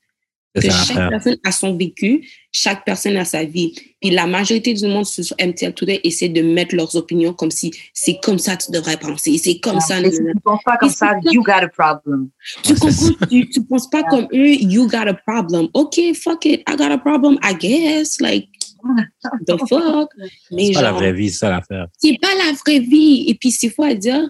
Que 0.54 0.62
ça 0.62 0.70
chaque 0.70 0.88
l'affaire. 0.96 1.10
personne 1.10 1.36
a 1.44 1.52
son 1.52 1.76
vécu, 1.76 2.26
chaque 2.50 2.84
personne 2.84 3.16
a 3.18 3.24
sa 3.24 3.44
vie. 3.44 3.74
Puis 4.00 4.10
la 4.10 4.26
majorité 4.26 4.72
du 4.74 4.86
monde 4.86 5.04
sur 5.06 5.22
MTL 5.38 5.74
Today 5.74 6.00
essaie 6.04 6.30
de 6.30 6.40
mettre 6.42 6.74
leurs 6.74 6.96
opinions 6.96 7.32
comme 7.34 7.50
si 7.50 7.70
c'est 7.92 8.18
comme 8.22 8.38
ça 8.38 8.56
que 8.56 8.64
tu 8.64 8.72
devrais 8.72 8.96
penser, 8.96 9.36
c'est 9.38 9.58
comme 9.60 9.78
ça. 9.80 10.00
Et 10.00 10.10
si 10.10 10.16
nanana. 10.18 10.32
tu 10.34 10.40
penses 10.42 10.62
pas 10.64 10.76
comme 10.78 10.88
ça, 10.90 11.12
c'est- 11.22 11.32
you 11.34 11.42
got 11.42 11.52
a 11.62 11.68
problem. 11.68 12.30
Tu 12.64 12.74
comprends? 12.74 13.26
Tu, 13.28 13.48
tu 13.50 13.62
penses 13.64 13.88
pas 13.90 14.02
comme 14.04 14.26
eux, 14.32 14.54
you 14.54 14.88
got 14.88 15.06
a 15.06 15.14
problem. 15.14 15.68
OK, 15.74 16.00
fuck 16.14 16.44
it, 16.46 16.62
I 16.68 16.76
got 16.76 16.90
a 16.90 16.98
problem, 16.98 17.38
I 17.42 17.54
guess. 17.54 18.20
Like, 18.20 18.48
the 19.46 19.58
fuck? 19.68 20.08
Mais 20.50 20.66
C'est 20.68 20.72
pas 20.72 20.82
la 20.82 20.92
vraie 20.92 21.12
vie, 21.12 21.30
c'est 21.30 21.38
ça 21.38 21.50
l'affaire. 21.50 21.86
c'est 21.98 22.18
pas 22.20 22.28
la 22.46 22.52
vraie 22.52 22.80
vie. 22.80 23.26
Et 23.28 23.34
puis, 23.34 23.50
c'est 23.50 23.68
fois 23.68 23.88
à 23.88 23.94
dire, 23.94 24.28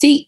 tu 0.00 0.08
sais, 0.08 0.27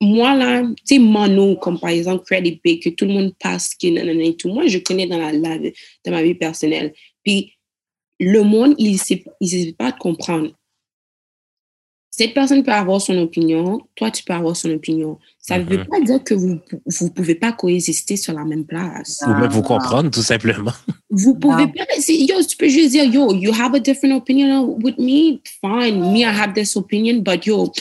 moi, 0.00 0.34
là, 0.34 0.62
tu 0.86 0.94
sais, 0.94 0.98
Mano, 0.98 1.56
comme 1.56 1.78
par 1.80 1.90
exemple 1.90 2.24
Credit 2.24 2.60
Big, 2.62 2.82
que 2.82 2.90
tout 2.90 3.04
le 3.04 3.12
monde 3.12 3.34
passe, 3.40 3.74
que 3.74 3.88
nanana 3.88 4.22
et 4.22 4.36
tout, 4.36 4.48
moi, 4.48 4.66
je 4.68 4.78
connais 4.78 5.06
dans, 5.06 5.18
la, 5.18 5.32
la- 5.32 5.58
dans 5.58 6.10
ma 6.12 6.22
vie 6.22 6.34
personnelle. 6.34 6.92
Puis, 7.24 7.52
le 8.20 8.42
monde, 8.42 8.74
il 8.78 8.92
ne 8.92 8.96
sait, 8.98 9.24
il 9.40 9.48
sait 9.48 9.74
pas 9.76 9.92
de 9.92 9.98
comprendre. 9.98 10.50
Cette 12.10 12.34
personne 12.34 12.64
peut 12.64 12.72
avoir 12.72 13.00
son 13.00 13.16
opinion, 13.18 13.80
toi, 13.94 14.10
tu 14.10 14.24
peux 14.24 14.32
avoir 14.32 14.56
son 14.56 14.70
opinion. 14.70 15.18
Ça 15.38 15.56
ne 15.58 15.62
veut 15.64 15.78
Mhm. 15.78 15.84
pas 15.86 16.00
dire 16.00 16.24
que 16.24 16.34
vous 16.34 16.48
ne 16.48 17.08
pouvez 17.10 17.36
pas 17.36 17.52
coexister 17.52 18.16
sur 18.16 18.32
la 18.32 18.44
même 18.44 18.64
place. 18.66 19.22
Ou 19.24 19.30
même 19.34 19.50
vous 19.50 19.62
comprendre, 19.62 20.10
tout 20.10 20.22
simplement. 20.22 20.72
Vous 21.10 21.36
pouvez 21.36 21.66
Non. 21.66 21.72
pas. 21.72 21.84
Yo, 22.08 22.42
tu 22.42 22.56
peux 22.56 22.68
juste 22.68 22.90
dire, 22.90 23.04
yo, 23.04 23.32
you 23.34 23.52
have 23.52 23.74
a 23.74 23.78
different 23.78 24.14
opinion 24.16 24.76
with 24.82 24.98
me? 24.98 25.40
Fine. 25.60 26.12
Me, 26.12 26.20
I 26.20 26.24
have 26.24 26.54
this 26.54 26.74
opinion, 26.76 27.20
but 27.22 27.46
yo, 27.46 27.72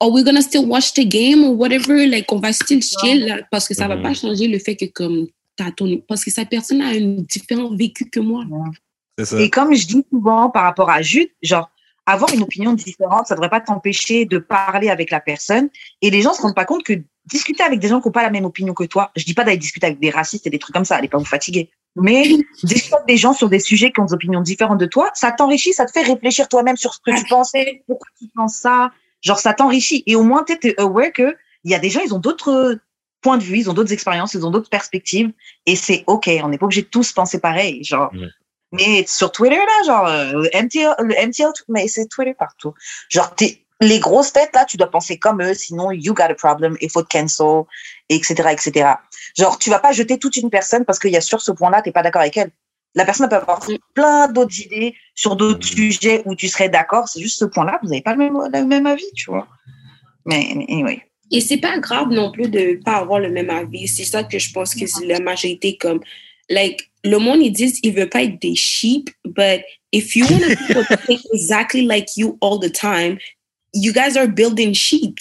are 0.00 0.10
we 0.10 0.24
gonna 0.24 0.42
still 0.42 0.66
watch 0.66 0.92
the 0.94 1.06
game 1.06 1.44
or 1.44 1.56
whatever? 1.56 2.06
Like, 2.06 2.30
on 2.32 2.38
va 2.38 2.52
still 2.52 2.82
chill 2.82 3.26
là, 3.26 3.38
parce 3.50 3.68
que 3.68 3.74
ça 3.74 3.88
va 3.88 3.96
Mhm. 3.96 4.02
pas 4.02 4.14
changer 4.14 4.48
le 4.48 4.58
fait 4.58 4.76
que, 4.76 4.86
comme, 4.86 5.26
t'as 5.56 5.70
ton. 5.70 5.98
Parce 6.08 6.24
que 6.24 6.30
cette 6.30 6.48
personne 6.48 6.80
a 6.82 6.88
un 6.88 7.00
différent 7.22 7.74
vécu 7.74 8.08
que 8.10 8.20
moi. 8.20 8.44
Ça. 9.22 9.40
Et 9.40 9.48
comme 9.50 9.74
je 9.74 9.86
dis 9.86 10.04
souvent 10.10 10.50
par 10.50 10.64
rapport 10.64 10.90
à 10.90 11.00
Jude, 11.02 11.28
genre, 11.42 11.70
avoir 12.04 12.32
une 12.34 12.42
opinion 12.42 12.72
différente, 12.74 13.26
ça 13.26 13.34
devrait 13.34 13.48
pas 13.50 13.60
t'empêcher 13.60 14.26
de 14.26 14.38
parler 14.38 14.90
avec 14.90 15.10
la 15.10 15.20
personne. 15.20 15.68
Et 16.02 16.10
les 16.10 16.20
gens 16.22 16.34
se 16.34 16.42
rendent 16.42 16.54
pas 16.54 16.64
compte 16.66 16.84
que 16.84 16.92
discuter 17.24 17.62
avec 17.62 17.80
des 17.80 17.88
gens 17.88 18.00
qui 18.00 18.08
n'ont 18.08 18.12
pas 18.12 18.22
la 18.22 18.30
même 18.30 18.44
opinion 18.44 18.74
que 18.74 18.84
toi, 18.84 19.10
je 19.16 19.24
dis 19.24 19.34
pas 19.34 19.42
d'aller 19.42 19.56
discuter 19.56 19.86
avec 19.86 19.98
des 19.98 20.10
racistes 20.10 20.46
et 20.46 20.50
des 20.50 20.58
trucs 20.58 20.74
comme 20.74 20.84
ça, 20.84 20.96
allez 20.96 21.08
pas 21.08 21.18
vous 21.18 21.24
fatiguer. 21.24 21.70
Mais 21.96 22.28
discuter 22.62 22.94
avec 22.94 23.08
des 23.08 23.16
gens 23.16 23.32
sur 23.32 23.48
des 23.48 23.58
sujets 23.58 23.90
qui 23.90 24.00
ont 24.00 24.04
des 24.04 24.12
opinions 24.12 24.40
différentes 24.42 24.78
de 24.78 24.86
toi, 24.86 25.10
ça 25.14 25.32
t'enrichit, 25.32 25.72
ça 25.72 25.86
te 25.86 25.90
fait 25.92 26.02
réfléchir 26.02 26.46
toi-même 26.48 26.76
sur 26.76 26.94
ce 26.94 27.00
que 27.04 27.18
tu 27.18 27.24
pensais, 27.24 27.82
pourquoi 27.86 28.08
tu 28.18 28.26
penses 28.34 28.56
ça. 28.56 28.92
Genre, 29.26 29.38
ça 29.40 29.52
t'enrichit. 29.52 30.02
Et 30.06 30.14
au 30.14 30.22
moins, 30.22 30.44
tu 30.44 30.54
es 30.68 30.80
aware 30.80 31.12
que 31.12 31.36
il 31.64 31.70
y 31.72 31.74
a 31.74 31.80
des 31.80 31.90
gens, 31.90 32.00
ils 32.04 32.14
ont 32.14 32.20
d'autres 32.20 32.78
points 33.22 33.38
de 33.38 33.42
vue, 33.42 33.58
ils 33.58 33.68
ont 33.68 33.72
d'autres 33.74 33.92
expériences, 33.92 34.34
ils 34.34 34.46
ont 34.46 34.52
d'autres 34.52 34.70
perspectives. 34.70 35.32
Et 35.66 35.74
c'est 35.74 36.04
OK. 36.06 36.30
On 36.44 36.48
n'est 36.48 36.58
pas 36.58 36.66
obligé 36.66 36.82
de 36.82 36.86
tous 36.86 37.12
penser 37.12 37.40
pareil. 37.40 37.82
Genre, 37.82 38.10
mais 38.72 39.04
sur 39.08 39.32
Twitter, 39.32 39.56
là, 39.56 39.86
genre, 39.86 40.06
euh, 40.06 40.32
le 40.32 40.48
MTL, 40.54 40.94
le 41.00 41.14
MTL, 41.26 41.50
mais 41.68 41.88
c'est 41.88 42.06
Twitter 42.06 42.34
partout. 42.34 42.72
Genre, 43.08 43.34
t'es- 43.34 43.62
les 43.80 43.98
grosses 43.98 44.32
têtes, 44.32 44.54
là, 44.54 44.64
tu 44.64 44.76
dois 44.76 44.90
penser 44.90 45.18
comme 45.18 45.42
eux, 45.42 45.54
sinon, 45.54 45.90
you 45.90 46.14
got 46.14 46.24
a 46.24 46.34
problem, 46.34 46.76
il 46.80 46.90
faut 46.90 47.02
te 47.02 47.08
cancel, 47.18 47.64
etc., 48.08 48.48
etc. 48.52 48.94
Genre, 49.36 49.58
tu 49.58 49.68
vas 49.70 49.80
pas 49.80 49.92
jeter 49.92 50.18
toute 50.18 50.36
une 50.36 50.48
personne 50.50 50.84
parce 50.84 50.98
qu'il 50.98 51.10
y 51.10 51.16
a 51.16 51.20
sur 51.20 51.40
ce 51.42 51.52
point-là, 51.52 51.82
t'es 51.82 51.92
pas 51.92 52.02
d'accord 52.02 52.22
avec 52.22 52.36
elle. 52.36 52.50
La 52.96 53.04
personne 53.04 53.28
peut 53.28 53.36
avoir 53.36 53.64
plein 53.94 54.26
d'autres 54.32 54.58
idées 54.60 54.94
sur 55.14 55.36
d'autres 55.36 55.68
Mhm. 55.68 55.76
sujets 55.76 56.22
où 56.24 56.34
tu 56.34 56.48
serais 56.48 56.68
d'accord. 56.68 57.06
C'est 57.08 57.20
juste 57.20 57.38
ce 57.38 57.44
point-là, 57.44 57.78
vous 57.82 57.88
n'avez 57.88 58.02
pas 58.02 58.14
le 58.14 58.18
même, 58.18 58.36
le 58.52 58.64
même 58.64 58.86
avis, 58.86 59.12
tu 59.14 59.30
vois. 59.30 59.46
Mais, 60.24 60.48
mais 60.56 60.66
anyway. 60.68 61.02
Et 61.30 61.40
c'est 61.40 61.58
pas 61.58 61.78
grave 61.78 62.08
non 62.10 62.32
plus 62.32 62.48
de 62.48 62.80
pas 62.84 62.96
avoir 62.96 63.20
le 63.20 63.30
même 63.30 63.50
avis. 63.50 63.86
C'est 63.86 64.04
ça 64.04 64.24
que 64.24 64.38
je 64.38 64.52
pense 64.52 64.74
que 64.74 64.86
c'est 64.86 65.06
la 65.06 65.20
majorité 65.20 65.76
comme, 65.76 66.00
like, 66.48 66.90
le 67.04 67.18
monde, 67.18 67.40
ils 67.42 67.52
disent, 67.52 67.78
ils 67.82 67.92
veulent 67.92 68.08
pas 68.08 68.22
être 68.22 68.40
des 68.40 68.54
sheep, 68.54 69.10
but 69.24 69.60
if 69.92 70.16
you 70.16 70.24
want 70.26 70.40
people 70.66 70.84
to 70.86 70.96
think 71.06 71.20
exactly 71.32 71.82
like 71.86 72.16
you 72.16 72.38
all 72.40 72.58
the 72.58 72.72
time, 72.72 73.18
you 73.74 73.92
guys 73.92 74.16
are 74.16 74.26
building 74.26 74.72
sheep. 74.72 75.18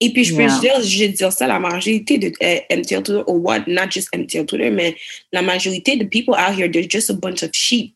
Et 0.00 0.12
puis, 0.12 0.24
je 0.24 0.34
peux 0.36 0.42
Yeah. 0.42 0.58
dire, 0.60 0.82
je 0.82 0.98
vais 0.98 1.08
dire 1.08 1.32
ça, 1.32 1.46
la 1.46 1.58
majorité 1.58 2.18
de 2.18 2.32
euh, 2.42 2.58
MTL 2.70 3.02
Twitter, 3.02 3.22
or 3.26 3.36
what, 3.42 3.60
not 3.66 3.90
just 3.90 4.08
MTL 4.12 4.44
Twitter, 4.46 4.70
mais 4.70 4.94
la 5.32 5.40
majorité 5.42 5.96
de 5.96 6.04
people 6.04 6.34
out 6.34 6.54
here, 6.54 6.68
they're 6.70 6.88
just 6.88 7.08
a 7.10 7.14
bunch 7.14 7.42
of 7.42 7.50
sheep. 7.54 7.94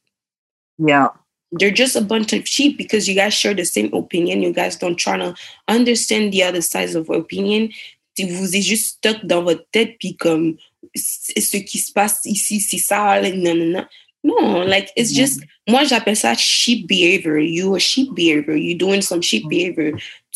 Yeah. 0.78 1.08
they're 1.52 1.74
just 1.74 1.96
a 1.96 2.00
bunch 2.00 2.32
of 2.32 2.46
sheep 2.46 2.78
because 2.78 3.08
you 3.08 3.14
guys 3.14 3.34
share 3.34 3.54
the 3.54 3.64
same 3.64 3.90
opinion. 3.92 4.40
You 4.40 4.52
guys 4.52 4.76
don't 4.76 4.96
try 4.96 5.16
to 5.18 5.34
understand 5.66 6.32
the 6.32 6.44
other 6.44 6.60
sides 6.62 6.94
of 6.94 7.10
opinion. 7.10 7.70
Vous 8.18 8.54
êtes 8.54 8.62
juste 8.62 8.98
stuck 8.98 9.24
dans 9.26 9.42
votre 9.42 9.64
tête, 9.72 9.96
puis 9.98 10.14
comme 10.16 10.56
ce 10.94 11.56
qui 11.56 11.78
se 11.78 11.90
passe 11.92 12.20
ici, 12.24 12.60
c'est 12.60 12.78
ça, 12.78 13.20
non, 13.34 13.54
non, 13.54 13.66
non. 13.66 13.84
Non, 14.22 14.64
like, 14.66 14.90
it's 14.96 15.12
just, 15.14 15.40
moi, 15.66 15.84
j'appelle 15.84 16.14
ça 16.16 16.34
sheep 16.36 16.86
behavior. 16.86 17.38
You 17.38 17.74
a 17.74 17.78
sheep 17.80 18.14
behavior. 18.14 18.54
You 18.54 18.74
doing 18.76 19.00
some 19.00 19.22
sheep 19.22 19.48
behavior. 19.48 19.92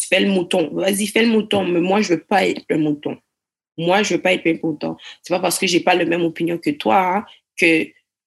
Fais 0.09 0.21
le 0.21 0.29
mouton. 0.31 0.71
Vas-y, 0.73 1.07
fais 1.07 1.23
le 1.25 1.31
mouton. 1.33 1.65
Mais 1.67 1.81
moi, 1.81 2.01
je 2.03 2.15
veux 2.15 2.23
pas 2.23 2.47
être 2.47 2.65
le 2.69 2.79
mouton. 2.79 3.17
Moi, 3.77 4.03
je 4.03 4.15
veux 4.15 4.21
pas 4.21 4.33
être 4.33 4.45
le 4.45 4.59
mouton. 4.63 4.97
C'est 5.23 5.33
pas 5.35 5.41
parce 5.41 5.59
que 5.59 5.67
j'ai 5.67 5.81
pas 5.81 5.95
la 5.95 6.05
même 6.05 6.23
opinion 6.23 6.59
que 6.59 6.71
toi 6.71 7.17
hein, 7.19 7.25
que 7.57 7.85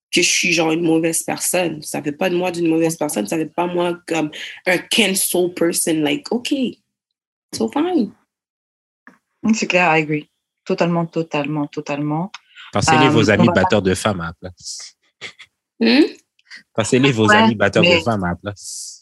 que 0.09 0.21
je 0.21 0.30
suis 0.30 0.53
genre 0.53 0.71
une 0.71 0.84
mauvaise 0.84 1.21
personne. 1.23 1.82
Ça 1.82 2.01
fait 2.01 2.13
pas 2.13 2.30
de 2.30 2.36
moi 2.36 2.49
d'une 2.51 2.67
mauvaise 2.67 2.95
personne, 2.95 3.28
ça 3.28 3.36
fait 3.38 3.53
pas 3.53 3.67
moi 3.67 3.99
comme 4.07 4.32
un 4.65 4.78
cancel 4.78 5.53
person. 5.53 6.01
Like, 6.01 6.32
OK, 6.32 6.53
so 7.53 7.69
fine. 7.69 8.11
C'est 9.53 9.67
clair, 9.67 9.95
I 9.97 10.01
agree. 10.01 10.30
Totalement, 10.65 11.05
totalement, 11.05 11.67
totalement. 11.67 12.32
Pensez-les 12.73 13.07
Euh, 13.07 13.09
vos 13.09 13.25
on 13.25 13.34
amis 13.34 13.49
batteurs 13.53 13.82
de 13.82 13.93
femmes 13.95 14.21
à 14.21 14.28
la 14.28 14.34
place. 14.34 14.97
Hmm? 15.80 16.03
Pensez-les 16.73 17.11
vos 17.11 17.28
Ouais, 17.28 17.36
amis 17.36 17.55
batteurs 17.55 17.84
mais- 17.84 17.97
de 17.99 18.03
femmes 18.03 18.23
à 18.23 18.30
la 18.30 18.36
place. 18.36 18.97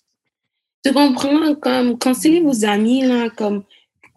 Tu 0.85 0.93
comprends? 0.93 1.55
Comme, 1.55 1.97
conseiller 1.97 2.41
vos 2.41 2.63
amis, 2.63 3.01
là, 3.03 3.29
comme, 3.29 3.63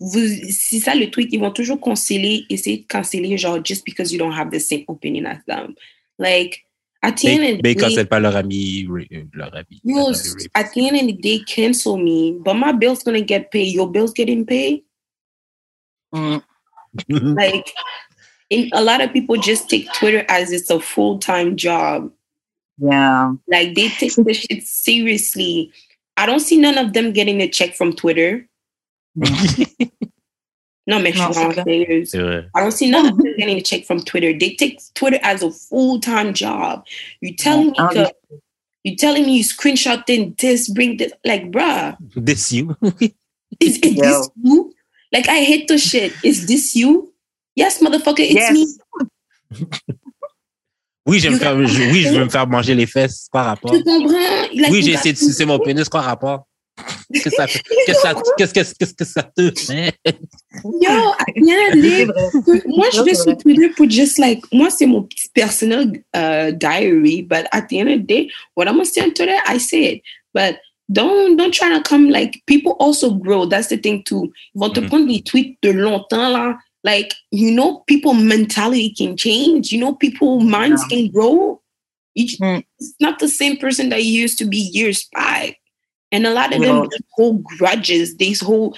vous, 0.00 0.20
c'est 0.50 0.80
ça 0.80 0.94
le 0.94 1.10
truc, 1.10 1.28
ils 1.32 1.40
vont 1.40 1.50
toujours 1.50 1.80
conseiller, 1.80 2.44
essayer 2.50 2.78
de 2.78 2.86
canceller, 2.86 3.38
genre, 3.38 3.64
just 3.64 3.84
because 3.84 4.12
you 4.12 4.18
don't 4.18 4.32
have 4.32 4.50
the 4.50 4.60
same 4.60 4.84
opinion 4.88 5.24
as 5.24 5.38
them. 5.46 5.74
Like, 6.18 6.64
at 7.02 7.12
the 7.16 7.28
end 7.28 7.42
of 7.42 7.58
the 7.58 7.62
day- 7.62 7.94
c'est 7.94 8.04
pas 8.04 8.20
leur 8.20 8.36
ami, 8.36 8.86
euh, 8.86 9.24
leur 9.32 9.54
ami. 9.54 9.80
Ami. 9.86 10.14
at 10.54 10.64
the 10.74 10.80
end 10.80 10.96
of 10.96 11.06
the 11.06 11.20
day, 11.20 11.42
cancel 11.46 11.96
me, 11.96 12.32
but 12.38 12.54
my 12.54 12.72
bill's 12.72 13.02
gonna 13.02 13.24
get 13.24 13.50
paid. 13.50 13.72
Your 13.72 13.90
bill's 13.90 14.12
getting 14.12 14.44
paid? 14.44 14.84
Mm. 16.12 16.42
Like, 17.36 17.72
in, 18.50 18.68
a 18.72 18.82
lot 18.82 19.00
of 19.00 19.12
people 19.12 19.36
just 19.36 19.68
take 19.68 19.92
Twitter 19.94 20.24
as 20.28 20.52
it's 20.52 20.70
a 20.70 20.80
full 20.80 21.18
time 21.18 21.56
job. 21.56 22.10
Yeah. 22.78 23.34
Like, 23.46 23.74
they 23.74 23.88
take 23.88 24.14
the 24.14 24.34
shit 24.34 24.66
seriously. 24.66 25.72
I 26.18 26.26
don't 26.26 26.40
see 26.40 26.58
none 26.58 26.76
of 26.78 26.92
them 26.92 27.12
getting 27.12 27.40
a 27.40 27.48
check 27.48 27.74
from 27.74 27.92
Twitter. 27.94 28.46
No, 30.86 30.98
mais 30.98 31.12
je 31.12 31.18
Non, 31.18 31.32
suis 31.32 31.34
c'est 31.34 31.40
vraiment 31.44 31.52
clair. 31.52 31.64
sérieuse. 31.66 32.10
C'est 32.10 32.18
vrai. 32.18 32.48
I 32.54 32.60
don't 32.60 32.70
see 32.72 32.90
none 32.90 33.06
of 33.06 33.18
them 33.18 33.34
getting 33.36 33.58
a 33.58 33.62
check 33.62 33.84
from 33.84 34.00
Twitter. 34.02 34.32
They 34.32 34.54
take 34.56 34.80
Twitter 34.94 35.18
as 35.22 35.42
a 35.42 35.50
full 35.50 36.00
time 36.00 36.32
job. 36.32 36.84
You 37.20 37.34
telling 37.36 37.72
me 37.72 37.78
que, 37.92 38.06
you 38.84 38.96
telling 38.96 39.26
me 39.26 39.36
you 39.36 39.44
screenshotting 39.44 40.38
this, 40.38 40.66
bring 40.68 40.96
this, 40.96 41.12
like, 41.26 41.50
bruh. 41.50 41.96
This 42.16 42.52
you. 42.52 42.74
Is, 43.60 43.78
is 43.78 43.94
Yo. 43.94 44.02
this 44.02 44.30
you? 44.42 44.72
Like 45.12 45.28
I 45.28 45.40
hate 45.42 45.68
the 45.68 45.78
shit. 45.78 46.12
Is 46.22 46.46
this 46.46 46.74
you? 46.76 47.12
Yes, 47.54 47.80
motherfucker, 47.80 48.20
it's 48.20 48.34
Yes. 48.34 48.52
me. 48.52 48.66
Oui, 51.08 51.18
j'aime 51.20 51.38
faire, 51.38 51.66
je- 51.66 51.82
oui, 51.90 52.02
je 52.02 52.10
veux 52.10 52.24
me 52.24 52.28
faire 52.28 52.46
manger 52.46 52.74
les 52.74 52.86
fesses 52.86 53.28
par 53.32 53.46
rapport. 53.46 53.72
Tu 53.72 53.82
comprends? 53.82 54.12
Like, 54.54 54.70
Oui, 54.70 54.82
j'ai 54.82 54.92
essayé 54.92 55.12
de 55.14 55.18
sucer 55.18 55.44
mon 55.46 55.58
pénis 55.66 55.88
par 55.88 56.04
rapport. 56.04 56.44
Qu'est-ce 57.12 57.24
que 57.24 57.30
ça, 57.30 57.46
qu'est-ce 57.46 58.00
ça, 58.00 58.14
qu'est-ce, 58.36 58.52
qu'est-ce, 58.52 58.74
qu'est-ce 58.74 58.94
que 58.94 59.04
ça 59.04 59.22
te 59.22 59.50
fait? 59.58 59.94
Yo, 60.64 60.90
at 61.18 61.24
the 61.34 61.48
end 61.48 61.72
of 61.72 61.74
the 61.74 61.80
day, 61.82 62.06
moi, 62.68 62.86
je 62.94 63.00
vais 63.02 63.14
sur 63.14 63.36
Twitter 63.36 63.70
pour 63.70 63.88
just 63.90 64.18
like, 64.18 64.40
moi, 64.52 64.68
c'est 64.70 64.86
mon 64.86 65.02
petit 65.02 65.28
personnel 65.34 66.02
uh, 66.14 66.52
diary, 66.52 67.22
but 67.22 67.46
at 67.50 67.62
the 67.68 67.78
end 67.78 67.88
of 67.88 68.00
the 68.02 68.06
day, 68.06 68.28
what 68.54 68.66
I'm 68.66 68.74
gonna 68.74 68.84
say 68.84 69.00
on 69.02 69.10
Twitter, 69.12 69.34
I 69.46 69.58
say 69.58 69.94
it. 69.94 70.02
But 70.34 70.56
don't, 70.92 71.36
don't 71.36 71.52
try 71.52 71.70
to 71.76 71.82
come 71.82 72.10
like, 72.10 72.42
people 72.46 72.76
also 72.78 73.10
grow. 73.12 73.46
That's 73.46 73.68
the 73.68 73.78
thing 73.78 74.04
too. 74.04 74.30
Ils 74.54 74.60
vont 74.60 74.70
te 74.70 74.80
Mhm. 74.80 74.86
prendre 74.88 75.06
des 75.08 75.22
tweets 75.22 75.56
de 75.62 75.70
longtemps, 75.70 76.28
là. 76.28 76.58
Like, 76.84 77.14
you 77.30 77.50
know, 77.50 77.82
people 77.86 78.14
mentality 78.14 78.90
can 78.96 79.16
change. 79.16 79.72
You 79.72 79.80
know, 79.80 79.94
people 79.94 80.40
minds 80.40 80.84
can 80.84 81.10
grow. 81.10 81.60
You, 82.14 82.26
Mm. 82.40 82.64
It's 82.78 82.94
not 83.00 83.18
the 83.18 83.28
same 83.28 83.56
person 83.56 83.90
that 83.90 84.04
you 84.04 84.12
used 84.22 84.38
to 84.38 84.44
be 84.44 84.58
years 84.58 85.08
back. 85.12 85.56
And 86.10 86.26
a 86.26 86.32
lot 86.32 86.54
of 86.54 86.60
Yeah. 86.62 86.82
them 86.90 87.04
hold 87.16 87.44
grudges. 87.44 88.16
These 88.16 88.40
whole 88.40 88.74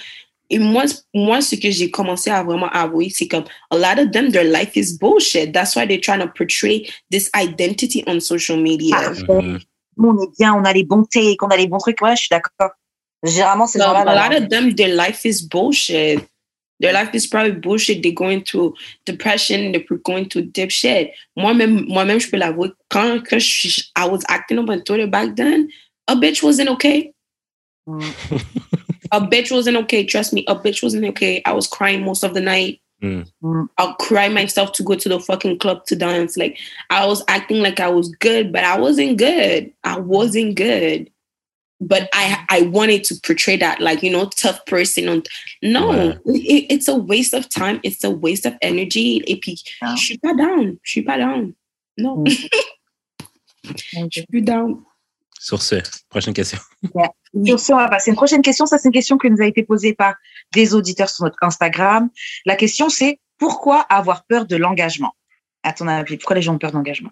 et 0.53 0.59
moi, 0.59 0.83
moi, 1.13 1.39
ce 1.41 1.55
que 1.55 1.71
j'ai 1.71 1.89
commencé 1.89 2.29
à 2.29 2.43
vraiment 2.43 2.67
avouer, 2.73 3.09
c'est 3.09 3.27
comme 3.29 3.45
a 3.71 3.77
lot 3.77 3.97
of 3.99 4.11
them, 4.11 4.31
their 4.31 4.43
life 4.43 4.75
is 4.75 4.97
bullshit. 4.99 5.53
That's 5.53 5.75
why 5.77 5.85
they're 5.85 5.97
trying 6.01 6.19
to 6.19 6.27
portray 6.27 6.89
this 7.09 7.29
identity 7.33 8.03
on 8.05 8.19
social 8.19 8.57
media. 8.57 8.95
Ah, 8.97 9.11
mm-hmm. 9.13 9.25
Parfait. 9.27 9.65
Nous, 9.97 10.09
on 10.09 10.21
est 10.23 10.37
bien, 10.37 10.53
on 10.53 10.65
a 10.65 10.73
les 10.73 10.83
bons 10.83 11.05
takes, 11.09 11.41
on 11.41 11.47
a 11.47 11.55
les 11.55 11.67
bons 11.67 11.79
trucs. 11.79 12.01
Ouais, 12.01 12.15
je 12.17 12.21
suis 12.23 12.29
d'accord. 12.29 12.71
Généralement, 13.23 13.65
ces 13.65 13.79
So, 13.79 13.85
gens-là. 13.85 14.01
a 14.01 14.05
là, 14.15 14.29
lot 14.29 14.43
of 14.43 14.49
them, 14.49 14.73
their 14.75 14.93
life 14.93 15.23
is 15.25 15.41
bullshit. 15.47 16.19
Their 16.81 16.93
life 16.93 17.13
is 17.13 17.27
probably 17.27 17.53
bullshit. 17.53 18.03
They're 18.03 18.11
going 18.11 18.43
through 18.43 18.75
depression. 19.05 19.71
They're 19.71 19.97
going 20.03 20.29
through 20.29 20.47
deep 20.47 20.71
shit. 20.71 21.13
Moi-même, 21.37 21.85
moi-même, 21.87 22.19
je 22.19 22.29
peux 22.29 22.37
l'avouer. 22.37 22.71
Quand, 22.89 23.23
quand 23.27 23.39
je, 23.39 23.83
I 23.95 24.07
was 24.07 24.23
acting 24.27 24.59
up 24.59 24.69
on 24.69 24.81
Twitter 24.81 25.07
back 25.07 25.35
then, 25.35 25.69
a 26.07 26.15
bitch 26.15 26.41
wasn't 26.41 26.69
okay. 26.69 27.13
Mm. 27.87 28.13
A 29.11 29.21
bitch 29.21 29.51
wasn't 29.51 29.77
okay. 29.77 30.03
Trust 30.03 30.33
me, 30.33 30.45
a 30.47 30.55
bitch 30.55 30.81
wasn't 30.81 31.05
okay. 31.05 31.41
I 31.45 31.53
was 31.53 31.67
crying 31.67 32.03
most 32.03 32.23
of 32.23 32.33
the 32.33 32.41
night. 32.41 32.79
Mm. 33.03 33.29
Mm. 33.43 33.67
I'll 33.77 33.95
cry 33.95 34.29
myself 34.29 34.71
to 34.73 34.83
go 34.83 34.95
to 34.95 35.09
the 35.09 35.19
fucking 35.19 35.59
club 35.59 35.85
to 35.85 35.95
dance. 35.95 36.37
Like 36.37 36.57
I 36.89 37.05
was 37.05 37.23
acting 37.27 37.61
like 37.61 37.79
I 37.79 37.89
was 37.89 38.09
good, 38.15 38.51
but 38.53 38.63
I 38.63 38.79
wasn't 38.79 39.17
good. 39.17 39.71
I 39.83 39.99
wasn't 39.99 40.55
good. 40.55 41.10
But 41.83 42.09
I 42.13 42.37
I 42.49 42.61
wanted 42.61 43.03
to 43.05 43.15
portray 43.23 43.57
that 43.57 43.79
like 43.79 44.03
you 44.03 44.11
know 44.11 44.25
tough 44.27 44.63
person. 44.65 45.09
On 45.09 45.21
no, 45.63 45.89
Ouais. 45.91 46.15
it- 46.27 46.71
it's 46.71 46.87
a 46.87 46.95
waste 46.95 47.33
of 47.33 47.49
time. 47.49 47.79
It's 47.83 48.03
a 48.03 48.09
waste 48.11 48.45
of 48.45 48.53
energy. 48.61 49.23
Et 49.25 49.37
puis 49.39 49.61
Ah. 49.81 49.95
je 49.97 50.03
suis 50.05 50.17
pas 50.19 50.33
down. 50.35 50.77
Je 50.83 50.91
suis 50.91 51.01
pas 51.01 51.17
down. 51.17 51.53
Non, 51.97 52.23
je 52.25 54.07
suis 54.11 54.25
plus 54.27 54.41
down. 54.41 54.81
Sur 55.39 55.61
ce, 55.63 55.75
prochaine 56.09 56.35
question. 56.35 56.59
Sur 57.45 57.59
ce, 57.59 57.73
on 57.73 57.77
va 57.77 57.89
passer 57.89 58.11
une 58.11 58.15
prochaine 58.15 58.43
question. 58.43 58.67
Ça, 58.67 58.77
c'est 58.77 58.87
une 58.89 58.93
question 58.93 59.17
qui 59.17 59.29
nous 59.31 59.41
a 59.41 59.47
été 59.47 59.63
posée 59.63 59.93
par 59.95 60.13
des 60.53 60.75
auditeurs 60.75 61.09
sur 61.09 61.23
notre 61.25 61.37
Instagram. 61.41 62.09
La 62.45 62.55
question, 62.55 62.89
c'est 62.89 63.19
pourquoi 63.39 63.79
avoir 63.81 64.23
peur 64.25 64.45
de 64.45 64.55
l'engagement? 64.55 65.13
À 65.63 65.73
ton 65.73 65.87
avis, 65.87 66.17
pourquoi 66.17 66.35
les 66.35 66.43
gens 66.43 66.53
ont 66.53 66.59
peur 66.59 66.71
d'engagement 66.71 67.09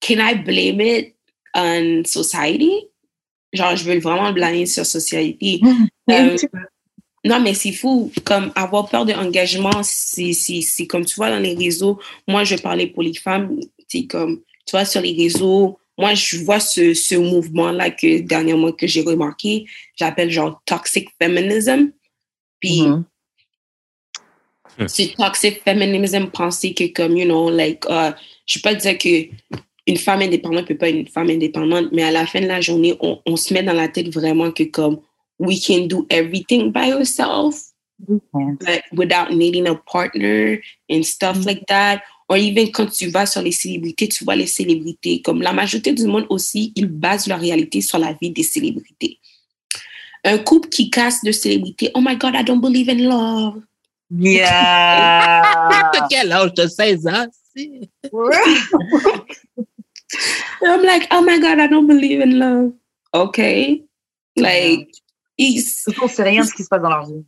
Can 0.00 0.18
I 0.18 0.34
blame 0.34 0.80
it? 0.80 1.14
On 1.54 2.02
society? 2.04 2.72
Genre, 3.52 3.76
je 3.76 3.84
veux 3.84 3.98
vraiment 3.98 4.28
le 4.28 4.34
blâmer 4.34 4.66
sur 4.66 4.86
society. 4.86 5.62
Euh, 6.10 6.36
Non, 7.24 7.38
mais 7.38 7.52
c'est 7.54 7.72
fou. 7.72 8.10
Comme 8.24 8.50
avoir 8.54 8.88
peur 8.88 9.04
de 9.04 9.12
l'engagement, 9.12 9.82
c'est, 9.82 10.86
comme 10.88 11.04
tu 11.04 11.16
vois 11.16 11.30
dans 11.30 11.38
les 11.38 11.54
réseaux. 11.54 12.00
Moi, 12.26 12.44
je 12.44 12.56
parlais 12.56 12.86
pour 12.86 13.02
les 13.02 13.14
femmes. 13.14 13.60
C'est 13.88 14.06
comme, 14.06 14.40
tu 14.66 14.70
vois, 14.72 14.84
sur 14.84 15.02
les 15.02 15.12
réseaux, 15.12 15.78
moi, 15.98 16.14
je 16.14 16.38
vois 16.38 16.60
ce, 16.60 16.94
ce 16.94 17.14
mouvement-là 17.16 17.90
que 17.90 18.20
dernièrement 18.20 18.72
que 18.72 18.86
j'ai 18.86 19.02
remarqué. 19.02 19.66
J'appelle 19.96 20.30
genre 20.30 20.62
toxic 20.64 21.08
feminism. 21.20 21.90
Puis, 22.58 22.84
ce 24.78 25.14
toxic 25.14 25.62
feminism, 25.62 26.28
penser 26.28 26.72
que 26.72 26.84
comme, 26.90 27.18
you 27.18 27.26
know, 27.26 27.50
like, 27.50 27.84
uh, 27.90 28.12
je 28.46 28.58
peux 28.58 28.70
pas 28.70 28.74
dire 28.74 28.96
que 28.96 29.28
une 29.90 29.98
femme 29.98 30.22
indépendante 30.22 30.66
peut 30.66 30.76
pas 30.76 30.88
être 30.88 30.96
une 30.96 31.08
femme 31.08 31.30
indépendante, 31.30 31.88
mais 31.92 32.02
à 32.02 32.10
la 32.10 32.26
fin 32.26 32.40
de 32.40 32.46
la 32.46 32.60
journée, 32.60 32.96
on, 33.00 33.18
on 33.26 33.36
se 33.36 33.52
met 33.52 33.62
dans 33.62 33.72
la 33.74 33.88
tête 33.88 34.08
vraiment 34.12 34.50
que 34.50 34.62
comme, 34.64 35.00
we 35.38 35.58
can 35.60 35.86
do 35.86 36.06
everything 36.10 36.70
by 36.72 36.92
ourselves. 36.92 37.66
but 38.08 38.82
without 38.92 39.30
needing 39.30 39.66
a 39.66 39.74
partner 39.74 40.58
and 40.90 41.02
stuff 41.04 41.36
Mm. 41.38 41.46
like 41.46 41.66
that. 41.66 42.00
Or 42.28 42.36
even 42.38 42.70
quand 42.70 42.90
tu 42.90 43.08
vas 43.10 43.26
sur 43.26 43.42
les 43.42 43.52
célébrités, 43.52 44.08
tu 44.08 44.24
vois 44.24 44.36
les 44.36 44.46
célébrités. 44.46 45.20
Comme 45.20 45.42
la 45.42 45.52
majorité 45.52 45.92
du 45.92 46.06
monde 46.06 46.26
aussi, 46.30 46.72
ils 46.76 46.86
basent 46.86 47.26
leur 47.26 47.40
réalité 47.40 47.80
sur 47.82 47.98
la 47.98 48.12
vie 48.14 48.30
des 48.30 48.42
célébrités. 48.44 49.18
Un 50.24 50.38
couple 50.38 50.68
qui 50.68 50.88
casse 50.90 51.22
de 51.24 51.32
célébrités, 51.32 51.90
oh 51.94 52.00
my 52.00 52.16
God, 52.16 52.34
I 52.34 52.44
don't 52.44 52.60
believe 52.60 52.88
in 52.88 53.08
love. 53.08 53.62
Yeah. 54.10 55.90
Quel 56.10 56.32
âge 56.32 56.54
de 56.54 56.66
16 56.66 57.06
ans? 57.06 57.26
I'm 60.62 60.82
like, 60.82 61.06
oh 61.10 61.22
my 61.22 61.38
God, 61.38 61.58
I 61.58 61.66
don't 61.66 61.86
believe 61.86 62.20
in 62.20 62.38
love. 62.38 62.72
Okay. 63.14 63.84
Like, 64.36 64.88
ils, 65.38 65.64
on 66.02 66.08
sait 66.08 66.22
rien 66.22 66.42
de 66.42 66.46
ce 66.46 66.54
qui 66.54 66.62
se 66.62 66.68
passe 66.68 66.82
dans 66.82 66.90
leur 66.90 67.06
vie. 67.06 67.24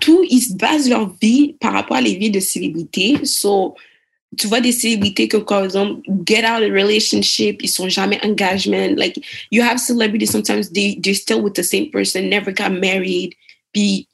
tout, 0.00 0.24
ils 0.28 0.42
se 0.42 0.54
basent 0.54 0.88
leur 0.88 1.14
vie 1.20 1.54
par 1.60 1.72
rapport 1.72 1.96
à 1.96 2.00
les 2.00 2.16
vies 2.16 2.30
de 2.30 2.40
célébrités. 2.40 3.24
So, 3.24 3.74
tu 4.36 4.46
vois 4.46 4.60
des 4.60 4.72
célébrités 4.72 5.28
que, 5.28 5.38
par 5.38 5.64
exemple, 5.64 6.00
get 6.26 6.44
out 6.44 6.62
of 6.62 6.70
a 6.70 6.72
relationship, 6.72 7.62
ils 7.62 7.68
sont 7.68 7.88
jamais 7.88 8.18
engagement. 8.24 8.96
Like, 8.96 9.18
you 9.50 9.62
have 9.62 9.78
celebrities 9.78 10.30
sometimes, 10.30 10.70
they, 10.70 10.98
they're 11.00 11.14
still 11.14 11.42
with 11.42 11.54
the 11.54 11.62
same 11.62 11.90
person, 11.90 12.28
never 12.28 12.52
got 12.52 12.70
married. 12.70 13.34
Puis, 13.72 14.08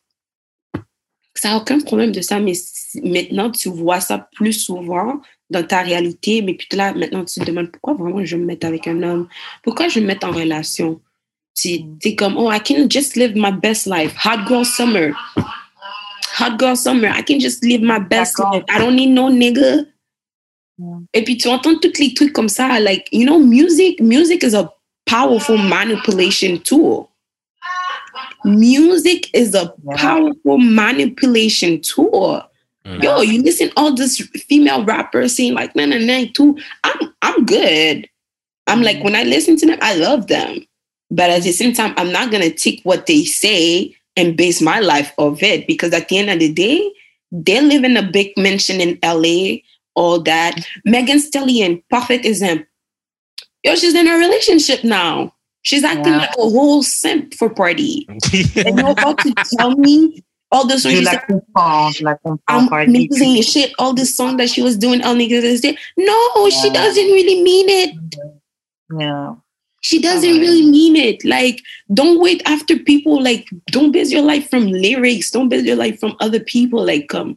ça 1.35 1.51
n'a 1.51 1.57
aucun 1.57 1.81
problème 1.81 2.13
de 2.13 2.21
ça, 2.21 2.39
mais 2.39 2.55
maintenant, 3.03 3.51
tu 3.51 3.69
vois 3.69 4.01
ça 4.01 4.29
plus 4.37 4.53
souvent 4.53 5.21
dans 5.51 5.62
ta 5.66 5.82
réalité. 5.82 6.42
Mais 6.42 6.55
puis 6.55 6.68
là, 6.76 6.92
maintenant, 6.95 7.24
tu 7.24 7.40
te 7.40 7.45
demandes 7.45 7.70
pourquoi 7.70 7.95
vraiment 7.95 8.24
je 8.24 8.36
vais 8.36 8.42
me 8.42 8.47
mettre 8.47 8.66
avec 8.66 8.86
un 8.86 9.03
homme? 9.03 9.28
Pourquoi 9.62 9.88
je 9.88 9.95
vais 9.97 10.01
me 10.01 10.07
mettre 10.07 10.26
en 10.26 10.32
relation? 10.32 11.01
Tu 11.57 11.84
es 12.03 12.14
comme, 12.16 12.36
oh, 12.36 12.51
I 12.51 12.59
can 12.59 12.88
just 12.90 13.14
live 13.16 13.34
my 13.36 13.53
best 13.53 13.86
life. 13.86 14.14
Hot 14.24 14.45
girl 14.49 14.64
summer. 14.64 15.12
Hot 16.38 16.59
girl 16.59 16.76
summer. 16.76 17.09
I 17.09 17.22
can 17.22 17.38
just 17.38 17.62
live 17.64 17.80
my 17.80 18.01
best 18.01 18.38
life. 18.40 18.64
I 18.68 18.78
don't 18.78 18.97
need 18.97 19.11
no 19.11 19.30
nigga. 19.30 19.86
Yeah. 20.76 20.99
Et 21.12 21.22
puis 21.22 21.36
tu 21.36 21.47
entends 21.47 21.76
tous 21.78 22.01
les 22.01 22.12
trucs 22.14 22.32
comme 22.32 22.49
ça, 22.49 22.80
like, 22.80 23.09
you 23.12 23.24
know, 23.24 23.38
music, 23.38 24.01
music 24.01 24.42
is 24.42 24.55
a 24.55 24.68
powerful 25.07 25.57
manipulation 25.57 26.59
tool. 26.59 27.09
Music 28.45 29.30
is 29.32 29.55
a 29.55 29.72
Yeah. 29.84 29.97
powerful 29.97 30.59
manipulation 30.59 31.80
tool. 31.80 32.42
Mm. 32.87 33.03
Yo, 33.03 33.20
you 33.22 33.43
listen 33.43 33.70
all 33.76 33.95
this 33.95 34.18
female 34.49 34.85
rappers 34.85 35.37
saying 35.37 35.55
like 35.55 35.74
na 35.74 35.87
na 35.87 35.99
na 35.99 36.24
too. 36.35 36.59
I'm 36.85 37.14
I'm 37.22 37.45
good. 37.47 38.09
I'm 38.66 38.82
like 38.82 39.03
when 39.03 39.16
I 39.16 39.22
listen 39.24 39.57
to 39.59 39.66
them, 39.66 39.78
I 39.80 39.95
love 39.95 40.26
them. 40.26 40.66
But 41.11 41.30
at 41.30 41.43
the 41.43 41.53
same 41.53 41.72
time, 41.72 41.95
I'm 41.97 42.12
not 42.12 42.30
gonna 42.30 42.51
take 42.51 42.80
what 42.82 43.07
they 43.07 43.24
say 43.24 43.97
and 44.16 44.37
base 44.37 44.61
my 44.61 44.80
life 44.80 45.12
of 45.18 45.43
it 45.43 45.66
because 45.66 45.93
at 45.93 46.09
the 46.09 46.18
end 46.18 46.30
of 46.30 46.39
the 46.41 46.53
day, 46.53 46.93
they 47.32 47.61
live 47.61 47.85
in 47.85 47.97
a 47.97 48.03
big 48.03 48.32
mansion 48.37 48.80
in 48.80 48.99
LA, 49.03 49.57
all 49.95 50.20
that. 50.20 50.61
Megan 50.85 51.20
Stallion, 51.20 51.82
perfect 51.91 52.24
example. 52.24 52.66
Yo, 53.64 53.74
she's 53.76 53.95
in 53.95 54.07
a 54.07 54.16
relationship 54.18 54.85
now. 54.85 55.32
She's 55.62 55.82
acting 55.85 56.12
Yeah. 56.12 56.18
like 56.18 56.37
a 56.37 56.43
whole 56.43 56.82
simp 56.82 57.32
for 57.35 57.49
party. 57.49 58.07
And 58.57 58.78
you're 58.78 58.91
about 58.91 59.18
to 59.20 59.35
tell 59.57 59.70
me 59.76 60.22
all 60.55 60.69
Je 60.69 60.79
she 60.79 61.01
la 61.03 61.19
comprends, 61.19 62.01
la 62.01 62.15
comprends. 62.15 62.43
I'm 62.49 62.89
amazing 62.89 63.43
shit. 63.43 63.73
All 63.79 63.93
this 63.93 64.17
song 64.17 64.37
that 64.37 64.49
she 64.49 64.63
was 64.63 64.77
doing, 64.77 65.03
all 65.03 65.15
niggas 65.15 65.61
there. 65.63 65.75
No, 65.97 66.51
she 66.51 66.71
doesn't 66.71 67.11
really 67.13 67.43
mean 67.43 67.69
it. 67.69 67.95
Yeah. 68.99 69.35
She 69.81 70.01
doesn't 70.01 70.31
Alright. 70.31 70.41
really 70.41 70.67
mean 70.67 70.97
it. 70.97 71.25
Like, 71.25 71.61
don't 71.93 72.21
wait 72.21 72.41
after 72.47 72.79
people. 72.79 73.23
Like, 73.23 73.49
don't 73.67 73.93
base 73.93 74.11
your 74.11 74.23
life 74.23 74.49
from 74.49 74.67
lyrics. 74.69 75.31
Don't 75.31 75.49
base 75.49 75.65
your 75.65 75.77
life 75.77 75.99
from 75.99 76.17
other 76.21 76.41
people. 76.41 76.83
Like, 76.87 77.13
um, 77.15 77.37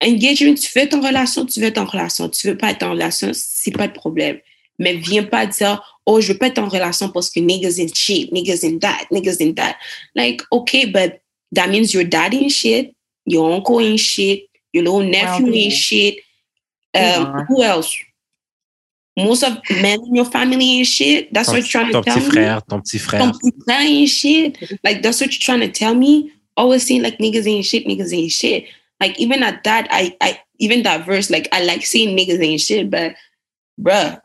engagement, 0.00 0.54
tu 0.54 0.70
veux 0.74 0.84
être 0.84 0.94
en 0.94 1.00
relation, 1.00 1.44
tu 1.44 1.60
veux 1.60 1.66
être 1.66 1.78
en 1.78 1.84
relation. 1.84 2.28
Tu 2.30 2.46
veux 2.46 2.56
pas 2.56 2.70
être 2.70 2.84
en 2.84 2.92
relation, 2.92 3.32
c'est 3.34 3.76
pas 3.76 3.88
de 3.88 3.92
problème. 3.92 4.38
Mais 4.78 4.94
viens 4.94 5.24
pas 5.24 5.44
dire, 5.44 5.82
oh, 6.06 6.20
je 6.20 6.32
veux 6.32 6.38
pas 6.38 6.46
être 6.46 6.60
en 6.60 6.68
relation 6.68 7.08
parce 7.10 7.28
que 7.30 7.40
niggas 7.40 7.80
in 7.80 7.88
shit, 7.92 8.32
niggas 8.32 8.64
in 8.64 8.78
that, 8.78 9.06
niggas 9.10 9.38
in 9.40 9.52
that. 9.54 9.76
Like, 10.14 10.40
okay, 10.52 10.86
but 10.86 11.20
that 11.52 11.70
means 11.70 11.94
your 11.94 12.04
dad 12.04 12.34
ain't 12.34 12.52
shit, 12.52 12.94
your 13.24 13.52
uncle 13.52 13.80
ain't 13.80 14.00
shit, 14.00 14.44
your 14.72 14.84
little 14.84 15.02
nephew 15.02 15.46
Well, 15.46 15.54
ain't 15.54 15.72
shit. 15.72 16.18
Um, 16.94 17.46
Who 17.46 17.62
else? 17.62 17.96
Most 19.16 19.42
of 19.42 19.58
men 19.82 20.00
in 20.00 20.14
your 20.14 20.24
family 20.24 20.78
ain't 20.78 20.86
shit. 20.86 21.32
That's 21.34 21.48
ton, 21.48 21.56
what 21.56 21.62
you're 21.62 21.82
trying 21.82 21.92
to 21.92 22.02
tell 22.02 22.16
petit 22.16 22.28
me. 22.28 22.36
frère, 22.36 22.66
ton 22.66 22.80
petit 22.80 22.98
frère. 22.98 23.18
Ton 23.18 23.32
petit 23.32 23.52
frère 23.66 23.80
ain't 23.80 24.08
shit. 24.08 24.80
Like 24.84 25.02
that's 25.02 25.20
what 25.20 25.32
you're 25.32 25.40
trying 25.40 25.60
to 25.60 25.70
tell 25.72 25.94
me. 25.94 26.32
Always 26.56 26.86
saying 26.86 27.02
like 27.02 27.18
niggas 27.18 27.46
ain't 27.46 27.64
shit, 27.64 27.86
niggas 27.86 28.12
ain't 28.12 28.30
shit. 28.32 28.66
Like 29.00 29.18
even 29.18 29.42
at 29.42 29.64
that, 29.64 29.88
I 29.90 30.16
I 30.20 30.40
even 30.58 30.82
that 30.84 31.04
verse, 31.04 31.30
like 31.30 31.48
I 31.52 31.64
like 31.64 31.84
saying 31.84 32.16
niggas 32.16 32.40
ain't 32.40 32.60
shit, 32.60 32.90
but 32.90 33.14
bruh, 33.80 34.20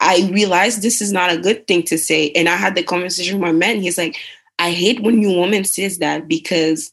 I 0.00 0.28
realized 0.32 0.82
this 0.82 1.00
is 1.00 1.12
not 1.12 1.32
a 1.32 1.38
good 1.38 1.66
thing 1.66 1.82
to 1.84 1.98
say. 1.98 2.30
And 2.32 2.48
I 2.48 2.56
had 2.56 2.74
the 2.74 2.82
conversation 2.82 3.38
with 3.38 3.46
my 3.46 3.52
man. 3.52 3.80
He's 3.80 3.98
like, 3.98 4.16
I 4.58 4.72
hate 4.72 5.00
when 5.00 5.20
you 5.20 5.30
woman 5.30 5.64
says 5.64 5.98
that 5.98 6.28
because 6.28 6.92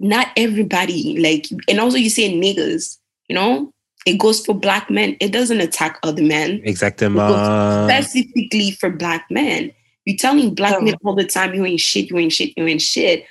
not 0.00 0.28
everybody 0.36 1.18
like 1.18 1.46
and 1.68 1.78
also 1.78 1.96
you 1.96 2.10
say 2.10 2.32
niggas, 2.32 2.98
you 3.28 3.34
know? 3.34 3.72
It 4.04 4.18
goes 4.18 4.44
for 4.44 4.52
black 4.52 4.90
men. 4.90 5.16
It 5.20 5.30
doesn't 5.30 5.60
attack 5.60 6.00
other 6.02 6.22
men. 6.24 6.60
Exactly. 6.64 7.06
Specifically 7.06 8.72
for 8.72 8.90
black 8.90 9.26
men. 9.30 9.70
You're 10.04 10.16
telling 10.16 10.54
black 10.54 10.76
oh. 10.78 10.80
men 10.80 10.94
all 11.04 11.14
the 11.14 11.24
time, 11.24 11.54
you 11.54 11.64
ain't 11.64 11.80
shit, 11.80 12.10
you 12.10 12.18
ain't 12.18 12.32
shit, 12.32 12.52
you 12.56 12.66
ain't 12.66 12.82
shit. 12.82 13.24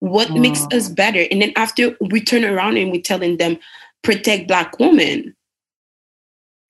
What 0.00 0.30
oh. 0.30 0.38
makes 0.38 0.66
us 0.70 0.88
better? 0.88 1.24
And 1.30 1.40
then 1.40 1.52
after 1.56 1.96
we 2.00 2.20
turn 2.20 2.44
around 2.44 2.76
and 2.76 2.92
we're 2.92 3.00
telling 3.00 3.38
them, 3.38 3.58
protect 4.02 4.48
black 4.48 4.78
women. 4.78 5.34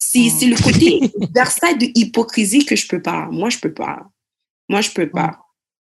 Si, 0.01 0.31
oh. 0.33 0.39
C'est 0.39 0.47
le 0.47 0.57
côté 0.57 1.11
versatile 1.35 1.79
de 1.79 1.99
hypocrisie 1.99 2.65
que 2.65 2.77
je 2.77 2.87
peux 2.87 3.03
pas. 3.03 3.27
Moi, 3.33 3.51
je 3.51 3.59
peux 3.59 3.75
pas. 3.75 4.07
Moi, 4.69 4.81
je 4.81 4.91
peux 4.91 5.11
pas. 5.11 5.31
Mm. 5.31 5.48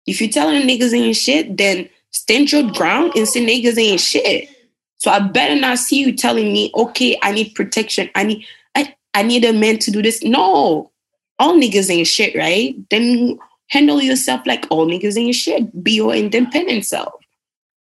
If 0.05 0.19
you're 0.19 0.29
telling 0.29 0.67
niggas 0.67 0.93
ain't 0.93 1.15
shit, 1.15 1.57
then 1.57 1.89
stand 2.11 2.51
your 2.51 2.69
ground 2.71 3.13
and 3.15 3.27
say 3.27 3.45
niggas 3.45 3.77
ain't 3.77 3.99
shit. 3.99 4.49
So 4.97 5.11
I 5.11 5.19
better 5.19 5.59
not 5.59 5.79
see 5.79 5.99
you 5.99 6.15
telling 6.15 6.53
me, 6.53 6.71
okay, 6.75 7.17
I 7.21 7.31
need 7.31 7.55
protection. 7.55 8.09
I 8.15 8.23
need 8.23 8.45
I, 8.75 8.95
I 9.13 9.23
need 9.23 9.43
a 9.45 9.53
man 9.53 9.79
to 9.79 9.91
do 9.91 10.01
this. 10.01 10.23
No. 10.23 10.91
All 11.39 11.55
niggas 11.55 11.89
ain't 11.89 12.07
shit, 12.07 12.35
right? 12.35 12.75
Then 12.89 13.37
handle 13.67 14.01
yourself 14.01 14.45
like 14.45 14.65
all 14.69 14.87
niggas 14.87 15.17
ain't 15.17 15.35
shit. 15.35 15.83
Be 15.83 15.93
your 15.93 16.15
independent 16.15 16.85
self. 16.85 17.13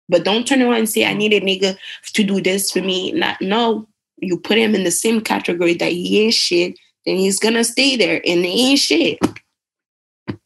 But 0.09 0.25
don't 0.25 0.47
turn 0.47 0.61
around 0.61 0.75
and 0.75 0.89
say, 0.89 1.05
I 1.05 1.13
need 1.13 1.33
a 1.33 1.41
nigga 1.41 1.77
to 2.13 2.23
do 2.23 2.41
this 2.41 2.71
for 2.71 2.81
me. 2.81 3.11
Not 3.11 3.41
no. 3.41 3.87
You 4.17 4.37
put 4.37 4.57
him 4.57 4.75
in 4.75 4.83
the 4.83 4.91
same 4.91 5.21
category 5.21 5.73
that 5.75 5.91
he 5.91 6.21
ain't 6.21 6.33
shit, 6.33 6.77
then 7.05 7.17
he's 7.17 7.39
gonna 7.39 7.63
stay 7.63 7.95
there 7.97 8.21
and 8.25 8.45
he 8.45 8.71
ain't 8.71 8.79
shit. 8.79 9.19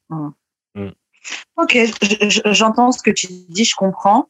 Mm. 0.09 0.33
Ok, 1.57 1.77
j'entends 2.45 2.91
ce 2.91 3.01
que 3.01 3.11
tu 3.11 3.27
dis, 3.49 3.65
je 3.65 3.75
comprends. 3.75 4.29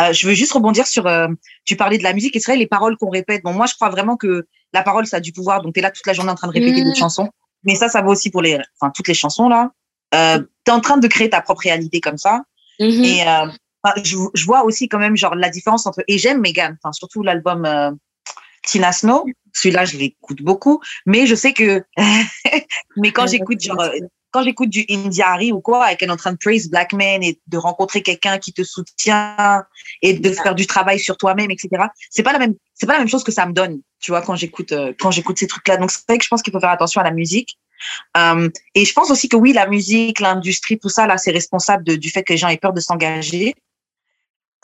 Euh, 0.00 0.12
je 0.12 0.26
veux 0.26 0.34
juste 0.34 0.52
rebondir 0.52 0.86
sur, 0.86 1.06
euh, 1.06 1.28
tu 1.64 1.76
parlais 1.76 1.98
de 1.98 2.02
la 2.02 2.12
musique 2.12 2.36
et 2.36 2.40
c'est 2.40 2.52
vrai, 2.52 2.58
les 2.58 2.66
paroles 2.66 2.96
qu'on 2.96 3.10
répète. 3.10 3.42
Bon, 3.42 3.52
moi, 3.52 3.66
je 3.66 3.74
crois 3.74 3.88
vraiment 3.88 4.16
que 4.16 4.46
la 4.72 4.82
parole, 4.82 5.06
ça 5.06 5.18
a 5.18 5.20
du 5.20 5.32
pouvoir. 5.32 5.62
Donc, 5.62 5.74
tu 5.74 5.80
es 5.80 5.82
là 5.82 5.90
toute 5.90 6.06
la 6.06 6.12
journée 6.12 6.30
en 6.30 6.34
train 6.34 6.48
de 6.48 6.52
répéter 6.52 6.82
mmh. 6.82 6.90
des 6.90 6.94
chansons. 6.94 7.30
Mais 7.64 7.74
ça, 7.74 7.88
ça 7.88 8.02
vaut 8.02 8.12
aussi 8.12 8.30
pour 8.30 8.42
les, 8.42 8.58
enfin, 8.80 8.92
toutes 8.94 9.08
les 9.08 9.14
chansons, 9.14 9.48
là. 9.48 9.70
Euh, 10.14 10.38
tu 10.38 10.70
es 10.70 10.74
en 10.74 10.80
train 10.80 10.98
de 10.98 11.08
créer 11.08 11.30
ta 11.30 11.40
propre 11.40 11.62
réalité 11.62 12.00
comme 12.00 12.18
ça. 12.18 12.42
Mmh. 12.78 12.84
Et 12.84 13.28
euh, 13.28 13.46
je, 14.04 14.16
je, 14.34 14.44
vois 14.44 14.64
aussi 14.64 14.88
quand 14.88 14.98
même, 14.98 15.16
genre, 15.16 15.34
la 15.34 15.50
différence 15.50 15.86
entre, 15.86 16.02
et 16.06 16.18
j'aime 16.18 16.40
Megan, 16.40 16.76
enfin, 16.82 16.92
surtout 16.92 17.22
l'album 17.22 17.98
Tina 18.64 18.92
Snow. 18.92 19.26
Celui-là, 19.52 19.86
je 19.86 19.96
l'écoute 19.96 20.42
beaucoup. 20.42 20.80
Mais 21.06 21.26
je 21.26 21.34
sais 21.34 21.52
que, 21.52 21.82
mais 22.96 23.10
quand 23.12 23.26
j'écoute, 23.26 23.60
genre, 23.60 23.82
quand 24.36 24.42
j'écoute 24.42 24.68
du 24.68 24.84
Indiari 24.90 25.50
ou 25.50 25.62
quoi, 25.62 25.90
et 25.90 25.96
qu'elle 25.96 26.10
est 26.10 26.12
en 26.12 26.18
train 26.18 26.32
de 26.32 26.36
praise 26.36 26.68
black 26.68 26.92
men 26.92 27.22
et 27.22 27.40
de 27.46 27.56
rencontrer 27.56 28.02
quelqu'un 28.02 28.36
qui 28.36 28.52
te 28.52 28.62
soutient 28.62 29.64
et 30.02 30.12
de 30.12 30.30
faire 30.30 30.54
du 30.54 30.66
travail 30.66 30.98
sur 30.98 31.16
toi-même, 31.16 31.50
etc. 31.50 31.86
C'est 32.10 32.22
pas 32.22 32.34
la 32.34 32.38
même, 32.38 32.54
c'est 32.74 32.84
pas 32.84 32.92
la 32.92 32.98
même 32.98 33.08
chose 33.08 33.24
que 33.24 33.32
ça 33.32 33.46
me 33.46 33.54
donne, 33.54 33.80
tu 33.98 34.10
vois, 34.10 34.20
quand 34.20 34.36
j'écoute, 34.36 34.72
euh, 34.72 34.92
quand 35.00 35.10
j'écoute 35.10 35.38
ces 35.38 35.46
trucs-là. 35.46 35.78
Donc 35.78 35.90
c'est 35.90 36.02
vrai 36.06 36.18
que 36.18 36.24
je 36.24 36.28
pense 36.28 36.42
qu'il 36.42 36.52
faut 36.52 36.60
faire 36.60 36.68
attention 36.68 37.00
à 37.00 37.04
la 37.04 37.12
musique. 37.12 37.56
Euh, 38.18 38.50
et 38.74 38.84
je 38.84 38.92
pense 38.92 39.10
aussi 39.10 39.30
que 39.30 39.36
oui, 39.36 39.54
la 39.54 39.66
musique, 39.66 40.20
l'industrie, 40.20 40.78
tout 40.78 40.90
ça, 40.90 41.06
là, 41.06 41.16
c'est 41.16 41.30
responsable 41.30 41.96
du 41.96 42.10
fait 42.10 42.22
que 42.22 42.34
les 42.34 42.36
gens 42.36 42.48
aient 42.48 42.58
peur 42.58 42.74
de 42.74 42.80
s'engager. 42.80 43.54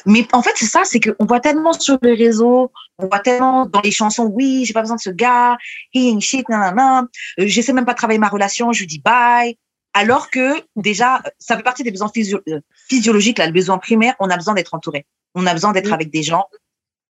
Mais 0.07 0.26
en 0.32 0.43
fait, 0.43 0.53
c'est 0.57 0.66
ça, 0.66 0.82
c'est 0.84 1.01
qu'on 1.01 1.24
voit 1.24 1.40
tellement 1.40 1.72
sur 1.72 1.99
les 2.03 2.14
réseaux, 2.14 2.72
on 2.99 3.07
voit 3.07 3.20
tellement 3.20 3.66
dans 3.66 3.80
les 3.80 3.90
chansons, 3.90 4.24
oui, 4.24 4.64
j'ai 4.64 4.72
pas 4.72 4.80
besoin 4.80 4.97
de 4.97 5.01
ce 5.01 5.11
gars, 5.11 5.57
he 5.95 6.09
ain't 6.09 6.20
shit, 6.20 6.49
nanana, 6.49 7.07
euh, 7.38 7.45
j'essaie 7.47 7.72
même 7.72 7.84
pas 7.84 7.93
de 7.93 7.99
travailler 7.99 8.18
ma 8.18 8.28
relation, 8.28 8.72
je 8.72 8.80
lui 8.80 8.86
dis 8.86 9.01
bye. 9.01 9.57
Alors 9.95 10.30
que 10.30 10.62
déjà, 10.76 11.22
ça 11.38 11.57
fait 11.57 11.62
partie 11.62 11.82
des 11.82 11.90
besoins 11.90 12.11
euh, 12.16 12.61
physiologiques, 12.88 13.38
là, 13.38 13.47
le 13.47 13.53
besoin 13.53 13.78
primaire, 13.78 14.14
on 14.20 14.30
a 14.30 14.36
besoin 14.36 14.55
d'être 14.55 14.74
entouré. 14.74 15.07
On 15.34 15.47
a 15.47 15.53
besoin 15.53 15.72
d'être 15.72 15.93
avec 15.93 16.11
des 16.11 16.22
gens. 16.22 16.47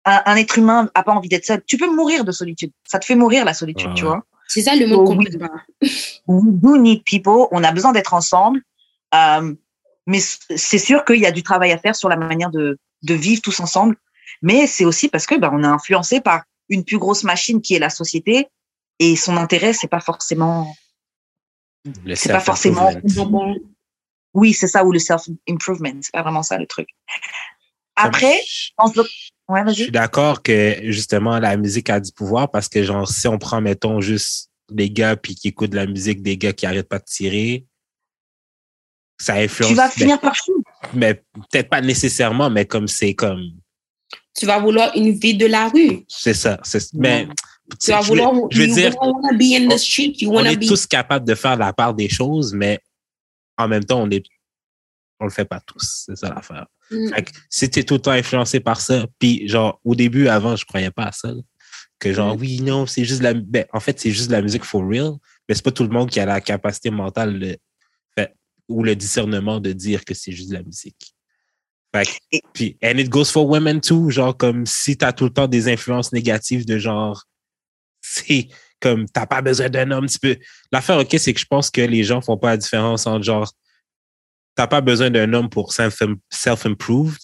Un, 0.05 0.37
être 0.37 0.59
humain 0.59 0.89
a 0.95 1.03
pas 1.03 1.13
envie 1.13 1.29
d'être 1.29 1.45
seul. 1.45 1.63
Tu 1.67 1.79
peux 1.79 1.91
mourir 1.93 2.25
de 2.25 2.31
solitude. 2.31 2.71
Ça 2.87 2.99
te 3.01 3.05
fait 3.05 3.17
mourir 3.17 3.45
la 3.45 3.55
solitude, 3.55 3.93
tu 3.95 4.05
vois. 4.05 4.23
C'est 4.47 4.63
ça 4.63 4.77
le 4.77 4.87
monde 4.87 5.07
complet. 5.07 5.31
We 6.29 6.79
need 6.79 7.03
people. 7.05 7.49
On 7.51 7.65
a 7.65 7.73
besoin 7.73 7.93
d'être 7.93 8.15
ensemble. 8.15 8.61
Euh, 9.15 9.53
mais 10.07 10.21
c'est 10.21 10.79
sûr 10.79 11.05
qu'il 11.05 11.21
y 11.21 11.27
a 11.27 11.33
du 11.33 11.43
travail 11.43 11.73
à 11.73 11.79
faire 11.79 11.97
sur 11.97 12.09
la 12.09 12.17
manière 12.17 12.51
de, 12.51 12.79
de 13.03 13.15
vivre 13.15 13.43
tous 13.43 13.61
ensemble. 13.61 13.97
Mais 14.43 14.67
c'est 14.67 14.85
aussi 14.85 15.09
parce 15.09 15.27
que 15.27 15.35
ben, 15.35 15.51
on 15.53 15.63
est 15.63 15.67
influencé 15.67 16.21
par 16.21 16.45
une 16.69 16.85
plus 16.85 16.99
grosse 16.99 17.25
machine 17.25 17.61
qui 17.61 17.75
est 17.75 17.79
la 17.79 17.91
société 17.91 18.49
et 18.99 19.17
son 19.17 19.37
intérêt 19.37 19.73
c'est 19.73 19.89
pas 19.89 20.01
forcément 20.01 20.75
c'est 22.15 22.33
pas 22.33 22.41
forcément 22.41 22.93
oui 24.35 24.53
c'est 24.53 24.67
ça 24.67 24.85
ou 24.85 24.91
le 24.91 24.99
self 24.99 25.29
improvement 25.49 25.93
c'est 26.01 26.13
pas 26.13 26.23
vraiment 26.23 26.43
ça 26.43 26.59
le 26.59 26.67
truc. 26.67 26.89
Après 27.95 28.41
ouais, 29.49 29.63
je 29.69 29.73
suis 29.73 29.91
d'accord 29.91 30.43
que 30.43 30.77
justement 30.91 31.39
la 31.39 31.57
musique 31.57 31.89
a 31.89 32.01
du 32.01 32.13
pouvoir 32.13 32.51
parce 32.51 32.69
que 32.69 32.83
genre 32.83 33.09
si 33.09 33.29
on 33.29 33.39
prend 33.39 33.61
mettons 33.61 34.01
juste 34.01 34.51
des 34.71 34.91
gars 34.91 35.17
puis 35.17 35.35
qui 35.37 35.49
écoutent 35.49 35.71
de 35.71 35.77
la 35.77 35.87
musique 35.87 36.23
des 36.23 36.37
gars 36.37 36.53
qui 36.53 36.67
arrêtent 36.67 36.89
pas 36.89 36.99
de 36.99 37.05
tirer 37.05 37.65
ça 39.19 39.35
influence. 39.35 39.71
Tu 39.71 39.77
vas 39.77 39.89
finir 39.89 40.21
par 40.21 40.37
fou. 40.37 40.63
Mais 40.95 41.15
peut-être 41.51 41.69
pas 41.69 41.81
nécessairement, 41.81 42.51
mais 42.51 42.67
comme 42.67 42.89
c'est 42.89 43.15
comme. 43.15 43.51
Tu 44.37 44.47
vas 44.47 44.59
vouloir 44.59 44.95
une 44.95 45.13
vie 45.13 45.35
de 45.35 45.47
la 45.47 45.69
rue. 45.69 46.05
C'est 46.09 46.35
ça. 46.35 46.61
Mais 46.95 47.27
tu 47.81 47.91
vas 47.91 48.01
vouloir. 48.01 48.33
Je 48.51 48.63
veux, 48.63 48.69
dire, 48.69 48.95
on, 49.01 50.45
est 50.45 50.67
tous 50.67 50.87
capables 50.87 51.27
de 51.27 51.35
faire 51.35 51.57
la 51.57 51.73
part 51.73 51.95
des 51.95 52.09
choses, 52.09 52.53
mais 52.53 52.79
en 53.57 53.69
même 53.69 53.85
temps, 53.85 54.03
on 54.03 54.11
est 54.11 54.25
on 55.19 55.25
le 55.25 55.31
fait 55.31 55.45
pas 55.45 55.61
tous. 55.61 56.05
C'est 56.07 56.17
ça 56.17 56.29
l'affaire. 56.29 56.67
Mm. 56.91 57.11
Si 57.49 57.71
tu 57.71 57.81
es 57.81 57.83
tout 57.85 57.95
le 57.95 58.01
temps 58.01 58.11
influencé 58.11 58.61
par 58.61 58.81
ça, 58.81 59.07
puis 59.19 59.49
genre, 59.49 59.81
au 59.85 59.95
début, 59.95 60.29
avant, 60.29 60.57
je 60.57 60.65
croyais 60.65 60.91
pas 60.91 61.05
à 61.05 61.13
ça. 61.13 61.33
que 61.99 62.13
genre, 62.13 62.37
mm. 62.37 62.41
oui, 62.41 62.61
non, 62.61 62.87
c'est 62.87 63.05
juste 63.05 63.23
la. 63.23 63.35
Ben, 63.35 63.65
en 63.73 63.81
fait, 63.81 63.99
c'est 63.99 64.11
juste 64.11 64.31
la 64.31 64.43
musique 64.43 64.65
for 64.65 64.87
real, 64.87 65.13
mais 65.49 65.55
c'est 65.55 65.65
pas 65.65 65.73
tout 65.73 65.85
le 65.85 65.89
monde 65.89 66.11
qui 66.11 66.21
a 66.21 66.27
la 66.27 66.41
capacité 66.41 66.91
mentale 66.91 67.39
de 67.39 67.59
ou 68.69 68.83
le 68.83 68.97
discernement 68.97 69.61
de 69.61 69.73
dire 69.73 70.05
que 70.05 70.15
c'est 70.15 70.33
juste 70.33 70.51
de 70.51 70.55
la 70.55 70.63
musique. 70.63 71.15
Fait, 71.95 72.09
puis, 72.53 72.77
and 72.83 72.99
it 72.99 73.09
goes 73.09 73.27
for 73.27 73.49
women 73.49 73.81
too, 73.81 74.11
genre 74.11 74.37
comme 74.37 74.67
si 74.67 74.97
t'as 74.97 75.13
tout 75.13 75.25
le 75.25 75.31
temps 75.31 75.47
des 75.47 75.69
influences 75.69 76.13
négatives 76.13 76.67
de 76.67 76.79
genre, 76.79 77.25
c'est 78.01 78.49
comme 78.81 79.09
t'as 79.09 79.27
pas 79.27 79.41
besoin 79.41 79.69
d'un 79.71 79.91
homme, 79.91 80.07
tu 80.07 80.19
peux. 80.19 80.37
L'affaire, 80.73 80.99
ok, 80.99 81.15
c'est 81.19 81.33
que 81.33 81.41
je 81.41 81.47
pense 81.47 81.71
que 81.71 81.81
les 81.81 82.05
gens 82.05 82.21
font 82.21 82.37
pas 82.37 82.51
la 82.51 82.57
différence 82.57 83.07
entre 83.07 83.25
genre, 83.25 83.53
t'as 84.55 84.67
pas 84.67 84.81
besoin 84.81 85.11
d'un 85.11 85.33
homme 85.33 85.49
pour 85.49 85.73
self-improved 85.73 87.21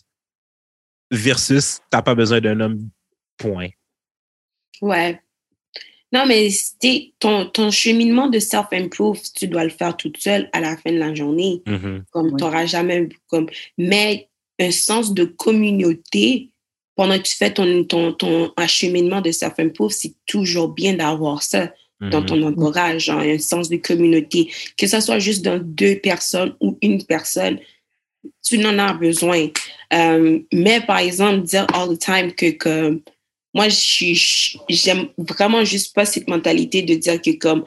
versus 1.11 1.81
t'as 1.91 2.03
pas 2.03 2.15
besoin 2.15 2.41
d'un 2.41 2.61
homme, 2.61 2.89
point. 3.37 3.69
Ouais. 4.81 5.21
Non, 6.13 6.27
mais 6.27 6.49
ton, 7.19 7.47
ton 7.47 7.71
cheminement 7.71 8.29
de 8.29 8.39
self-improve, 8.39 9.21
tu 9.35 9.49
dois 9.49 9.65
le 9.65 9.71
faire 9.71 9.97
toute 9.97 10.19
seule 10.19 10.51
à 10.53 10.61
la 10.61 10.77
fin 10.77 10.93
de 10.93 10.99
la 10.99 11.15
journée. 11.15 11.63
Mm-hmm. 11.67 12.03
Comme 12.11 12.37
tu 12.37 12.45
n'auras 12.45 12.67
jamais. 12.67 13.09
Comme, 13.29 13.49
mais 13.79 14.29
un 14.61 14.71
sens 14.71 15.15
de 15.15 15.25
communauté 15.25 16.51
pendant 16.95 17.17
que 17.17 17.23
tu 17.23 17.35
fais 17.35 17.53
ton, 17.53 17.85
ton, 17.85 18.13
ton 18.13 18.53
acheminement 18.57 19.23
de 19.23 19.31
self-improve, 19.31 19.91
c'est 19.91 20.15
toujours 20.27 20.69
bien 20.69 20.95
d'avoir 20.95 21.43
ça 21.43 21.73
dans 22.01 22.21
mm-hmm. 22.21 22.27
ton 22.27 22.43
entourage, 22.43 23.09
un 23.09 23.39
sens 23.39 23.71
de 23.71 23.77
communauté. 23.77 24.53
Que 24.77 24.87
ce 24.87 25.01
soit 25.01 25.19
juste 25.19 25.43
dans 25.43 25.59
deux 25.59 25.97
personnes 25.97 26.55
ou 26.61 26.77
une 26.83 27.03
personne, 27.05 27.59
tu 28.45 28.59
n'en 28.59 28.79
as 28.79 28.93
besoin. 28.93 29.49
Euh, 29.95 30.41
mais 30.53 30.81
par 30.81 30.99
exemple, 30.99 31.43
dire 31.43 31.67
all 31.73 31.97
the 31.97 31.99
time 31.99 32.33
que, 32.33 32.51
que 32.51 33.01
moi, 33.55 33.69
j'aime 33.69 35.09
vraiment 35.19 35.65
juste 35.65 35.95
pas 35.95 36.05
cette 36.05 36.29
mentalité 36.29 36.83
de 36.83 36.95
dire 36.95 37.21
que 37.21 37.37
comme 37.37 37.65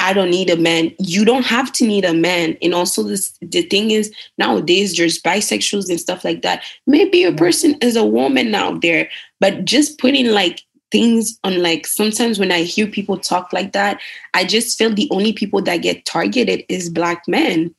I 0.00 0.14
don't 0.14 0.30
need 0.30 0.48
a 0.48 0.56
man. 0.56 0.92
You 0.98 1.26
don't 1.26 1.44
have 1.44 1.72
to 1.72 1.84
need 1.84 2.06
a 2.06 2.14
man. 2.14 2.56
And 2.62 2.74
also, 2.74 3.02
this, 3.02 3.34
the 3.42 3.62
thing 3.62 3.90
is, 3.90 4.10
nowadays 4.38 4.96
there's 4.96 5.20
bisexuals 5.20 5.90
and 5.90 6.00
stuff 6.00 6.24
like 6.24 6.40
that. 6.40 6.62
Maybe 6.86 7.22
a 7.22 7.28
mm-hmm. 7.28 7.36
person 7.36 7.76
is 7.82 7.96
a 7.96 8.04
woman 8.04 8.54
out 8.54 8.80
there, 8.80 9.10
but 9.40 9.66
just 9.66 9.98
putting 9.98 10.28
like 10.28 10.62
things 10.90 11.38
on 11.44 11.62
like 11.62 11.86
sometimes 11.86 12.38
when 12.38 12.50
I 12.50 12.62
hear 12.62 12.86
people 12.86 13.18
talk 13.18 13.52
like 13.52 13.72
that, 13.72 14.00
I 14.32 14.44
just 14.44 14.78
feel 14.78 14.92
the 14.92 15.08
only 15.10 15.34
people 15.34 15.60
that 15.62 15.78
get 15.78 16.06
targeted 16.06 16.64
is 16.68 16.88
black 16.88 17.28
men. 17.28 17.74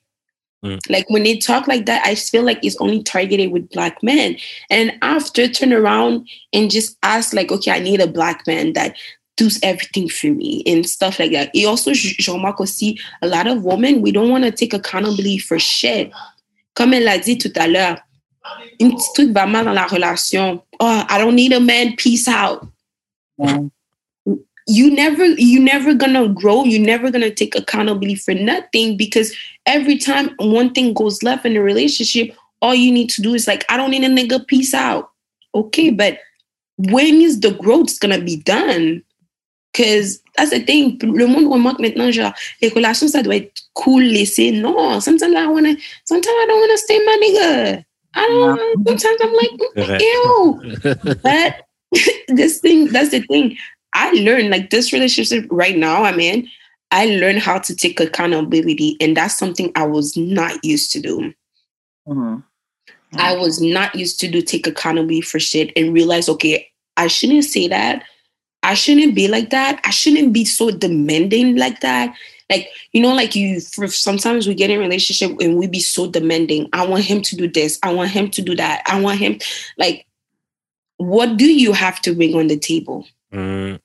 Mm. 0.63 0.79
Like 0.89 1.09
when 1.09 1.23
they 1.23 1.37
talk 1.37 1.67
like 1.67 1.85
that, 1.87 2.05
I 2.05 2.15
feel 2.15 2.43
like 2.43 2.59
it's 2.63 2.77
only 2.79 3.01
targeted 3.03 3.51
with 3.51 3.69
black 3.69 4.01
men. 4.03 4.37
And 4.69 4.93
after 5.01 5.47
turn 5.47 5.73
around 5.73 6.27
and 6.53 6.69
just 6.69 6.97
ask, 7.03 7.33
like, 7.33 7.51
okay, 7.51 7.71
I 7.71 7.79
need 7.79 8.01
a 8.01 8.07
black 8.07 8.45
man 8.45 8.73
that 8.73 8.95
does 9.37 9.59
everything 9.63 10.07
for 10.07 10.27
me 10.27 10.63
and 10.67 10.85
stuff 10.87 11.17
like 11.17 11.31
that. 11.31 11.49
Et 11.55 11.65
also, 11.65 11.93
je 11.93 12.31
remarque 12.31 12.59
aussi, 12.59 12.99
a 13.21 13.27
lot 13.27 13.47
of 13.47 13.63
women, 13.63 14.01
we 14.01 14.11
don't 14.11 14.29
want 14.29 14.43
to 14.43 14.51
take 14.51 14.73
accountability 14.73 15.39
for 15.39 15.57
shit. 15.57 16.11
Comme 16.75 16.93
elle 16.93 17.05
l'a 17.05 17.17
dit 17.17 17.37
tout 17.37 17.51
à 17.55 17.67
l'heure, 17.67 17.97
une 18.79 18.91
petite 18.91 19.13
truc 19.15 19.31
va 19.31 19.45
mal 19.45 19.65
dans 19.65 19.73
la 19.73 19.85
relation. 19.87 20.61
Oh, 20.79 21.03
I 21.09 21.17
don't 21.17 21.35
need 21.35 21.53
a 21.53 21.59
man, 21.59 21.95
peace 21.95 22.27
out. 22.27 22.67
You 24.71 24.89
never 24.89 25.25
you 25.25 25.59
never 25.59 25.93
gonna 25.93 26.29
grow. 26.29 26.63
You're 26.63 26.85
never 26.85 27.11
gonna 27.11 27.29
take 27.29 27.55
accountability 27.55 28.15
for 28.15 28.33
nothing 28.33 28.95
because 28.95 29.35
every 29.65 29.97
time 29.97 30.33
one 30.37 30.73
thing 30.73 30.93
goes 30.93 31.21
left 31.23 31.45
in 31.45 31.57
a 31.57 31.61
relationship 31.61 32.35
all 32.61 32.75
you 32.75 32.91
need 32.91 33.09
to 33.09 33.21
do 33.21 33.33
is 33.33 33.47
like 33.47 33.65
i 33.69 33.75
don't 33.75 33.91
need 33.91 34.03
a 34.03 34.09
nigga 34.09 34.45
peace 34.47 34.73
out. 34.73 35.11
Okay 35.53 35.89
but 35.89 36.19
when 36.77 37.21
is 37.21 37.39
the 37.41 37.51
growth 37.51 37.99
gonna 37.99 38.21
be 38.21 38.37
done? 38.37 39.03
Because 39.73 40.21
that's 40.37 40.51
the 40.51 40.59
thing 40.59 40.97
le 41.01 41.27
monde 41.27 41.51
remarque 41.51 41.79
maintenant 41.79 42.11
genre 42.11 42.33
les 42.61 42.69
relations 42.69 43.11
ça 43.11 43.23
doit 43.23 43.35
être 43.35 43.63
cool 43.73 44.03
laissé. 44.03 44.51
Non 44.51 45.01
sometimes 45.01 45.35
i 45.35 45.47
wanna 45.47 45.75
sometimes 46.05 46.35
i 46.43 46.45
don't 46.47 46.61
wanna 46.61 46.77
stay 46.77 46.99
my 47.05 47.17
nigga. 47.23 47.85
I 48.13 48.27
don't 48.27 48.87
sometimes 48.87 49.19
i'm 49.21 49.33
like 49.33 50.01
ew 50.01 50.61
but 51.23 51.67
this 52.29 52.59
thing 52.59 52.87
that's 52.87 53.09
the 53.09 53.21
thing 53.21 53.57
I 53.93 54.11
learned 54.11 54.49
like 54.49 54.69
this 54.69 54.93
relationship 54.93 55.45
right 55.49 55.77
now 55.77 56.03
I'm 56.03 56.19
in, 56.19 56.47
I 56.91 57.05
learned 57.05 57.39
how 57.39 57.59
to 57.59 57.75
take 57.75 57.99
accountability. 57.99 58.97
And 58.99 59.15
that's 59.15 59.37
something 59.37 59.71
I 59.75 59.85
was 59.85 60.15
not 60.17 60.63
used 60.63 60.91
to 60.93 61.01
do. 61.01 61.33
Mm-hmm. 62.07 62.39
I 63.13 63.35
was 63.35 63.61
not 63.61 63.95
used 63.95 64.19
to 64.21 64.29
do 64.29 64.41
take 64.41 64.67
accountability 64.67 65.21
for 65.21 65.39
shit 65.39 65.71
and 65.75 65.93
realize, 65.93 66.29
okay, 66.29 66.67
I 66.97 67.07
shouldn't 67.07 67.45
say 67.45 67.67
that. 67.67 68.03
I 68.63 68.73
shouldn't 68.73 69.15
be 69.15 69.27
like 69.27 69.49
that. 69.49 69.81
I 69.83 69.89
shouldn't 69.89 70.33
be 70.33 70.45
so 70.45 70.71
demanding 70.71 71.57
like 71.57 71.81
that. 71.81 72.15
Like, 72.49 72.69
you 72.91 73.01
know, 73.01 73.13
like 73.13 73.35
you 73.35 73.61
for 73.61 73.87
sometimes 73.87 74.47
we 74.47 74.53
get 74.53 74.69
in 74.69 74.79
relationship 74.79 75.37
and 75.39 75.57
we 75.57 75.67
be 75.67 75.79
so 75.79 76.07
demanding. 76.07 76.69
I 76.73 76.85
want 76.85 77.05
him 77.05 77.21
to 77.21 77.35
do 77.35 77.47
this. 77.49 77.79
I 77.81 77.93
want 77.93 78.11
him 78.11 78.29
to 78.31 78.41
do 78.41 78.55
that. 78.55 78.83
I 78.85 78.99
want 78.99 79.19
him 79.19 79.39
like 79.77 80.05
what 81.01 81.35
do 81.37 81.51
you 81.51 81.73
have 81.73 81.99
to 82.01 82.13
bring 82.13 82.35
on 82.35 82.45
the 82.45 82.59
table? 82.59 83.07
Mm. 83.33 83.79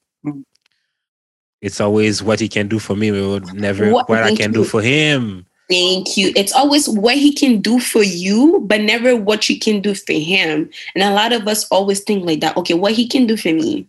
It's 1.62 1.81
always 1.81 2.23
what 2.23 2.40
he 2.40 2.48
can 2.48 2.68
do 2.68 2.78
for 2.78 2.94
me, 2.94 3.10
but 3.10 3.52
never 3.55 3.90
what, 3.90 4.09
what 4.09 4.23
I 4.23 4.35
can 4.35 4.52
you. 4.52 4.62
do 4.62 4.64
for 4.64 4.82
him. 4.82 5.47
Thank 5.68 6.16
you. 6.16 6.32
It's 6.36 6.52
always 6.52 6.89
what 6.89 7.16
he 7.16 7.32
can 7.32 7.60
do 7.60 7.81
for 7.81 8.02
you, 8.02 8.62
but 8.66 8.82
never 8.82 9.16
what 9.16 9.48
you 9.48 9.59
can 9.59 9.81
do 9.81 9.94
for 9.94 10.12
him. 10.12 10.70
And 10.94 11.02
a 11.02 11.12
lot 11.12 11.32
of 11.32 11.48
us 11.48 11.66
always 11.70 12.01
think 12.01 12.24
like 12.24 12.40
that. 12.40 12.56
Okay, 12.56 12.74
what 12.74 12.93
he 12.93 13.09
can 13.09 13.27
do 13.27 13.36
for 13.36 13.52
me. 13.52 13.89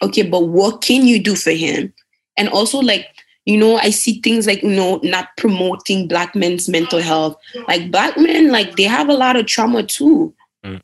Okay, 0.00 0.22
but 0.22 0.46
what 0.46 0.80
can 0.80 1.06
you 1.06 1.20
do 1.20 1.34
for 1.34 1.50
him? 1.50 1.92
And 2.36 2.48
also, 2.50 2.78
like, 2.78 3.08
you 3.46 3.56
know, 3.56 3.78
I 3.78 3.90
see 3.90 4.20
things 4.20 4.46
like, 4.46 4.62
you 4.62 4.70
know, 4.70 5.00
not 5.02 5.36
promoting 5.36 6.06
black 6.06 6.36
men's 6.36 6.68
mental 6.68 7.00
health. 7.00 7.36
Like 7.66 7.90
black 7.90 8.16
men, 8.16 8.52
like 8.52 8.76
they 8.76 8.84
have 8.84 9.08
a 9.08 9.14
lot 9.14 9.34
of 9.34 9.46
trauma 9.46 9.82
too. 9.82 10.32
Mm 10.64 10.82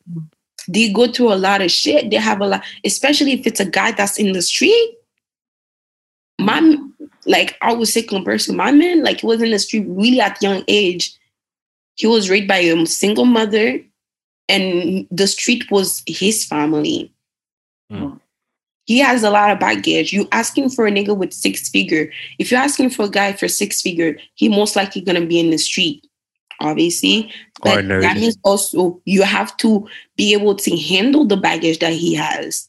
they 0.68 0.92
go 0.92 1.10
through 1.10 1.32
a 1.32 1.36
lot 1.36 1.62
of 1.62 1.70
shit. 1.70 2.10
They 2.10 2.16
have 2.16 2.40
a 2.40 2.46
lot, 2.46 2.64
especially 2.84 3.32
if 3.32 3.46
it's 3.46 3.60
a 3.60 3.64
guy 3.64 3.92
that's 3.92 4.18
in 4.18 4.32
the 4.32 4.42
street. 4.42 4.96
My 6.38 6.76
like 7.26 7.56
I 7.62 7.72
was 7.72 7.92
say 7.92 8.02
person, 8.02 8.56
my 8.56 8.72
man, 8.72 9.02
like 9.02 9.20
he 9.20 9.26
was 9.26 9.42
in 9.42 9.50
the 9.50 9.58
street 9.58 9.86
really 9.88 10.20
at 10.20 10.42
young 10.42 10.64
age. 10.68 11.16
He 11.96 12.06
was 12.06 12.28
raised 12.28 12.48
by 12.48 12.58
a 12.58 12.86
single 12.86 13.24
mother, 13.24 13.80
and 14.48 15.06
the 15.10 15.26
street 15.26 15.70
was 15.70 16.02
his 16.06 16.44
family. 16.44 17.12
Mm. 17.90 18.20
He 18.86 18.98
has 18.98 19.22
a 19.22 19.30
lot 19.30 19.50
of 19.50 19.60
baggage. 19.60 20.12
You 20.12 20.28
asking 20.32 20.70
for 20.70 20.86
a 20.86 20.90
nigga 20.90 21.16
with 21.16 21.32
six 21.32 21.68
figure. 21.68 22.10
If 22.38 22.50
you're 22.50 22.60
asking 22.60 22.90
for 22.90 23.04
a 23.04 23.08
guy 23.10 23.32
for 23.32 23.48
six 23.48 23.80
figure, 23.80 24.18
he 24.34 24.48
most 24.48 24.76
likely 24.76 25.00
gonna 25.00 25.24
be 25.24 25.38
in 25.38 25.50
the 25.50 25.58
street 25.58 26.06
obviously. 26.60 27.30
But 27.64 27.88
that 27.88 28.18
means 28.18 28.36
also 28.44 29.00
you 29.06 29.22
have 29.22 29.56
to 29.58 29.88
be 30.16 30.34
able 30.34 30.54
to 30.56 30.76
handle 30.76 31.24
the 31.24 31.36
baggage 31.36 31.78
that 31.78 31.94
he 31.94 32.14
has, 32.14 32.68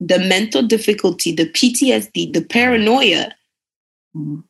the 0.00 0.18
mental 0.18 0.62
difficulty, 0.62 1.32
the 1.32 1.46
PTSD, 1.46 2.32
the 2.32 2.42
paranoia. 2.42 3.32
Mm-hmm. 4.16 4.40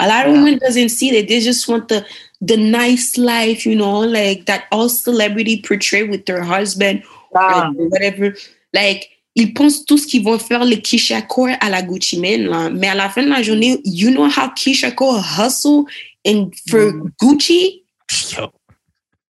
A 0.00 0.08
lot 0.08 0.26
of 0.26 0.32
women 0.32 0.58
doesn't 0.58 0.88
see 0.88 1.12
that. 1.12 1.28
They 1.28 1.38
just 1.38 1.68
want 1.68 1.88
the 1.88 2.04
the 2.40 2.56
nice 2.56 3.16
life, 3.16 3.64
you 3.64 3.76
know, 3.76 4.00
like 4.00 4.46
that 4.46 4.64
all 4.72 4.88
celebrity 4.88 5.62
portray 5.62 6.02
with 6.02 6.26
their 6.26 6.42
husband 6.42 7.04
or 7.30 7.70
whatever. 7.72 8.34
Like 8.72 9.08
ils 9.36 9.54
pensent 9.54 9.84
tous 9.84 10.06
qu'ils 10.06 10.24
vont 10.24 10.38
faire 10.38 10.64
le 10.64 10.76
Keyshia 10.76 11.22
Cole 11.22 11.56
à 11.60 11.70
la 11.70 11.82
Gucci 11.82 12.18
Mane, 12.18 12.46
là. 12.46 12.70
Mais 12.70 12.88
à 12.88 12.94
la 12.96 13.08
fin 13.08 13.22
de 13.22 13.28
la 13.28 13.42
journée, 13.42 13.80
you 13.84 14.10
know 14.10 14.28
how 14.28 14.48
Keyshia 14.48 14.90
Cole 14.90 15.20
hustle 15.20 15.84
and 16.26 16.50
for 16.68 16.92
mm. 16.92 17.12
Gucci? 17.20 17.83
Yo. 18.36 18.52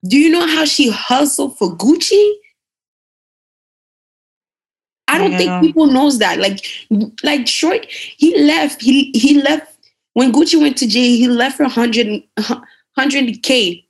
Do 0.08 0.18
you 0.18 0.30
know 0.30 0.46
how 0.46 0.66
she 0.66 0.90
hustled 0.90 1.58
for 1.58 1.76
Gucci? 1.76 2.34
I 5.08 5.18
don't 5.18 5.32
yeah. 5.32 5.38
think 5.38 5.62
people 5.62 5.88
knows 5.88 6.20
that. 6.20 6.40
Like, 6.40 6.66
like 7.24 7.48
short, 7.48 7.86
he 7.90 8.38
left. 8.44 8.82
He 8.82 9.12
he 9.12 9.42
left 9.42 9.78
when 10.14 10.32
Gucci 10.32 10.60
went 10.60 10.78
to 10.78 10.88
jail. 10.88 11.18
He 11.18 11.28
left 11.28 11.58
for 11.58 11.64
100 11.64 13.44
k. 13.44 13.88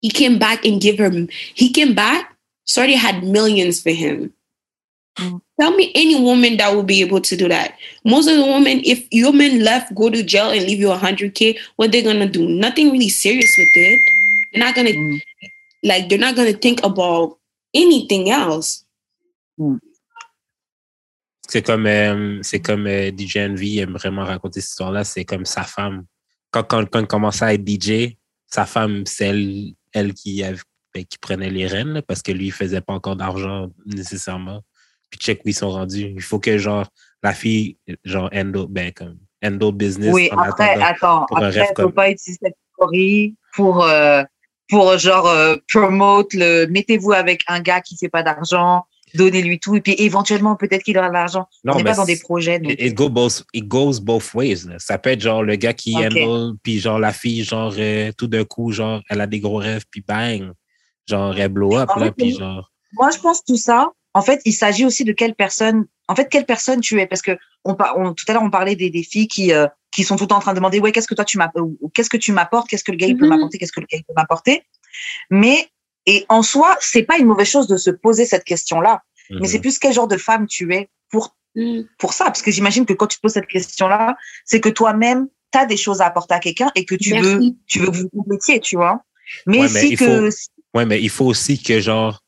He 0.00 0.10
came 0.10 0.38
back 0.38 0.64
and 0.64 0.80
give 0.80 0.98
her. 0.98 1.10
He 1.54 1.72
came 1.72 1.94
back. 1.94 2.36
Shorty 2.66 2.94
had 2.94 3.22
millions 3.22 3.82
for 3.82 3.90
him. 3.90 4.32
Mm. 5.18 5.40
Tell 5.60 5.76
me 5.76 5.92
any 5.94 6.20
woman 6.20 6.56
that 6.56 6.74
will 6.74 6.82
be 6.82 7.00
able 7.02 7.20
to 7.20 7.36
do 7.36 7.48
that. 7.48 7.76
Most 8.04 8.28
of 8.28 8.36
the 8.36 8.44
women, 8.44 8.80
if 8.84 9.06
your 9.10 9.32
men 9.32 9.62
left, 9.62 9.94
go 9.94 10.08
to 10.08 10.22
jail 10.22 10.50
and 10.50 10.62
leave 10.62 10.80
you 10.80 10.88
100K, 10.88 11.58
what 11.76 11.92
they're 11.92 12.02
going 12.02 12.20
to 12.20 12.28
do? 12.28 12.48
Nothing 12.48 12.90
really 12.90 13.10
serious 13.10 13.54
with 13.58 13.68
it. 13.74 14.00
They're 14.52 14.64
not 14.64 14.74
going 14.74 14.86
to, 14.86 14.94
mm. 14.94 15.20
like, 15.82 16.08
they're 16.08 16.18
not 16.18 16.34
going 16.34 16.52
to 16.52 16.58
think 16.58 16.82
about 16.82 17.38
anything 17.74 18.30
else. 18.30 18.84
Mm. 19.58 19.78
C'est 21.48 21.62
comme, 21.62 21.86
euh, 21.86 22.38
c'est 22.42 22.60
comme 22.60 22.86
euh, 22.86 23.10
DJ 23.10 23.38
Envy 23.38 23.78
aime 23.80 23.92
vraiment 23.92 24.24
raconter 24.24 24.62
cette 24.62 24.70
histoire-là. 24.70 25.04
C'est 25.04 25.26
comme 25.26 25.44
sa 25.44 25.64
femme. 25.64 26.06
Quand, 26.50 26.62
quand, 26.62 26.88
quand 26.88 27.00
il 27.00 27.06
commençait 27.06 27.44
à 27.44 27.52
être 27.52 27.68
DJ, 27.68 28.16
sa 28.46 28.64
femme, 28.64 29.04
c'est 29.04 29.26
elle, 29.26 29.74
elle 29.92 30.14
qui, 30.14 30.42
avait, 30.42 30.60
ben, 30.94 31.04
qui 31.04 31.18
prenait 31.18 31.50
les 31.50 31.66
rênes 31.66 32.00
parce 32.06 32.22
que 32.22 32.32
lui, 32.32 32.46
il 32.46 32.52
faisait 32.52 32.80
pas 32.80 32.94
encore 32.94 33.16
d'argent 33.16 33.70
nécessairement 33.84 34.62
puis 35.12 35.20
check 35.20 35.40
où 35.44 35.48
ils 35.48 35.54
sont 35.54 35.70
rendus. 35.70 36.12
Il 36.16 36.22
faut 36.22 36.40
que, 36.40 36.56
genre, 36.56 36.86
la 37.22 37.34
fille, 37.34 37.76
genre, 38.04 38.30
endo, 38.34 38.66
ben, 38.66 38.92
comme, 38.92 39.18
endo 39.44 39.70
business. 39.70 40.12
Oui, 40.12 40.30
après, 40.32 40.82
attends, 40.82 41.26
pour 41.28 41.38
après, 41.38 41.68
faut 41.78 41.90
pas 41.90 42.10
utiliser 42.10 42.38
cette 42.42 42.56
story 42.74 43.36
pour, 43.54 43.84
euh, 43.84 44.22
pour, 44.70 44.96
genre, 44.96 45.26
euh, 45.26 45.56
promote 45.70 46.32
le, 46.32 46.66
mettez-vous 46.66 47.12
avec 47.12 47.42
un 47.46 47.60
gars 47.60 47.82
qui 47.82 47.94
ne 47.94 47.98
fait 47.98 48.08
pas 48.08 48.22
d'argent, 48.22 48.84
donnez-lui 49.14 49.60
tout, 49.60 49.76
et 49.76 49.82
puis 49.82 49.94
éventuellement, 49.98 50.56
peut-être 50.56 50.82
qu'il 50.82 50.96
aura 50.96 51.08
de 51.08 51.12
l'argent. 51.12 51.46
Non, 51.62 51.74
On 51.74 51.76
n'est 51.76 51.84
pas 51.84 51.94
dans 51.94 52.06
des 52.06 52.18
projets. 52.18 52.58
Donc. 52.58 52.72
It, 52.78 52.94
goes 52.94 53.10
both, 53.10 53.44
it 53.52 53.68
goes 53.68 54.00
both 54.00 54.32
ways. 54.32 54.66
Là. 54.66 54.76
Ça 54.78 54.96
peut 54.96 55.10
être, 55.10 55.20
genre, 55.20 55.42
le 55.42 55.56
gars 55.56 55.74
qui 55.74 55.94
okay. 55.94 56.26
puis, 56.62 56.78
genre, 56.78 56.98
la 56.98 57.12
fille, 57.12 57.44
genre, 57.44 57.74
euh, 57.76 58.12
tout 58.16 58.28
d'un 58.28 58.44
coup, 58.44 58.72
genre, 58.72 59.02
elle 59.10 59.20
a 59.20 59.26
des 59.26 59.40
gros 59.40 59.58
rêves, 59.58 59.84
puis 59.90 60.02
bang, 60.06 60.52
genre, 61.06 61.38
elle 61.38 61.50
blow 61.50 61.76
up, 61.76 61.90
là, 61.96 62.10
puis 62.10 62.34
genre. 62.34 62.70
Moi, 62.94 63.10
je 63.10 63.18
pense 63.18 63.44
tout 63.44 63.56
ça, 63.56 63.90
en 64.14 64.22
fait, 64.22 64.40
il 64.44 64.52
s'agit 64.52 64.84
aussi 64.84 65.04
de 65.04 65.12
quelle 65.12 65.34
personne, 65.34 65.86
en 66.08 66.14
fait, 66.14 66.28
quelle 66.28 66.44
personne 66.44 66.80
tu 66.80 67.00
es, 67.00 67.06
parce 67.06 67.22
que 67.22 67.38
on, 67.64 67.76
on 67.96 68.12
tout 68.14 68.24
à 68.28 68.32
l'heure 68.32 68.42
on 68.42 68.50
parlait 68.50 68.76
des, 68.76 68.90
des 68.90 69.02
filles 69.02 69.28
qui 69.28 69.52
euh, 69.52 69.66
qui 69.90 70.04
sont 70.04 70.16
tout 70.16 70.24
le 70.24 70.28
temps 70.28 70.36
en 70.36 70.40
train 70.40 70.52
de 70.52 70.56
demander 70.56 70.80
ouais 70.80 70.92
qu'est-ce 70.92 71.08
que 71.08 71.14
toi 71.14 71.24
tu 71.24 71.38
m'apportes, 71.38 71.70
qu'est-ce 71.94 72.10
que 72.10 72.16
tu 72.16 72.32
m'apportes, 72.32 72.68
qu'est-ce 72.68 72.84
que 72.84 72.90
le 72.90 72.96
gars 72.96 73.06
il 73.06 73.16
peut 73.16 73.26
mm-hmm. 73.26 73.28
m'apporter, 73.28 73.58
qu'est-ce 73.58 73.72
que 73.72 73.80
le 73.80 73.86
gars 73.86 73.98
il 73.98 74.04
peut 74.04 74.14
m'apporter, 74.16 74.62
mais 75.30 75.68
et 76.06 76.26
en 76.28 76.42
soi 76.42 76.76
c'est 76.80 77.04
pas 77.04 77.18
une 77.18 77.26
mauvaise 77.26 77.48
chose 77.48 77.68
de 77.68 77.76
se 77.76 77.90
poser 77.90 78.24
cette 78.24 78.44
question-là, 78.44 79.02
mais 79.30 79.46
c'est 79.46 79.58
mm-hmm. 79.58 79.60
plus 79.60 79.78
quel 79.78 79.92
genre 79.92 80.08
de 80.08 80.16
femme 80.16 80.46
tu 80.46 80.74
es 80.74 80.88
pour 81.10 81.36
mm. 81.54 81.82
pour 81.98 82.12
ça, 82.12 82.26
parce 82.26 82.42
que 82.42 82.50
j'imagine 82.50 82.84
que 82.84 82.92
quand 82.92 83.06
tu 83.06 83.16
te 83.16 83.22
poses 83.22 83.32
cette 83.32 83.46
question-là, 83.46 84.16
c'est 84.44 84.60
que 84.60 84.68
toi-même 84.68 85.28
tu 85.52 85.58
as 85.58 85.66
des 85.66 85.76
choses 85.76 86.00
à 86.00 86.06
apporter 86.06 86.34
à 86.34 86.40
quelqu'un 86.40 86.70
et 86.74 86.84
que 86.84 86.94
tu 86.94 87.14
veux 87.16 87.40
tu 87.66 87.78
veux 87.78 87.90
que 87.90 87.96
vous 87.96 88.08
complétiez, 88.08 88.60
tu 88.60 88.76
vois. 88.76 89.04
Mais, 89.46 89.68
si 89.68 89.96
que 89.96 90.28
ouais, 90.74 90.84
mais 90.84 91.00
il 91.00 91.08
faut 91.08 91.24
aussi 91.24 91.62
que 91.62 91.80
genre 91.80 92.21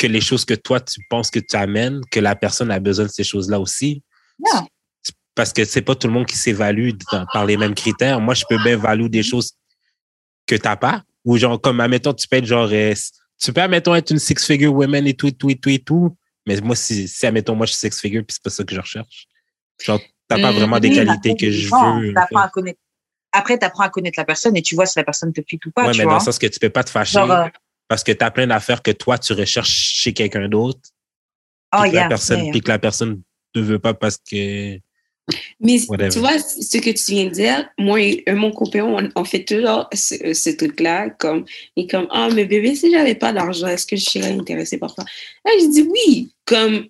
que 0.00 0.06
les 0.06 0.22
choses 0.22 0.46
que 0.46 0.54
toi, 0.54 0.80
tu 0.80 0.98
penses 1.10 1.30
que 1.30 1.38
tu 1.38 1.54
amènes, 1.56 2.00
que 2.10 2.20
la 2.20 2.34
personne 2.34 2.70
a 2.70 2.80
besoin 2.80 3.04
de 3.04 3.10
ces 3.10 3.22
choses-là 3.22 3.60
aussi. 3.60 4.02
Parce 5.34 5.52
que 5.52 5.64
c'est 5.66 5.82
pas 5.82 5.94
tout 5.94 6.06
le 6.06 6.14
monde 6.14 6.26
qui 6.26 6.36
s'évalue 6.36 6.92
par 7.32 7.44
les 7.44 7.58
mêmes 7.58 7.74
critères. 7.74 8.18
Moi, 8.18 8.32
je 8.32 8.44
peux 8.48 8.56
bien 8.62 8.78
valoir 8.78 9.10
des 9.10 9.22
choses 9.22 9.52
que 10.46 10.54
tu 10.54 10.62
n'as 10.64 10.76
pas. 10.76 11.02
Ou 11.26 11.36
genre, 11.36 11.60
comme, 11.60 11.80
admettons, 11.80 12.14
tu 12.14 12.26
peux 12.26 12.38
être 12.38 12.46
genre, 12.46 12.70
euh, 12.72 12.94
tu 13.38 13.52
peux, 13.52 13.60
admettons, 13.60 13.94
être 13.94 14.10
une 14.10 14.18
six-figure 14.18 14.72
woman 14.72 15.06
et 15.06 15.12
tout, 15.12 15.26
et 15.26 15.32
tout, 15.32 15.50
et 15.50 15.56
tout, 15.56 15.68
et 15.68 15.78
tout. 15.78 16.16
Mais 16.46 16.58
moi, 16.62 16.74
si, 16.74 17.06
si 17.06 17.26
admettons, 17.26 17.54
moi, 17.54 17.66
je 17.66 17.72
suis 17.72 17.90
six-figure, 17.90 18.24
puis 18.26 18.34
c'est 18.34 18.42
pas 18.42 18.48
ça 18.48 18.64
que 18.64 18.74
je 18.74 18.80
recherche. 18.80 19.26
Genre, 19.82 20.00
t'as 20.28 20.40
pas 20.40 20.50
vraiment 20.50 20.80
des 20.80 20.92
qualités 20.92 21.36
que 21.36 21.50
je 21.50 21.68
veux. 21.68 22.14
Après, 23.32 23.58
tu 23.58 23.66
apprends 23.66 23.84
à 23.84 23.90
connaître 23.90 24.18
la 24.18 24.24
personne 24.24 24.56
et 24.56 24.62
tu 24.62 24.74
vois 24.74 24.86
si 24.86 24.98
la 24.98 25.04
personne 25.04 25.32
te 25.32 25.42
fit 25.46 25.60
ou 25.66 25.70
pas. 25.70 25.86
Ouais, 25.86 25.92
mais 25.96 26.04
dans 26.04 26.14
le 26.14 26.20
sens 26.20 26.38
que 26.38 26.46
tu 26.46 26.58
peux 26.58 26.70
pas 26.70 26.84
te 26.84 26.90
fâcher. 26.90 27.18
Euh, 27.18 27.48
parce 27.90 28.04
que 28.04 28.12
tu 28.12 28.24
as 28.24 28.30
plein 28.30 28.46
d'affaires 28.46 28.82
que 28.82 28.92
toi, 28.92 29.18
tu 29.18 29.32
recherches 29.32 29.68
chez 29.68 30.12
quelqu'un 30.12 30.48
d'autre. 30.48 30.78
Oh, 31.76 31.82
yeah, 31.82 32.02
la 32.02 32.08
personne, 32.08 32.48
Puis 32.52 32.60
que 32.60 32.68
la 32.68 32.78
personne 32.78 33.20
ne 33.56 33.60
veut 33.60 33.80
pas 33.80 33.94
parce 33.94 34.16
que. 34.16 34.78
Mais 35.58 35.80
tu 36.08 36.20
vois, 36.20 36.38
ce 36.38 36.78
que 36.78 36.90
tu 36.90 37.12
viens 37.12 37.24
de 37.24 37.30
dire, 37.30 37.68
moi 37.78 38.00
et 38.00 38.22
mon 38.28 38.52
compagnon, 38.52 38.96
on, 39.16 39.24
fait 39.24 39.44
toujours 39.44 39.88
ce, 39.92 40.32
ce 40.34 40.50
truc-là, 40.50 41.10
comme, 41.10 41.44
et 41.74 41.88
comme, 41.88 42.06
ah, 42.10 42.28
mais 42.32 42.44
bébé, 42.44 42.76
si 42.76 42.92
j'avais 42.92 43.16
pas 43.16 43.32
d'argent, 43.32 43.66
est-ce 43.66 43.86
que 43.88 43.96
je 43.96 44.04
serais 44.04 44.30
intéressée 44.38 44.78
par 44.78 44.94
ça? 44.94 45.02
Là, 45.44 45.50
je 45.60 45.66
dis 45.66 45.82
oui, 45.82 46.32
comme, 46.44 46.86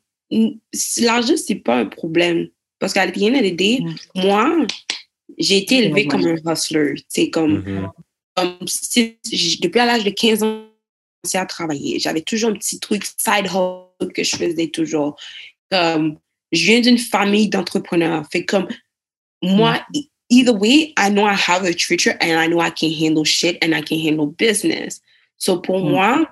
l'argent, 1.00 1.34
c'est 1.36 1.54
pas 1.54 1.76
un 1.78 1.86
problème. 1.86 2.48
Parce 2.78 2.92
qu'à 2.92 3.04
end 3.06 3.08
of 3.08 3.42
the 3.42 3.56
day, 3.56 3.80
moi, 4.16 4.66
j'ai 5.38 5.56
été 5.56 5.78
élevée 5.78 6.06
comme 6.06 6.26
un 6.26 6.52
hustler. 6.52 6.94
C'est 7.08 7.30
comme, 7.30 7.60
Mhm. 7.60 7.90
comme 8.36 8.68
si- 8.68 9.16
j- 9.32 9.60
depuis 9.60 9.80
à 9.80 9.86
l'âge 9.86 10.04
de 10.04 10.10
15 10.10 10.42
ans, 10.42 10.66
à 11.34 11.46
travailler. 11.46 11.98
J'avais 11.98 12.22
toujours 12.22 12.50
un 12.50 12.54
petit 12.54 12.78
truc 12.80 13.04
side 13.04 13.46
hustle 13.46 14.12
que 14.12 14.24
je 14.24 14.36
faisais 14.36 14.68
toujours. 14.68 15.16
Comme, 15.70 16.18
je 16.52 16.64
viens 16.64 16.80
d'une 16.80 16.98
famille 16.98 17.48
d'entrepreneurs. 17.48 18.24
Fait 18.32 18.44
comme, 18.44 18.68
moi, 19.42 19.80
e- 19.94 20.00
either 20.30 20.54
way, 20.54 20.92
I 20.98 21.10
know 21.10 21.26
I 21.26 21.34
have 21.34 21.64
a 21.64 21.72
future 21.72 22.16
and 22.20 22.38
I 22.38 22.48
know 22.48 22.60
I 22.60 22.70
can 22.70 22.90
handle 22.90 23.24
shit 23.24 23.62
and 23.62 23.72
I 23.74 23.82
can 23.82 23.96
handle 23.98 24.26
business. 24.26 25.00
So 25.36 25.60
pour 25.60 25.80
Mm. 25.80 25.90
moi, 25.90 26.26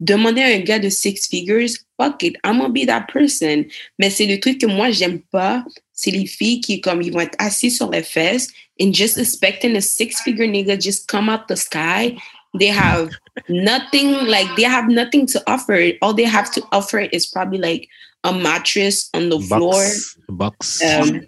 demander 0.00 0.42
à 0.42 0.46
un 0.54 0.60
gars 0.60 0.78
de 0.78 0.88
six 0.90 1.26
figures, 1.28 1.70
fuck 2.00 2.22
it, 2.22 2.36
I'm 2.44 2.58
gonna 2.58 2.68
be 2.68 2.86
that 2.86 3.06
person. 3.12 3.64
Mais 3.98 4.10
c'est 4.10 4.26
le 4.26 4.38
truc 4.40 4.58
que 4.60 4.66
moi, 4.66 4.90
j'aime 4.90 5.20
pas. 5.30 5.64
C'est 5.92 6.10
les 6.10 6.26
filles 6.26 6.60
qui, 6.60 6.80
comme, 6.80 7.02
ils 7.02 7.12
vont 7.12 7.20
être 7.20 7.36
assis 7.38 7.70
sur 7.70 7.90
les 7.90 8.02
fesses 8.02 8.48
and 8.80 8.92
just 8.92 9.16
expecting 9.18 9.76
a 9.76 9.80
six 9.80 10.20
figure 10.22 10.46
nigga 10.46 10.76
just 10.80 11.08
come 11.08 11.28
out 11.28 11.42
the 11.48 11.56
sky. 11.56 12.16
They 12.58 12.68
have 12.68 13.10
nothing, 13.48 14.12
like, 14.26 14.48
they 14.56 14.62
have 14.62 14.88
nothing 14.88 15.26
to 15.28 15.42
offer. 15.46 15.90
All 16.02 16.14
they 16.14 16.24
have 16.24 16.52
to 16.52 16.62
offer 16.72 17.00
is 17.00 17.26
probably 17.26 17.58
like 17.58 17.88
a 18.22 18.32
mattress 18.32 19.10
on 19.12 19.28
the 19.28 19.38
floor 19.40 19.72
Box. 19.72 20.16
Box. 20.28 20.82
um, 20.82 21.26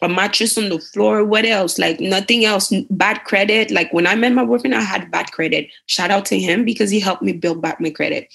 a 0.00 0.08
mattress 0.08 0.56
on 0.56 0.68
the 0.68 0.78
floor. 0.78 1.24
What 1.24 1.44
else? 1.44 1.78
Like 1.78 2.00
nothing 2.00 2.44
else. 2.44 2.72
Bad 2.90 3.24
credit. 3.24 3.70
Like 3.70 3.92
when 3.92 4.06
I 4.06 4.14
met 4.14 4.32
my 4.32 4.44
boyfriend, 4.44 4.74
I 4.74 4.80
had 4.80 5.10
bad 5.10 5.32
credit. 5.32 5.68
Shout 5.86 6.10
out 6.10 6.24
to 6.26 6.38
him 6.38 6.64
because 6.64 6.90
he 6.90 7.00
helped 7.00 7.22
me 7.22 7.32
build 7.32 7.60
back 7.60 7.80
my 7.80 7.90
credit. 7.90 8.32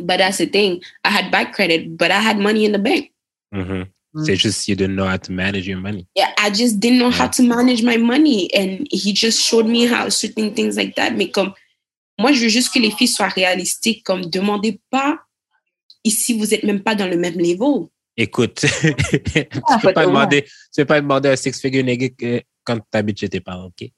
But 0.00 0.18
that's 0.18 0.38
the 0.38 0.46
thing. 0.46 0.82
I 1.04 1.10
had 1.10 1.30
bad 1.30 1.52
credit, 1.52 1.96
but 1.96 2.10
I 2.10 2.18
had 2.20 2.38
money 2.38 2.64
in 2.64 2.72
the 2.72 2.78
bank. 2.78 3.12
Mhm. 3.54 3.88
Mm. 4.14 4.24
C'est 4.24 4.36
juste 4.36 4.68
you 4.68 4.76
didn't 4.76 4.94
know 4.94 5.06
how 5.06 5.18
to 5.18 5.32
manage 5.32 5.66
your 5.66 5.80
money. 5.80 6.06
Yeah, 6.16 6.28
I 6.38 6.50
just 6.50 6.78
didn't 6.78 6.98
know 6.98 7.10
how 7.10 7.24
Yeah. 7.24 7.30
to 7.30 7.42
manage 7.42 7.82
my 7.82 7.98
money. 7.98 8.48
And 8.54 8.86
he 8.92 9.12
just 9.12 9.40
showed 9.42 9.66
me 9.66 9.86
how 9.86 10.08
certain 10.08 10.52
things 10.54 10.76
like 10.76 10.94
that. 10.96 11.10
Mais 11.16 11.30
comme, 11.30 11.52
moi, 12.18 12.32
je 12.32 12.42
veux 12.42 12.48
juste 12.48 12.72
que 12.72 12.78
les 12.78 12.92
filles 12.92 13.08
soient 13.08 13.28
réalistiques. 13.28 14.04
Comme, 14.04 14.26
demandez 14.26 14.80
pas 14.90 15.18
ici, 16.04 16.38
vous 16.38 16.54
êtes 16.54 16.62
même 16.62 16.80
pas 16.82 16.94
dans 16.94 17.08
le 17.08 17.16
même 17.16 17.36
niveau. 17.36 17.90
Écoute, 18.16 18.54
tu 18.64 18.66
Ah, 19.68 19.78
peux 19.82 19.88
tu 19.88 19.88
peux 20.76 20.84
pas 20.84 21.00
demander 21.00 21.28
un 21.30 21.36
six 21.36 21.60
figure 21.60 21.82
nigga 21.82 22.08
que- 22.10 22.42
quand 22.62 22.78
t'habites 22.90 23.18
chez 23.18 23.28
tes 23.28 23.40
parents, 23.40 23.64
ok? 23.66 23.88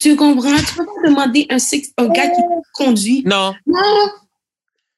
Tu 0.00 0.16
comprends? 0.16 0.56
Tu 0.56 0.74
peux 0.74 0.84
pas 0.84 1.08
demander 1.08 1.46
un, 1.48 1.60
six, 1.60 1.92
un 1.96 2.08
gars 2.08 2.28
qui 2.30 2.42
conduit. 2.74 3.22
Non. 3.24 3.54
Non. 3.64 4.10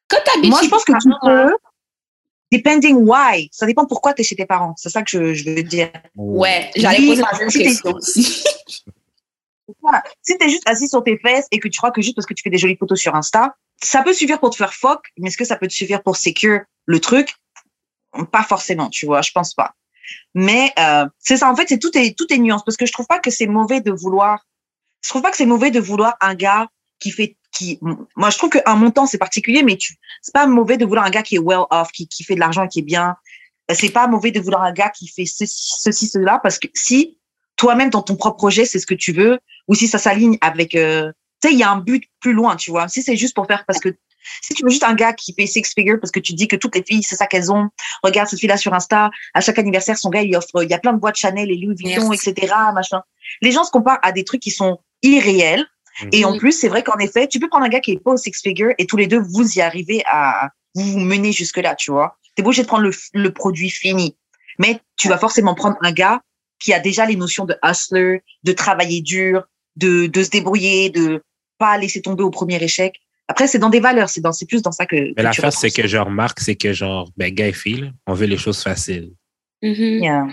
Quand 0.08 0.16
t'habites 0.24 0.50
Moi, 0.50 0.60
chez 0.60 0.66
je 0.66 0.70
pense 0.70 0.84
que 0.84 0.92
tu 1.02 1.08
peux. 1.22 1.54
Depending 2.56 2.96
why. 2.96 3.48
Ça 3.52 3.66
dépend 3.66 3.86
pourquoi 3.86 4.14
tu 4.14 4.20
es 4.22 4.24
chez 4.24 4.36
tes 4.36 4.46
parents. 4.46 4.74
C'est 4.76 4.90
ça 4.90 5.02
que 5.02 5.10
je, 5.10 5.34
je 5.34 5.50
veux 5.50 5.62
dire. 5.62 5.90
Ouais, 6.14 6.70
j'allais 6.76 7.06
poser 7.06 7.22
la 7.22 7.38
même 7.38 7.48
t'es- 7.50 7.62
question 7.64 7.92
aussi. 7.92 8.44
Voilà. 9.80 10.02
Si 10.22 10.36
tu 10.36 10.44
es 10.46 10.48
juste 10.50 10.68
assis 10.68 10.88
sur 10.88 11.02
tes 11.02 11.18
fesses 11.18 11.46
et 11.50 11.58
que 11.58 11.68
tu 11.68 11.78
crois 11.78 11.90
que 11.90 12.02
juste 12.02 12.14
parce 12.16 12.26
que 12.26 12.34
tu 12.34 12.42
fais 12.42 12.50
des 12.50 12.58
jolies 12.58 12.76
photos 12.76 13.00
sur 13.00 13.14
Insta, 13.14 13.56
ça 13.82 14.02
peut 14.02 14.12
suffire 14.12 14.38
pour 14.38 14.50
te 14.50 14.56
faire 14.56 14.74
fuck, 14.74 15.00
mais 15.18 15.28
est-ce 15.28 15.38
que 15.38 15.44
ça 15.44 15.56
peut 15.56 15.66
te 15.66 15.72
suffire 15.72 16.02
pour 16.02 16.16
secure 16.16 16.60
le 16.84 17.00
truc? 17.00 17.34
Pas 18.30 18.42
forcément, 18.42 18.90
tu 18.90 19.06
vois, 19.06 19.22
je 19.22 19.32
pense 19.32 19.54
pas. 19.54 19.74
Mais 20.34 20.70
euh, 20.78 21.06
c'est 21.18 21.38
ça, 21.38 21.50
en 21.50 21.56
fait, 21.56 21.66
c'est 21.68 21.78
tout 21.78 21.96
est 21.96 22.16
tout 22.16 22.30
est 22.32 22.38
nuance 22.38 22.62
parce 22.64 22.76
que 22.76 22.84
je 22.86 22.92
trouve 22.92 23.06
pas 23.06 23.18
que 23.20 23.30
c'est 23.30 23.46
mauvais 23.46 23.80
de 23.80 23.90
vouloir. 23.90 24.46
Je 25.02 25.08
trouve 25.08 25.22
pas 25.22 25.30
que 25.30 25.36
c'est 25.36 25.46
mauvais 25.46 25.70
de 25.70 25.80
vouloir 25.80 26.14
un 26.20 26.34
gars 26.34 26.68
qui 26.98 27.10
fait 27.10 27.36
qui. 27.54 27.78
Moi, 28.16 28.30
je 28.30 28.38
trouve 28.38 28.50
qu'un 28.50 28.74
montant 28.74 29.06
c'est 29.06 29.18
particulier, 29.18 29.62
mais 29.62 29.76
tu 29.76 29.96
c'est 30.22 30.34
pas 30.34 30.46
mauvais 30.46 30.76
de 30.76 30.84
vouloir 30.84 31.04
un 31.04 31.10
gars 31.10 31.22
qui 31.22 31.36
est 31.36 31.40
well 31.40 31.64
off, 31.70 31.90
qui 31.92 32.08
qui 32.08 32.24
fait 32.24 32.34
de 32.34 32.40
l'argent, 32.40 32.66
qui 32.68 32.80
est 32.80 32.82
bien. 32.82 33.16
C'est 33.72 33.90
pas 33.90 34.06
mauvais 34.06 34.30
de 34.30 34.40
vouloir 34.40 34.62
un 34.62 34.72
gars 34.72 34.90
qui 34.90 35.08
fait 35.08 35.24
ceci, 35.24 35.72
ceci 35.78 36.06
cela 36.08 36.38
parce 36.42 36.58
que 36.58 36.68
si 36.74 37.18
toi-même 37.56 37.90
dans 37.90 38.02
ton 38.02 38.16
propre 38.16 38.36
projet 38.36 38.64
c'est 38.64 38.78
ce 38.78 38.86
que 38.86 38.94
tu 38.94 39.12
veux 39.12 39.38
ou 39.68 39.74
si 39.74 39.88
ça 39.88 39.98
s'aligne 39.98 40.36
avec 40.40 40.74
euh, 40.74 41.12
tu 41.40 41.48
sais 41.48 41.54
il 41.54 41.58
y 41.58 41.62
a 41.62 41.70
un 41.70 41.78
but 41.78 42.04
plus 42.20 42.32
loin 42.32 42.56
tu 42.56 42.70
vois 42.70 42.88
si 42.88 43.02
c'est 43.02 43.16
juste 43.16 43.34
pour 43.34 43.46
faire 43.46 43.64
parce 43.66 43.80
que 43.80 43.90
si 44.42 44.54
tu 44.54 44.64
veux 44.64 44.70
juste 44.70 44.84
un 44.84 44.94
gars 44.94 45.12
qui 45.12 45.34
fait 45.34 45.46
six 45.46 45.62
figures 45.74 45.98
parce 46.00 46.10
que 46.10 46.20
tu 46.20 46.32
dis 46.32 46.48
que 46.48 46.56
toutes 46.56 46.74
les 46.74 46.82
filles 46.82 47.02
c'est 47.02 47.16
ça 47.16 47.26
qu'elles 47.26 47.52
ont 47.52 47.68
regarde 48.02 48.28
cette 48.28 48.40
fille 48.40 48.48
là 48.48 48.56
sur 48.56 48.74
Insta 48.74 49.10
à 49.34 49.40
chaque 49.40 49.58
anniversaire 49.58 49.96
son 49.96 50.10
gars 50.10 50.22
il 50.22 50.34
offre 50.36 50.62
il 50.62 50.70
y 50.70 50.74
a 50.74 50.78
plein 50.78 50.92
de 50.92 50.98
boîtes 50.98 51.16
Chanel 51.16 51.50
et 51.50 51.56
Louis 51.56 51.74
Vuitton 51.76 52.08
Merci. 52.10 52.30
etc 52.30 52.54
machin 52.74 53.02
les 53.40 53.52
gens 53.52 53.64
se 53.64 53.70
comparent 53.70 54.00
à 54.02 54.12
des 54.12 54.24
trucs 54.24 54.42
qui 54.42 54.50
sont 54.50 54.80
irréels 55.02 55.66
et 56.12 56.24
en 56.24 56.36
plus 56.36 56.52
c'est 56.52 56.68
vrai 56.68 56.82
qu'en 56.82 56.98
effet 56.98 57.28
tu 57.28 57.38
peux 57.38 57.48
prendre 57.48 57.64
un 57.64 57.68
gars 57.68 57.80
qui 57.80 57.92
est 57.92 57.98
pas 57.98 58.12
au 58.12 58.16
six 58.16 58.32
figure 58.42 58.72
et 58.78 58.86
tous 58.86 58.96
les 58.96 59.06
deux 59.06 59.20
vous 59.20 59.58
y 59.58 59.60
arrivez 59.60 60.02
à 60.06 60.50
vous 60.74 60.84
vous 60.84 61.00
mener 61.00 61.32
jusque 61.32 61.58
là 61.58 61.74
tu 61.74 61.90
vois 61.90 62.16
t'es 62.34 62.42
pas 62.42 62.48
obligé 62.48 62.62
de 62.62 62.68
prendre 62.68 62.82
le, 62.82 62.92
le 63.12 63.32
produit 63.32 63.70
fini 63.70 64.16
mais 64.58 64.80
tu 64.96 65.08
vas 65.08 65.18
forcément 65.18 65.54
prendre 65.54 65.76
un 65.82 65.92
gars 65.92 66.20
qui 66.58 66.72
a 66.72 66.80
déjà 66.80 67.06
les 67.06 67.16
notions 67.16 67.44
de 67.44 67.56
hustler, 67.62 68.22
de 68.42 68.52
travailler 68.52 69.00
dur, 69.00 69.44
de, 69.76 70.06
de 70.06 70.22
se 70.22 70.30
débrouiller, 70.30 70.90
de 70.90 71.22
pas 71.58 71.76
laisser 71.78 72.00
tomber 72.00 72.22
au 72.22 72.30
premier 72.30 72.62
échec. 72.62 73.00
Après, 73.28 73.46
c'est 73.46 73.58
dans 73.58 73.70
des 73.70 73.80
valeurs, 73.80 74.08
c'est 74.08 74.20
dans, 74.20 74.32
c'est 74.32 74.46
plus 74.46 74.62
dans 74.62 74.72
ça 74.72 74.86
que. 74.86 74.96
Mais 74.96 75.14
tu 75.14 75.22
l'affaire, 75.22 75.52
c'est 75.52 75.70
que 75.70 75.86
je 75.86 75.96
remarque, 75.96 76.40
c'est 76.40 76.56
que 76.56 76.72
genre, 76.72 77.10
ben, 77.16 77.32
gars 77.32 77.48
et 77.48 77.52
filles, 77.52 77.92
on 78.06 78.14
veut 78.14 78.26
les 78.26 78.36
choses 78.36 78.62
faciles. 78.62 79.12
Ça. 79.62 79.68
Yeah. 79.68 80.26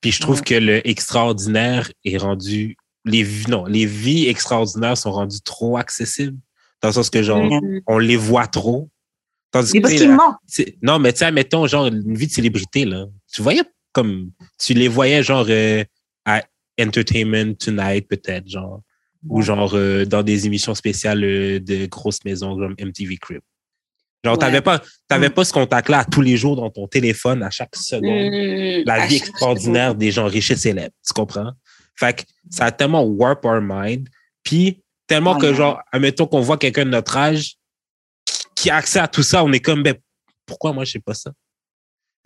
Puis 0.00 0.12
je 0.12 0.20
trouve 0.20 0.42
que 0.42 0.54
le 0.54 0.86
extraordinaire 0.88 1.90
est 2.04 2.16
rendu, 2.16 2.76
les 3.04 3.22
vies, 3.22 3.48
non, 3.50 3.64
les 3.66 3.86
vies 3.86 4.26
extraordinaires 4.28 4.96
sont 4.96 5.12
rendues 5.12 5.40
trop 5.42 5.76
accessibles. 5.76 6.36
Dans 6.82 6.88
le 6.88 6.94
sens 6.94 7.10
que 7.10 7.22
genre, 7.22 7.42
Mhm. 7.44 7.80
on 7.86 7.98
les 7.98 8.16
voit 8.16 8.46
trop. 8.46 8.88
Tandis 9.50 9.72
Mais 9.74 9.78
que, 9.78 9.82
parce 9.82 9.92
tu 9.94 9.98
sais, 9.98 10.04
qu'il 10.04 10.10
la- 10.10 10.16
ment. 10.16 10.36
c'est- 10.46 10.76
non, 10.82 10.98
mais 10.98 11.12
tu 11.12 11.18
sais, 11.18 11.32
mettons, 11.32 11.66
genre, 11.66 11.86
une 11.86 12.14
vie 12.16 12.26
de 12.26 12.32
célébrité, 12.32 12.84
là. 12.84 13.06
Tu 13.32 13.42
voyais 13.42 13.62
comme, 13.92 14.30
tu 14.58 14.74
les 14.74 14.86
voyais, 14.88 15.22
genre, 15.22 15.46
euh, 15.48 15.82
à 16.24 16.42
Entertainment 16.80 17.54
Tonight, 17.54 18.06
peut-être, 18.08 18.48
genre, 18.48 18.80
ou 19.28 19.42
genre, 19.42 19.72
euh, 19.74 20.04
dans 20.06 20.22
des 20.22 20.46
émissions 20.46 20.74
spéciales 20.74 21.24
euh, 21.24 21.58
de 21.60 21.86
grosses 21.86 22.24
maisons 22.24 22.56
comme 22.56 22.74
MTV 22.78 23.16
Crib. 23.18 23.40
Genre, 24.24 24.34
Ouais. 24.34 24.38
t'avais 24.38 24.60
pas, 24.60 24.80
t'avais 25.08 25.28
Mm. 25.30 25.32
pas 25.32 25.44
ce 25.44 25.52
contact-là 25.52 25.98
à 26.00 26.04
tous 26.04 26.20
les 26.20 26.36
jours 26.36 26.54
dans 26.56 26.70
ton 26.70 26.86
téléphone, 26.86 27.42
à 27.42 27.50
chaque 27.50 27.74
seconde. 27.74 28.04
Mhm. 28.04 28.84
La 28.86 29.06
vie 29.06 29.16
extraordinaire 29.16 29.94
des 29.94 30.10
gens 30.12 30.26
riches 30.26 30.50
et 30.52 30.56
célèbres. 30.56 30.94
Tu 31.06 31.12
comprends? 31.12 31.52
Fait 32.00 32.14
que 32.16 32.22
ça 32.48 32.64
a 32.64 32.72
tellement 32.72 33.02
warp 33.04 33.44
our 33.44 33.60
mind. 33.60 34.08
Puis, 34.42 34.82
tellement 35.06 35.36
que, 35.36 35.52
genre, 35.52 35.82
admettons 35.92 36.26
qu'on 36.26 36.40
voit 36.40 36.56
quelqu'un 36.56 36.86
de 36.86 36.90
notre 36.90 37.14
âge 37.14 37.56
qui 38.54 38.70
a 38.70 38.76
accès 38.76 38.98
à 38.98 39.06
tout 39.06 39.22
ça, 39.22 39.44
on 39.44 39.52
est 39.52 39.60
comme, 39.60 39.82
ben, 39.82 39.94
pourquoi 40.46 40.72
moi, 40.72 40.84
je 40.84 40.92
sais 40.92 41.00
pas 41.00 41.12
ça? 41.12 41.30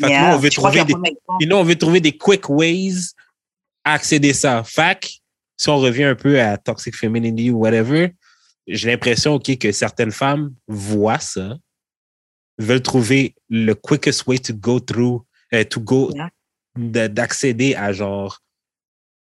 Fait 0.01 0.09
que 0.09 0.13
nous, 0.13 0.35
on 0.35 0.39
veut 0.39 0.51
trouver 0.51 0.85
des, 0.85 0.95
nous, 1.47 1.57
on 1.57 1.65
veut 1.65 1.77
trouver 1.77 2.01
des 2.01 2.17
quick 2.17 2.49
ways 2.49 2.95
à 3.85 3.95
accéder 3.95 4.31
à 4.31 4.35
ça. 4.35 4.65
Fait 4.65 5.01
que, 5.01 5.09
si 5.57 5.69
on 5.69 5.79
revient 5.79 6.05
un 6.05 6.15
peu 6.15 6.41
à 6.41 6.57
toxic 6.57 6.97
femininity 6.97 7.51
ou 7.51 7.59
whatever, 7.59 8.15
j'ai 8.69 8.91
l'impression, 8.91 9.35
OK, 9.35 9.59
que 9.59 9.73
certaines 9.73 10.13
femmes 10.13 10.55
voient 10.69 11.19
ça, 11.19 11.57
veulent 12.59 12.83
trouver 12.83 13.35
le 13.49 13.75
quickest 13.75 14.27
way 14.27 14.39
to 14.39 14.55
go 14.55 14.79
through, 14.79 15.23
euh, 15.53 15.65
to 15.65 15.81
go, 15.81 16.13
Yeah. 16.15 17.09
d'accéder 17.09 17.75
à 17.75 17.93
genre 17.93 18.41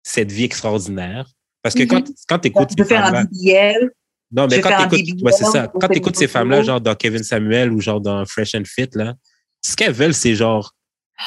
cette 0.04 0.32
vie 0.32 0.44
extraordinaire. 0.44 1.28
Parce 1.62 1.74
que 1.76 1.84
Mhm. 1.84 1.88
quand, 1.90 2.04
quand 2.28 2.40
tu 2.40 2.48
écoutes 2.50 2.76
De 2.78 2.84
faire 2.84 3.06
un 3.06 3.24
BBL. 3.24 3.90
non, 4.32 4.48
mais 4.48 4.58
Je 4.58 4.62
quand 4.62 4.78
t'écoutes, 4.78 5.00
BBL, 5.06 5.24
ouais, 5.24 5.32
c'est 5.32 5.46
ça. 5.46 5.72
on 5.74 5.80
Quand 5.80 5.88
des 5.88 6.02
ces 6.14 6.28
femmes-là, 6.28 6.62
genre 6.62 6.82
dans 6.82 6.94
Kevin 6.96 7.24
Samuel 7.24 7.72
ou 7.72 7.80
genre 7.80 8.02
dans 8.02 8.26
Fresh 8.26 8.54
and 8.56 8.64
Fit, 8.66 8.90
là, 8.96 9.16
ce 9.66 9.76
qu'elles 9.76 9.94
veulent, 9.94 10.14
c'est 10.14 10.36
genre, 10.36 10.74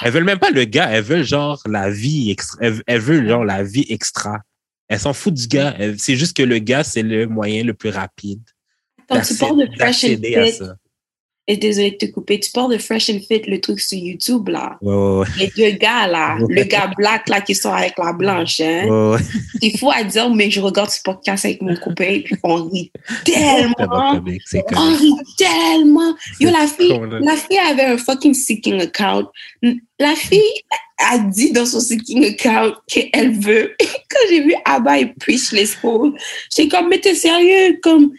elles 0.03 0.12
veulent 0.12 0.24
même 0.24 0.39
pas 0.39 0.51
le 0.51 0.65
gars, 0.65 0.90
elles 0.90 1.03
veulent 1.05 1.24
genre 1.24 1.61
la 1.66 1.89
vie 1.90 2.31
extra, 2.31 2.59
elles, 2.61 2.82
elles 2.86 3.01
veulent 3.01 3.27
genre 3.27 3.44
la 3.44 3.62
vie 3.62 3.86
extra. 3.89 4.40
Elles 4.89 5.01
s'en 5.01 5.12
foutent 5.15 5.35
du 5.35 5.48
gars. 5.48 5.74
C'est 5.98 6.15
juste 6.16 6.36
que 6.36 6.43
le 6.44 6.59
gars, 6.59 6.85
c'est 6.85 7.03
le 7.03 7.27
moyen 7.27 7.65
le 7.65 7.74
plus 7.74 7.90
rapide 7.90 8.43
Attends, 9.09 9.23
tu 9.23 9.35
parles 9.36 9.59
de 9.69 9.74
Fresh 9.77 10.05
and 10.05 10.19
Fit. 10.23 10.61
Et 11.48 11.56
désolé 11.56 11.93
de 11.93 11.97
te 11.97 12.06
couper. 12.06 12.40
Tu 12.40 12.51
parles 12.51 12.73
de 12.73 12.78
Fresh 12.78 13.09
and 13.10 13.20
Fit, 13.27 13.43
le 13.47 13.60
truc 13.60 13.78
sur 13.78 13.97
YouTube, 13.97 14.48
là. 14.48 14.78
Ouais, 14.82 14.93
ouais, 14.93 15.18
ouais. 15.18 15.27
Les 15.39 15.52
deux 15.56 15.78
gars, 15.78 16.09
là. 16.09 16.36
Le 16.48 16.64
gars 16.64 16.90
black, 16.97 17.28
là, 17.28 17.40
qui 17.40 17.55
sort 17.55 17.74
avec 17.74 17.94
la 17.98 18.12
blanche, 18.12 18.60
hein. 18.60 19.16
C'est 19.62 19.78
fou 19.78 19.90
à 19.90 20.02
dire, 20.02 20.28
mais 20.31 20.51
je 20.51 20.60
regarde 20.60 20.90
ce 20.90 21.01
podcast 21.02 21.44
avec 21.44 21.62
mon 21.62 21.77
copain, 21.77 22.20
puis 22.24 22.35
on 22.43 22.64
rit 22.64 22.90
tellement. 23.24 24.16
comique, 24.16 24.43
On 24.74 24.94
rit 24.97 25.14
tellement. 25.39 26.14
Yo, 26.40 26.51
la 26.51 26.66
fille, 26.66 27.01
la 27.20 27.36
fille 27.36 27.59
avait 27.59 27.85
un 27.85 27.97
fucking 27.97 28.35
seeking 28.35 28.81
account. 28.81 29.28
La 29.98 30.14
fille 30.14 30.40
a 30.98 31.18
dit 31.18 31.52
dans 31.52 31.66
son 31.66 31.81
seeking 31.81 32.24
account 32.24 32.74
qu'elle 32.86 33.39
veut. 33.39 33.74
Quand 33.81 34.20
j'ai 34.31 34.43
vu 34.43 34.55
Abba 34.64 34.98
et 34.98 35.06
Preach 35.06 35.52
les 35.52 35.66
schools, 35.66 36.14
j'étais 36.55 36.68
comme, 36.68 36.89
mais 36.89 36.98
t'es 36.98 37.14
sérieux? 37.14 37.78
Comme, 37.82 38.12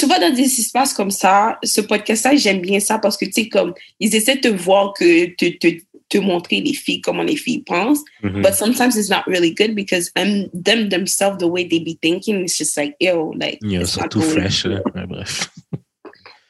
tu 0.00 0.06
vois, 0.06 0.18
dans 0.18 0.34
des 0.34 0.60
espaces 0.60 0.94
comme 0.94 1.10
ça, 1.10 1.58
ce 1.62 1.82
podcast-là, 1.82 2.34
j'aime 2.34 2.62
bien 2.62 2.80
ça 2.80 2.98
parce 2.98 3.18
que, 3.18 3.26
tu 3.26 3.32
sais, 3.32 3.48
comme, 3.50 3.74
ils 3.98 4.14
essaient 4.16 4.36
de 4.36 4.40
te 4.40 4.48
voir 4.48 4.94
que, 4.94 5.26
te, 5.26 5.50
te, 5.58 5.78
te 6.08 6.16
montrer 6.16 6.62
les 6.62 6.72
filles, 6.72 7.02
comment 7.02 7.22
les 7.22 7.36
filles 7.36 7.62
pensent. 7.66 8.02
Mhm. 8.22 8.40
But 8.40 8.54
sometimes 8.54 8.96
it's 8.96 9.10
not 9.10 9.24
really 9.26 9.54
good 9.54 9.74
because 9.74 10.10
um, 10.16 10.48
them 10.54 10.88
themselves, 10.88 11.36
the 11.38 11.46
way 11.46 11.68
they 11.68 11.80
be 11.80 11.98
thinking, 12.00 12.44
it's 12.44 12.56
just 12.56 12.78
like, 12.78 12.96
ew, 12.98 13.34
like, 13.34 13.58
Yo, 13.60 13.82
it's 13.82 13.92
surtout 13.92 14.22
fresh, 14.22 14.64
là. 14.64 14.80
Ouais, 14.94 15.06
bref. 15.06 15.50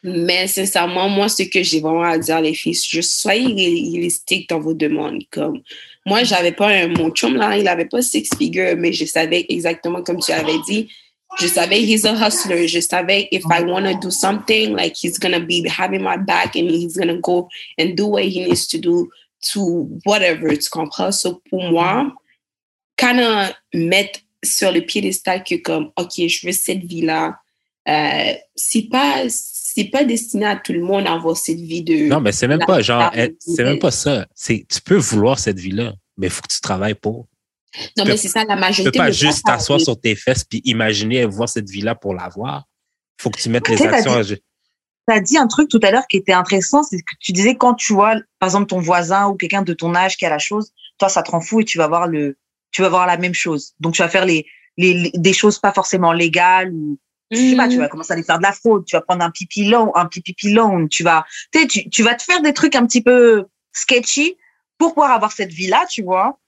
Mais 0.05 0.47
sincèrement, 0.47 1.09
moi, 1.09 1.29
ce 1.29 1.43
que 1.43 1.65
j'ai 1.65 1.81
vraiment 1.81 2.05
à 2.05 2.19
dire, 2.19 2.41
les 2.41 2.55
filles, 2.55 2.79
juste 2.89 3.11
soyez 3.11 3.53
réalistiques 3.53 4.49
dans 4.49 4.61
vos 4.61 4.75
demandes. 4.75 5.25
Comme 5.33 5.61
moi, 6.07 6.23
j'avais 6.23 6.53
pas 6.53 6.69
un, 6.69 6.87
mon 6.87 7.11
chum 7.11 7.37
là, 7.37 7.59
il 7.59 7.67
avait 7.67 7.85
pas 7.85 8.01
six 8.01 8.29
figures, 8.39 8.77
mais 8.79 8.93
je 8.93 9.05
savais 9.05 9.45
exactement 9.49 10.03
comme 10.03 10.21
tu 10.21 10.31
avais 10.31 10.59
dit. 10.69 10.89
Je 11.39 11.47
savais 11.47 11.81
he's 11.81 12.05
a 12.05 12.15
hustler. 12.15 12.67
Je 12.67 12.81
savais 12.81 13.29
if 13.31 13.45
I 13.51 13.63
want 13.63 13.85
to 13.85 13.95
do 13.95 14.11
something, 14.11 14.75
like 14.75 14.97
he's 14.97 15.19
gonna 15.19 15.41
be 15.41 15.67
having 15.69 16.03
my 16.03 16.17
back 16.17 16.57
and 16.57 16.69
he's 16.69 16.97
gonna 16.97 17.19
go 17.21 17.49
and 17.79 17.97
do 17.97 18.07
what 18.07 18.25
he 18.25 18.45
needs 18.45 18.67
to 18.69 18.79
do 18.79 19.11
to 19.53 19.89
whatever. 20.05 20.55
Tu 20.57 20.69
comprends? 20.71 21.13
So 21.13 21.41
pour 21.49 21.71
moi, 21.71 22.13
kind 22.97 23.21
of 23.21 23.53
mettre 23.73 24.21
sur 24.43 24.73
le 24.73 24.81
piédestal 24.81 25.45
que 25.45 25.57
comme, 25.57 25.93
ok, 25.97 26.27
je 26.27 26.47
veux 26.47 26.53
cette 26.53 26.85
vie 26.85 27.03
là. 27.03 27.39
Euh, 27.89 28.35
c'est 28.55 28.89
pas 28.91 29.25
c'est 29.29 29.85
pas 29.85 30.05
destiné 30.05 30.47
à 30.47 30.57
tout 30.57 30.73
le 30.73 30.83
monde 30.83 31.07
à 31.07 31.13
avoir 31.13 31.37
cette 31.37 31.61
vie 31.61 31.83
de. 31.83 32.09
Non, 32.09 32.21
mais 32.21 32.33
c'est 32.33 32.49
même 32.49 32.65
pas 32.67 32.83
genre, 32.83 33.11
c'est 33.39 33.65
même 33.65 33.79
pas 33.79 33.91
ça. 33.91 34.27
C'est, 34.35 34.67
tu 34.69 34.81
peux 34.81 34.97
vouloir 34.97 35.39
cette 35.39 35.59
vie-là, 35.59 35.95
mais 36.17 36.27
il 36.27 36.31
faut 36.31 36.43
que 36.43 36.53
tu 36.53 36.61
travailles 36.61 36.95
pour. 36.95 37.27
Non, 37.97 38.05
mais 38.05 38.17
c'est 38.17 38.29
ça, 38.29 38.45
la 38.45 38.57
majorité. 38.57 38.91
Tu 38.91 38.99
peux 38.99 39.05
pas 39.05 39.11
juste 39.13 39.45
t'asseoir 39.45 39.81
sur 39.81 40.01
tes 40.01 40.15
fesses 40.15 40.45
puis 40.45 40.61
imaginer 40.65 41.25
voir 41.25 41.49
cette 41.49 41.69
vie-là 41.69 41.95
pour 41.95 42.15
l'avoir. 42.15 42.65
Il 43.19 43.23
faut 43.23 43.31
que 43.31 43.41
tu 43.41 43.49
mettes 43.49 43.69
les 43.69 43.83
actions. 43.83 44.23
Tu 44.23 45.15
as 45.15 45.21
dit 45.21 45.39
un 45.39 45.47
truc 45.47 45.69
tout 45.69 45.81
à 45.83 45.91
l'heure 45.91 46.07
qui 46.07 46.17
était 46.17 46.33
intéressant, 46.33 46.83
c'est 46.83 46.99
que 46.99 47.15
tu 47.21 47.33
disais 47.33 47.57
quand 47.57 47.75
tu 47.75 47.93
vois, 47.93 48.15
par 48.39 48.49
exemple, 48.49 48.67
ton 48.67 48.81
voisin 48.81 49.29
ou 49.29 49.35
quelqu'un 49.35 49.63
de 49.63 49.73
ton 49.73 49.95
âge 49.95 50.17
qui 50.17 50.27
a 50.27 50.31
la 50.31 50.39
chose, 50.39 50.73
toi, 50.99 51.09
ça 51.09 51.23
te 51.23 51.31
rend 51.31 51.41
fou 51.41 51.61
et 51.61 51.65
tu 51.65 51.79
vas 51.79 51.89
voir 51.89 52.07
le, 52.07 52.37
tu 52.71 52.83
vas 52.83 52.89
voir 52.89 53.07
la 53.07 53.17
même 53.17 53.35
chose. 53.35 53.73
Donc, 53.81 53.95
tu 53.95 54.03
vas 54.03 54.09
faire 54.09 54.25
les, 54.25 54.47
les, 54.77 55.11
des 55.15 55.33
choses 55.33 55.59
pas 55.59 55.73
forcément 55.73 56.13
légales 56.13 56.73
ou, 56.73 56.99
je 57.31 57.39
sais 57.39 57.57
pas, 57.57 57.69
tu 57.69 57.79
vas 57.79 57.87
mm. 57.87 57.89
commencer 57.91 58.13
à 58.13 58.15
aller 58.15 58.25
faire 58.25 58.39
de 58.39 58.43
la 58.43 58.53
fraude, 58.53 58.85
tu 58.85 58.97
vas 58.97 59.03
prendre 59.03 59.25
un 59.25 59.31
pipi 59.31 59.65
long, 59.65 59.95
un 59.95 60.07
pipi 60.07 60.53
long, 60.53 60.89
tu 60.89 61.05
vas, 61.05 61.25
tu, 61.69 61.89
tu 61.89 62.03
vas 62.03 62.15
te 62.15 62.23
faire 62.23 62.43
des 62.43 62.53
trucs 62.53 62.75
un 62.75 62.85
petit 62.87 63.03
peu 63.03 63.47
sketchy 63.73 64.37
pour 64.79 64.95
pouvoir 64.95 65.13
avoir 65.13 65.31
cette 65.31 65.53
vie-là, 65.53 65.87
tu 65.89 66.03
vois. 66.03 66.40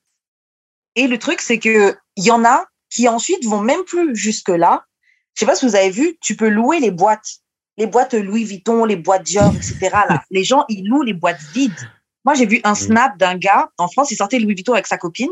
Et 0.97 1.07
le 1.07 1.19
truc, 1.19 1.41
c'est 1.41 1.59
que 1.59 1.97
il 2.17 2.25
y 2.25 2.31
en 2.31 2.45
a 2.45 2.67
qui 2.91 3.09
ensuite 3.09 3.45
vont 3.47 3.61
même 3.61 3.85
plus 3.85 4.15
jusque 4.15 4.51
là. 4.51 4.85
Je 5.35 5.41
sais 5.41 5.47
pas 5.47 5.55
si 5.55 5.67
vous 5.67 5.77
avez 5.77 5.91
vu, 5.91 6.19
tu 6.21 6.37
peux 6.37 6.49
louer 6.49 6.79
les 6.79 6.91
boîtes, 6.91 7.39
les 7.79 7.87
boîtes 7.87 8.15
Louis 8.15 8.45
Vuitton, 8.45 8.85
les 8.85 8.97
boîtes 8.97 9.23
Dior, 9.23 9.55
etc. 9.55 9.79
Là, 9.93 10.23
les 10.31 10.45
gens 10.45 10.65
ils 10.69 10.87
louent 10.87 11.03
les 11.03 11.15
boîtes 11.15 11.41
vides. 11.55 11.91
Moi, 12.25 12.35
j'ai 12.35 12.47
vu 12.47 12.61
un 12.65 12.75
snap 12.75 13.17
d'un 13.19 13.37
gars 13.37 13.71
en 13.79 13.89
France, 13.89 14.11
il 14.11 14.17
sortait 14.17 14.39
Louis 14.39 14.55
Vuitton 14.55 14.75
avec 14.75 14.87
sa 14.87 14.99
copine. 14.99 15.31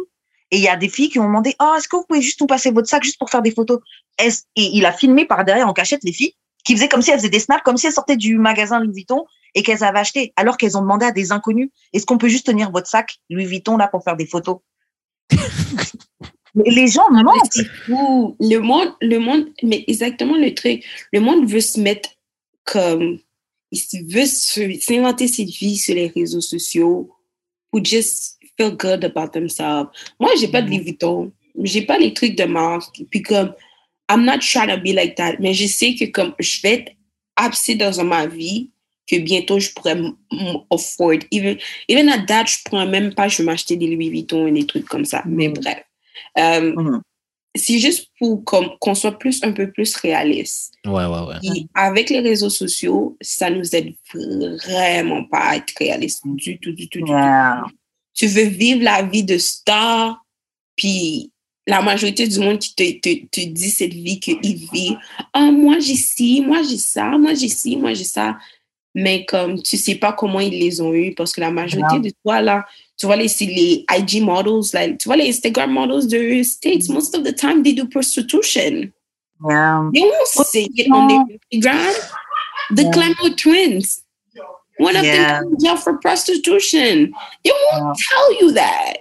Et 0.50 0.56
il 0.56 0.62
y 0.62 0.68
a 0.68 0.76
des 0.76 0.88
filles 0.88 1.10
qui 1.10 1.20
ont 1.20 1.26
demandé, 1.26 1.54
oh, 1.60 1.74
est-ce 1.76 1.86
que 1.86 1.94
vous 1.94 2.04
pouvez 2.08 2.22
juste 2.22 2.40
nous 2.40 2.48
passer 2.48 2.72
votre 2.72 2.88
sac 2.88 3.04
juste 3.04 3.18
pour 3.18 3.30
faire 3.30 3.42
des 3.42 3.52
photos? 3.52 3.78
Et 4.18 4.30
il 4.56 4.84
a 4.84 4.92
filmé 4.92 5.24
par 5.24 5.44
derrière 5.44 5.68
en 5.68 5.72
cachette 5.72 6.02
les 6.02 6.12
filles 6.12 6.34
qui 6.64 6.74
faisaient 6.74 6.88
comme 6.88 7.02
si 7.02 7.10
elles 7.10 7.18
faisaient 7.18 7.30
des 7.30 7.38
snaps, 7.38 7.62
comme 7.62 7.76
si 7.76 7.86
elles 7.86 7.92
sortaient 7.92 8.16
du 8.16 8.36
magasin 8.36 8.80
Louis 8.80 8.92
Vuitton 8.92 9.24
et 9.54 9.62
qu'elles 9.62 9.84
avaient 9.84 10.00
acheté, 10.00 10.32
alors 10.36 10.56
qu'elles 10.56 10.76
ont 10.76 10.82
demandé 10.82 11.06
à 11.06 11.12
des 11.12 11.32
inconnus, 11.32 11.70
est-ce 11.92 12.04
qu'on 12.06 12.18
peut 12.18 12.28
juste 12.28 12.46
tenir 12.46 12.70
votre 12.70 12.86
sac 12.86 13.18
Louis 13.30 13.46
Vuitton 13.46 13.76
là 13.76 13.88
pour 13.88 14.04
faire 14.04 14.16
des 14.16 14.26
photos? 14.26 14.58
Les 16.54 16.88
gens 16.88 17.08
mentent. 17.10 17.58
Le 17.88 18.58
monde, 18.58 18.94
le 19.00 19.18
monde, 19.18 19.48
mais 19.62 19.84
exactement 19.86 20.36
le 20.36 20.54
truc, 20.54 20.84
le 21.12 21.20
monde 21.20 21.48
veut 21.48 21.60
se 21.60 21.80
mettre 21.80 22.10
comme, 22.64 23.18
il 23.72 24.04
veut 24.06 24.26
s'inventer 24.26 25.28
cette 25.28 25.50
vie 25.50 25.76
sur 25.76 25.94
les 25.94 26.08
réseaux 26.08 26.40
sociaux 26.40 27.10
pour 27.70 27.84
just 27.84 28.38
feel 28.56 28.76
good 28.76 29.04
about 29.04 29.28
themselves. 29.28 29.88
Moi, 30.18 30.30
j'ai 30.38 30.48
pas 30.48 30.62
de 30.62 30.68
Louis 30.68 30.80
Vuitton. 30.80 31.32
J'ai 31.62 31.82
pas 31.82 31.98
les 31.98 32.14
trucs 32.14 32.36
de 32.36 32.44
marque. 32.44 33.02
Puis 33.10 33.22
comme, 33.22 33.54
I'm 34.10 34.24
not 34.24 34.38
trying 34.40 34.68
to 34.68 34.76
be 34.76 34.92
like 34.94 35.14
that. 35.16 35.36
Mais 35.38 35.54
je 35.54 35.66
sais 35.66 35.94
que 35.94 36.06
comme 36.06 36.34
je 36.38 36.60
vais 36.62 36.74
être 36.74 36.92
assez 37.36 37.74
dans 37.74 38.04
ma 38.04 38.26
vie 38.26 38.70
que 39.10 39.16
bientôt 39.16 39.58
je 39.58 39.70
pourrais 39.72 40.00
afford. 40.70 41.18
Even, 41.30 41.58
even 41.88 42.08
at 42.08 42.26
that, 42.26 42.46
je 42.46 42.58
pourrais 42.64 42.86
même 42.86 43.14
pas, 43.14 43.28
je 43.28 43.38
vais 43.38 43.44
m'acheter 43.44 43.76
des 43.76 43.94
Louis 43.94 44.10
Vuitton 44.10 44.46
et 44.46 44.52
des 44.52 44.66
trucs 44.66 44.86
comme 44.86 45.04
ça. 45.04 45.22
Mais 45.26 45.48
mm. 45.48 45.54
bref. 45.54 45.82
Euh, 46.38 46.72
mm-hmm. 46.72 47.00
C'est 47.56 47.78
juste 47.80 48.10
pour 48.20 48.44
qu'on 48.44 48.94
soit 48.94 49.18
plus, 49.18 49.42
un 49.42 49.50
peu 49.50 49.72
plus 49.72 49.96
réaliste. 49.96 50.72
Ouais, 50.86 51.04
ouais, 51.04 51.20
ouais. 51.26 51.66
avec 51.74 52.08
les 52.08 52.20
réseaux 52.20 52.48
sociaux, 52.48 53.16
ça 53.20 53.50
nous 53.50 53.74
aide 53.74 53.92
vraiment 54.14 55.24
pas 55.24 55.40
à 55.40 55.56
être 55.56 55.72
réaliste 55.76 56.22
du 56.26 56.60
tout, 56.60 56.70
du 56.70 56.88
tout, 56.88 57.00
du 57.00 57.06
tout 57.06 57.12
tu 58.14 58.26
veux 58.26 58.44
vivre 58.44 58.82
la 58.82 59.02
vie 59.02 59.24
de 59.24 59.38
star, 59.38 60.24
puis 60.76 61.32
la 61.66 61.80
majorité 61.80 62.26
du 62.26 62.38
monde 62.38 62.58
qui 62.58 62.74
te, 62.74 63.00
te, 63.00 63.26
te 63.26 63.48
dit 63.48 63.70
cette 63.70 63.94
vie 63.94 64.20
qu'il 64.20 64.68
vit, 64.72 64.96
oh, 65.34 65.50
moi 65.50 65.78
j'ai 65.78 65.94
ci, 65.94 66.42
moi 66.42 66.62
j'ai 66.62 66.76
ça, 66.76 67.16
moi 67.16 67.34
j'ai 67.34 67.48
ci, 67.48 67.76
moi 67.76 67.94
j'ai 67.94 68.04
ça. 68.04 68.38
Mais 68.94 69.24
comme 69.24 69.62
tu 69.62 69.76
sais 69.76 69.94
pas 69.94 70.12
comment 70.12 70.40
ils 70.40 70.58
les 70.58 70.80
ont 70.80 70.92
eu, 70.92 71.14
parce 71.14 71.32
que 71.32 71.40
la 71.40 71.50
majorité 71.50 72.00
de 72.00 72.12
toi, 72.24 72.40
là, 72.40 72.66
tu 72.98 73.06
vois 73.06 73.16
les, 73.16 73.28
les 73.40 73.84
IG 73.88 74.22
models, 74.22 74.70
like, 74.74 74.98
tu 74.98 75.08
vois 75.08 75.16
les 75.16 75.28
Instagram 75.30 75.72
models 75.72 76.08
de 76.08 76.42
States, 76.42 76.88
most 76.88 77.14
of 77.14 77.22
the 77.22 77.34
time 77.34 77.62
they 77.62 77.72
do 77.72 77.86
prostitution. 77.86 78.92
Yeah. 79.48 79.90
They 79.94 80.02
won't 80.02 80.26
say 80.28 80.68
it 80.74 80.92
on 80.92 81.08
their 81.08 81.24
Instagram. 81.52 81.94
The 82.72 82.82
yeah. 82.82 83.34
twins. 83.36 84.02
One 84.78 84.96
of 84.96 85.04
yeah. 85.04 85.40
them 85.40 85.56
jail 85.60 85.76
for 85.76 85.98
prostitution. 85.98 87.12
They 87.44 87.52
won't 87.52 87.96
yeah. 87.98 88.04
tell 88.10 88.40
you 88.40 88.52
that. 88.52 88.94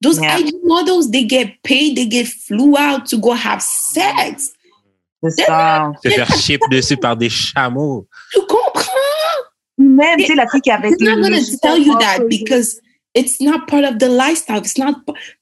Those 0.00 0.20
yeah. 0.20 0.38
IG 0.38 0.54
models, 0.62 1.10
they 1.10 1.24
get 1.24 1.62
paid, 1.64 1.96
they 1.96 2.06
get 2.06 2.28
flew 2.28 2.76
out 2.76 3.06
to 3.06 3.18
go 3.18 3.32
have 3.32 3.62
sex. 3.62 4.52
C'est 5.22 5.44
ça. 5.44 5.92
Se 6.02 6.10
faire 6.10 6.36
chip 6.36 6.60
dessus 6.70 6.96
par 6.96 7.16
des 7.16 7.28
chameaux. 7.28 8.06
Tu 8.32 8.40
comprends? 8.46 8.97
Même, 9.78 10.20
sais, 10.20 10.34
la 10.34 10.48
fille 10.48 10.60
qui 10.60 10.70
avait. 10.70 10.90
They're 10.96 11.16
not 11.16 11.28
going 11.28 11.40
to 11.40 11.56
tell 11.62 11.78
you 11.78 11.96
that 11.98 12.28
because 12.28 12.80
it's 13.14 13.40
not 13.40 13.66
part 13.68 13.84
of 13.84 13.98
the 13.98 14.08
lifestyle. 14.08 14.58
It's 14.58 14.76
not. 14.76 14.96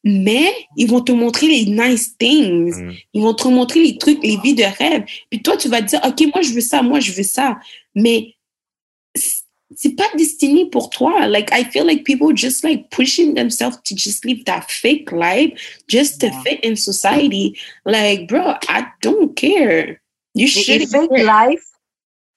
Mais 0.05 0.53
ils 0.77 0.89
vont 0.89 1.01
te 1.01 1.13
montrer 1.13 1.49
les 1.49 1.67
nice 1.67 2.17
things. 2.19 2.77
Mm. 2.79 2.93
Ils 3.15 3.23
vont 3.23 3.35
te 3.35 3.49
montrer 3.49 3.81
les 3.81 3.99
trucs, 3.99 4.23
les 4.23 4.37
vies 4.43 4.55
de 4.55 4.65
rêve. 4.65 5.05
Puis 5.31 5.43
toi, 5.43 5.57
tu 5.57 5.69
vas 5.69 5.83
te 5.83 5.89
dire, 5.89 6.01
OK, 6.05 6.21
moi, 6.35 6.43
je 6.43 6.53
veux 6.53 6.61
ça, 6.61 6.83
moi, 6.83 7.01
je 7.01 7.13
veux 7.13 7.23
ça. 7.23 7.59
Mais 7.95 8.35
c'est 9.75 9.97
pas 9.97 10.09
destiné 10.17 10.67
pour 10.67 10.91
toi. 10.91 11.27
Like, 11.27 11.51
I 11.53 11.65
feel 11.65 11.85
like 11.85 12.05
people 12.05 12.33
just 12.35 12.63
like 12.63 12.91
pushing 12.91 13.35
themselves 13.35 13.79
to 13.85 13.95
just 13.95 14.25
live 14.25 14.45
that 14.45 14.67
fake 14.69 15.11
life 15.13 15.83
just 15.89 16.21
to 16.21 16.29
yeah. 16.29 16.43
fit 16.43 16.61
in 16.63 16.77
society. 16.77 17.59
Like, 17.85 18.29
bro, 18.29 18.55
I 18.69 18.87
don't 19.03 19.35
care. 19.35 20.01
You 20.35 20.47
should. 20.47 20.89
Fake 20.89 21.11
care. 21.11 21.25
life, 21.25 21.65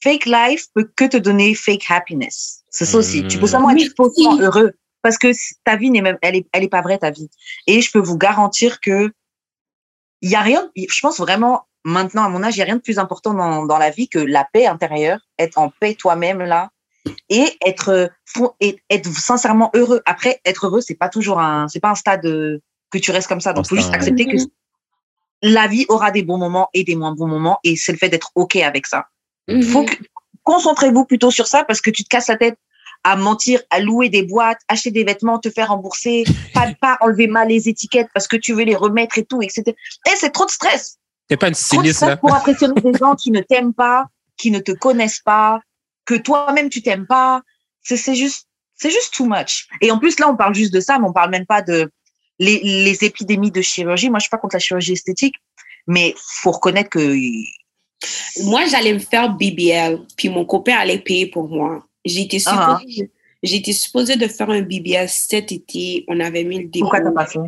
fake 0.01 0.25
life 0.25 0.67
peut 0.73 0.89
que 0.95 1.05
te 1.05 1.17
donner 1.17 1.55
fake 1.55 1.85
happiness. 1.89 2.63
C'est 2.69 2.85
ça 2.85 2.97
aussi. 2.97 3.25
Tu 3.27 3.37
peux 3.37 3.45
mm. 3.45 3.49
seulement 3.49 3.69
être 3.71 3.93
faussement 3.95 4.39
heureux 4.39 4.73
parce 5.01 5.17
que 5.17 5.31
ta 5.63 5.75
vie 5.75 5.89
n'est 5.89 6.01
même, 6.01 6.17
elle 6.21 6.35
est, 6.35 6.47
elle 6.51 6.63
est 6.63 6.69
pas 6.69 6.81
vraie 6.81 6.97
ta 6.97 7.11
vie. 7.11 7.29
Et 7.67 7.81
je 7.81 7.91
peux 7.91 7.99
vous 7.99 8.17
garantir 8.17 8.79
que 8.81 9.11
il 10.21 10.29
y 10.29 10.35
a 10.35 10.41
rien. 10.41 10.69
Je 10.75 10.99
pense 11.01 11.19
vraiment 11.19 11.65
maintenant 11.85 12.23
à 12.23 12.29
mon 12.29 12.43
âge, 12.43 12.57
il 12.57 12.59
y 12.59 12.61
a 12.61 12.65
rien 12.65 12.75
de 12.75 12.81
plus 12.81 12.99
important 12.99 13.33
dans, 13.33 13.65
dans 13.65 13.77
la 13.77 13.89
vie 13.89 14.09
que 14.09 14.19
la 14.19 14.47
paix 14.51 14.67
intérieure, 14.67 15.19
être 15.37 15.57
en 15.57 15.71
paix 15.79 15.95
toi-même 15.95 16.39
là 16.39 16.69
et 17.29 17.45
être, 17.65 18.11
être 18.89 19.07
sincèrement 19.17 19.71
heureux. 19.73 20.01
Après, 20.05 20.41
être 20.45 20.67
heureux, 20.67 20.81
c'est 20.81 20.95
pas 20.95 21.09
toujours 21.09 21.39
un, 21.39 21.67
c'est 21.67 21.79
pas 21.79 21.89
un 21.89 21.95
stade 21.95 22.25
euh, 22.25 22.61
que 22.91 22.97
tu 22.97 23.11
restes 23.11 23.27
comme 23.27 23.41
ça. 23.41 23.53
Donc, 23.53 23.67
faut 23.67 23.75
juste 23.75 23.93
accepter 23.93 24.25
que 24.25 24.37
la 25.41 25.67
vie 25.67 25.85
aura 25.89 26.11
des 26.11 26.23
bons 26.23 26.37
moments 26.37 26.69
et 26.73 26.83
des 26.83 26.95
moins 26.95 27.13
bons 27.13 27.27
moments, 27.27 27.59
et 27.63 27.75
c'est 27.75 27.91
le 27.91 27.97
fait 27.97 28.09
d'être 28.09 28.31
ok 28.35 28.57
avec 28.57 28.85
ça. 28.85 29.07
Mhm. 29.49 29.63
Faut 29.63 29.83
que, 29.83 29.95
concentrez-vous 30.43 31.05
plutôt 31.05 31.31
sur 31.31 31.47
ça 31.47 31.63
parce 31.63 31.81
que 31.81 31.89
tu 31.89 32.03
te 32.03 32.09
casses 32.09 32.27
la 32.27 32.37
tête 32.37 32.57
à 33.03 33.15
mentir, 33.15 33.61
à 33.69 33.79
louer 33.79 34.09
des 34.09 34.23
boîtes, 34.23 34.59
acheter 34.67 34.91
des 34.91 35.03
vêtements, 35.03 35.39
te 35.39 35.49
faire 35.49 35.69
rembourser, 35.69 36.23
pas 36.53 36.67
pas 36.81 36.97
enlever 37.01 37.27
mal 37.27 37.47
les 37.47 37.69
étiquettes 37.69 38.09
parce 38.13 38.27
que 38.27 38.35
tu 38.35 38.53
veux 38.53 38.63
les 38.63 38.75
remettre 38.75 39.17
et 39.17 39.25
tout, 39.25 39.41
etc. 39.41 39.63
Et 39.67 40.15
c'est 40.15 40.31
trop 40.31 40.45
de 40.45 40.51
stress. 40.51 40.97
C'est 41.29 41.37
pas 41.37 41.47
une 41.47 41.53
styliste, 41.53 42.01
là. 42.01 42.17
Pour 42.17 42.33
impressionner 42.33 42.81
des 42.81 42.93
gens 42.99 43.15
qui 43.15 43.31
ne 43.31 43.41
t'aiment 43.41 43.73
pas, 43.73 44.07
qui 44.37 44.51
ne 44.51 44.59
te 44.59 44.71
connaissent 44.71 45.21
pas, 45.21 45.61
que 46.05 46.15
toi-même 46.15 46.69
tu 46.69 46.81
t'aimes 46.81 47.05
pas. 47.05 47.41
C'est 47.83 48.15
juste, 48.15 48.47
c'est 48.75 48.89
juste 48.89 49.13
too 49.13 49.25
much. 49.25 49.67
Et 49.81 49.91
en 49.91 49.99
plus 49.99 50.19
là, 50.19 50.29
on 50.29 50.35
parle 50.35 50.55
juste 50.55 50.73
de 50.73 50.79
ça, 50.79 50.99
mais 50.99 51.07
on 51.07 51.13
parle 51.13 51.29
même 51.29 51.45
pas 51.45 51.61
de 51.61 51.91
les, 52.39 52.59
les 52.63 53.03
épidémies 53.03 53.51
de 53.51 53.61
chirurgie. 53.61 54.09
Moi, 54.09 54.19
je 54.19 54.23
suis 54.23 54.29
pas 54.29 54.37
contre 54.37 54.55
la 54.55 54.59
chirurgie 54.59 54.93
esthétique, 54.93 55.35
mais 55.87 56.15
faut 56.17 56.51
reconnaître 56.51 56.89
que 56.89 57.15
moi, 58.43 58.65
j'allais 58.65 58.93
me 58.93 58.99
faire 58.99 59.33
BBL, 59.33 59.99
puis 60.15 60.29
mon 60.29 60.45
copain 60.45 60.75
allait 60.77 60.99
payer 60.99 61.27
pour 61.27 61.47
moi. 61.47 61.83
J'étais 62.05 62.37
uh-huh. 62.37 62.79
supposée, 62.79 63.11
j'étais 63.43 63.73
supposée 63.73 64.15
de 64.15 64.27
faire 64.27 64.49
un 64.49 64.61
BBL 64.61 65.09
cet 65.09 65.51
été. 65.51 66.05
On 66.07 66.19
avait 66.19 66.43
mis 66.43 66.59
le 66.59 66.63
début. 66.65 66.79
Pourquoi 66.79 67.01
t'as 67.01 67.11
pas 67.11 67.25
fait? 67.25 67.39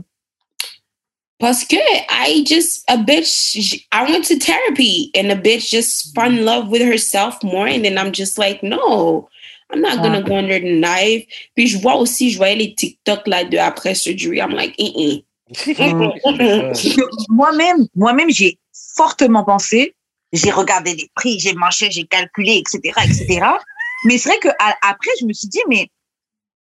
Parce 1.39 1.63
que 1.63 1.75
I 1.75 2.45
just, 2.45 2.83
a 2.87 2.97
bitch, 2.97 3.87
I 3.91 4.03
went 4.03 4.25
to 4.25 4.37
therapy 4.37 5.09
and 5.15 5.31
a 5.31 5.35
bitch 5.35 5.71
just 5.71 6.13
fell 6.13 6.31
in 6.31 6.45
love 6.45 6.69
with 6.69 6.83
herself 6.83 7.41
more. 7.41 7.67
And 7.67 7.83
then 7.83 7.97
I'm 7.97 8.11
just 8.13 8.37
like, 8.37 8.61
no, 8.61 9.27
I'm 9.71 9.81
not 9.81 10.03
gonna 10.03 10.21
go 10.21 10.35
under 10.35 10.59
the 10.59 10.79
knife. 10.79 11.25
Puis 11.55 11.67
je 11.67 11.79
vois 11.79 11.95
aussi, 11.95 12.29
je 12.29 12.37
voyais 12.37 12.55
les 12.55 12.75
TikTok 12.75 13.25
là 13.25 13.43
de 13.43 13.57
après 13.57 13.95
surgery. 13.95 14.39
I'm 14.39 14.51
like, 14.51 14.75
eh, 14.77 15.23
moi-même, 17.29 17.87
moi-même, 17.95 18.29
j'ai 18.29 18.59
fortement 18.95 19.43
pensé 19.43 19.95
j'ai 20.33 20.51
regardé 20.51 20.93
les 20.95 21.09
prix, 21.15 21.39
j'ai 21.39 21.53
marché, 21.53 21.91
j'ai 21.91 22.05
calculé, 22.05 22.57
etc., 22.57 22.93
etc. 23.03 23.45
mais 24.05 24.17
c'est 24.17 24.29
vrai 24.29 24.39
que 24.39 24.49
après, 24.81 25.11
je 25.19 25.25
me 25.25 25.33
suis 25.33 25.47
dit, 25.47 25.61
mais 25.67 25.89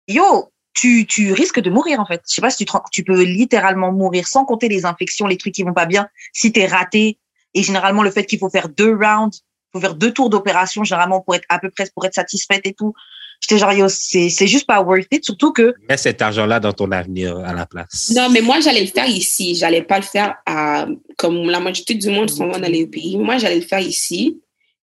yo, 0.09 0.51
tu, 0.74 1.07
tu 1.07 1.32
risques 1.32 1.61
de 1.61 1.70
mourir 1.70 2.01
en 2.01 2.07
fait. 2.07 2.23
Je 2.28 2.35
sais 2.35 2.41
pas 2.41 2.51
si 2.51 2.65
tu, 2.65 2.73
tu 2.93 3.05
peux 3.05 3.23
littéralement 3.23 3.93
mourir 3.93 4.27
sans 4.27 4.45
compter 4.45 4.69
les 4.69 4.85
infections, 4.87 5.27
les 5.27 5.37
trucs 5.37 5.55
qui 5.55 5.62
vont 5.62 5.74
pas 5.74 5.87
bien. 5.87 6.09
Si 6.32 6.53
tu 6.53 6.61
es 6.61 6.66
raté, 6.66 7.19
et 7.55 7.62
généralement 7.62 8.03
le 8.03 8.11
fait 8.11 8.24
qu'il 8.27 8.39
faut 8.39 8.51
faire 8.51 8.69
deux 8.69 8.95
rounds, 8.95 9.41
faut 9.73 9.81
faire 9.81 9.95
deux 9.95 10.12
tours 10.12 10.31
d'opération 10.31 10.85
généralement 10.85 11.20
pour 11.20 11.35
être 11.35 11.47
à 11.49 11.59
peu 11.59 11.70
près 11.70 11.89
pour 11.95 12.05
être 12.05 12.15
satisfaite 12.15 12.62
et 12.65 12.74
tout. 12.74 12.95
J'étais 13.41 13.59
genre 13.59 13.73
yo, 13.73 13.89
c'est 13.89 14.29
c'est 14.29 14.47
juste 14.47 14.67
pas 14.67 14.83
worth 14.83 15.07
it, 15.11 15.25
surtout 15.25 15.53
que. 15.53 15.75
Mets 15.89 15.97
cet 15.97 16.21
argent-là 16.21 16.61
dans 16.61 16.73
ton 16.73 16.93
avenir 16.93 17.39
à 17.39 17.55
la 17.55 17.67
place. 17.67 18.12
Non, 18.15 18.29
mais 18.31 18.43
moi 18.43 18.61
j'allais 18.61 18.83
le 18.83 18.87
faire 18.89 19.09
ici, 19.09 19.55
j'allais 19.55 19.83
pas 19.83 19.97
le 19.99 20.05
faire 20.05 20.37
à 20.47 20.87
comme 21.17 21.49
la 21.49 21.61
majorité 21.61 21.95
du 21.95 22.11
monde 22.11 22.31
s'en 22.31 22.49
va 22.49 22.59
dans 22.59 22.71
les 22.71 22.87
pays. 22.87 23.17
Moi 23.17 23.39
j'allais 23.39 23.61
le 23.61 23.67
faire 23.67 23.81
ici. 23.81 24.41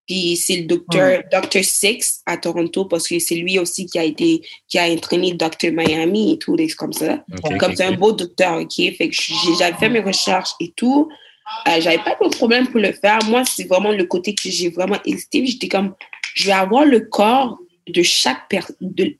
Puis 0.06 0.36
c'est 0.36 0.58
le 0.58 0.66
docteur 0.66 1.22
Dr. 1.32 1.64
Six 1.64 2.22
à 2.26 2.36
Toronto 2.36 2.86
parce 2.86 3.08
que 3.08 3.20
c'est 3.20 3.36
lui 3.36 3.58
aussi 3.58 3.86
qui 3.86 3.98
a 3.98 4.04
été 4.04 4.42
qui 4.68 4.78
a 4.78 4.84
entraîné 4.84 5.34
Dr. 5.34 5.72
Miami 5.72 6.34
et 6.34 6.38
tout 6.38 6.58
des 6.58 6.68
comme 6.70 6.92
ça. 6.94 7.24
comme 7.60 7.74
c'est 7.76 7.86
un 7.86 7.94
beau 7.94 8.12
docteur, 8.12 8.58
ok? 8.60 8.74
Fait 8.76 9.10
que 9.10 9.16
j'avais 9.58 9.78
fait 9.78 9.90
mes 9.90 10.02
recherches 10.02 10.52
et 10.60 10.74
tout. 10.76 11.10
Euh, 11.68 11.80
j'avais 11.80 12.00
pas 12.00 12.18
de 12.22 12.30
problème 12.36 12.68
pour 12.68 12.80
le 12.80 12.92
faire. 12.92 13.20
Moi, 13.28 13.44
c'est 13.46 13.68
vraiment 13.68 13.92
le 13.92 14.06
côté 14.06 14.34
que 14.34 14.50
j'ai 14.50 14.70
vraiment 14.70 14.98
hésité. 15.06 15.46
J'étais 15.46 15.68
comme, 15.68 15.94
je 16.36 16.46
vais 16.46 16.54
avoir 16.54 16.86
le 16.86 17.02
corps 17.02 17.58
de 17.88 18.04
chaque 18.04 18.48
personne. 18.50 18.76
De, 18.82 19.16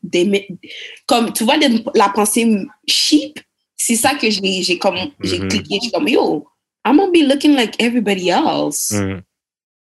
comme, 1.06 1.34
tu 1.34 1.44
vois, 1.44 1.56
la 1.96 2.10
pensée 2.10 2.66
cheap, 2.88 3.40
c'est 3.76 3.96
ça 3.96 4.16
que 4.16 4.30
j'ai 4.30 4.78
comme, 4.78 4.98
j'ai 5.22 5.40
mm-hmm. 5.40 5.48
cliqué. 5.48 5.76
Je 5.76 5.82
suis 5.82 5.92
comme, 5.92 6.08
yo, 6.08 6.48
I'm 6.86 6.98
gonna 6.98 7.12
be 7.12 7.28
looking 7.28 7.56
like 7.56 7.82
everybody 7.82 8.30
else. 8.30 8.92
Mm-hmm. 8.92 9.22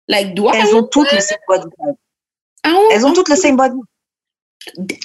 Like, 0.08 0.34
do 0.36 0.50
Elles 0.50 0.76
ont 0.76 0.84
toutes 0.84 1.12
le 1.12 1.20
same 1.20 1.38
body. 1.48 1.70
Elles 2.92 3.06
ont 3.06 3.14
toutes 3.14 3.30
le 3.30 3.36
same 3.36 3.56
body. 3.56 3.80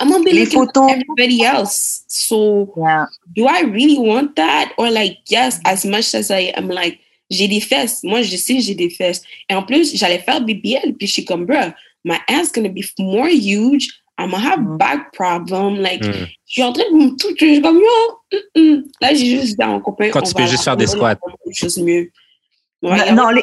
I'm 0.00 0.08
gonna 0.08 0.24
be 0.24 0.32
Les 0.32 0.44
looking 0.44 0.60
photos. 0.60 0.86
like 0.86 1.02
everybody 1.02 1.44
else. 1.44 2.04
So, 2.08 2.72
yeah. 2.76 3.06
do 3.34 3.46
I 3.46 3.62
really 3.62 3.98
want 3.98 4.36
that? 4.36 4.72
Or 4.78 4.90
like, 4.90 5.18
yes, 5.28 5.60
as 5.64 5.84
much 5.84 6.14
as 6.14 6.30
I 6.30 6.52
am 6.56 6.68
like, 6.68 7.00
j'ai 7.30 7.48
des 7.48 7.60
fesses. 7.60 8.02
Moi, 8.04 8.22
je 8.22 8.36
sais 8.36 8.60
j'ai 8.60 8.74
des 8.74 8.90
fesses. 8.90 9.22
Et 9.48 9.54
en 9.54 9.62
plus, 9.62 9.94
j'allais 9.94 10.20
faire 10.20 10.40
BBL, 10.40 10.94
puis 10.96 11.06
je 11.06 11.12
suis 11.12 11.24
comme, 11.24 11.44
bro, 11.44 11.56
my 12.04 12.18
ass 12.28 12.52
gonna 12.52 12.68
be 12.68 12.84
more 12.98 13.28
huge. 13.28 13.88
I'm 14.18 14.30
gonna 14.30 14.42
have 14.42 14.58
mm. 14.58 14.78
back 14.78 15.12
problem. 15.12 15.76
Like, 15.76 16.02
mm. 16.02 16.12
je 16.12 16.52
suis 16.52 16.62
en 16.62 16.72
train 16.72 16.90
de 16.90 16.96
me 16.96 17.16
tout, 17.16 17.34
je 17.38 17.44
suis 17.44 17.62
comme, 17.62 17.78
yo, 17.78 18.38
mm, 18.56 18.60
mm. 18.60 18.82
là, 19.00 19.14
j'ai 19.14 19.40
juste 19.40 19.56
dit 19.56 19.62
à 19.62 19.68
mon 19.68 19.80
copain. 19.80 20.10
Quand 20.10 20.22
tu 20.22 20.34
peux 20.34 20.46
juste 20.46 20.64
faire 20.64 20.76
des 20.76 20.88
squats. 20.88 21.16
Chose 21.52 21.78
mieux. 21.78 22.10
Ouais, 22.82 23.12
non, 23.12 23.30
les, 23.30 23.42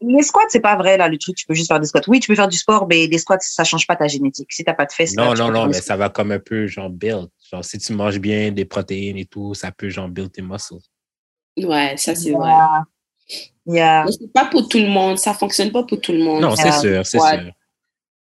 les 0.00 0.22
squats, 0.22 0.46
c'est 0.48 0.60
pas 0.60 0.76
vrai, 0.76 0.96
là, 0.96 1.08
le 1.08 1.18
truc, 1.18 1.36
tu 1.36 1.46
peux 1.46 1.54
juste 1.54 1.68
faire 1.68 1.80
des 1.80 1.86
squats. 1.86 2.02
Oui, 2.06 2.20
tu 2.20 2.28
peux 2.28 2.34
faire 2.34 2.48
du 2.48 2.56
sport, 2.56 2.86
mais 2.88 3.06
les 3.06 3.18
squats, 3.18 3.38
ça 3.40 3.64
change 3.64 3.86
pas 3.86 3.96
ta 3.96 4.08
génétique. 4.08 4.50
Si 4.50 4.64
t'as 4.64 4.74
pas 4.74 4.86
de 4.86 4.92
fesses. 4.92 5.14
Non, 5.14 5.34
non, 5.34 5.50
non, 5.50 5.66
mais 5.66 5.80
ça 5.80 5.96
va 5.96 6.08
comme 6.08 6.32
un 6.32 6.38
peu, 6.38 6.66
genre, 6.66 6.90
build. 6.90 7.28
Genre, 7.50 7.64
si 7.64 7.78
tu 7.78 7.92
manges 7.92 8.18
bien 8.18 8.50
des 8.50 8.64
protéines 8.64 9.18
et 9.18 9.26
tout, 9.26 9.54
ça 9.54 9.72
peut, 9.72 9.88
genre, 9.88 10.08
build 10.08 10.32
tes 10.32 10.42
muscles. 10.42 10.76
Ouais, 11.58 11.94
ça 11.96 12.14
c'est 12.14 12.32
vrai. 12.32 12.50
Yeah. 13.66 14.06
C'est 14.10 14.32
pas 14.32 14.46
pour 14.46 14.68
tout 14.68 14.78
le 14.78 14.88
monde, 14.88 15.18
ça 15.18 15.32
fonctionne 15.34 15.72
pas 15.72 15.82
pour 15.84 16.00
tout 16.00 16.12
le 16.12 16.22
monde. 16.22 16.42
Non, 16.42 16.56
c'est 16.56 16.72
sûr, 16.72 17.04
c'est 17.04 17.18
sûr. 17.18 17.52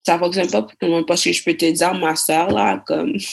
Ça 0.05 0.19
fonctionne 0.19 0.51
pas 0.51 0.63
pour 0.63 0.73
tout 0.73 0.87
le 0.87 0.91
monde 0.91 1.07
parce 1.07 1.23
que 1.23 1.33
je 1.33 1.45
peux 1.45 1.55
te 1.55 1.71
dire, 1.71 1.95
ma 1.95 2.17
soeur, 2.17 2.51
là, 2.51 2.83
comme. 2.87 3.17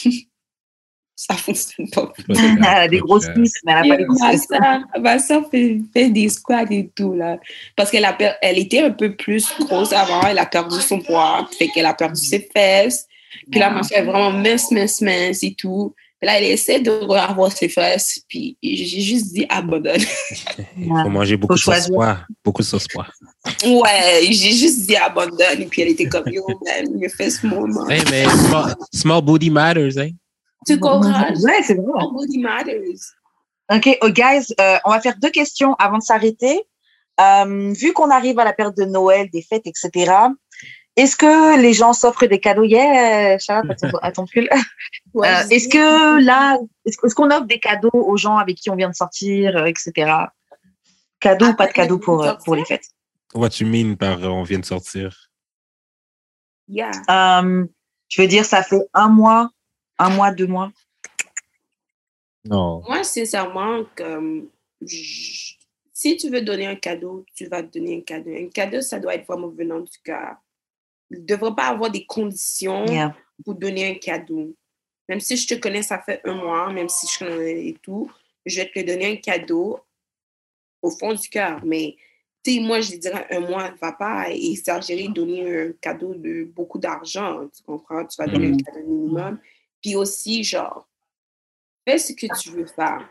ça 1.20 1.34
fonctionne 1.34 1.90
pas. 1.90 2.10
elle 2.28 2.64
a 2.64 2.88
des 2.88 3.00
grosses 3.00 3.28
cuisses, 3.28 3.60
mais 3.64 3.72
elle 3.72 3.78
a 3.78 3.94
pas 3.94 3.96
des 3.98 4.04
grosses. 4.04 4.48
Ma 5.00 5.18
soeur 5.18 5.50
fait, 5.50 5.80
fait, 5.92 6.08
des 6.08 6.28
squats 6.30 6.64
et 6.70 6.90
tout, 6.94 7.14
là. 7.14 7.38
Parce 7.76 7.90
qu'elle 7.90 8.06
elle 8.40 8.58
était 8.58 8.82
un 8.82 8.90
peu 8.90 9.14
plus 9.14 9.46
grosse 9.60 9.92
avant, 9.92 10.22
elle 10.22 10.38
a 10.38 10.46
perdu 10.46 10.80
son 10.80 11.00
poids, 11.00 11.46
fait 11.58 11.68
qu'elle 11.68 11.86
a 11.86 11.94
perdu 11.94 12.20
ses 12.20 12.48
fesses. 12.54 13.06
Puis 13.50 13.60
là, 13.60 13.70
ma 13.70 13.82
soeur 13.82 13.98
est 13.98 14.04
vraiment 14.04 14.30
mince, 14.32 14.70
mince, 14.70 15.00
mince 15.02 15.42
et 15.42 15.54
tout. 15.54 15.94
Là, 16.22 16.38
elle 16.38 16.44
essaie 16.44 16.80
de 16.80 16.90
revoir 16.90 17.50
ses 17.50 17.68
fesses, 17.70 18.20
puis 18.28 18.58
j'ai 18.62 19.00
juste 19.00 19.32
dit 19.32 19.46
abandonne. 19.48 20.02
Il 20.76 20.88
faut 20.88 21.08
manger 21.08 21.36
beaucoup 21.38 21.54
de 21.54 21.58
sauce 21.58 21.88
pois. 21.88 22.18
Beaucoup 22.44 22.60
de 22.62 22.66
sauce 22.66 22.86
pois. 22.92 23.06
Ouais, 23.64 24.20
j'ai 24.24 24.52
juste 24.52 24.86
dit 24.86 24.96
abandonne, 24.96 25.60
et 25.60 25.66
puis 25.66 25.80
elle 25.80 25.88
était 25.88 26.08
comme 26.08 26.28
yo, 26.28 26.46
man, 26.46 26.98
mes 26.98 27.08
fesses 27.08 27.42
moment. 27.42 27.88
Hey, 27.88 28.02
mais 28.10 28.28
small, 28.28 28.74
small 28.92 29.22
booty 29.22 29.48
matters, 29.48 29.96
hein? 29.96 30.10
Tu 30.66 30.78
comprends? 30.78 31.10
Ouais, 31.10 31.62
c'est 31.62 31.74
vrai. 31.74 31.84
Small 31.84 32.12
booty 32.12 32.38
matters. 32.38 33.14
OK, 33.72 33.98
oh, 34.02 34.10
guys, 34.10 34.52
euh, 34.60 34.78
on 34.84 34.90
va 34.90 35.00
faire 35.00 35.14
deux 35.22 35.30
questions 35.30 35.74
avant 35.78 35.98
de 35.98 36.02
s'arrêter. 36.02 36.60
Euh, 37.20 37.72
vu 37.72 37.92
qu'on 37.92 38.10
arrive 38.10 38.38
à 38.38 38.44
la 38.44 38.52
période 38.52 38.76
de 38.76 38.84
Noël, 38.84 39.28
des 39.32 39.42
fêtes, 39.42 39.66
etc., 39.66 40.12
est-ce 40.96 41.16
que 41.16 41.60
les 41.60 41.72
gens 41.72 41.92
s'offrent 41.92 42.26
des 42.26 42.40
cadeaux? 42.40 42.64
Yeah, 42.64 43.38
Charlotte, 43.38 43.78
à 44.02 44.12
ton, 44.12 44.26
pull. 44.26 44.48
Euh, 45.16 45.48
est-ce 45.50 45.68
que 45.68 46.24
là, 46.24 46.56
est-ce 46.84 47.14
qu'on 47.16 47.30
offre 47.32 47.46
des 47.46 47.58
cadeaux 47.58 47.90
aux 47.92 48.16
gens 48.16 48.36
avec 48.36 48.56
qui 48.58 48.70
on 48.70 48.76
vient 48.76 48.88
de 48.88 48.94
sortir, 48.94 49.56
euh, 49.56 49.64
etc. 49.64 50.26
Cadeaux 51.18 51.48
ou 51.48 51.54
pas 51.54 51.66
de 51.66 51.72
cadeaux 51.72 51.98
pour, 51.98 52.22
euh, 52.22 52.34
pour 52.44 52.54
les 52.54 52.64
fêtes? 52.64 52.86
What 53.34 53.58
you 53.58 53.66
mean 53.66 53.96
par 53.96 54.22
on 54.22 54.44
vient 54.44 54.60
de 54.60 54.64
sortir? 54.64 55.32
Yeah. 56.68 56.92
je 58.08 58.22
veux 58.22 58.28
dire, 58.28 58.44
ça 58.44 58.62
fait 58.62 58.80
un 58.94 59.08
mois, 59.08 59.50
un 59.98 60.10
mois, 60.10 60.30
deux 60.30 60.46
mois. 60.46 60.70
Non. 62.44 62.84
Moi, 62.86 63.02
sincèrement, 63.02 63.82
comme 63.96 64.48
si 65.92 66.16
tu 66.18 66.30
veux 66.30 66.42
donner 66.42 66.68
un 66.68 66.76
cadeau, 66.76 67.26
tu 67.34 67.46
vas 67.46 67.64
te 67.64 67.78
donner 67.78 67.98
un 67.98 68.02
cadeau. 68.02 68.30
Un 68.30 68.48
cadeau, 68.48 68.80
ça 68.80 69.00
doit 69.00 69.16
être 69.16 69.26
vraiment 69.26 69.48
venant 69.48 69.80
du 69.80 69.98
cœur 70.04 70.36
ne 71.10 71.18
devrait 71.18 71.54
pas 71.54 71.68
avoir 71.68 71.90
des 71.90 72.04
conditions 72.04 72.84
pour 73.44 73.54
donner 73.54 73.90
un 73.90 73.94
cadeau. 73.94 74.54
Même 75.08 75.20
si 75.20 75.36
je 75.36 75.46
te 75.46 75.54
connais, 75.54 75.82
ça 75.82 76.00
fait 76.00 76.20
un 76.24 76.34
mois, 76.34 76.72
même 76.72 76.88
si 76.88 77.06
je 77.06 77.18
connais 77.18 77.66
et 77.66 77.76
tout, 77.82 78.10
je 78.46 78.60
vais 78.60 78.70
te 78.70 78.80
donner 78.80 79.12
un 79.12 79.16
cadeau 79.16 79.80
au 80.82 80.90
fond 80.90 81.12
du 81.14 81.28
cœur. 81.28 81.60
Mais, 81.64 81.96
tu 82.44 82.54
sais, 82.54 82.60
moi, 82.60 82.80
je 82.80 82.96
dirais 82.96 83.26
un 83.30 83.40
mois 83.40 83.74
va 83.80 83.92
pas 83.92 84.30
exagérer, 84.30 85.08
donner 85.08 85.62
un 85.62 85.72
cadeau 85.80 86.14
de 86.14 86.44
beaucoup 86.44 86.78
d'argent. 86.78 87.48
Tu 87.48 87.62
comprends? 87.64 88.06
Tu 88.06 88.16
vas 88.18 88.28
donner 88.28 88.48
un 88.48 88.52
mm. 88.52 88.62
cadeau 88.62 88.86
minimum. 88.86 89.40
Puis 89.82 89.96
aussi, 89.96 90.44
genre, 90.44 90.88
fais 91.86 91.98
ce 91.98 92.12
que 92.12 92.26
tu 92.40 92.50
veux 92.50 92.66
faire. 92.66 93.08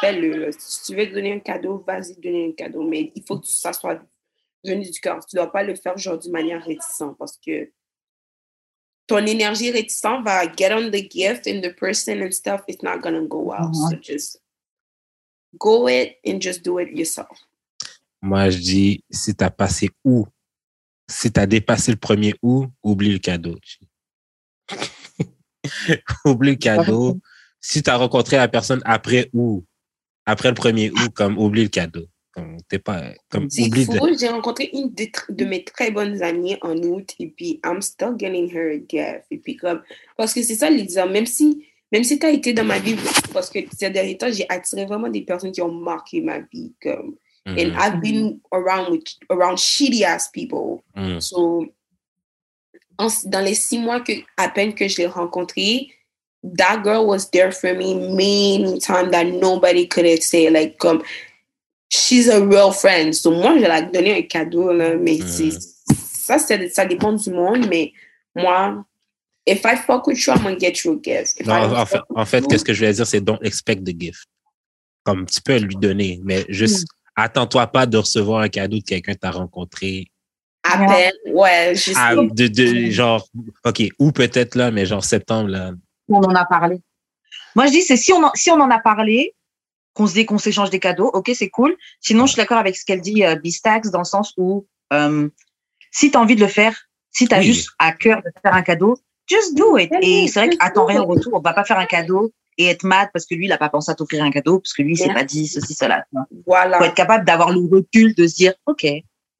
Fais-le. 0.00 0.50
Si 0.58 0.82
tu 0.84 0.96
veux 0.96 1.06
donner 1.06 1.34
un 1.34 1.40
cadeau, 1.40 1.84
vas-y 1.86 2.16
donner 2.16 2.48
un 2.48 2.52
cadeau. 2.52 2.82
Mais 2.82 3.12
il 3.14 3.22
faut 3.22 3.38
que 3.38 3.46
ça 3.46 3.72
soit 3.72 4.02
venu 4.64 4.90
du 4.90 5.00
cœur. 5.00 5.24
Tu 5.26 5.36
ne 5.36 5.42
dois 5.42 5.52
pas 5.52 5.62
le 5.62 5.74
faire 5.74 5.96
genre 5.96 6.18
d'une 6.18 6.32
manière 6.32 6.64
réticente 6.64 7.16
parce 7.18 7.38
que 7.44 7.70
ton 9.06 9.24
énergie 9.26 9.70
réticente 9.70 10.24
va 10.24 10.50
get 10.52 10.72
on 10.72 10.90
the 10.90 11.10
gift 11.10 11.46
and 11.46 11.60
the 11.62 11.74
person 11.74 12.22
and 12.22 12.30
stuff. 12.32 12.62
It's 12.68 12.82
not 12.82 13.00
going 13.00 13.14
to 13.14 13.26
go 13.26 13.40
well. 13.40 13.72
So 13.74 13.96
just 14.00 14.40
go 15.58 15.88
it 15.88 16.18
and 16.24 16.40
just 16.40 16.62
do 16.62 16.78
it 16.78 16.90
yourself. 16.96 17.38
Moi, 18.22 18.50
je 18.50 18.58
dis, 18.58 19.04
si 19.10 19.34
tu 19.34 19.42
as 19.42 19.50
passé 19.50 19.90
où, 20.04 20.26
si 21.08 21.32
tu 21.32 21.40
as 21.40 21.46
dépassé 21.46 21.90
le 21.90 21.96
premier 21.96 22.34
où, 22.42 22.66
oublie 22.82 23.12
le 23.12 23.18
cadeau. 23.18 23.58
oublie 26.24 26.50
le 26.50 26.56
cadeau. 26.56 27.18
Si 27.60 27.82
tu 27.82 27.90
as 27.90 27.96
rencontré 27.96 28.36
la 28.36 28.48
personne 28.48 28.82
après 28.84 29.30
où, 29.32 29.64
après 30.26 30.48
le 30.48 30.54
premier 30.54 30.90
où, 30.90 31.10
comme 31.10 31.38
oublie 31.38 31.62
le 31.62 31.68
cadeau. 31.68 32.06
T'es 32.68 32.78
pas 32.78 33.12
comme 33.28 33.44
oublie 33.46 33.86
de... 33.86 34.18
J'ai 34.18 34.28
rencontré 34.28 34.70
une 34.72 34.94
de, 34.94 35.44
mes 35.44 35.64
très 35.64 35.90
bonnes 35.90 36.22
amies 36.22 36.56
en 36.62 36.76
août 36.76 37.14
et 37.18 37.26
puis 37.26 37.60
I'm 37.64 37.82
still 37.82 38.14
getting 38.16 38.48
her 38.54 38.70
a 38.70 38.78
gift. 38.78 39.26
Et 39.30 39.38
puis 39.38 39.56
comme 39.56 39.82
parce 40.16 40.32
que 40.32 40.42
c'est 40.42 40.54
ça 40.54 40.70
Lisa, 40.70 41.06
même 41.06 41.26
si 41.26 41.66
même 41.90 42.04
si 42.04 42.20
tu 42.20 42.26
as 42.26 42.30
été 42.30 42.52
dans 42.52 42.64
ma 42.64 42.78
vie 42.78 42.96
parce 43.32 43.50
que 43.50 43.58
ces 43.76 43.90
derniers 43.90 44.16
temps 44.16 44.30
j'ai 44.30 44.46
attiré 44.48 44.86
vraiment 44.86 45.08
des 45.08 45.22
personnes 45.22 45.50
qui 45.50 45.60
ont 45.60 45.72
marqué 45.72 46.20
ma 46.20 46.38
vie 46.38 46.72
comme 46.82 47.16
mm 47.46 47.58
and 47.58 47.72
I've 47.76 48.00
been 48.02 48.40
around 48.52 48.92
with 48.92 49.04
around 49.30 49.56
shitty 49.58 50.04
ass 50.04 50.28
people. 50.28 50.84
Mm. 50.94 51.20
So 51.20 51.66
dans 52.98 53.40
les 53.40 53.54
six 53.54 53.78
mois 53.78 54.00
que 54.00 54.12
à 54.36 54.48
peine 54.50 54.74
que 54.74 54.86
je 54.86 54.98
l'ai 54.98 55.06
rencontrée 55.06 55.90
that 56.42 56.82
girl 56.84 57.06
was 57.06 57.30
there 57.30 57.50
for 57.50 57.74
me 57.74 57.94
many 57.94 58.78
times 58.78 59.10
that 59.10 59.24
nobody 59.24 59.86
could 59.86 60.22
say 60.22 60.50
like 60.50 60.78
comme 60.78 61.02
she's 61.90 62.28
a 62.28 62.40
real 62.44 62.72
friend. 62.72 63.14
So 63.14 63.30
moi, 63.30 63.56
je 63.56 63.62
vais 63.62 63.68
la 63.68 63.82
donner 63.82 64.18
un 64.18 64.22
cadeau, 64.22 64.72
là, 64.72 64.96
mais 64.96 65.18
mm. 65.18 65.50
ça, 65.94 66.38
ça 66.38 66.86
dépend 66.86 67.12
du 67.12 67.30
monde, 67.30 67.66
mais 67.68 67.92
moi, 68.34 68.84
if 69.46 69.64
I 69.64 69.76
fuck 69.76 70.06
with 70.06 70.24
you, 70.26 70.32
I'm 70.32 70.42
gonna 70.42 70.58
get 70.58 70.84
you 70.84 70.92
a 70.92 71.02
gift. 71.02 71.44
non, 71.44 71.76
en 71.76 71.86
fait, 71.86 72.00
en 72.14 72.24
fait 72.24 72.46
qu'est-ce 72.46 72.64
que 72.64 72.72
je 72.72 72.84
vais 72.84 72.92
dire, 72.92 73.06
c'est 73.06 73.20
don't 73.20 73.40
expect 73.42 73.84
the 73.84 73.98
gift. 73.98 74.26
Comme 75.04 75.26
tu 75.26 75.40
peux 75.40 75.58
lui 75.58 75.76
donner, 75.76 76.20
mais 76.24 76.44
juste 76.48 76.82
mm. 76.82 77.22
attends-toi 77.22 77.66
pas 77.66 77.86
de 77.86 77.98
recevoir 77.98 78.42
un 78.42 78.48
cadeau 78.48 78.78
de 78.78 78.84
quelqu'un 78.84 79.14
que 79.14 79.18
tu 79.18 79.26
as 79.26 79.32
rencontré. 79.32 80.06
À 80.62 80.76
peine, 80.86 81.12
ouais. 81.32 81.74
Juste 81.74 81.98
de, 82.34 82.46
de, 82.46 82.90
genre, 82.90 83.26
OK, 83.64 83.82
ou 83.98 84.12
peut-être 84.12 84.56
là, 84.56 84.70
mais 84.70 84.84
genre 84.84 85.02
septembre, 85.02 85.48
là. 85.48 85.72
On 86.08 86.18
en 86.18 86.34
a 86.34 86.44
parlé. 86.44 86.82
Moi, 87.56 87.66
je 87.66 87.72
dis, 87.72 87.82
c'est 87.82 87.96
si 87.96 88.12
on, 88.12 88.30
si 88.34 88.50
on 88.50 88.60
en 88.60 88.70
a 88.70 88.78
parlé, 88.78 89.34
qu'on 89.94 90.06
se 90.06 90.14
dit 90.14 90.26
qu'on 90.26 90.38
s'échange 90.38 90.70
des 90.70 90.78
cadeaux, 90.78 91.10
ok, 91.12 91.30
c'est 91.34 91.50
cool. 91.50 91.76
Sinon, 92.00 92.26
je 92.26 92.32
suis 92.32 92.40
d'accord 92.40 92.58
avec 92.58 92.76
ce 92.76 92.84
qu'elle 92.84 93.00
dit, 93.00 93.24
euh, 93.24 93.34
Bistax, 93.34 93.90
dans 93.90 93.98
le 93.98 94.04
sens 94.04 94.32
où 94.36 94.66
euh, 94.92 95.28
si 95.90 96.10
tu 96.10 96.16
as 96.16 96.20
envie 96.20 96.36
de 96.36 96.40
le 96.40 96.48
faire, 96.48 96.76
si 97.10 97.26
tu 97.26 97.34
as 97.34 97.42
juste 97.42 97.70
à 97.78 97.92
cœur 97.92 98.22
de 98.22 98.30
faire 98.42 98.54
un 98.54 98.62
cadeau, 98.62 98.96
just 99.26 99.56
do 99.56 99.76
it. 99.78 99.90
Et 100.02 100.28
c'est 100.28 100.46
vrai 100.46 100.56
qu'attends 100.56 100.86
rien 100.86 101.02
au 101.02 101.06
retour. 101.06 101.32
On 101.34 101.40
va 101.40 101.52
pas 101.52 101.64
faire 101.64 101.78
un 101.78 101.86
cadeau 101.86 102.32
et 102.58 102.66
être 102.66 102.84
mad 102.84 103.08
parce 103.12 103.26
que 103.26 103.34
lui, 103.34 103.46
il 103.46 103.48
n'a 103.48 103.58
pas 103.58 103.68
pensé 103.68 103.90
à 103.90 103.94
t'offrir 103.94 104.22
un 104.22 104.30
cadeau, 104.30 104.58
parce 104.58 104.74
que 104.74 104.82
lui, 104.82 104.92
il 104.92 104.96
s'est 104.96 105.12
pas 105.12 105.24
dit 105.24 105.46
ceci, 105.46 105.74
cela. 105.74 106.04
Voilà. 106.46 106.78
Faut 106.78 106.84
être 106.84 106.94
capable 106.94 107.24
d'avoir 107.24 107.50
le 107.50 107.60
recul 107.60 108.14
de 108.14 108.26
se 108.26 108.34
dire, 108.34 108.54
OK, 108.66 108.86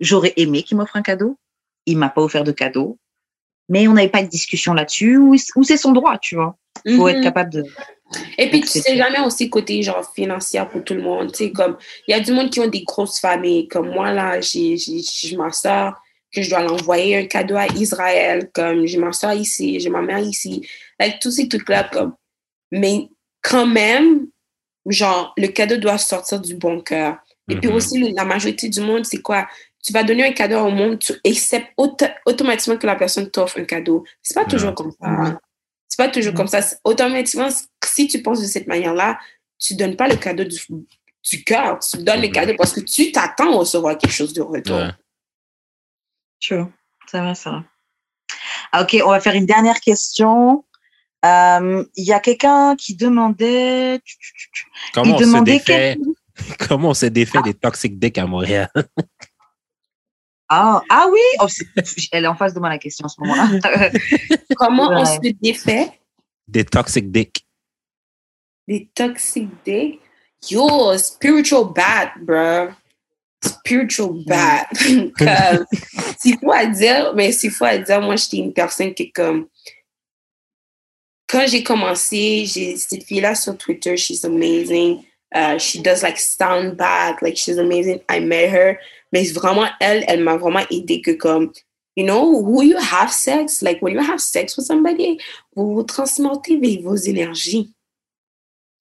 j'aurais 0.01 0.33
aimé 0.37 0.63
qu'il 0.63 0.77
m'offre 0.77 0.97
un 0.97 1.03
cadeau. 1.03 1.39
Il 1.87 1.99
m'a 1.99 2.09
pas 2.09 2.23
offert 2.23 2.45
de 2.45 2.53
cadeau. 2.53 2.99
Mais 3.69 3.87
on 3.89 3.93
n'avait 3.93 4.09
pas 4.09 4.23
de 4.23 4.29
discussion 4.29 4.75
là-dessus, 4.75 5.17
ou, 5.17 5.37
c'est 5.37 5.77
son 5.77 5.93
droit, 5.93 6.19
tu 6.19 6.35
vois. 6.35 6.57
Faut 6.97 7.09
être 7.09 7.19
mhm. 7.19 7.25
capable 7.25 7.53
de. 7.53 7.65
Et 8.39 8.51
puis, 8.51 8.61
tu 8.61 8.81
sais 8.81 8.97
jamais 8.97 9.21
aussi 9.21 9.49
côté 9.49 9.83
genre 9.83 10.05
financier 10.15 10.61
pour 10.71 10.83
tout 10.83 10.95
le 10.95 11.03
monde. 11.03 11.33
Tu 11.33 11.45
sais, 11.45 11.53
comme, 11.53 11.77
il 12.09 12.13
y 12.13 12.15
a 12.15 12.21
du 12.21 12.33
monde 12.33 12.51
qui 12.51 12.61
ont 12.61 12.67
des 12.67 12.83
grosses 12.83 13.21
familles. 13.21 13.69
Comme 13.69 13.91
moi, 13.91 14.13
là, 14.13 14.41
j'ai, 14.41 14.77
ma 15.37 15.53
soeur 15.53 16.01
que 16.33 16.43
je 16.43 16.51
dois 16.51 16.63
l'envoyer 16.63 17.17
un 17.17 17.27
cadeau 17.27 17.57
à 17.57 17.67
Israël. 17.67 18.51
Comme, 18.53 18.87
j'ai 18.87 18.99
ma 18.99 19.13
soeur 19.13 19.35
ici, 19.35 19.79
j'ai 19.81 19.91
ma 19.91 20.03
mère 20.03 20.19
ici. 20.19 20.67
Like, 20.99 21.21
tous 21.21 21.31
ces 21.31 21.49
trucs-là, 21.49 21.89
comme, 21.93 22.15
mais 22.73 23.09
quand 23.43 23.67
même, 23.67 24.27
genre, 24.87 25.33
le 25.37 25.49
cadeau 25.49 25.77
doit 25.77 25.99
sortir 25.99 26.41
du 26.41 26.57
bon 26.57 26.81
cœur. 26.81 27.19
Et 27.49 27.57
puis 27.57 27.69
mm-hmm. 27.69 27.75
aussi, 27.75 28.13
la 28.13 28.25
majorité 28.25 28.69
du 28.69 28.81
monde, 28.81 29.05
c'est 29.05 29.23
quoi? 29.23 29.49
Tu 29.83 29.93
vas 29.93 30.05
donner 30.05 30.27
un 30.27 30.33
cadeau 30.33 30.59
au 30.59 30.71
monde, 30.71 30.99
tu 30.99 31.15
acceptes 31.25 31.73
automatiquement 32.27 32.77
que 32.77 32.87
la 32.87 32.97
personne 32.97 33.31
t'offre 33.31 33.59
un 33.59 33.65
cadeau. 33.65 34.05
C'est 34.23 34.35
pas 34.35 34.45
toujours 34.45 34.75
comme 34.75 34.93
ça. 35.01 35.39
C'est 36.01 36.07
pas 36.07 36.13
toujours 36.13 36.35
comme 36.35 36.47
ça. 36.47 36.61
Automatiquement, 36.85 37.49
si 37.85 38.09
tu 38.09 38.23
penses 38.23 38.41
de 38.41 38.47
cette 38.47 38.67
manière-là, 38.67 39.19
tu 39.59 39.75
donnes 39.75 39.97
pas 39.97 40.09
le 40.09 40.17
cadeau 40.17 40.45
du, 40.45 40.59
du 40.69 41.45
cœur. 41.45 41.79
Tu 41.81 41.99
donnes 41.99 42.23
le 42.23 42.29
mm-hmm. 42.29 42.33
cadeau 42.33 42.55
parce 42.57 42.73
que 42.73 42.81
tu 42.81 43.13
t'attends 43.13 43.53
à 43.53 43.59
recevoir 43.59 43.99
quelque 43.99 44.13
chose 44.13 44.33
de 44.33 44.41
retour. 44.41 44.81
Tu 46.39 46.57
vois, 46.57 46.71
ça 47.07 47.23
va, 47.23 47.35
ça 47.35 47.51
va. 47.51 48.81
Ok, 48.81 48.97
on 49.05 49.11
va 49.11 49.21
faire 49.21 49.35
une 49.35 49.45
dernière 49.45 49.81
question. 49.81 50.65
Euh, 51.27 51.85
il 51.97 52.05
y 52.05 52.15
a 52.15 52.21
quelqu'un 52.21 52.77
qui 52.77 52.97
demandait. 52.97 54.01
Comment, 54.95 55.17
on 55.17 55.21
demandait 55.21 55.53
défait, 55.59 55.99
comment 56.67 56.91
on 56.91 56.95
s'est 56.95 57.11
défait 57.11 57.39
ah. 57.41 57.43
des 57.43 57.53
toxic 57.53 57.99
dicks 57.99 58.17
à 58.17 58.27
Montréal? 58.27 58.71
Ah, 60.53 60.83
ah 60.91 61.07
oui, 61.13 61.21
oh, 61.39 61.47
elle 62.13 62.25
est 62.25 62.27
en 62.27 62.35
face 62.35 62.53
de 62.53 62.59
moi 62.59 62.69
la 62.69 62.79
question 62.79 63.07
en 63.07 63.09
ce 63.09 63.21
moment-là. 63.21 63.91
comment 64.57 64.91
on 64.91 65.05
se 65.05 65.33
défait? 65.41 65.93
Des 66.49 66.65
toxic 66.65 67.09
dicks. 67.09 67.47
Des 68.67 68.91
toxic 68.93 69.49
dicks? 69.65 70.01
Yo, 70.51 70.99
spiritual 70.99 71.73
bad, 71.73 72.11
bro. 72.23 72.75
Spiritual 73.45 74.25
bad. 74.27 74.67
c'est 76.19 76.37
fou 76.41 76.51
à 76.51 76.67
dire, 76.67 77.13
mais 77.15 77.31
c'est 77.31 77.51
fou 77.51 77.65
à 77.65 77.79
dire, 77.79 78.03
moi, 78.03 78.17
j'étais 78.17 78.39
une 78.39 78.53
personne 78.53 78.93
qui, 78.93 79.13
comme, 79.13 79.47
quand 81.29 81.47
j'ai 81.47 81.63
commencé, 81.63 82.45
j'ai 82.47 82.77
cette 82.77 83.05
fille-là 83.05 83.37
sur 83.37 83.57
Twitter, 83.57 83.97
she's 83.97 84.25
amazing. 84.25 85.05
Uh, 85.33 85.59
she 85.59 85.81
does 85.81 86.03
like 86.03 86.19
sound 86.19 86.77
back, 86.77 87.23
like 87.23 87.37
she's 87.37 87.57
amazing. 87.57 88.01
I 88.09 88.19
met 88.19 88.49
her. 88.49 88.81
Mais 89.13 89.25
vraiment, 89.33 89.69
elle, 89.81 90.05
elle 90.07 90.23
m'a 90.23 90.37
vraiment 90.37 90.65
aidé 90.71 91.01
que 91.01 91.13
comme, 91.13 91.53
you 91.97 92.05
know, 92.05 92.43
who 92.43 92.63
you 92.63 92.77
have 92.79 93.11
sex, 93.11 93.63
like 93.63 93.83
when 93.83 93.95
you 93.95 94.01
have 94.01 94.21
sex 94.21 94.57
with 94.57 94.67
somebody, 94.67 95.19
vous 95.57 95.75
vous 95.75 95.83
transmettez 95.83 96.81
vos 96.83 96.97
énergies. 96.97 97.73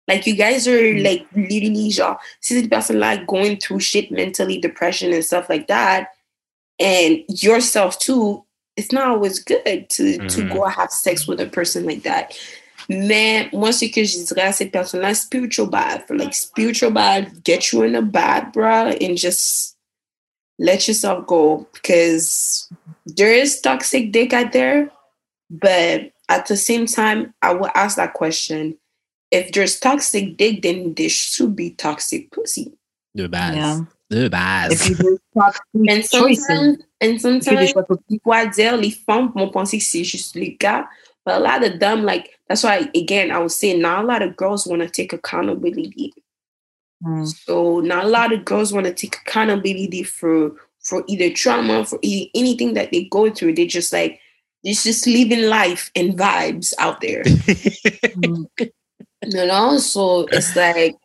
Like 0.08 0.26
you 0.26 0.36
guys 0.36 0.68
are 0.68 0.94
mm. 0.94 1.04
like 1.04 1.26
literally 1.36 1.92
genre, 1.92 2.20
si 2.42 2.56
cette 2.56 2.70
personne-là 2.70 3.26
going 3.28 3.58
through 3.58 3.80
shit 3.80 4.12
mentally, 4.12 4.60
depression 4.60 5.14
and 5.14 5.24
stuff 5.24 5.50
like 5.50 5.68
that, 5.68 6.08
and 6.80 7.24
yourself 7.28 8.00
too, 8.00 8.44
it's 8.76 8.92
not 8.92 9.08
always 9.08 9.40
good 9.40 9.90
to, 9.90 10.04
mm-hmm. 10.04 10.28
to 10.28 10.50
go 10.50 10.66
have 10.66 10.92
sex 10.92 11.28
with 11.28 11.40
a 11.40 11.46
person 11.46 11.86
like 11.86 12.04
that. 12.04 12.34
Mais 12.88 13.50
moi, 13.54 13.72
ce 13.72 13.86
que 13.86 14.04
je 14.04 14.18
dirais 14.26 14.48
à 14.48 14.54
cette 14.54 14.72
personne-là, 14.72 15.14
spiritual 15.14 15.68
bath. 15.68 16.10
Like, 16.10 16.34
spiritual 16.34 16.90
bath, 16.90 17.44
get 17.44 17.72
you 17.72 17.84
in 17.84 17.94
a 17.94 18.02
bath, 18.02 18.52
bro, 18.52 18.94
and 19.00 19.16
just 19.16 19.76
let 20.60 20.88
yourself 20.88 21.26
go. 21.26 21.68
Because 21.74 22.70
there 23.06 23.34
is 23.34 23.60
toxic 23.62 24.12
dick 24.12 24.34
out 24.34 24.52
there, 24.52 24.92
but 25.50 26.12
at 26.30 26.46
the 26.46 26.58
same 26.58 26.86
time, 26.86 27.34
I 27.42 27.54
will 27.54 27.72
ask 27.74 27.98
that 27.98 28.14
question. 28.14 28.78
If 29.32 29.52
there's 29.52 29.80
toxic 29.80 30.38
dick, 30.38 30.62
then 30.62 30.94
there 30.96 31.10
should 31.10 31.56
be 31.56 31.72
toxic 31.72 32.32
pussy. 32.32 32.74
De 33.16 33.28
base. 33.28 33.56
Yeah. 33.56 33.82
De 34.10 34.30
base. 34.30 34.90
If 34.90 35.00
you 35.00 35.20
and 35.88 36.06
sometimes, 36.06 36.84
and 37.00 37.22
sometimes, 37.22 37.74
quoi 38.24 38.46
dire, 38.46 38.78
les 38.78 38.92
femmes 38.92 39.32
vont 39.36 39.50
penser 39.50 39.78
que 39.78 39.84
c'est 39.84 40.04
juste 40.04 40.36
les 40.36 40.58
gars. 40.60 40.86
But 41.26 41.36
a 41.36 41.40
lot 41.40 41.64
of 41.64 41.80
them, 41.80 42.04
like, 42.04 42.40
that's 42.48 42.64
why, 42.64 42.90
again, 42.96 43.32
I 43.32 43.40
was 43.40 43.56
saying, 43.56 43.82
not 43.82 44.04
a 44.04 44.08
lot 44.08 44.22
of 44.22 44.36
girls 44.36 44.66
want 44.66 44.82
to 44.82 44.90
take 44.90 45.14
accountability. 45.14 46.14
Mm. 47.04 47.28
So, 47.28 47.80
not 47.80 48.06
a 48.06 48.08
lot 48.08 48.34
of 48.34 48.46
girls 48.46 48.74
want 48.74 48.86
to 48.86 48.94
take 48.94 49.16
accountability 49.16 50.04
for 50.04 50.52
for 50.82 51.04
either 51.08 51.30
trauma, 51.30 51.86
for 51.86 52.00
either, 52.02 52.30
anything 52.36 52.74
that 52.74 52.92
they 52.92 53.06
go 53.06 53.30
through. 53.30 53.56
They 53.56 53.68
just 53.68 53.94
like, 53.94 54.20
it's 54.64 54.84
just 54.84 55.06
living 55.08 55.44
life 55.44 55.92
and 55.96 56.18
vibes 56.18 56.74
out 56.80 57.02
there. 57.02 57.24
mm. 57.24 58.46
You 59.26 59.46
know? 59.46 59.78
So, 59.78 60.28
it's 60.32 60.56
like, 60.56 60.96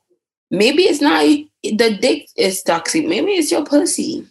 maybe 0.51 0.85
it's 0.85 1.01
not 1.01 1.25
the 1.63 1.99
dick 2.01 2.29
is 2.37 2.63
toxic. 2.63 3.07
Maybe 3.07 3.33
it's 3.33 3.51
your 3.51 3.65
pussy. 3.65 4.27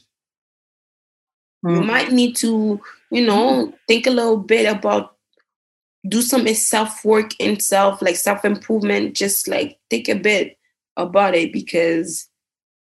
Mm. 1.66 1.76
You 1.76 1.82
might 1.82 2.12
need 2.12 2.36
to, 2.38 2.82
you 3.12 3.26
know, 3.26 3.74
think 3.88 4.08
a 4.08 4.12
little 4.12 4.38
bit 4.38 4.72
about 4.72 5.16
do 6.08 6.22
some 6.22 6.48
self 6.54 7.04
work 7.06 7.32
in 7.40 7.60
self, 7.60 8.02
like 8.02 8.16
self 8.16 8.46
improvement. 8.46 9.16
Just 9.16 9.48
like 9.48 9.80
think 9.90 10.10
a 10.10 10.16
bit 10.16 10.58
about 10.96 11.36
it 11.36 11.52
because 11.52 12.30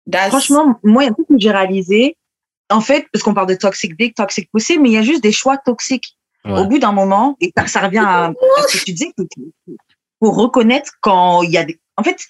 that's. 0.07 0.29
Franchement, 0.29 0.79
moi, 0.83 1.05
il 1.05 1.07
y 1.07 1.09
a 1.09 1.13
un 1.13 1.15
truc 1.15 1.29
que 1.29 1.39
j'ai 1.39 1.51
réalisé. 1.51 2.17
En 2.71 2.83
fait, 2.83 3.07
parce 3.13 3.23
qu'on 3.23 3.33
parle 3.33 3.49
de 3.49 3.55
toxic 3.55 3.97
dick, 3.97 4.15
toxic 4.15 4.51
pussy, 4.53 4.79
mais 4.79 4.91
il 4.91 4.93
y 4.93 4.99
a 4.99 5.03
juste 5.03 5.23
des 5.23 5.33
choix 5.33 5.57
toxiques. 5.57 6.17
Ouais. 6.45 6.61
Au 6.61 6.67
bout 6.67 6.79
d'un 6.79 6.93
moment, 6.93 7.37
et 7.41 7.53
ça 7.67 7.81
revient 7.81 8.05
à, 8.07 8.33
ce 8.69 8.79
que 8.79 8.85
tu 8.85 8.93
disais, 8.93 9.13
pour 10.21 10.37
reconnaître 10.37 10.93
quand 11.01 11.43
il 11.43 11.51
y 11.51 11.59
a 11.59 11.65
des. 11.65 11.81
En 11.97 12.03
fait, 12.03 12.27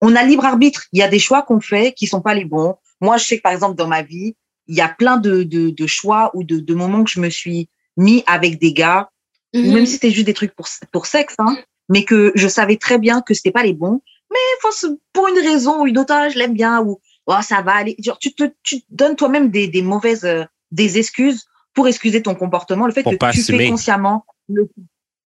on 0.00 0.16
a 0.16 0.22
libre 0.24 0.44
arbitre. 0.44 0.84
Il 0.92 0.98
y 0.98 1.02
a 1.02 1.08
des 1.08 1.18
choix 1.18 1.42
qu'on 1.42 1.60
fait 1.60 1.92
qui 1.92 2.06
sont 2.06 2.20
pas 2.20 2.34
les 2.34 2.44
bons. 2.44 2.76
Moi, 3.00 3.16
je 3.18 3.24
sais 3.24 3.36
que 3.36 3.42
par 3.42 3.52
exemple 3.52 3.76
dans 3.76 3.86
ma 3.86 4.02
vie, 4.02 4.34
il 4.66 4.76
y 4.76 4.80
a 4.80 4.88
plein 4.88 5.16
de, 5.16 5.42
de, 5.42 5.70
de 5.70 5.86
choix 5.86 6.30
ou 6.34 6.44
de, 6.44 6.58
de, 6.58 6.74
moments 6.74 7.04
que 7.04 7.10
je 7.10 7.20
me 7.20 7.30
suis 7.30 7.68
mis 7.96 8.22
avec 8.26 8.58
des 8.58 8.72
gars, 8.72 9.10
ou 9.54 9.72
même 9.72 9.86
si 9.86 9.92
c'était 9.92 10.10
juste 10.10 10.26
des 10.26 10.34
trucs 10.34 10.54
pour, 10.54 10.66
pour 10.92 11.06
sexe, 11.06 11.34
hein, 11.38 11.56
mais 11.88 12.04
que 12.04 12.32
je 12.34 12.48
savais 12.48 12.76
très 12.76 12.98
bien 12.98 13.20
que 13.20 13.34
c'était 13.34 13.50
pas 13.50 13.64
les 13.64 13.74
bons. 13.74 14.00
Mais 14.32 14.70
pour 15.12 15.28
une 15.28 15.38
raison 15.38 15.82
ou 15.82 15.86
une 15.86 15.98
autre, 15.98 16.14
je 16.32 16.38
l'aime 16.38 16.54
bien 16.54 16.80
ou 16.80 17.00
oh, 17.26 17.34
ça 17.42 17.62
va 17.62 17.74
aller. 17.74 17.96
Genre, 17.98 18.18
tu 18.18 18.34
te, 18.34 18.44
tu 18.62 18.80
donnes 18.90 19.16
toi-même 19.16 19.50
des, 19.50 19.68
des 19.68 19.82
mauvaises, 19.82 20.24
euh, 20.24 20.44
des 20.70 20.98
excuses 20.98 21.46
pour 21.74 21.88
excuser 21.88 22.22
ton 22.22 22.34
comportement, 22.34 22.86
le 22.86 22.92
fait 22.92 23.02
que 23.02 23.30
tu 23.32 23.42
fais 23.42 23.68
consciemment 23.68 24.26
le, 24.48 24.68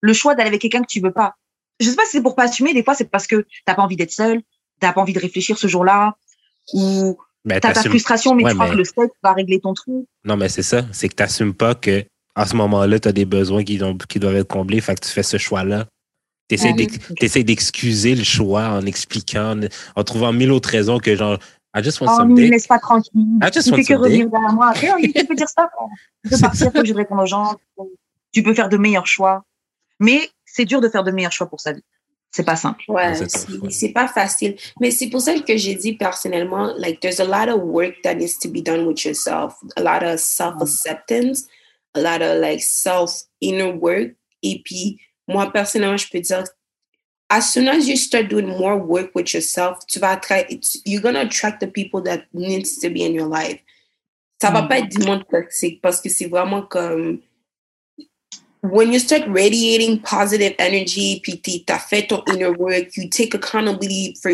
le 0.00 0.12
choix 0.12 0.34
d'aller 0.34 0.48
avec 0.48 0.60
quelqu'un 0.60 0.82
que 0.82 0.88
tu 0.88 1.00
veux 1.00 1.12
pas. 1.12 1.34
Je 1.80 1.88
sais 1.88 1.96
pas 1.96 2.04
si 2.04 2.12
c'est 2.12 2.22
pour 2.22 2.36
pas 2.36 2.44
assumer, 2.44 2.72
des 2.72 2.84
fois 2.84 2.94
c'est 2.94 3.10
parce 3.10 3.26
que 3.26 3.46
t'as 3.64 3.74
pas 3.74 3.82
envie 3.82 3.96
d'être 3.96 4.12
seul, 4.12 4.42
t'as 4.80 4.92
pas 4.92 5.00
envie 5.00 5.12
de 5.12 5.18
réfléchir 5.18 5.58
ce 5.58 5.66
jour-là, 5.66 6.16
ou 6.72 7.18
ben, 7.44 7.60
t'as 7.60 7.72
ta 7.72 7.82
frustration, 7.82 8.34
mais 8.34 8.44
tu 8.44 8.54
crois 8.54 8.70
que 8.70 8.76
le 8.76 8.84
sexe 8.84 9.14
va 9.22 9.32
régler 9.32 9.60
ton 9.60 9.74
truc. 9.74 10.06
Non, 10.24 10.36
mais 10.36 10.48
c'est 10.48 10.62
ça. 10.62 10.86
C'est 10.92 11.08
que 11.08 11.14
t'assumes 11.14 11.54
pas 11.54 11.74
que 11.74 12.04
à 12.34 12.46
ce 12.46 12.54
moment-là, 12.56 12.98
tu 13.00 13.08
as 13.08 13.12
des 13.12 13.24
besoins 13.24 13.64
qui, 13.64 13.80
qui, 14.08 14.18
doivent 14.20 14.36
être 14.36 14.48
comblés. 14.48 14.80
Fait 14.80 14.94
que 14.94 15.06
tu 15.06 15.10
fais 15.10 15.22
ce 15.22 15.38
choix-là. 15.38 15.86
Tu 16.48 16.54
essaies 17.20 17.44
d'excuser 17.44 18.14
le 18.14 18.22
choix 18.22 18.68
en 18.68 18.86
expliquant, 18.86 19.60
en 19.96 20.04
trouvant 20.04 20.32
mille 20.32 20.52
autres 20.52 20.68
raisons 20.68 20.98
que 20.98 21.16
genre, 21.16 21.38
I 21.76 21.82
just 21.82 22.00
want 22.00 22.08
oh, 22.10 22.16
some 22.16 22.34
dick. 22.34 22.50
laisse 22.50 22.66
pas 22.66 22.78
tranquille. 22.78 23.12
I 23.42 23.50
just 23.52 23.66
tu 23.66 23.70
want 23.70 23.76
fais 23.76 23.84
que 23.84 23.94
revenir 23.94 24.30
derrière 24.30 24.52
moi. 24.54 24.68
Après, 24.70 24.90
tu 25.02 25.26
peux 25.26 25.34
dire 25.34 25.48
ça. 25.48 25.68
Tu 26.24 26.30
peux 26.30 26.40
partir, 26.40 26.72
faut 26.72 26.80
que 26.80 26.86
je 26.86 26.94
réponde 26.94 27.20
aux 27.20 27.26
gens. 27.26 27.56
Tu 28.32 28.42
peux 28.42 28.54
faire 28.54 28.68
de 28.68 28.78
meilleurs 28.78 29.06
choix. 29.06 29.44
Mais 30.00 30.30
c'est 30.44 30.64
dur 30.64 30.80
de 30.80 30.88
faire 30.88 31.04
de 31.04 31.10
meilleurs 31.10 31.32
choix 31.32 31.48
pour 31.48 31.60
sa 31.60 31.72
vie. 31.72 31.82
C'est 32.30 32.44
pas 32.44 32.56
simple. 32.56 32.82
Ouais, 32.88 33.14
c'est 33.70 33.92
pas 33.92 34.08
facile. 34.08 34.56
Mais 34.80 34.90
c'est 34.90 35.08
pour 35.08 35.20
ça 35.20 35.38
que 35.38 35.56
j'ai 35.56 35.74
dit 35.74 35.94
personnellement, 35.94 36.74
like, 36.76 37.00
there's 37.00 37.20
a 37.20 37.24
lot 37.24 37.50
of 37.50 37.62
work 37.62 37.94
that 38.02 38.14
needs 38.14 38.38
to 38.38 38.48
be 38.48 38.62
done 38.62 38.86
with 38.86 39.04
yourself, 39.04 39.54
a 39.76 39.82
lot 39.82 40.02
of 40.02 40.18
self-acceptance, 40.18 41.46
a 41.94 42.00
lot 42.00 42.22
of 42.22 42.40
like 42.40 42.60
self-inner 42.62 43.72
work. 43.72 44.16
Et 44.42 44.60
puis, 44.64 44.98
moi, 45.28 45.50
personnellement, 45.52 45.96
je 45.96 46.08
peux 46.10 46.20
dire, 46.20 46.44
as 47.28 47.52
soon 47.52 47.68
as 47.68 47.88
you 47.88 47.96
start 47.96 48.28
doing 48.28 48.46
more 48.46 48.76
work 48.76 49.14
with 49.14 49.34
yourself, 49.34 49.84
tu 49.86 49.98
vas 49.98 50.12
attraire, 50.12 50.46
you're 50.84 51.02
gonna 51.02 51.22
attract 51.22 51.60
the 51.60 51.66
people 51.66 52.00
that 52.02 52.26
needs 52.32 52.78
to 52.78 52.88
be 52.88 53.02
in 53.02 53.14
your 53.14 53.28
life. 53.28 53.60
Ça 54.40 54.50
va 54.50 54.62
mm. 54.62 54.68
pas 54.68 54.78
être 54.78 54.88
du 54.88 55.04
monde 55.04 55.24
toxique 55.28 55.80
parce 55.80 56.00
que 56.00 56.08
c'est 56.08 56.28
vraiment 56.28 56.62
comme 56.62 57.20
when 58.72 58.92
you 58.92 58.98
start 58.98 59.22
radiating 59.28 60.00
positive 60.00 60.54
energy, 60.58 61.20
PT, 61.20 61.64
t'as 61.66 61.78
fait 61.78 62.08
ton 62.08 62.22
inner 62.32 62.50
work, 62.50 62.96
you 62.96 63.08
take 63.08 63.34
accountability 63.34 64.16
for, 64.20 64.30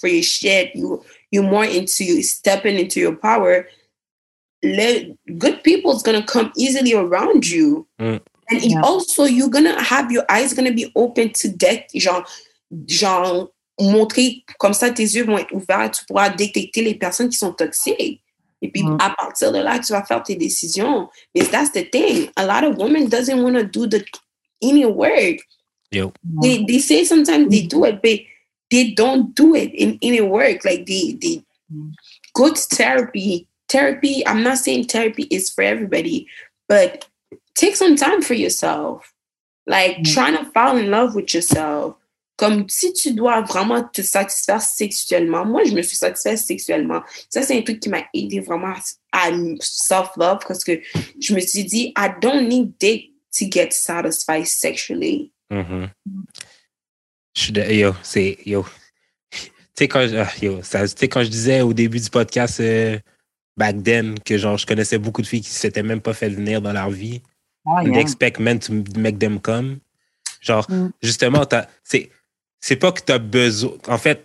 for 0.00 0.08
your 0.08 0.22
shit, 0.22 0.74
you, 0.74 1.02
you're 1.30 1.42
more 1.42 1.64
into 1.64 2.22
stepping 2.22 2.78
into 2.78 3.00
your 3.00 3.16
power, 3.16 3.66
let, 4.62 5.06
good 5.38 5.62
people 5.64 5.94
is 5.94 6.02
going 6.02 6.20
to 6.20 6.26
come 6.26 6.52
easily 6.56 6.94
around 6.94 7.48
you. 7.48 7.86
Mm. 8.00 8.20
And 8.52 8.70
Yeah. 8.70 8.80
also, 8.82 9.24
you're 9.24 9.48
going 9.50 9.64
to 9.64 9.80
have 9.80 10.10
your 10.12 10.24
eyes 10.28 10.52
going 10.54 10.68
to 10.68 10.74
be 10.74 10.90
open 10.94 11.30
to 11.32 11.48
death, 11.48 11.84
genre, 11.94 12.24
genre, 12.88 13.48
montrer 13.80 14.44
comme 14.58 14.74
ça, 14.74 14.90
tes 14.90 15.14
yeux 15.14 15.24
vont 15.24 15.38
être 15.38 15.52
ouverts, 15.52 15.90
tu 15.92 16.04
pourras 16.06 16.28
détecter 16.30 16.82
les 16.82 16.94
personnes 16.94 17.28
qui 17.30 17.36
sont 17.38 17.52
toxiques. 17.52 18.20
Et 18.60 18.68
puis, 18.70 18.82
Mm. 18.84 18.96
à 19.00 19.10
partir 19.10 19.50
de 19.50 19.58
là, 19.58 19.78
tu 19.80 19.92
vas 19.92 20.04
faire 20.04 20.22
tes 20.22 20.36
décisions. 20.36 21.08
But 21.34 21.50
that's 21.50 21.72
the 21.72 21.84
thing. 21.90 22.30
A 22.36 22.46
lot 22.46 22.62
of 22.64 22.76
women 22.78 23.08
doesn't 23.08 23.42
want 23.42 23.54
to 23.56 23.64
do 23.64 23.86
the 23.88 24.04
any 24.62 24.84
work. 24.86 25.38
Yo. 25.90 26.12
They, 26.40 26.64
they 26.64 26.78
say 26.78 27.04
sometimes 27.04 27.48
they 27.50 27.62
do 27.66 27.84
it, 27.84 28.00
but 28.02 28.20
they 28.70 28.92
don't 28.94 29.34
do 29.34 29.54
it 29.56 29.72
in 29.74 29.98
any 30.00 30.20
work. 30.20 30.64
Like 30.64 30.86
they, 30.86 31.16
they 31.20 31.42
Mm. 31.72 31.92
go 32.34 32.50
to 32.52 32.60
therapy. 32.76 33.48
Therapy, 33.68 34.22
I'm 34.26 34.42
not 34.42 34.58
saying 34.58 34.84
therapy 34.88 35.22
is 35.30 35.48
for 35.50 35.62
everybody, 35.64 36.26
but 36.68 37.06
take 37.54 37.76
some 37.76 37.96
time 37.96 38.22
for 38.22 38.34
yourself. 38.34 39.12
Like 39.66 39.98
Mm. 39.98 40.12
trying 40.12 40.36
to 40.36 40.44
fall 40.52 40.76
in 40.76 40.90
love 40.90 41.14
with 41.14 41.32
yourself. 41.32 41.96
Comme 42.36 42.68
si 42.68 42.92
tu 42.92 43.12
dois 43.12 43.42
vraiment 43.42 43.84
te 43.92 44.02
satisfaire 44.02 44.60
sexuellement. 44.60 45.44
Moi, 45.44 45.62
je 45.64 45.72
me 45.72 45.82
suis 45.82 45.96
satisfaite 45.96 46.38
sexuellement. 46.38 47.02
Ça, 47.28 47.42
c'est 47.42 47.56
un 47.56 47.62
truc 47.62 47.78
qui 47.78 47.88
m'a 47.88 48.02
aidé 48.14 48.40
vraiment 48.40 48.74
à 49.12 49.30
self-love 49.60 50.40
parce 50.48 50.64
que 50.64 50.80
je 51.20 51.34
me 51.34 51.40
suis 51.40 51.64
dit, 51.64 51.92
I 51.96 52.08
don't 52.20 52.48
need 52.48 52.72
dick 52.80 53.12
to 53.38 53.46
get 53.48 53.68
satisfied 53.70 54.46
sexually. 54.46 55.30
Mhm. 55.50 55.90
Je 57.36 57.40
suis 57.42 57.52
de- 57.52 57.62
yo, 57.72 57.94
c'est 58.02 58.38
yo. 58.44 58.64
Tu 59.30 59.38
sais 59.84 59.88
quand 59.88 60.06
je, 60.08 60.16
ah, 60.16 60.30
yo, 60.42 60.62
ça- 60.62 60.84
quand 61.08 61.22
je 61.22 61.28
disais 61.28 61.60
au 61.62 61.72
début 61.72 62.00
du 62.00 62.10
podcast 62.10 62.60
euh, 62.60 62.98
back 63.56 63.82
then 63.84 64.18
que 64.18 64.36
genre 64.36 64.58
je 64.58 64.66
connaissais 64.66 64.98
beaucoup 64.98 65.22
de 65.22 65.26
filles 65.26 65.40
qui 65.42 65.50
s'étaient 65.50 65.82
même 65.82 66.00
pas 66.00 66.12
fait 66.14 66.28
venir 66.28 66.60
dans 66.60 66.72
leur 66.72 66.90
vie. 66.90 67.22
Oh, 67.64 67.78
yeah. 67.80 68.00
expect 68.00 68.38
men 68.40 68.58
to 68.58 68.72
make 68.96 69.18
them 69.18 69.40
come. 69.40 69.78
Genre 70.40 70.66
Mm. 70.68 70.90
justement 71.02 71.44
t'as- 71.46 71.68
c'est 71.84 72.10
c'est 72.60 72.76
pas 72.76 72.90
que 72.92 73.00
tu 73.00 73.12
as 73.12 73.18
besoin 73.18 73.72
en 73.88 73.98
fait 73.98 74.24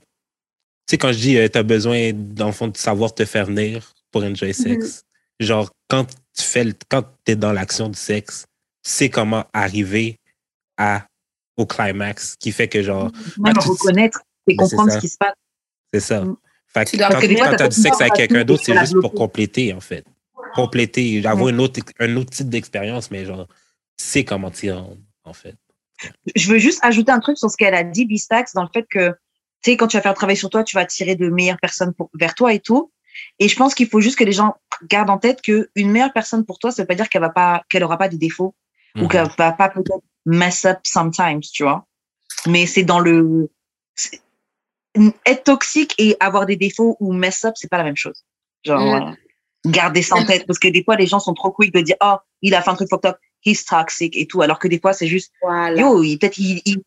tu 0.88 0.92
sais 0.92 0.98
quand 0.98 1.12
je 1.12 1.20
dis 1.20 1.38
tu 1.52 1.58
as 1.58 1.64
besoin 1.64 2.12
dans 2.14 2.48
le 2.48 2.52
fond 2.54 2.68
de 2.68 2.78
savoir 2.78 3.14
te 3.14 3.26
faire 3.26 3.46
venir 3.46 3.94
pour 4.12 4.24
enjoy 4.24 4.54
sex. 4.54 5.04
Genre 5.40 5.70
quand 5.90 6.06
tu 6.36 6.44
fais 6.44 6.64
le- 6.64 6.74
quand 6.90 7.04
tu 7.26 7.34
es 7.34 7.36
dans 7.36 7.54
l'action 7.54 7.90
du 7.90 7.98
sexe, 8.00 8.46
tu 8.84 8.90
sais 8.92 9.10
comment 9.10 9.46
arriver 9.54 10.18
à 10.78 11.06
au 11.58 11.66
climax 11.66 12.36
qui 12.36 12.52
fait 12.52 12.68
que 12.68 12.82
genre 12.82 13.12
Même 13.38 13.54
Ah, 13.58 13.62
tu- 13.62 13.70
reconnaître 13.70 14.20
et 14.48 14.56
Ben, 14.56 14.66
c'est 14.66 14.70
comprendre 14.76 14.92
ça. 14.92 14.98
ce 14.98 15.02
qui 15.02 15.10
se 15.10 15.18
passe. 15.18 15.34
C'est 15.94 16.00
ça. 16.00 16.22
Mm. 16.24 16.38
Fait 16.68 16.86
que 16.86 16.90
Tu 16.92 16.98
dois- 16.98 17.10
quand, 17.10 17.20
t'as 17.20 17.56
t'as 17.56 17.68
du 17.68 17.76
sexe 17.82 18.02
avec 18.02 18.14
quelqu'un 18.14 18.44
d'autre, 18.44 18.64
c'est 18.64 18.74
tu 18.74 18.80
juste 18.80 19.00
pour 19.02 19.14
compléter, 19.14 19.74
en 19.74 19.80
fait. 19.80 20.06
Compléter, 20.54 21.26
avoir 21.26 21.50
une 21.50 21.60
autre, 21.60 21.80
un 22.00 22.16
autre 22.18 22.30
type 22.32 22.50
d'expérience, 22.50 23.12
mais 23.12 23.26
genre, 23.26 23.48
sais 23.98 24.24
comment 24.24 24.52
t'y 24.52 24.72
rendre, 24.72 24.98
en 25.24 25.34
fait. 25.34 25.56
Je 26.36 26.52
veux 26.52 26.60
juste 26.60 26.80
ajouter 26.84 27.12
un 27.12 27.20
truc 27.20 27.38
sur 27.38 27.50
ce 27.50 27.58
qu'elle 27.58 27.74
a 27.74 27.84
dit, 27.84 28.06
Bistax, 28.06 28.54
dans 28.54 28.62
le 28.64 28.70
fait 28.74 28.86
que, 28.90 29.10
tu 29.10 29.72
sais, 29.72 29.78
quand 29.78 29.88
tu 29.88 29.98
vas 29.98 30.02
faire 30.04 30.12
un 30.12 30.16
travail 30.16 30.38
sur 30.38 30.50
toi, 30.50 30.64
tu 30.64 30.76
vas 30.76 30.82
attirer 30.82 31.16
de 31.16 31.30
meilleures 31.30 31.60
personnes 31.60 31.94
pour, 31.94 32.10
vers 32.14 32.36
toi 32.36 32.54
et 32.54 32.60
tout. 32.60 32.92
Et 33.40 33.48
je 33.48 33.56
pense 33.56 33.74
qu'il 33.74 33.88
faut 33.90 34.00
juste 34.00 34.18
que 34.18 34.24
les 34.24 34.32
gens 34.32 34.56
gardent 34.90 35.10
en 35.10 35.18
tête 35.18 35.42
que 35.42 35.70
une 35.76 35.90
meilleure 35.92 36.14
personne 36.14 36.46
pour 36.46 36.60
toi, 36.60 36.70
ça 36.72 36.84
veut 36.84 36.88
pas 36.88 36.94
dire 36.96 37.10
qu'elle 37.10 37.22
va 37.22 37.32
pas, 37.32 37.64
qu'elle 37.70 37.84
aura 37.84 37.98
pas 37.98 38.10
des 38.10 38.18
défauts 38.18 38.54
ou 38.96 39.02
Mhm. 39.02 39.08
qu'elle 39.10 39.28
va 39.38 39.52
pas 39.54 39.70
peut-être 39.70 40.04
mess 40.26 40.66
up 40.66 40.80
sometimes, 40.84 41.42
tu 41.42 41.64
vois. 41.64 41.88
Mais 42.46 42.68
c'est 42.68 42.84
dans 42.84 43.00
le, 43.00 43.50
c'est- 43.96 44.22
être 45.26 45.44
toxique 45.46 45.96
et 45.98 46.16
avoir 46.20 46.46
des 46.46 46.56
défauts 46.58 46.96
ou 47.00 47.12
mess 47.14 47.44
up, 47.46 47.54
c'est 47.56 47.70
pas 47.70 47.78
la 47.80 47.84
même 47.84 47.96
chose. 47.96 48.24
Genre, 48.64 48.82
Mm. 48.82 49.10
euh, 49.10 49.16
garder 49.72 50.02
ça 50.02 50.16
en 50.16 50.26
tête 50.26 50.46
parce 50.48 50.60
que 50.60 50.68
des 50.68 50.84
fois, 50.84 50.96
les 50.96 51.06
gens 51.08 51.20
sont 51.20 51.34
trop 51.34 51.52
quick 51.52 51.74
de 51.74 51.82
dire, 51.82 51.96
oh, 52.04 52.16
il 52.42 52.54
a 52.56 52.62
fait 52.62 52.70
un 52.70 52.76
truc 52.76 52.90
fucked 52.90 53.10
up, 53.10 53.18
he's 53.46 53.64
toxic 53.66 54.16
et 54.18 54.26
tout, 54.26 54.42
alors 54.42 54.60
que 54.60 54.68
des 54.68 54.80
fois, 54.80 54.94
c'est 54.94 55.08
juste, 55.08 55.32
Voilà. 55.42 55.80
yo, 55.80 56.02
peut-être 56.18 56.38
il, 56.38 56.62
il, 56.66 56.78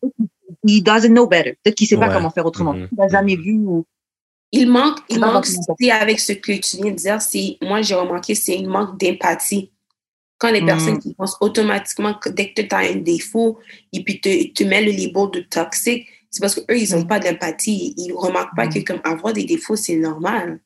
il 0.65 0.81
doesn't 0.83 1.09
know 1.09 1.27
better. 1.27 1.57
Peut-être 1.63 1.75
qu'il 1.75 1.87
sait 1.87 1.97
pas 1.97 2.09
comment 2.09 2.29
faire 2.29 2.45
autrement. 2.45 2.73
Mhm. 2.73 2.87
Il 2.91 2.97
n'a 2.97 3.07
jamais 3.07 3.35
vu 3.35 3.53
ou, 3.59 3.85
Il 4.51 4.69
manque, 4.69 4.99
il 5.09 5.19
manque, 5.19 5.45
c'est 5.79 5.91
avec 5.91 6.19
ce 6.19 6.33
que 6.33 6.51
tu 6.53 6.77
viens 6.77 6.91
de 6.91 6.97
dire, 6.97 7.21
c'est, 7.21 7.57
moi 7.61 7.81
j'ai 7.81 7.95
remarqué, 7.95 8.35
c'est 8.35 8.57
un 8.57 8.67
manque 8.67 8.99
d'empathie. 8.99 9.71
Quand 10.37 10.51
les 10.51 10.61
Mm. 10.61 10.65
personnes 10.65 10.99
qui 10.99 11.13
pensent 11.13 11.37
automatiquement 11.39 12.15
que 12.15 12.27
dès 12.29 12.51
que 12.51 12.61
tu 12.63 12.75
as 12.75 12.79
un 12.79 12.95
défaut 12.95 13.59
et 13.93 14.03
puis 14.03 14.19
te, 14.19 14.47
te 14.51 14.63
met 14.63 14.81
le 14.81 14.91
label 14.91 15.29
de 15.31 15.39
toxique, 15.41 16.07
c'est 16.31 16.41
parce 16.41 16.55
qu'eux, 16.55 16.77
ils 16.77 16.91
n'ont 16.93 17.03
Mm. 17.03 17.07
pas 17.07 17.19
d'empathie. 17.19 17.93
Ils 17.97 18.07
ne 18.09 18.13
remarquent 18.15 18.55
pas 18.55 18.65
Mm. 18.65 18.73
que 18.73 18.79
comme 18.79 19.01
avoir 19.03 19.33
des 19.33 19.43
défauts, 19.45 19.75
c'est 19.75 19.95
normal. 19.97 20.59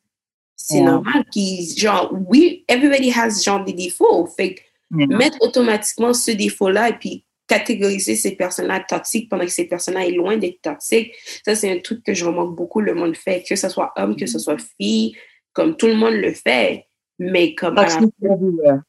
C'est 0.55 0.81
normal 0.81 1.25
qu'ils, 1.31 1.77
genre, 1.77 2.13
oui, 2.27 2.63
everybody 2.67 3.11
has 3.11 3.43
genre 3.43 3.63
des 3.63 3.73
défauts. 3.73 4.25
Fait 4.25 4.55
que 4.55 4.61
Yeah. 4.91 5.07
mettre 5.07 5.37
automatiquement 5.41 6.13
ce 6.13 6.31
défaut-là 6.31 6.89
et 6.89 6.93
puis 6.93 7.25
catégoriser 7.47 8.15
ces 8.15 8.35
personnes-là 8.35 8.81
toxiques 8.87 9.29
pendant 9.29 9.43
que 9.45 9.51
ces 9.51 9.65
personnes-là 9.65 10.05
est 10.05 10.11
loin 10.11 10.37
d'être 10.37 10.61
toxiques, 10.61 11.13
ça, 11.43 11.55
c'est 11.55 11.71
un 11.71 11.79
truc 11.79 12.03
que 12.03 12.13
je 12.13 12.25
remarque 12.25 12.55
beaucoup, 12.55 12.81
le 12.81 12.93
monde 12.93 13.15
fait, 13.15 13.43
que 13.47 13.55
ce 13.55 13.69
soit 13.69 13.91
homme, 13.97 14.15
que 14.15 14.25
ce 14.25 14.39
soit 14.39 14.57
fille, 14.79 15.15
comme 15.53 15.75
tout 15.75 15.87
le 15.87 15.95
monde 15.95 16.13
le 16.13 16.33
fait. 16.33 16.85
Mais 17.17 17.55
comme, 17.55 17.77
à 17.77 17.87
la 17.87 17.99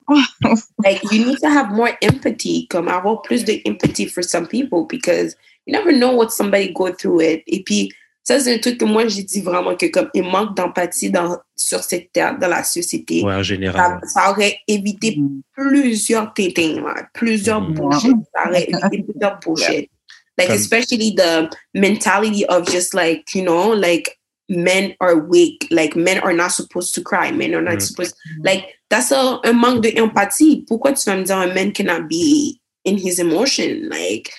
like 0.85 1.01
you 1.13 1.25
need 1.25 1.39
to 1.39 1.47
have 1.47 1.71
more 1.71 1.97
empathy 2.03 2.67
comme 2.69 2.89
avoir 2.89 3.23
plus 3.23 3.45
de 3.45 3.61
empathy 3.65 4.05
for 4.07 4.23
some 4.25 4.49
people 4.49 4.85
because 4.89 5.37
you 5.65 5.73
never 5.73 5.93
know 5.93 6.13
what 6.13 6.31
somebody 6.31 6.73
go 6.73 6.91
through 6.91 7.21
it 7.23 7.45
et 7.47 7.63
puis 7.63 7.93
ça 8.29 8.41
c'est 8.41 8.55
un 8.55 8.59
truc 8.59 8.79
que 8.79 8.85
moi 8.85 9.07
j'ai 9.07 9.23
dit 9.23 9.41
vraiment 9.41 9.77
que 9.77 9.87
comme 9.87 10.09
il 10.13 10.25
manque 10.25 10.57
d'empathie 10.57 11.11
dans 11.11 11.39
sur 11.55 11.81
cette 11.85 12.11
terre 12.13 12.37
dans 12.39 12.49
la 12.49 12.65
société 12.65 13.23
Ouais, 13.23 13.33
en 13.35 13.37
ça, 13.37 13.43
général. 13.43 14.01
ça 14.15 14.31
aurait 14.31 14.59
évité 14.67 15.15
Mm. 15.17 15.41
plusieurs 15.55 16.33
tétins 16.35 16.83
plusieurs 17.15 17.61
Mhm. 17.63 17.75
bullshit 17.75 18.17
ça 18.35 18.49
aurait 18.49 18.67
évité 18.69 19.03
plusieurs 19.05 19.39
bullshit 19.41 19.91
like 20.39 20.49
Comme- 20.49 20.57
especially 20.57 21.15
the 21.15 21.49
mentality 21.75 22.45
of 22.49 22.67
just 22.71 22.95
like 22.95 23.25
you 23.35 23.43
know 23.43 23.73
like 23.75 24.19
men 24.49 24.95
are 25.01 25.17
weak 25.17 25.67
like 25.71 25.97
men 25.97 26.19
are 26.19 26.35
not 26.35 26.51
supposed 26.51 26.95
to 26.95 27.01
cry 27.03 27.31
men 27.33 27.55
are 27.55 27.63
not 27.63 27.77
Mhm. 27.79 27.81
supposed 27.89 28.15
like 28.45 28.65
that's 28.91 29.11
a, 29.13 29.41
un 29.45 29.53
manque 29.55 29.81
d'empathie 29.83 30.65
pourquoi 30.69 30.93
tu 30.93 31.09
vas 31.11 31.17
me 31.17 31.25
dire 31.25 31.37
un 31.39 31.53
man 31.55 31.73
cannot 31.73 32.03
be 32.09 32.61
in 32.85 32.97
his 32.97 33.19
emotion? 33.19 33.89
Like 33.89 34.31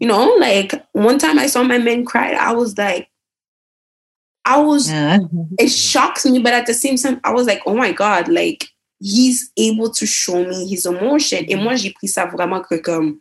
you 0.00 0.06
know 0.06 0.36
like 0.38 0.74
one 0.92 1.18
time 1.18 1.38
I 1.38 1.48
saw 1.48 1.62
my 1.64 1.78
man 1.78 2.04
cry 2.04 2.34
I 2.38 2.52
was 2.52 2.74
like 2.78 3.08
I 4.48 4.58
was 4.60 4.88
Yeah. 4.90 5.18
it 5.58 5.68
shocks 5.68 6.24
me, 6.24 6.38
but 6.40 6.52
at 6.54 6.66
the 6.66 6.74
same 6.74 6.96
time, 6.96 7.20
I 7.22 7.32
was 7.32 7.46
like, 7.46 7.60
oh 7.66 7.74
my 7.76 7.92
God, 7.92 8.28
like 8.28 8.66
he's 9.00 9.50
able 9.56 9.90
to 9.92 10.06
show 10.06 10.44
me 10.44 10.66
his 10.68 10.86
emotion. 10.86 11.44
Et 11.48 11.54
moi, 11.56 11.76
j'ai 11.76 11.92
pris 11.92 12.08
ça 12.08 12.26
vraiment 12.26 12.62
que 12.66 12.76
comme 12.80 13.18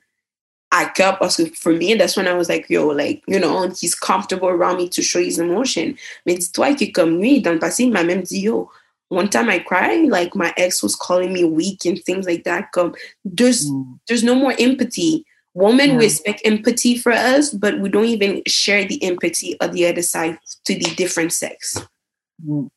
à 0.72 0.86
cœur 0.86 1.18
parce 1.20 1.38
que 1.38 1.46
for 1.56 1.72
me, 1.74 1.96
that's 1.96 2.16
when 2.18 2.28
I 2.28 2.34
was 2.34 2.50
like, 2.50 2.70
yo, 2.70 2.88
like, 2.88 3.22
you 3.28 3.40
know, 3.40 3.70
he's 3.80 3.94
comfortable 3.96 4.48
around 4.50 4.78
me 4.78 4.90
to 4.90 5.02
show 5.02 5.20
his 5.20 5.38
emotion. 5.40 5.96
Mais 6.26 6.36
dis-toi 6.36 6.74
que 6.76 6.92
comme 6.92 7.20
lui, 7.22 7.42
dans 7.42 7.54
le 7.54 7.60
passé, 7.60 7.84
il 7.84 7.92
m'a 7.92 8.04
même 8.04 8.22
dit, 8.24 8.40
yo, 8.42 8.70
one 9.10 9.30
time 9.30 9.50
I 9.50 9.60
cried, 9.60 10.10
like 10.10 10.36
my 10.36 10.52
ex 10.58 10.82
was 10.84 10.96
calling 10.96 11.32
me 11.32 11.44
weak 11.46 11.86
and 11.86 11.98
things 12.06 12.26
like 12.26 12.44
that. 12.46 12.72
Comme 12.74 12.94
there's 13.24 13.66
Mm. 13.70 14.00
there's 14.08 14.24
no 14.24 14.34
more 14.36 14.54
empathy. 14.60 15.26
Women 15.58 15.90
Yeah. 15.92 15.98
we 15.98 16.06
expect 16.06 16.42
empathy 16.46 16.98
for 17.00 17.12
us, 17.12 17.52
but 17.52 17.80
we 17.80 17.90
don't 17.90 18.06
even 18.06 18.42
share 18.46 18.86
the 18.86 19.00
empathy 19.04 19.58
of 19.60 19.72
the 19.72 19.88
other 19.88 20.04
side 20.04 20.38
to 20.66 20.74
the 20.76 20.94
different 20.96 21.32
sex. 21.32 21.80
Mm. 22.46 22.68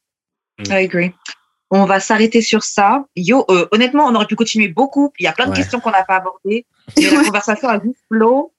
I 0.71 0.85
agree. 0.85 1.13
On 1.71 1.85
va 1.85 2.01
s'arrêter 2.01 2.41
sur 2.41 2.63
ça. 2.65 3.05
Yo, 3.15 3.45
euh, 3.51 3.67
honnêtement, 3.71 4.07
on 4.07 4.15
aurait 4.15 4.27
pu 4.27 4.35
continuer 4.35 4.69
beaucoup. 4.69 5.13
Il 5.19 5.25
y 5.25 5.27
a 5.27 5.33
plein 5.33 5.45
de 5.47 5.51
Ouais. 5.51 5.57
questions 5.59 5.79
qu'on 5.81 5.91
n'a 5.91 6.05
pas 6.05 6.17
abordées. 6.17 6.65
Mais 6.97 7.11
la 7.11 7.23
conversation 7.31 7.69
a 7.69 7.79
juste 7.83 8.01
flow. 8.11 8.53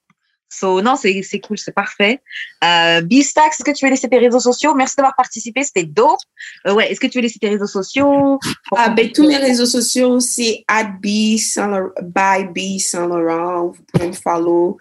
So, 0.54 0.82
non, 0.82 0.98
c'est 0.98 1.22
c'est 1.24 1.40
cool, 1.40 1.58
c'est 1.58 1.72
parfait. 1.74 2.20
Euh, 2.64 3.00
Bistax, 3.02 3.56
est-ce 3.60 3.64
que 3.64 3.72
tu 3.72 3.86
veux 3.86 3.92
laisser 3.92 4.10
tes 4.10 4.18
réseaux 4.18 4.42
sociaux? 4.42 4.76
Merci 4.76 4.96
d'avoir 4.98 5.16
participé, 5.16 5.64
c'était 5.64 5.86
dope. 5.86 6.20
Euh, 6.68 6.74
ouais, 6.74 6.92
est-ce 6.92 7.00
que 7.00 7.08
tu 7.08 7.20
veux 7.20 7.22
laisser 7.22 7.40
tes 7.40 7.48
réseaux 7.50 7.68
sociaux? 7.68 8.38
Ah, 8.76 8.90
ben, 8.90 9.10
tous 9.12 9.26
mes 9.28 9.38
réseaux 9.38 9.66
sociaux, 9.66 10.20
c'est 10.20 10.66
at 10.68 10.92
B 11.02 11.38
Saint 11.38 11.68
Laurent, 11.68 11.94
by 12.02 12.44
B 12.54 12.80
Saint 12.80 13.08
Laurent. 13.08 13.68
Vous 13.68 13.84
pouvez 13.94 14.08
me 14.10 14.14
follow 14.14 14.78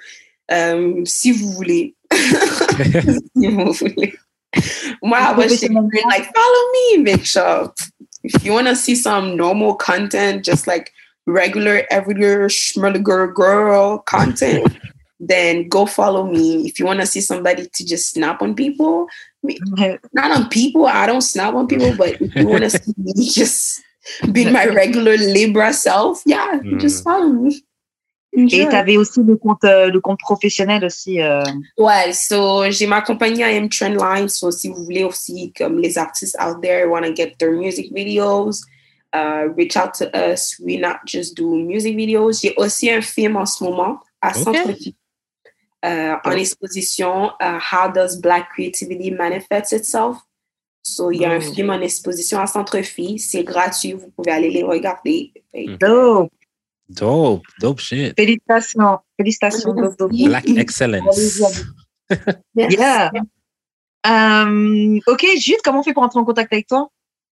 euh, 0.51 1.03
si 1.05 1.31
vous 1.31 1.53
voulez. 1.53 1.95
si 2.13 3.47
vous 3.47 3.73
voulez. 3.73 4.15
Moi, 5.03 5.19
I 5.19 5.31
was 5.31 5.47
Professionnellement. 5.47 5.89
like, 6.11 6.25
follow 6.35 6.97
me, 6.97 7.03
make 7.05 7.25
sure. 7.25 7.73
If 8.25 8.45
you 8.45 8.53
want 8.53 8.67
to 8.67 8.75
see 8.75 8.97
some 8.97 9.37
normal 9.37 9.77
content, 9.77 10.45
just 10.45 10.67
like 10.67 10.93
regular, 11.27 11.85
everyday 11.91 12.49
schmurger 12.49 13.33
girl 13.33 13.99
content, 14.05 14.67
then 15.21 15.69
go 15.69 15.85
follow 15.87 16.25
me. 16.27 16.67
If 16.67 16.81
you 16.81 16.87
want 16.87 17.01
to 17.01 17.07
see 17.07 17.21
somebody 17.21 17.67
to 17.67 17.85
just 17.85 18.11
snap 18.11 18.41
on 18.43 18.55
people, 18.55 19.07
not 20.13 20.31
on 20.31 20.49
people. 20.49 20.87
I 20.87 21.07
don't 21.07 21.21
snap 21.21 21.55
on 21.55 21.67
people, 21.67 21.95
but 21.97 22.21
if 22.21 22.35
you 22.35 22.49
want 22.49 22.65
to 22.65 22.71
see 22.71 22.93
me 22.97 23.13
just 23.31 23.83
be 24.33 24.51
my 24.51 24.67
regular 24.81 25.17
Libra 25.17 25.73
self, 25.73 26.23
yeah, 26.27 26.61
Mm. 26.63 26.81
just 26.81 27.05
follow 27.05 27.29
me. 27.29 27.63
Et 28.33 28.47
tu 28.47 28.63
avais 28.63 28.97
aussi 28.97 29.23
le 29.25 29.37
compte, 29.37 29.65
euh, 29.65 29.91
le 29.91 30.01
compte 30.01 30.21
professionnel 30.21 30.85
aussi. 30.85 31.21
Euh... 31.21 31.43
Ouais, 31.77 32.13
so 32.13 32.71
j'ai 32.71 32.87
ma 32.87 33.01
compagnie 33.03 33.41
I 33.41 33.57
am 33.57 33.69
Trendline. 33.69 34.29
So 34.29 34.53
si 34.53 34.69
vous 34.69 34.85
voulez 34.85 35.03
aussi, 35.03 35.53
comme 35.53 35.81
les 35.81 35.99
artistes 35.99 36.37
out 36.41 36.63
there 36.63 36.89
want 36.89 37.03
to 37.03 37.13
get 37.13 37.35
their 37.41 37.51
music 37.53 37.93
videos, 37.93 38.61
uh, 39.13 39.49
reach 39.57 39.77
out 39.77 39.95
to 39.95 40.09
us. 40.15 40.57
We 40.61 40.79
not 40.79 40.99
just 41.07 41.37
do 41.37 41.57
music 41.57 41.97
videos. 41.97 42.41
J'ai 42.41 42.55
aussi 42.57 42.89
un 42.89 43.01
film 43.03 43.37
en 43.37 43.47
ce 43.47 43.65
moment 43.65 43.99
à 44.23 44.31
okay. 44.31 44.45
Centre-Ville. 44.45 44.95
Uh, 45.85 46.17
en 46.25 46.33
exposition, 46.33 47.31
uh, 47.41 47.59
How 47.59 47.91
Does 47.93 48.21
Black 48.21 48.51
Creativity 48.51 49.11
Manifest 49.11 49.73
Itself? 49.73 50.19
So, 50.83 51.11
il 51.11 51.21
y 51.21 51.25
a 51.25 51.31
un 51.33 51.39
Oh. 51.39 51.55
film 51.55 51.71
en 51.71 51.81
exposition 51.81 52.39
à 52.41 52.47
Centre-Fille. 52.47 53.19
C'est 53.19 53.45
gratuit. 53.45 53.93
Vous 53.95 54.11
pouvez 54.17 54.31
aller 54.33 54.51
les 54.51 54.63
regarder. 54.63 55.33
Mm. 55.55 55.77
Dope. 55.77 56.33
Dope, 56.89 57.43
dope 57.61 57.81
shit. 57.81 58.15
Félicitations. 58.17 58.99
Félicitations. 59.17 59.73
Dope, 59.75 59.97
dope. 59.99 60.13
Black 60.13 60.49
excellence. 60.49 61.39
Yes. 61.39 61.65
Yeah. 62.57 63.13
Euh, 64.07 64.99
ok, 65.07 65.27
Jude, 65.39 65.59
comment 65.63 65.81
on 65.81 65.83
fait 65.83 65.93
pour 65.93 66.03
entrer 66.03 66.19
en 66.19 66.25
contact 66.25 66.53
avec 66.53 66.67
toi? 66.67 66.89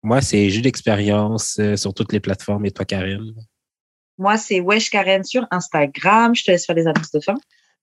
Moi, 0.03 0.21
c'est 0.21 0.49
Jus 0.49 0.63
d'expérience 0.63 1.57
euh, 1.61 1.77
sur 1.77 1.93
toutes 1.93 2.13
les 2.13 2.21
plateformes. 2.21 2.65
Et 2.67 2.71
toi, 2.71 2.85
Karine? 2.85 3.35
Moi, 4.19 4.37
c'est 4.39 4.61
Wesh 4.61 4.89
Karen 4.91 5.25
sur 5.25 5.47
Instagram. 5.51 6.35
Je 6.35 6.45
te 6.45 6.51
laisse 6.51 6.65
faire 6.67 6.77
les 6.77 6.87
annonces 6.87 7.11
de 7.11 7.21
fin. 7.21 7.35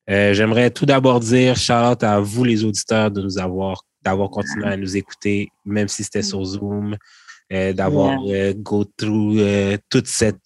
Euh, 0.10 0.34
J'aimerais 0.34 0.72
tout 0.72 0.86
d'abord 0.86 1.19
dire 1.19 1.56
out 1.69 2.03
à 2.03 2.19
vous, 2.19 2.44
les 2.44 2.64
auditeurs, 2.64 3.11
de 3.11 3.22
nous 3.22 3.38
avoir, 3.38 3.84
d'avoir 4.02 4.30
continué 4.30 4.65
à 4.65 4.77
nous 4.77 4.98
écouter, 4.98 5.49
même 5.65 5.88
si 5.88 6.03
c'était 6.03 6.23
sur 6.23 6.44
Zoom, 6.44 6.98
euh, 7.52 7.73
d'avoir 7.73 8.19
euh, 8.27 8.53
go 8.56 8.86
through 8.98 9.40
euh, 9.40 9.77
toute 9.90 10.07
cette. 10.07 10.40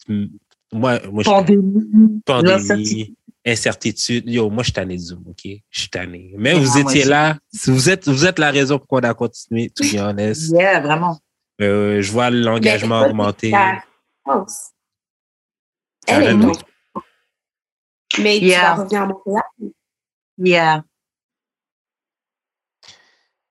Moi, 0.72 1.00
moi 1.12 1.24
Pandémie. 1.24 2.22
pandémie, 2.26 3.16
incertitude. 3.46 4.30
Yo, 4.30 4.50
moi, 4.50 4.64
je 4.64 4.68
suis 4.68 4.74
tanné 4.74 4.96
de 4.96 5.02
Zoom, 5.02 5.24
OK? 5.28 5.42
Je 5.70 5.80
suis 5.80 5.90
tanné. 5.90 6.34
Mais 6.38 6.54
vous 6.54 6.78
étiez 6.78 7.06
là. 7.06 7.38
Vous 7.66 7.90
êtes, 7.90 8.08
vous 8.08 8.26
êtes 8.26 8.40
la 8.40 8.52
raison 8.52 8.80
pourquoi 8.80 9.02
on 9.02 9.10
a 9.10 9.14
continué, 9.14 9.70
to 9.70 9.84
be 9.84 10.00
honest. 10.00 10.52
Yeah, 10.52 10.80
vraiment. 10.82 11.20
Euh, 11.62 12.02
je 12.02 12.12
vois 12.12 12.30
l'engagement 12.30 13.02
augmenter. 13.02 13.54
Elle 16.08 16.24
est 16.24 16.73
Mais 18.22 18.40
tu 18.40 18.46
Yeah. 18.46 18.62
vas 18.76 18.84
revenir 18.84 19.02
à 19.02 19.06
Montréal? 19.08 19.44
Yeah. 20.38 20.84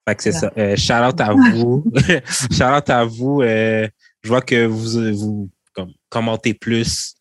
Fait 0.08 0.16
que 0.16 0.22
c'est 0.22 0.32
ça. 0.32 0.52
Euh, 0.56 0.76
shout 0.76 0.92
out 0.94 1.20
à 1.20 1.32
vous. 1.32 1.84
shout 2.50 2.64
out 2.64 2.90
à 2.90 3.04
vous. 3.04 3.40
Euh, 3.42 3.88
je 4.22 4.28
vois 4.28 4.40
que 4.42 4.66
vous, 4.66 5.14
vous 5.16 5.50
comme, 5.72 5.92
commentez 6.08 6.54
plus. 6.54 7.14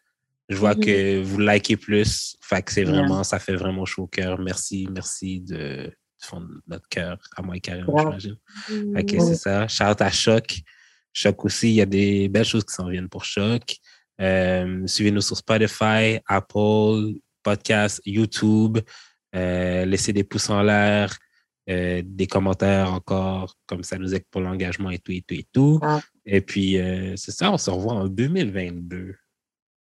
Je 0.50 0.58
vois 0.58 0.76
que 0.76 1.22
vous 1.22 1.40
likez 1.40 1.78
plus. 1.78 2.36
Fait 2.42 2.62
que 2.62 2.72
c'est 2.72 2.82
Yeah. 2.84 2.92
vraiment, 2.92 3.24
ça 3.24 3.40
fait 3.40 3.56
vraiment 3.56 3.86
chaud 3.86 4.04
au 4.04 4.08
cœur. 4.08 4.40
Merci, 4.40 4.88
merci 4.92 5.40
de, 5.42 5.92
fond 6.20 6.42
de 6.42 6.62
notre 6.68 6.88
cœur, 6.90 7.18
à 7.38 7.42
moi 7.42 7.56
et 7.56 7.60
Karen, 7.62 7.86
Ouais. 7.88 8.02
j'imagine. 8.04 8.38
Fait 8.96 9.06
que 9.06 9.16
Ouais. 9.18 9.20
c'est 9.26 9.36
ça. 9.36 9.68
Shout 9.68 9.84
out 9.86 10.02
à 10.02 10.10
Choc. 10.12 10.60
Choc 11.14 11.46
aussi, 11.46 11.70
il 11.70 11.76
y 11.76 11.82
a 11.82 11.86
des 11.86 12.30
belles 12.30 12.46
choses 12.46 12.64
qui 12.66 12.74
s'en 12.74 12.88
viennent 12.90 13.10
pour 13.10 13.26
Choc. 13.26 13.76
Euh, 14.20 14.86
Suivez-nous 14.88 15.22
sur 15.22 15.38
Spotify, 15.38 16.20
Apple, 16.28 17.14
Podcast, 17.44 18.02
YouTube. 18.06 18.80
Euh, 19.36 19.86
laissez 19.86 20.14
des 20.14 20.24
pouces 20.24 20.50
en 20.50 20.62
l'air, 20.62 21.18
euh, 21.70 22.02
des 22.04 22.28
commentaires 22.28 22.94
encore, 22.94 23.56
comme 23.66 23.84
ça 23.84 23.98
nous 23.98 24.14
aide 24.14 24.26
pour 24.30 24.42
l'engagement 24.42 24.90
et 24.90 25.00
tout, 25.00 25.12
et 25.12 25.24
tout, 25.26 25.36
et 25.36 25.46
tout. 25.54 25.80
Ah. 25.82 26.02
Et 26.26 26.42
puis, 26.42 26.78
euh, 26.78 27.16
c'est 27.16 27.32
ça, 27.32 27.52
on 27.52 27.58
se 27.58 27.70
revoit 27.70 27.94
en 27.94 28.08
2022. 28.08 29.16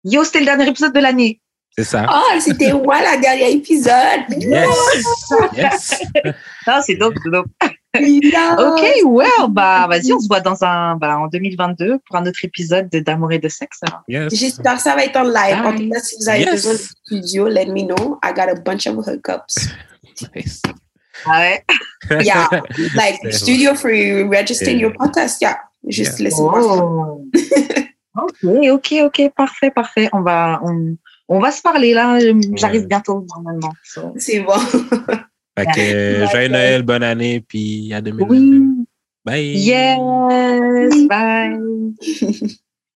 Yo, 0.03 0.23
c'était 0.23 0.39
le 0.39 0.45
dernier 0.45 0.67
épisode 0.67 0.93
de 0.93 0.99
l'année. 0.99 1.41
C'est 1.77 1.83
ça. 1.83 2.07
Oh, 2.09 2.39
c'était 2.39 2.73
moi 2.83 3.01
la 3.01 3.17
dernière 3.17 3.49
épisode. 3.49 4.25
Yes! 4.37 4.69
Yes! 5.55 6.03
Ah, 6.65 6.81
c'est 6.81 6.95
dope, 6.95 7.15
c'est 7.23 7.29
dope. 7.29 7.47
Ok, 8.59 8.81
well, 9.05 9.47
bah, 9.49 9.87
vas-y, 9.89 10.11
on 10.13 10.19
se 10.19 10.27
voit 10.27 10.39
dans 10.41 10.63
un, 10.63 10.95
bah, 10.95 11.17
en 11.19 11.27
2022 11.27 11.99
pour 12.05 12.15
un 12.15 12.25
autre 12.25 12.39
épisode 12.43 12.89
de 12.89 12.99
D'amour 12.99 13.31
et 13.31 13.39
de 13.39 13.49
sexe. 13.49 13.79
Yes! 14.07 14.33
J'espère 14.33 14.75
que 14.75 14.81
ça 14.81 14.95
va 14.95 15.03
être 15.05 15.17
en 15.17 15.23
live. 15.23 15.65
En 15.65 15.75
tout 15.75 15.89
cas, 15.89 15.99
si 15.99 16.15
vous 16.19 16.29
avez 16.29 16.39
Yes. 16.41 16.51
besoin 16.51 16.73
de 16.73 16.77
studio, 16.77 17.47
let 17.47 17.65
me 17.67 17.83
know. 17.83 18.19
I 18.23 18.31
got 18.33 18.49
a 18.49 18.55
bunch 18.55 18.87
of 18.87 18.95
hookups. 18.97 19.69
Nice. 20.35 20.61
Ah 21.25 21.39
ouais? 21.39 21.63
Yeah, 22.23 22.47
like 22.95 23.19
studio 23.31 23.75
for 23.75 23.91
you, 23.91 24.27
registering 24.29 24.79
Yeah. 24.79 24.87
your 24.89 24.93
podcast. 24.97 25.39
Yeah, 25.41 25.57
juste 25.87 26.19
Yeah. 26.19 26.29
laissez-moi. 26.29 26.59
Oh. 26.59 27.21
ok, 28.17 28.71
ok, 28.71 28.93
ok, 29.05 29.31
parfait, 29.35 29.69
parfait. 29.71 30.09
On 30.13 30.21
va, 30.21 30.59
on, 30.63 30.95
on 31.27 31.39
va 31.39 31.51
se 31.51 31.61
parler 31.61 31.93
là. 31.93 32.17
J'arrive 32.55 32.81
Ouais. 32.81 32.87
bientôt 32.87 33.25
normalement. 33.35 33.73
So. 33.83 34.13
C'est 34.17 34.39
bon. 34.39 34.53
Fait 35.57 35.65
que, 35.65 35.79
euh, 35.79 36.27
joyeux. 36.27 36.49
Noël, 36.49 36.83
bonne 36.83 37.03
année, 37.03 37.41
puis 37.41 37.91
à 37.91 38.01
2022. 38.01 38.59
Oui. 38.59 38.85
Bye! 39.25 39.57
Yes. 39.57 41.07
Bye. 41.07 42.57